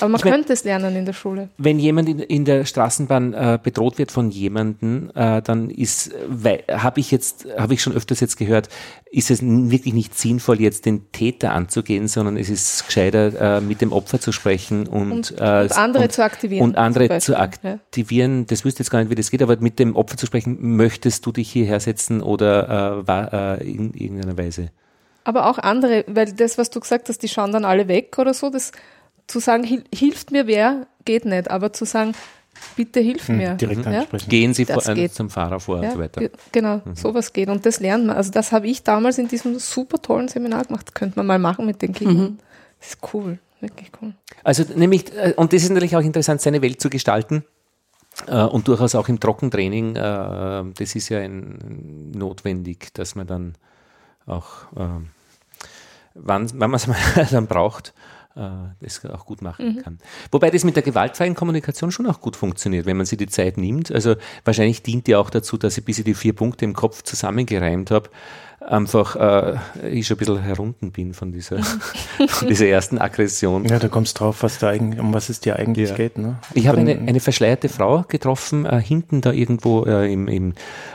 Aber 0.00 0.08
man 0.08 0.18
ich 0.18 0.24
könnte 0.24 0.52
es 0.52 0.64
lernen 0.64 0.96
in 0.96 1.04
der 1.04 1.12
Schule. 1.12 1.48
Wenn 1.58 1.78
jemand 1.78 2.08
in, 2.08 2.18
in 2.18 2.44
der 2.44 2.64
Straßenbahn 2.64 3.32
äh, 3.32 3.58
bedroht 3.62 3.98
wird 3.98 4.10
von 4.10 4.30
jemandem, 4.30 5.10
äh, 5.14 5.42
dann 5.42 5.70
ist, 5.70 6.12
habe 6.70 7.00
ich 7.00 7.10
jetzt, 7.10 7.46
habe 7.58 7.74
ich 7.74 7.82
schon 7.82 7.92
öfters 7.92 8.20
jetzt 8.20 8.36
gehört, 8.36 8.68
ist 9.10 9.30
es 9.30 9.40
wirklich 9.42 9.94
nicht 9.94 10.18
sinnvoll, 10.18 10.60
jetzt 10.60 10.86
den 10.86 11.10
Täter 11.12 11.52
anzugehen, 11.52 12.08
sondern 12.08 12.36
es 12.36 12.48
ist 12.48 12.86
gescheiter, 12.86 13.58
äh, 13.58 13.60
mit 13.60 13.80
dem 13.80 13.92
Opfer 13.92 14.20
zu 14.20 14.32
sprechen 14.32 14.86
und, 14.86 15.12
und, 15.12 15.30
äh, 15.32 15.62
und 15.62 15.78
andere 15.78 16.04
und, 16.04 16.12
zu 16.12 16.24
aktivieren. 16.24 16.64
Und 16.64 16.76
andere 16.76 17.18
zu 17.18 17.38
aktivieren. 17.38 18.40
Ja. 18.40 18.44
Das 18.48 18.64
wüsste 18.64 18.82
jetzt 18.82 18.90
gar 18.90 19.00
nicht, 19.00 19.10
wie 19.10 19.14
das 19.14 19.30
geht, 19.30 19.42
aber 19.42 19.56
mit 19.58 19.78
dem 19.78 19.94
Opfer 19.96 20.16
zu 20.16 20.26
sprechen, 20.26 20.58
möchtest 20.76 21.24
du 21.26 21.32
dich 21.32 21.50
hierher 21.50 21.80
setzen 21.80 22.22
oder 22.22 23.00
äh, 23.00 23.06
war, 23.06 23.32
äh, 23.60 23.70
in 23.70 23.94
irgendeiner 23.94 24.36
Weise? 24.36 24.70
Aber 25.24 25.46
auch 25.46 25.58
andere, 25.58 26.04
weil 26.06 26.32
das, 26.32 26.58
was 26.58 26.68
du 26.68 26.80
gesagt 26.80 27.08
hast, 27.08 27.22
die 27.22 27.28
schauen 27.28 27.50
dann 27.50 27.64
alle 27.64 27.88
weg 27.88 28.18
oder 28.18 28.34
so, 28.34 28.50
das 28.50 28.72
zu 29.26 29.40
sagen, 29.40 29.64
hilft 29.92 30.30
mir 30.30 30.46
wer, 30.46 30.86
geht 31.04 31.24
nicht, 31.24 31.50
aber 31.50 31.72
zu 31.72 31.84
sagen, 31.84 32.14
bitte 32.76 33.00
hilf 33.00 33.28
hm, 33.28 33.36
mir. 33.36 33.54
Direkt 33.54 33.84
ja? 33.86 34.04
Gehen 34.28 34.54
Sie 34.54 34.64
vor, 34.64 34.86
äh, 34.88 35.10
zum 35.10 35.30
Fahrer 35.30 35.60
vor 35.60 35.82
ja, 35.82 35.88
und 35.88 35.94
so 35.94 35.98
weiter. 36.00 36.30
Genau, 36.52 36.80
mhm. 36.84 36.94
sowas 36.94 37.32
geht. 37.32 37.48
Und 37.48 37.66
das 37.66 37.80
lernt 37.80 38.06
man. 38.06 38.16
Also 38.16 38.30
das 38.30 38.52
habe 38.52 38.68
ich 38.68 38.82
damals 38.82 39.18
in 39.18 39.28
diesem 39.28 39.58
super 39.58 40.00
tollen 40.00 40.28
Seminar 40.28 40.64
gemacht. 40.64 40.86
Das 40.88 40.94
könnte 40.94 41.18
man 41.18 41.26
mal 41.26 41.38
machen 41.38 41.66
mit 41.66 41.82
den 41.82 41.92
Kindern. 41.92 42.16
Mhm. 42.16 42.38
Das 42.80 42.90
ist 42.90 42.98
cool, 43.14 43.38
wirklich 43.60 43.90
cool. 44.00 44.14
Also 44.42 44.64
nämlich, 44.74 45.12
äh, 45.14 45.34
und 45.36 45.52
das 45.52 45.62
ist 45.62 45.70
natürlich 45.70 45.96
auch 45.96 46.02
interessant, 46.02 46.40
seine 46.40 46.62
Welt 46.62 46.80
zu 46.80 46.90
gestalten. 46.90 47.44
Äh, 48.26 48.42
und 48.42 48.68
durchaus 48.68 48.94
auch 48.94 49.08
im 49.08 49.18
Trockentraining, 49.18 49.94
das 49.94 50.94
ist 50.94 51.08
ja 51.08 51.18
ein, 51.18 52.12
notwendig, 52.12 52.94
dass 52.94 53.14
man 53.14 53.26
dann 53.26 53.54
auch, 54.26 54.48
wann, 56.14 56.50
wann 56.54 56.70
man 56.70 56.74
es 56.74 56.86
mal 56.86 56.96
dann 57.30 57.46
braucht, 57.46 57.88
äh, 57.88 58.13
das 58.34 59.04
auch 59.06 59.26
gut 59.26 59.42
machen 59.42 59.76
mhm. 59.76 59.82
kann. 59.82 59.98
Wobei 60.32 60.50
das 60.50 60.64
mit 60.64 60.74
der 60.74 60.82
gewaltfreien 60.82 61.34
Kommunikation 61.34 61.92
schon 61.92 62.06
auch 62.06 62.20
gut 62.20 62.34
funktioniert, 62.34 62.84
wenn 62.84 62.96
man 62.96 63.06
sich 63.06 63.18
die 63.18 63.28
Zeit 63.28 63.56
nimmt. 63.56 63.92
Also 63.92 64.16
wahrscheinlich 64.44 64.82
dient 64.82 65.06
die 65.06 65.14
auch 65.14 65.30
dazu, 65.30 65.56
dass 65.56 65.78
ich 65.78 65.84
bis 65.84 65.98
ich 65.98 66.04
die 66.04 66.14
vier 66.14 66.34
Punkte 66.34 66.64
im 66.64 66.74
Kopf 66.74 67.02
zusammengereimt 67.02 67.92
habe, 67.92 68.10
einfach 68.66 69.16
äh, 69.16 69.58
ich 69.90 70.06
schon 70.06 70.16
ein 70.16 70.18
bisschen 70.18 70.42
herunten 70.42 70.90
bin 70.92 71.14
von 71.14 71.32
dieser, 71.32 71.62
von 72.28 72.48
dieser 72.48 72.66
ersten 72.66 72.98
Aggression. 72.98 73.64
Ja, 73.66 73.78
da 73.78 73.88
kommst 73.88 74.18
drauf, 74.20 74.42
was 74.42 74.58
da 74.58 74.70
eigentlich, 74.70 75.00
um 75.00 75.12
was 75.12 75.28
es 75.28 75.40
dir 75.40 75.56
eigentlich 75.56 75.90
Ja. 75.90 75.96
geht. 75.96 76.18
Ne? 76.18 76.38
Ich 76.54 76.66
habe 76.66 76.78
eine, 76.78 76.92
eine 76.98 77.20
verschleierte 77.20 77.68
Frau 77.68 78.04
getroffen, 78.08 78.64
äh, 78.66 78.80
hinten 78.80 79.20
da 79.20 79.32
irgendwo 79.32 79.84
äh, 79.84 80.12
im, 80.12 80.28
im 80.28 80.54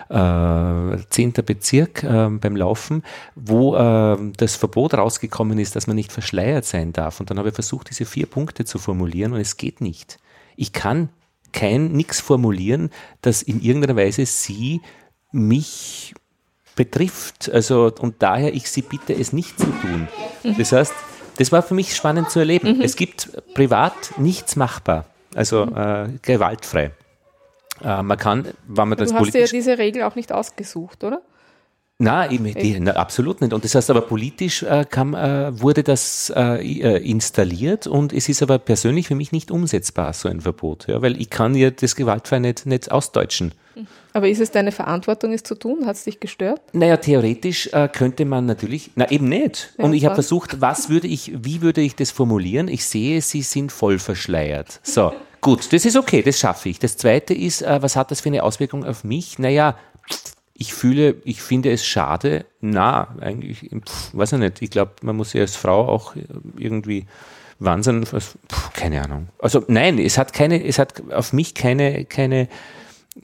äh, 0.10 0.98
10. 1.10 1.34
Bezirk 1.46 2.04
äh, 2.04 2.30
beim 2.30 2.56
Laufen, 2.56 3.04
wo 3.36 3.76
äh, 3.76 4.18
das 4.38 4.56
Verbot 4.56 4.94
rausgekommen 4.96 5.60
ist, 5.60 5.76
dass 5.76 5.88
man 5.88 5.96
nicht 5.96 6.12
verschleiert 6.12 6.66
sein 6.66 6.94
darf. 6.94 7.20
Und 7.20 7.30
dann 7.30 7.38
habe 7.38 7.50
ich 7.50 7.56
versucht, 7.56 7.90
diese 7.90 8.06
vier 8.06 8.26
Punkte 8.26 8.66
zu 8.66 8.80
formulieren 8.80 9.34
und 9.34 9.40
es 9.40 9.58
geht 9.58 9.82
nicht. 9.82 10.18
Ich 10.56 10.74
kann 10.74 11.10
kein 11.52 11.92
nichts 11.94 12.20
formulieren, 12.20 12.90
das 13.22 13.42
in 13.42 13.62
irgendeiner 13.62 13.96
Weise 13.96 14.26
sie 14.26 14.82
mich 15.32 16.14
betrifft. 16.80 17.52
Also, 17.52 17.92
und 18.00 18.16
daher 18.20 18.54
ich 18.54 18.72
sie 18.72 18.82
bitte, 18.82 19.14
es 19.14 19.34
nicht 19.34 19.60
zu 19.60 19.66
tun. 19.66 20.08
Das 20.58 20.72
heißt, 20.72 20.94
das 21.38 21.52
war 21.52 21.62
für 21.62 21.74
mich 21.74 21.94
spannend 21.94 22.30
zu 22.30 22.40
erleben. 22.40 22.80
Es 22.82 22.96
gibt 22.96 23.30
privat 23.54 24.18
nichts 24.18 24.56
machbar, 24.56 25.04
also 25.36 25.64
äh, 25.64 26.08
gewaltfrei. 26.22 26.92
Äh, 27.84 28.02
man 28.02 28.18
kann, 28.18 28.48
wenn 28.66 28.88
man 28.88 28.98
das 28.98 29.10
Du 29.10 29.16
hast 29.16 29.26
dir 29.26 29.40
ja 29.40 29.46
politisch. 29.46 29.52
diese 29.52 29.78
Regel 29.78 30.04
auch 30.04 30.16
nicht 30.16 30.32
ausgesucht, 30.32 31.04
oder? 31.04 31.22
Na, 32.02 32.32
eben, 32.32 32.46
die, 32.54 32.80
na, 32.80 32.94
absolut 32.94 33.42
nicht. 33.42 33.52
Und 33.52 33.66
das 33.66 33.76
heißt 33.76 33.90
aber 33.90 34.00
politisch 34.00 34.64
äh, 34.64 34.86
kam, 34.90 35.14
äh, 35.14 35.60
wurde 35.60 35.84
das 35.84 36.32
äh, 36.34 36.62
äh, 36.62 36.98
installiert 37.04 37.88
und 37.88 38.14
es 38.14 38.30
ist 38.30 38.42
aber 38.42 38.58
persönlich 38.58 39.08
für 39.10 39.16
mich 39.16 39.34
nicht 39.34 39.52
umsetzbar, 39.52 40.14
so 40.14 40.30
ein 40.30 40.40
Verbot. 40.40 40.88
Ja, 40.88 41.02
weil 41.02 41.20
ich 41.20 41.30
kann 41.30 41.56
ja 41.56 41.72
das 41.72 41.98
gewaltfrei 41.98 42.40
nicht, 42.40 42.66
nicht 42.66 42.90
ausdeutschen. 42.90 43.54
Aber 44.14 44.28
ist 44.28 44.40
es 44.40 44.52
deine 44.52 44.72
Verantwortung, 44.72 45.34
es 45.34 45.44
zu 45.44 45.56
tun? 45.56 45.86
Hat 45.86 45.96
es 45.96 46.04
dich 46.04 46.20
gestört? 46.20 46.62
Naja, 46.74 46.98
theoretisch 46.98 47.68
äh, 47.74 47.88
könnte 47.88 48.26
man 48.26 48.46
natürlich, 48.46 48.92
na 48.96 49.10
eben 49.10 49.30
nicht. 49.30 49.74
Ja, 49.78 49.86
und 49.86 49.94
ich 49.94 50.06
habe 50.06 50.16
versucht, 50.16 50.62
was 50.62 50.90
würde 50.90 51.08
ich, 51.08 51.32
wie 51.44 51.62
würde 51.62 51.82
ich 51.82 51.96
das 51.96 52.12
formulieren? 52.12 52.68
Ich 52.68 52.86
sehe, 52.86 53.22
sie 53.22 53.42
sind 53.42 53.72
voll 53.72 54.00
verschleiert. 54.00 54.80
So, 54.84 55.14
gut, 55.42 55.72
das 55.72 55.86
ist 55.86 55.96
okay, 55.96 56.22
das 56.22 56.40
schaffe 56.40 56.70
ich. 56.70 56.80
Das 56.80 56.98
zweite 56.98 57.34
ist, 57.34 57.62
äh, 57.62 57.82
was 57.82 57.96
hat 57.96 58.12
das 58.12 58.22
für 58.22 58.30
eine 58.30 58.44
Auswirkung 58.44 58.86
auf 58.86 59.04
mich? 59.04 59.40
Naja, 59.40 59.78
ich 60.54 60.74
fühle, 60.74 61.16
ich 61.24 61.42
finde 61.42 61.72
es 61.72 61.86
schade. 61.86 62.46
Na, 62.60 63.16
eigentlich, 63.22 63.70
pff, 63.70 64.14
weiß 64.14 64.34
ich 64.34 64.40
nicht. 64.40 64.62
Ich 64.62 64.70
glaube, 64.70 64.92
man 65.02 65.16
muss 65.16 65.34
ja 65.34 65.42
als 65.42 65.56
Frau 65.56 65.88
auch 65.88 66.16
irgendwie 66.58 67.06
Wahnsinn, 67.60 68.06
pff, 68.06 68.36
keine 68.74 69.02
Ahnung. 69.02 69.30
Also 69.40 69.64
nein, 69.68 70.00
es 70.00 70.18
hat 70.18 70.34
keine, 70.34 70.64
es 70.66 70.78
hat 70.78 71.02
auf 71.12 71.32
mich 71.34 71.56
keine, 71.56 72.06
keine, 72.06 72.50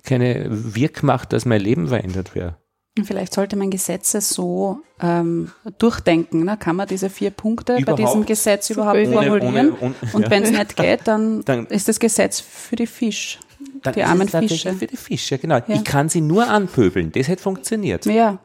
keine 0.03 0.45
Wirkmacht, 0.49 1.33
dass 1.33 1.45
mein 1.45 1.61
Leben 1.61 1.87
verändert 1.87 2.35
wäre. 2.35 2.57
Vielleicht 3.03 3.33
sollte 3.33 3.57
man 3.57 3.69
Gesetze 3.71 4.21
so 4.21 4.79
ähm, 5.01 5.51
durchdenken. 5.79 6.45
Ne? 6.45 6.55
Kann 6.57 6.77
man 6.77 6.87
diese 6.87 7.09
vier 7.09 7.29
Punkte 7.31 7.73
bei 7.73 7.79
Überhaupt? 7.81 7.99
diesem 7.99 8.25
Gesetz 8.25 8.69
überhaupt 8.69 8.95
Ohne- 8.97 9.11
formulieren? 9.11 9.71
ohne- 9.73 9.75
ohne- 9.81 9.93
und 10.13 10.21
ja. 10.23 10.29
wenn 10.29 10.43
es 10.43 10.51
nicht 10.51 10.77
geht, 10.77 11.01
dann, 11.05 11.41
Dann- 11.45 11.65
ist 11.67 11.89
das 11.89 11.99
Gesetz 11.99 12.39
für 12.39 12.77
die 12.77 12.87
Fisch. 12.87 13.39
Dann 13.83 13.93
die 13.93 13.99
ist 13.99 14.05
armen 14.07 14.29
Fische. 14.29 14.73
Für 14.73 14.87
die 14.87 14.95
Fische, 14.95 15.37
genau. 15.37 15.55
Ja. 15.57 15.63
Ich 15.67 15.83
kann 15.83 16.07
sie 16.07 16.21
nur 16.21 16.47
anpöbeln. 16.47 17.11
Das 17.11 17.27
hätte 17.27 17.41
funktioniert. 17.43 18.05
Ja, 18.05 18.39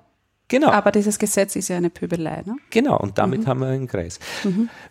Genau. 0.49 0.71
aber 0.71 0.91
dieses 0.91 1.17
Gesetz 1.21 1.55
ist 1.55 1.69
ja 1.69 1.77
eine 1.77 1.91
Pöbelei. 1.91 2.43
Ne? 2.45 2.57
genau. 2.71 2.99
Und 2.99 3.19
damit 3.19 3.47
haben 3.47 3.61
wir 3.61 3.69
einen 3.69 3.87
Kreis. 3.87 4.19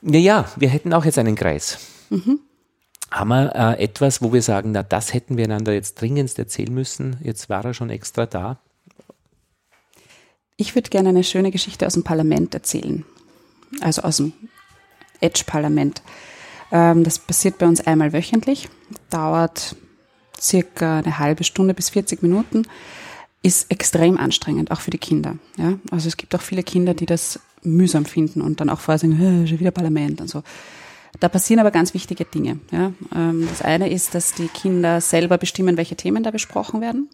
Ja, 0.01 0.17
ja, 0.19 0.45
wir 0.55 0.69
hätten 0.69 0.93
auch 0.93 1.03
jetzt 1.03 1.17
einen 1.19 1.35
Kreis. 1.35 1.79
Haben 3.11 3.29
wir 3.29 3.55
äh, 3.55 3.83
etwas, 3.83 4.21
wo 4.21 4.33
wir 4.33 4.41
sagen, 4.41 4.71
na, 4.71 4.83
das 4.83 5.13
hätten 5.13 5.37
wir 5.37 5.45
einander 5.45 5.73
jetzt 5.73 5.99
dringendst 5.99 6.37
erzählen 6.37 6.73
müssen. 6.73 7.17
Jetzt 7.23 7.49
war 7.49 7.65
er 7.65 7.73
schon 7.73 7.89
extra 7.89 8.25
da. 8.25 8.59
Ich 10.57 10.75
würde 10.75 10.89
gerne 10.89 11.09
eine 11.09 11.23
schöne 11.23 11.51
Geschichte 11.51 11.87
aus 11.87 11.93
dem 11.93 12.03
Parlament 12.03 12.53
erzählen. 12.53 13.05
Also 13.81 14.03
aus 14.03 14.17
dem 14.17 14.33
Edge-Parlament. 15.21 16.01
Ähm, 16.71 17.03
das 17.03 17.19
passiert 17.19 17.57
bei 17.57 17.67
uns 17.67 17.85
einmal 17.85 18.13
wöchentlich, 18.13 18.69
dauert 19.09 19.75
circa 20.39 20.99
eine 20.99 21.19
halbe 21.19 21.43
Stunde 21.43 21.73
bis 21.73 21.89
40 21.89 22.21
Minuten, 22.21 22.63
ist 23.41 23.71
extrem 23.71 24.17
anstrengend, 24.17 24.71
auch 24.71 24.81
für 24.81 24.91
die 24.91 24.97
Kinder. 24.97 25.37
Ja? 25.57 25.79
Also 25.91 26.07
es 26.07 26.17
gibt 26.17 26.35
auch 26.35 26.41
viele 26.41 26.63
Kinder, 26.63 26.93
die 26.93 27.05
das 27.05 27.39
mühsam 27.63 28.05
finden 28.05 28.41
und 28.41 28.59
dann 28.59 28.69
auch 28.69 28.79
vorher 28.79 28.99
sagen, 28.99 29.17
"Hä, 29.17 29.47
schon 29.47 29.59
wieder 29.59 29.71
Parlament 29.71 30.21
und 30.21 30.29
so. 30.29 30.43
Da 31.19 31.27
passieren 31.27 31.59
aber 31.59 31.71
ganz 31.71 31.93
wichtige 31.93 32.25
Dinge. 32.25 32.59
Ja? 32.71 32.91
Ähm, 33.15 33.47
das 33.49 33.61
eine 33.61 33.89
ist, 33.89 34.15
dass 34.15 34.33
die 34.33 34.47
Kinder 34.47 35.01
selber 35.01 35.37
bestimmen, 35.37 35.77
welche 35.77 35.95
Themen 35.95 36.23
da 36.23 36.31
besprochen 36.31 36.81
werden. 36.81 37.09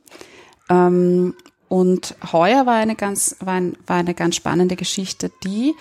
Ähm, 0.69 1.33
und 1.67 2.15
heuer 2.31 2.65
war 2.65 2.75
eine 2.75 2.95
ganz, 2.95 3.37
war, 3.39 3.55
ein, 3.55 3.77
war 3.87 3.97
eine 3.97 4.13
ganz 4.13 4.35
spannende 4.35 4.75
Geschichte, 4.75 5.31
die, 5.43 5.73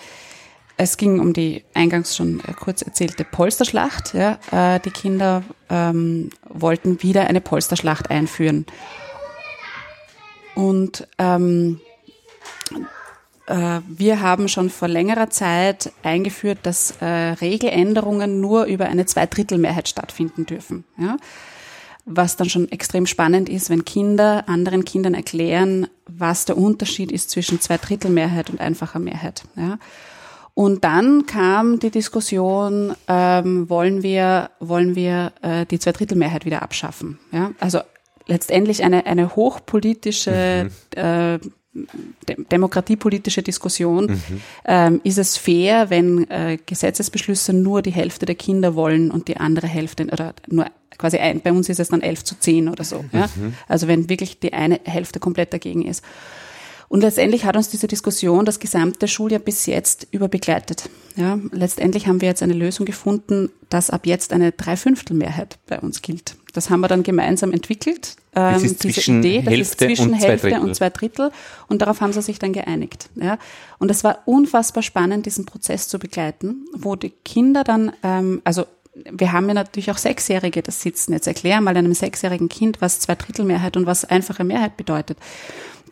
es 0.77 0.97
ging 0.97 1.19
um 1.19 1.33
die 1.33 1.63
eingangs 1.73 2.15
schon 2.15 2.41
äh, 2.41 2.53
kurz 2.53 2.81
erzählte 2.81 3.23
Polsterschlacht. 3.23 4.13
Ja, 4.13 4.39
äh, 4.51 4.79
die 4.79 4.91
Kinder 4.91 5.43
ähm, 5.69 6.31
wollten 6.49 7.01
wieder 7.01 7.27
eine 7.27 7.41
Polsterschlacht 7.41 8.09
einführen. 8.09 8.65
Und 10.55 11.07
ähm, 11.17 11.79
äh, 13.47 13.81
wir 13.87 14.21
haben 14.21 14.47
schon 14.47 14.69
vor 14.69 14.87
längerer 14.87 15.29
Zeit 15.29 15.91
eingeführt, 16.03 16.59
dass 16.63 16.91
äh, 17.01 17.05
Regeländerungen 17.05 18.41
nur 18.41 18.65
über 18.65 18.85
eine 18.85 19.05
Zweidrittelmehrheit 19.05 19.87
stattfinden 19.87 20.45
dürfen. 20.45 20.83
Ja? 20.97 21.17
was 22.05 22.35
dann 22.37 22.49
schon 22.49 22.71
extrem 22.71 23.07
spannend 23.07 23.49
ist, 23.49 23.69
wenn 23.69 23.83
Kinder 23.83 24.47
anderen 24.47 24.85
Kindern 24.85 25.15
erklären, 25.15 25.87
was 26.05 26.45
der 26.45 26.57
Unterschied 26.57 27.11
ist 27.11 27.31
zwischen 27.31 27.59
Zweidrittelmehrheit 27.59 28.51
und 28.51 28.61
einfacher 28.61 28.99
Mehrheit. 28.99 29.43
Ja. 29.55 29.79
Und 30.53 30.83
dann 30.83 31.25
kam 31.25 31.79
die 31.79 31.89
Diskussion, 31.89 32.93
ähm, 33.07 33.69
wollen 33.69 34.03
wir, 34.03 34.51
wollen 34.59 34.95
wir 34.95 35.33
äh, 35.41 35.65
die 35.65 35.79
Zweidrittelmehrheit 35.79 36.45
wieder 36.45 36.61
abschaffen? 36.61 37.19
Ja. 37.31 37.51
Also 37.59 37.79
letztendlich 38.27 38.83
eine, 38.83 39.07
eine 39.07 39.35
hochpolitische 39.35 40.69
äh, 40.95 41.39
de- 41.39 41.39
demokratiepolitische 42.51 43.41
Diskussion. 43.43 44.21
Ähm, 44.65 45.01
ist 45.03 45.17
es 45.17 45.37
fair, 45.37 45.89
wenn 45.89 46.29
äh, 46.29 46.57
Gesetzesbeschlüsse 46.65 47.53
nur 47.53 47.81
die 47.81 47.91
Hälfte 47.91 48.25
der 48.25 48.35
Kinder 48.35 48.75
wollen 48.75 49.11
und 49.11 49.27
die 49.27 49.37
andere 49.37 49.67
Hälfte 49.67 50.05
oder 50.05 50.33
nur 50.47 50.67
quasi 50.97 51.17
ein, 51.17 51.41
bei 51.41 51.51
uns 51.51 51.69
ist 51.69 51.79
es 51.79 51.89
dann 51.89 52.01
11 52.01 52.23
zu 52.23 52.39
10 52.39 52.69
oder 52.69 52.83
so. 52.83 53.03
Ja? 53.11 53.29
Also 53.67 53.87
wenn 53.87 54.09
wirklich 54.09 54.39
die 54.39 54.53
eine 54.53 54.79
Hälfte 54.85 55.19
komplett 55.19 55.53
dagegen 55.53 55.85
ist. 55.85 56.03
Und 56.87 57.01
letztendlich 57.01 57.45
hat 57.45 57.55
uns 57.55 57.69
diese 57.69 57.87
Diskussion 57.87 58.45
das 58.45 58.59
gesamte 58.59 59.07
Schuljahr 59.07 59.39
bis 59.39 59.65
jetzt 59.65 60.07
überbegleitet. 60.11 60.89
Ja, 61.15 61.39
letztendlich 61.51 62.07
haben 62.07 62.21
wir 62.21 62.27
jetzt 62.27 62.43
eine 62.43 62.53
Lösung 62.53 62.85
gefunden, 62.85 63.49
dass 63.69 63.89
ab 63.89 64.05
jetzt 64.05 64.33
eine 64.33 64.51
Dreiviertelmehrheit 64.51 65.57
bei 65.67 65.79
uns 65.79 66.01
gilt. 66.01 66.35
Das 66.55 66.69
haben 66.69 66.81
wir 66.81 66.87
dann 66.87 67.03
gemeinsam 67.03 67.51
entwickelt. 67.51 68.15
Das 68.33 68.61
ähm, 68.61 68.65
ist 68.65 68.81
zwischen 68.81 69.23
Hälfte 69.23 69.87
zwischen 69.87 70.13
und 70.13 70.19
zwei 70.19 70.27
Hälfte 70.27 70.49
Drittel. 70.49 70.63
und 70.63 70.75
zwei 70.75 70.89
Drittel. 70.89 71.31
Und 71.67 71.81
darauf 71.81 72.01
haben 72.01 72.13
sie 72.13 72.21
sich 72.21 72.39
dann 72.39 72.53
geeinigt. 72.53 73.09
Ja. 73.15 73.37
Und 73.79 73.91
es 73.91 74.03
war 74.03 74.19
unfassbar 74.25 74.83
spannend, 74.83 75.25
diesen 75.25 75.45
Prozess 75.45 75.87
zu 75.87 75.99
begleiten, 75.99 76.65
wo 76.73 76.95
die 76.95 77.11
Kinder 77.23 77.63
dann, 77.63 77.93
ähm, 78.03 78.41
also 78.43 78.65
wir 79.11 79.31
haben 79.33 79.47
ja 79.47 79.53
natürlich 79.53 79.91
auch 79.91 79.97
Sechsjährige 79.97 80.61
das 80.61 80.81
sitzen. 80.81 81.13
Jetzt 81.13 81.27
erklär 81.27 81.59
mal 81.61 81.75
einem 81.75 81.93
sechsjährigen 81.93 82.49
Kind, 82.49 82.81
was 82.81 82.99
Zweidrittelmehrheit 83.01 83.75
und 83.75 83.85
was 83.85 84.05
einfache 84.05 84.43
Mehrheit 84.43 84.77
bedeutet. 84.77 85.17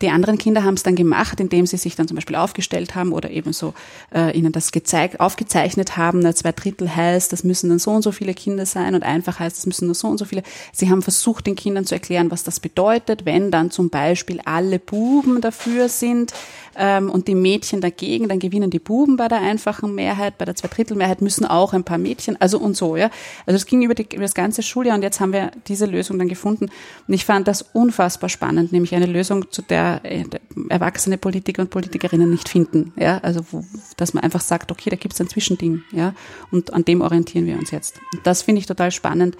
Die 0.00 0.10
anderen 0.10 0.38
Kinder 0.38 0.64
haben 0.64 0.74
es 0.74 0.82
dann 0.82 0.96
gemacht, 0.96 1.38
indem 1.38 1.66
sie 1.66 1.76
sich 1.76 1.94
dann 1.94 2.08
zum 2.08 2.16
Beispiel 2.16 2.36
aufgestellt 2.36 2.94
haben 2.94 3.12
oder 3.12 3.30
eben 3.30 3.52
so 3.52 3.74
äh, 4.12 4.36
ihnen 4.36 4.50
das 4.50 4.72
gezeigt, 4.72 5.20
aufgezeichnet 5.20 5.96
haben. 5.96 6.18
Na, 6.18 6.34
zwei 6.34 6.52
Drittel 6.52 6.94
heißt, 6.94 7.32
das 7.32 7.44
müssen 7.44 7.70
dann 7.70 7.78
so 7.78 7.92
und 7.92 8.02
so 8.02 8.10
viele 8.10 8.34
Kinder 8.34 8.66
sein 8.66 8.94
und 8.94 9.04
einfach 9.04 9.38
heißt, 9.38 9.56
das 9.56 9.66
müssen 9.66 9.86
nur 9.86 9.94
so 9.94 10.08
und 10.08 10.18
so 10.18 10.24
viele. 10.24 10.42
Sie 10.72 10.90
haben 10.90 11.02
versucht, 11.02 11.46
den 11.46 11.54
Kindern 11.54 11.84
zu 11.84 11.94
erklären, 11.94 12.30
was 12.30 12.42
das 12.42 12.58
bedeutet, 12.58 13.24
wenn 13.24 13.50
dann 13.50 13.70
zum 13.70 13.88
Beispiel 13.88 14.40
alle 14.44 14.78
Buben 14.80 15.40
dafür 15.40 15.88
sind 15.88 16.34
ähm, 16.76 17.08
und 17.08 17.28
die 17.28 17.36
Mädchen 17.36 17.80
dagegen, 17.80 18.28
dann 18.28 18.40
gewinnen 18.40 18.70
die 18.70 18.80
Buben 18.80 19.16
bei 19.16 19.28
der 19.28 19.40
einfachen 19.40 19.94
Mehrheit, 19.94 20.38
bei 20.38 20.44
der 20.44 20.56
Zweidrittelmehrheit 20.56 21.22
müssen 21.22 21.44
auch 21.44 21.72
ein 21.72 21.84
paar 21.84 21.98
Mädchen, 21.98 22.40
also 22.40 22.58
und 22.58 22.76
so, 22.76 22.96
ja. 22.96 23.10
Also 23.46 23.56
es 23.56 23.66
ging 23.66 23.82
über, 23.82 23.94
die, 23.94 24.06
über 24.12 24.22
das 24.22 24.34
ganze 24.34 24.62
Schuljahr 24.62 24.96
und 24.96 25.02
jetzt 25.02 25.20
haben 25.20 25.32
wir 25.32 25.52
diese 25.68 25.86
Lösung 25.86 26.18
dann 26.18 26.28
gefunden. 26.28 26.68
Und 27.06 27.14
ich 27.14 27.24
fand 27.24 27.46
das 27.46 27.62
unfassbar 27.62 28.28
spannend, 28.28 28.72
nämlich 28.72 28.94
eine 28.94 29.06
Lösung, 29.06 29.50
zu 29.52 29.62
der 29.62 29.83
äh, 29.92 30.24
erwachsene 30.68 31.18
Politiker 31.18 31.62
und 31.62 31.70
Politikerinnen 31.70 32.30
nicht 32.30 32.48
finden, 32.48 32.92
ja. 32.96 33.18
Also 33.18 33.44
wo, 33.50 33.64
dass 33.96 34.14
man 34.14 34.22
einfach 34.22 34.40
sagt, 34.40 34.72
okay, 34.72 34.90
da 34.90 34.96
gibt 34.96 35.14
es 35.14 35.20
ein 35.20 35.28
Zwischending, 35.28 35.82
ja. 35.92 36.14
Und 36.50 36.72
an 36.72 36.84
dem 36.84 37.00
orientieren 37.00 37.46
wir 37.46 37.58
uns 37.58 37.70
jetzt. 37.70 38.00
Und 38.12 38.26
das 38.26 38.42
finde 38.42 38.60
ich 38.60 38.66
total 38.66 38.90
spannend 38.90 39.36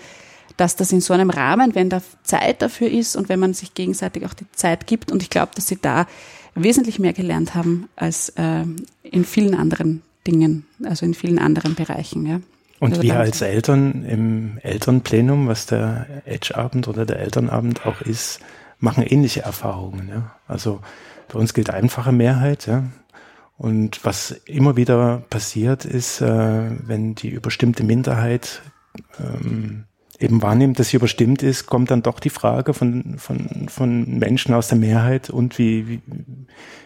dass 0.57 0.77
das 0.77 0.93
in 0.93 1.01
so 1.01 1.15
einem 1.15 1.31
Rahmen, 1.31 1.75
wenn 1.75 1.91
da 1.91 2.01
Zeit 2.23 2.63
dafür 2.63 2.89
ist 2.89 3.17
und 3.17 3.29
wenn 3.29 3.41
man 3.41 3.55
sich 3.55 3.75
gegenseitig 3.75 4.25
auch 4.25 4.35
die 4.35 4.51
Zeit 4.53 4.87
gibt. 4.87 5.11
Und 5.11 5.23
ich 5.23 5.31
glaube, 5.31 5.53
dass 5.55 5.67
sie 5.67 5.79
da 5.81 6.07
wesentlich 6.55 6.99
mehr 6.99 7.13
gelernt 7.13 7.55
haben 7.55 7.89
als 7.97 8.33
ähm, 8.37 8.77
in 9.03 9.25
vielen 9.25 9.55
anderen 9.55 10.03
Dingen, 10.27 10.65
also 10.85 11.05
in 11.05 11.15
vielen 11.15 11.39
anderen 11.39 11.75
Bereichen. 11.75 12.27
Ja. 12.27 12.41
Und 12.81 12.93
Also 12.93 13.03
wir 13.03 13.19
als 13.19 13.41
Eltern 13.41 14.05
im 14.05 14.59
Elternplenum, 14.63 15.49
was 15.49 15.67
der 15.67 16.07
Edge-Abend 16.25 16.89
oder 16.89 17.05
der 17.05 17.19
Elternabend 17.19 17.87
auch 17.87 18.01
ist, 18.03 18.41
machen 18.85 19.03
ähnliche 19.03 19.43
Erfahrungen. 19.43 20.09
Ja? 20.09 20.37
Also 20.47 20.81
Bei 21.33 21.39
uns 21.39 21.55
gilt 21.55 21.71
einfache 21.71 22.13
Mehrheit, 22.13 22.67
ja. 22.67 22.85
Und 23.57 24.05
was 24.05 24.33
immer 24.47 24.77
wieder 24.77 25.23
passiert 25.31 25.85
ist, 25.85 26.21
äh, 26.21 26.71
wenn 26.87 27.15
die 27.15 27.29
überstimmte 27.29 27.85
Minderheit 27.85 28.63
ähm, 29.21 29.85
eben 30.19 30.43
wahrnimmt, 30.43 30.79
dass 30.79 30.89
sie 30.89 30.97
überstimmt 30.97 31.43
ist, 31.43 31.67
kommt 31.67 31.91
dann 31.93 32.03
doch 32.03 32.19
die 32.19 32.31
Frage 32.31 32.75
von, 32.75 33.17
von, 33.17 33.69
von 33.69 34.19
Menschen 34.19 34.55
aus 34.55 34.69
der 34.69 34.79
Mehrheit 34.79 35.31
und 35.31 35.57
wie, 35.59 35.89
wie 35.89 36.03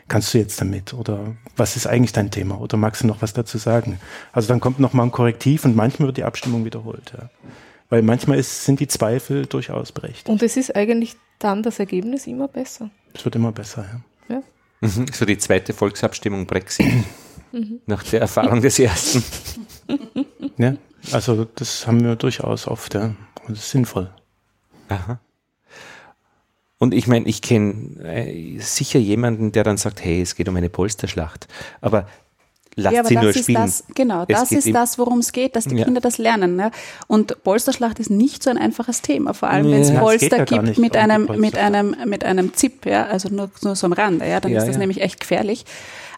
kannst 0.09 0.35
du 0.35 0.39
jetzt 0.39 0.61
damit? 0.61 0.93
Oder 0.93 1.37
was 1.57 1.77
ist 1.77 1.87
eigentlich 1.87 2.13
dein 2.13 2.31
Thema? 2.31 2.61
Oder 2.61 2.77
magst 2.77 3.03
du 3.03 3.07
noch 3.07 3.23
was 3.23 3.33
dazu 3.33 3.57
sagen? 3.57 3.99
Also 4.33 4.49
dann 4.49 4.61
kommt 4.61 4.79
noch 4.79 4.93
mal 4.93 5.05
ein 5.05 5.13
Korrektiv 5.13 5.65
und 5.65 5.75
manchmal 5.75 6.09
wird 6.09 6.19
die 6.19 6.25
Abstimmung 6.25 6.67
wiederholt. 6.67 7.15
Ja. 7.17 7.31
Weil 7.89 8.03
manchmal 8.03 8.39
ist, 8.39 8.65
sind 8.65 8.81
die 8.81 8.89
Zweifel 8.89 9.47
durchaus 9.47 9.93
berechtigt. 9.93 10.29
Und 10.29 10.43
es 10.43 10.57
ist 10.57 10.75
eigentlich 10.77 11.17
dann 11.39 11.63
das 11.63 11.79
Ergebnis 11.79 12.27
immer 12.27 12.49
besser. 12.49 12.91
Es 13.15 13.25
wird 13.25 13.37
immer 13.37 13.53
besser, 13.53 13.85
ja. 14.29 14.37
Ja. 14.37 14.43
Mhm. 14.81 15.07
So 15.13 15.25
die 15.25 15.39
zweite 15.39 15.73
Volksabstimmung 15.73 16.47
Brexit. 16.47 16.87
Nach 17.87 18.03
der 18.03 18.21
Erfahrung 18.21 18.61
des 18.61 18.79
ersten. 18.79 19.25
ja. 20.59 20.75
Also 21.13 21.47
das 21.55 21.87
haben 21.87 22.05
wir 22.05 22.17
durchaus 22.17 22.67
oft, 22.67 22.95
ja. 22.95 23.15
Und 23.47 23.57
das 23.57 23.61
ist 23.61 23.71
sinnvoll. 23.71 24.11
Aha. 24.89 25.21
Und 26.79 26.95
ich 26.95 27.07
meine, 27.09 27.27
ich 27.27 27.43
kenne 27.43 28.05
äh, 28.05 28.59
sicher 28.61 28.99
jemanden, 28.99 29.51
der 29.53 29.65
dann 29.65 29.79
sagt, 29.79 30.05
hey, 30.05 30.21
es 30.21 30.37
geht 30.37 30.49
um 30.49 30.57
eine 30.57 30.69
Polsterschlacht. 30.69 31.49
Aber 31.81 32.07
lasst 32.79 32.95
ja, 32.95 33.01
aber 33.01 33.09
sie 33.09 33.15
das 33.15 33.23
nur 33.23 33.31
ist 33.31 33.43
spielen. 33.43 33.61
das, 33.63 33.85
genau, 33.95 34.25
Es 34.29 34.41
das 34.41 34.53
ist 34.53 34.75
das, 34.75 34.99
worum 34.99 35.19
es 35.19 35.33
geht, 35.33 35.57
dass 35.57 35.65
die 35.65 35.77
Ja. 35.77 35.85
Kinder 35.85 36.01
das 36.01 36.19
lernen. 36.19 36.59
Ja. 36.59 36.71
Und 37.07 37.43
Polsterschlacht 37.43 37.99
ist 37.99 38.11
nicht 38.11 38.43
so 38.43 38.51
ein 38.51 38.59
einfaches 38.59 39.03
Thema, 39.03 39.35
vor 39.35 39.51
allem 39.51 39.71
wenn 39.71 39.83
es 39.83 39.93
Polster 39.95 40.45
gibt 40.45 40.79
mit 40.79 40.97
einem, 40.97 41.29
mit 41.39 41.57
einem, 41.57 41.97
mit 42.07 42.25
einem 42.25 42.55
Zip, 42.55 42.87
ja, 42.87 43.07
also 43.07 43.29
nur, 43.29 43.51
nur 43.63 43.77
so 43.77 43.87
am 43.87 43.93
Rande, 43.93 44.27
ja, 44.29 44.41
dann 44.41 44.53
ist 44.53 44.67
das 44.67 44.79
nämlich 44.79 45.01
echt 45.01 45.21
gefährlich. 45.21 45.65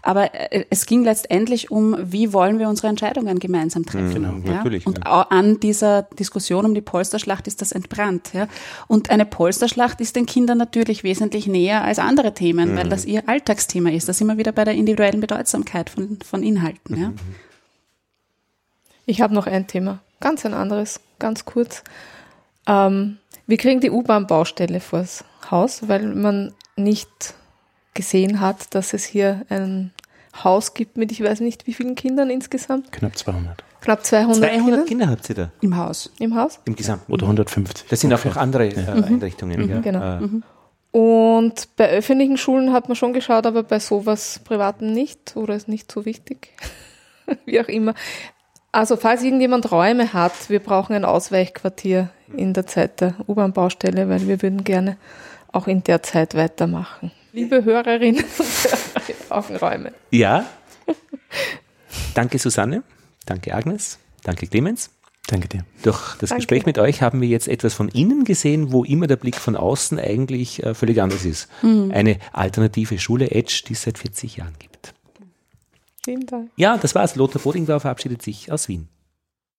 Aber 0.02 0.34
äh, 0.34 0.64
es 0.70 0.86
ging 0.86 1.04
letztendlich 1.04 1.70
um, 1.70 1.96
wie 2.00 2.32
wollen 2.32 2.58
wir 2.58 2.68
unsere 2.68 2.88
Entscheidungen 2.88 3.38
gemeinsam 3.38 3.84
treffen. 3.84 4.14
Genau, 4.14 4.34
ja? 4.44 4.56
natürlich, 4.56 4.86
Und 4.86 4.98
ja. 5.04 5.22
an 5.30 5.60
dieser 5.60 6.02
Diskussion 6.02 6.64
um 6.64 6.74
die 6.74 6.80
Polsterschlacht 6.80 7.46
ist 7.46 7.60
das 7.60 7.72
entbrannt. 7.72 8.32
Ja? 8.32 8.48
Und 8.88 9.10
eine 9.10 9.26
Polsterschlacht 9.26 10.00
ist 10.00 10.16
den 10.16 10.26
Kindern 10.26 10.58
natürlich 10.58 11.04
wesentlich 11.04 11.46
näher 11.46 11.84
als 11.84 11.98
andere 11.98 12.34
Themen, 12.34 12.76
weil 12.76 12.88
das 12.88 13.04
ihr 13.04 13.28
Alltagsthema 13.28 13.90
ist. 13.90 14.08
Da 14.08 14.12
sind 14.12 14.26
wir 14.26 14.38
wieder 14.38 14.52
bei 14.52 14.64
der 14.64 14.74
individuellen 14.74 15.20
Bedeutsamkeit 15.20 15.90
von, 15.90 16.18
von 16.24 16.42
Inhalten. 16.42 17.00
Ja? 17.00 17.12
Ich 19.06 19.20
habe 19.20 19.34
noch 19.34 19.46
ein 19.46 19.66
Thema, 19.66 20.00
ganz 20.20 20.46
ein 20.46 20.54
anderes, 20.54 21.00
ganz 21.18 21.44
kurz. 21.44 21.82
Ähm, 22.66 23.18
wir 23.46 23.56
kriegen 23.56 23.80
die 23.80 23.90
U-Bahn-Baustelle 23.90 24.80
vors 24.80 25.24
Haus, 25.50 25.88
weil 25.88 26.14
man 26.14 26.54
nicht 26.76 27.34
gesehen 27.94 28.40
hat, 28.40 28.74
dass 28.74 28.94
es 28.94 29.04
hier 29.04 29.42
ein 29.48 29.92
Haus 30.44 30.74
gibt 30.74 30.96
mit 30.96 31.10
ich 31.12 31.22
weiß 31.22 31.40
nicht 31.40 31.66
wie 31.66 31.74
vielen 31.74 31.94
Kindern 31.94 32.30
insgesamt. 32.30 32.92
Knapp 32.92 33.16
200. 33.16 33.64
Knapp 33.80 34.04
200, 34.04 34.36
200 34.36 34.64
Kindern 34.64 34.84
Kinder 34.86 35.08
habt 35.08 35.28
ihr 35.30 35.34
da 35.34 35.50
Im 35.60 35.76
Haus. 35.76 36.10
im 36.18 36.34
Haus. 36.36 36.60
im 36.66 36.76
Gesamten. 36.76 37.10
Oder 37.12 37.24
150. 37.24 37.88
Das 37.88 38.00
sind 38.00 38.12
auch 38.12 38.24
noch 38.24 38.36
andere 38.36 38.68
äh, 38.68 38.86
Einrichtungen. 38.86 39.68
ja. 39.68 39.80
genau. 39.80 40.18
Äh, 40.18 40.96
Und 40.96 41.68
bei 41.76 41.88
öffentlichen 41.90 42.36
Schulen 42.36 42.72
hat 42.72 42.88
man 42.88 42.96
schon 42.96 43.12
geschaut, 43.12 43.46
aber 43.46 43.62
bei 43.62 43.78
sowas 43.78 44.40
privaten 44.44 44.92
nicht 44.92 45.36
oder 45.36 45.54
ist 45.54 45.68
nicht 45.68 45.90
so 45.90 46.04
wichtig. 46.04 46.50
Wie 47.46 47.60
auch 47.60 47.68
immer. 47.68 47.94
Also 48.72 48.96
falls 48.96 49.22
irgendjemand 49.22 49.72
Räume 49.72 50.12
hat, 50.12 50.48
wir 50.48 50.60
brauchen 50.60 50.94
ein 50.94 51.04
Ausweichquartier 51.04 52.10
in 52.36 52.52
der 52.52 52.66
Zeit 52.66 53.00
der 53.00 53.14
U-Bahn-Baustelle, 53.26 54.08
weil 54.08 54.28
wir 54.28 54.42
würden 54.42 54.62
gerne 54.62 54.96
auch 55.52 55.66
in 55.66 55.82
der 55.82 56.02
Zeit 56.02 56.34
weitermachen. 56.36 57.10
Liebe 57.32 57.64
Hörerinnen 57.64 58.24
und 58.24 58.46
Hörer, 58.64 59.06
wir 59.06 59.14
brauchen 59.28 59.56
Räume. 59.56 59.92
Ja. 60.10 60.46
Danke, 62.14 62.38
Susanne. 62.38 62.82
Danke, 63.26 63.54
Agnes. 63.54 63.98
Danke, 64.24 64.46
Clemens. 64.46 64.90
Danke 65.28 65.48
dir. 65.48 65.64
Durch 65.82 66.16
das 66.16 66.30
Danke. 66.30 66.40
Gespräch 66.40 66.66
mit 66.66 66.78
euch 66.78 67.02
haben 67.02 67.20
wir 67.20 67.28
jetzt 67.28 67.46
etwas 67.46 67.74
von 67.74 67.88
innen 67.88 68.24
gesehen, 68.24 68.72
wo 68.72 68.82
immer 68.84 69.06
der 69.06 69.16
Blick 69.16 69.36
von 69.36 69.54
außen 69.54 70.00
eigentlich 70.00 70.62
äh, 70.64 70.74
völlig 70.74 71.00
anders 71.00 71.24
ist. 71.24 71.48
Eine 71.62 72.18
alternative 72.32 72.98
Schule 72.98 73.30
Edge, 73.30 73.62
die 73.68 73.74
es 73.74 73.82
seit 73.82 73.98
40 73.98 74.38
Jahren 74.38 74.54
gibt. 74.58 74.92
Vielen 76.04 76.26
Dank. 76.26 76.50
Ja, 76.56 76.78
das 76.78 76.94
war's. 76.94 77.14
Lothar 77.14 77.42
Bodingdorf 77.42 77.82
verabschiedet 77.82 78.22
sich 78.22 78.50
aus 78.50 78.68
Wien. 78.68 78.88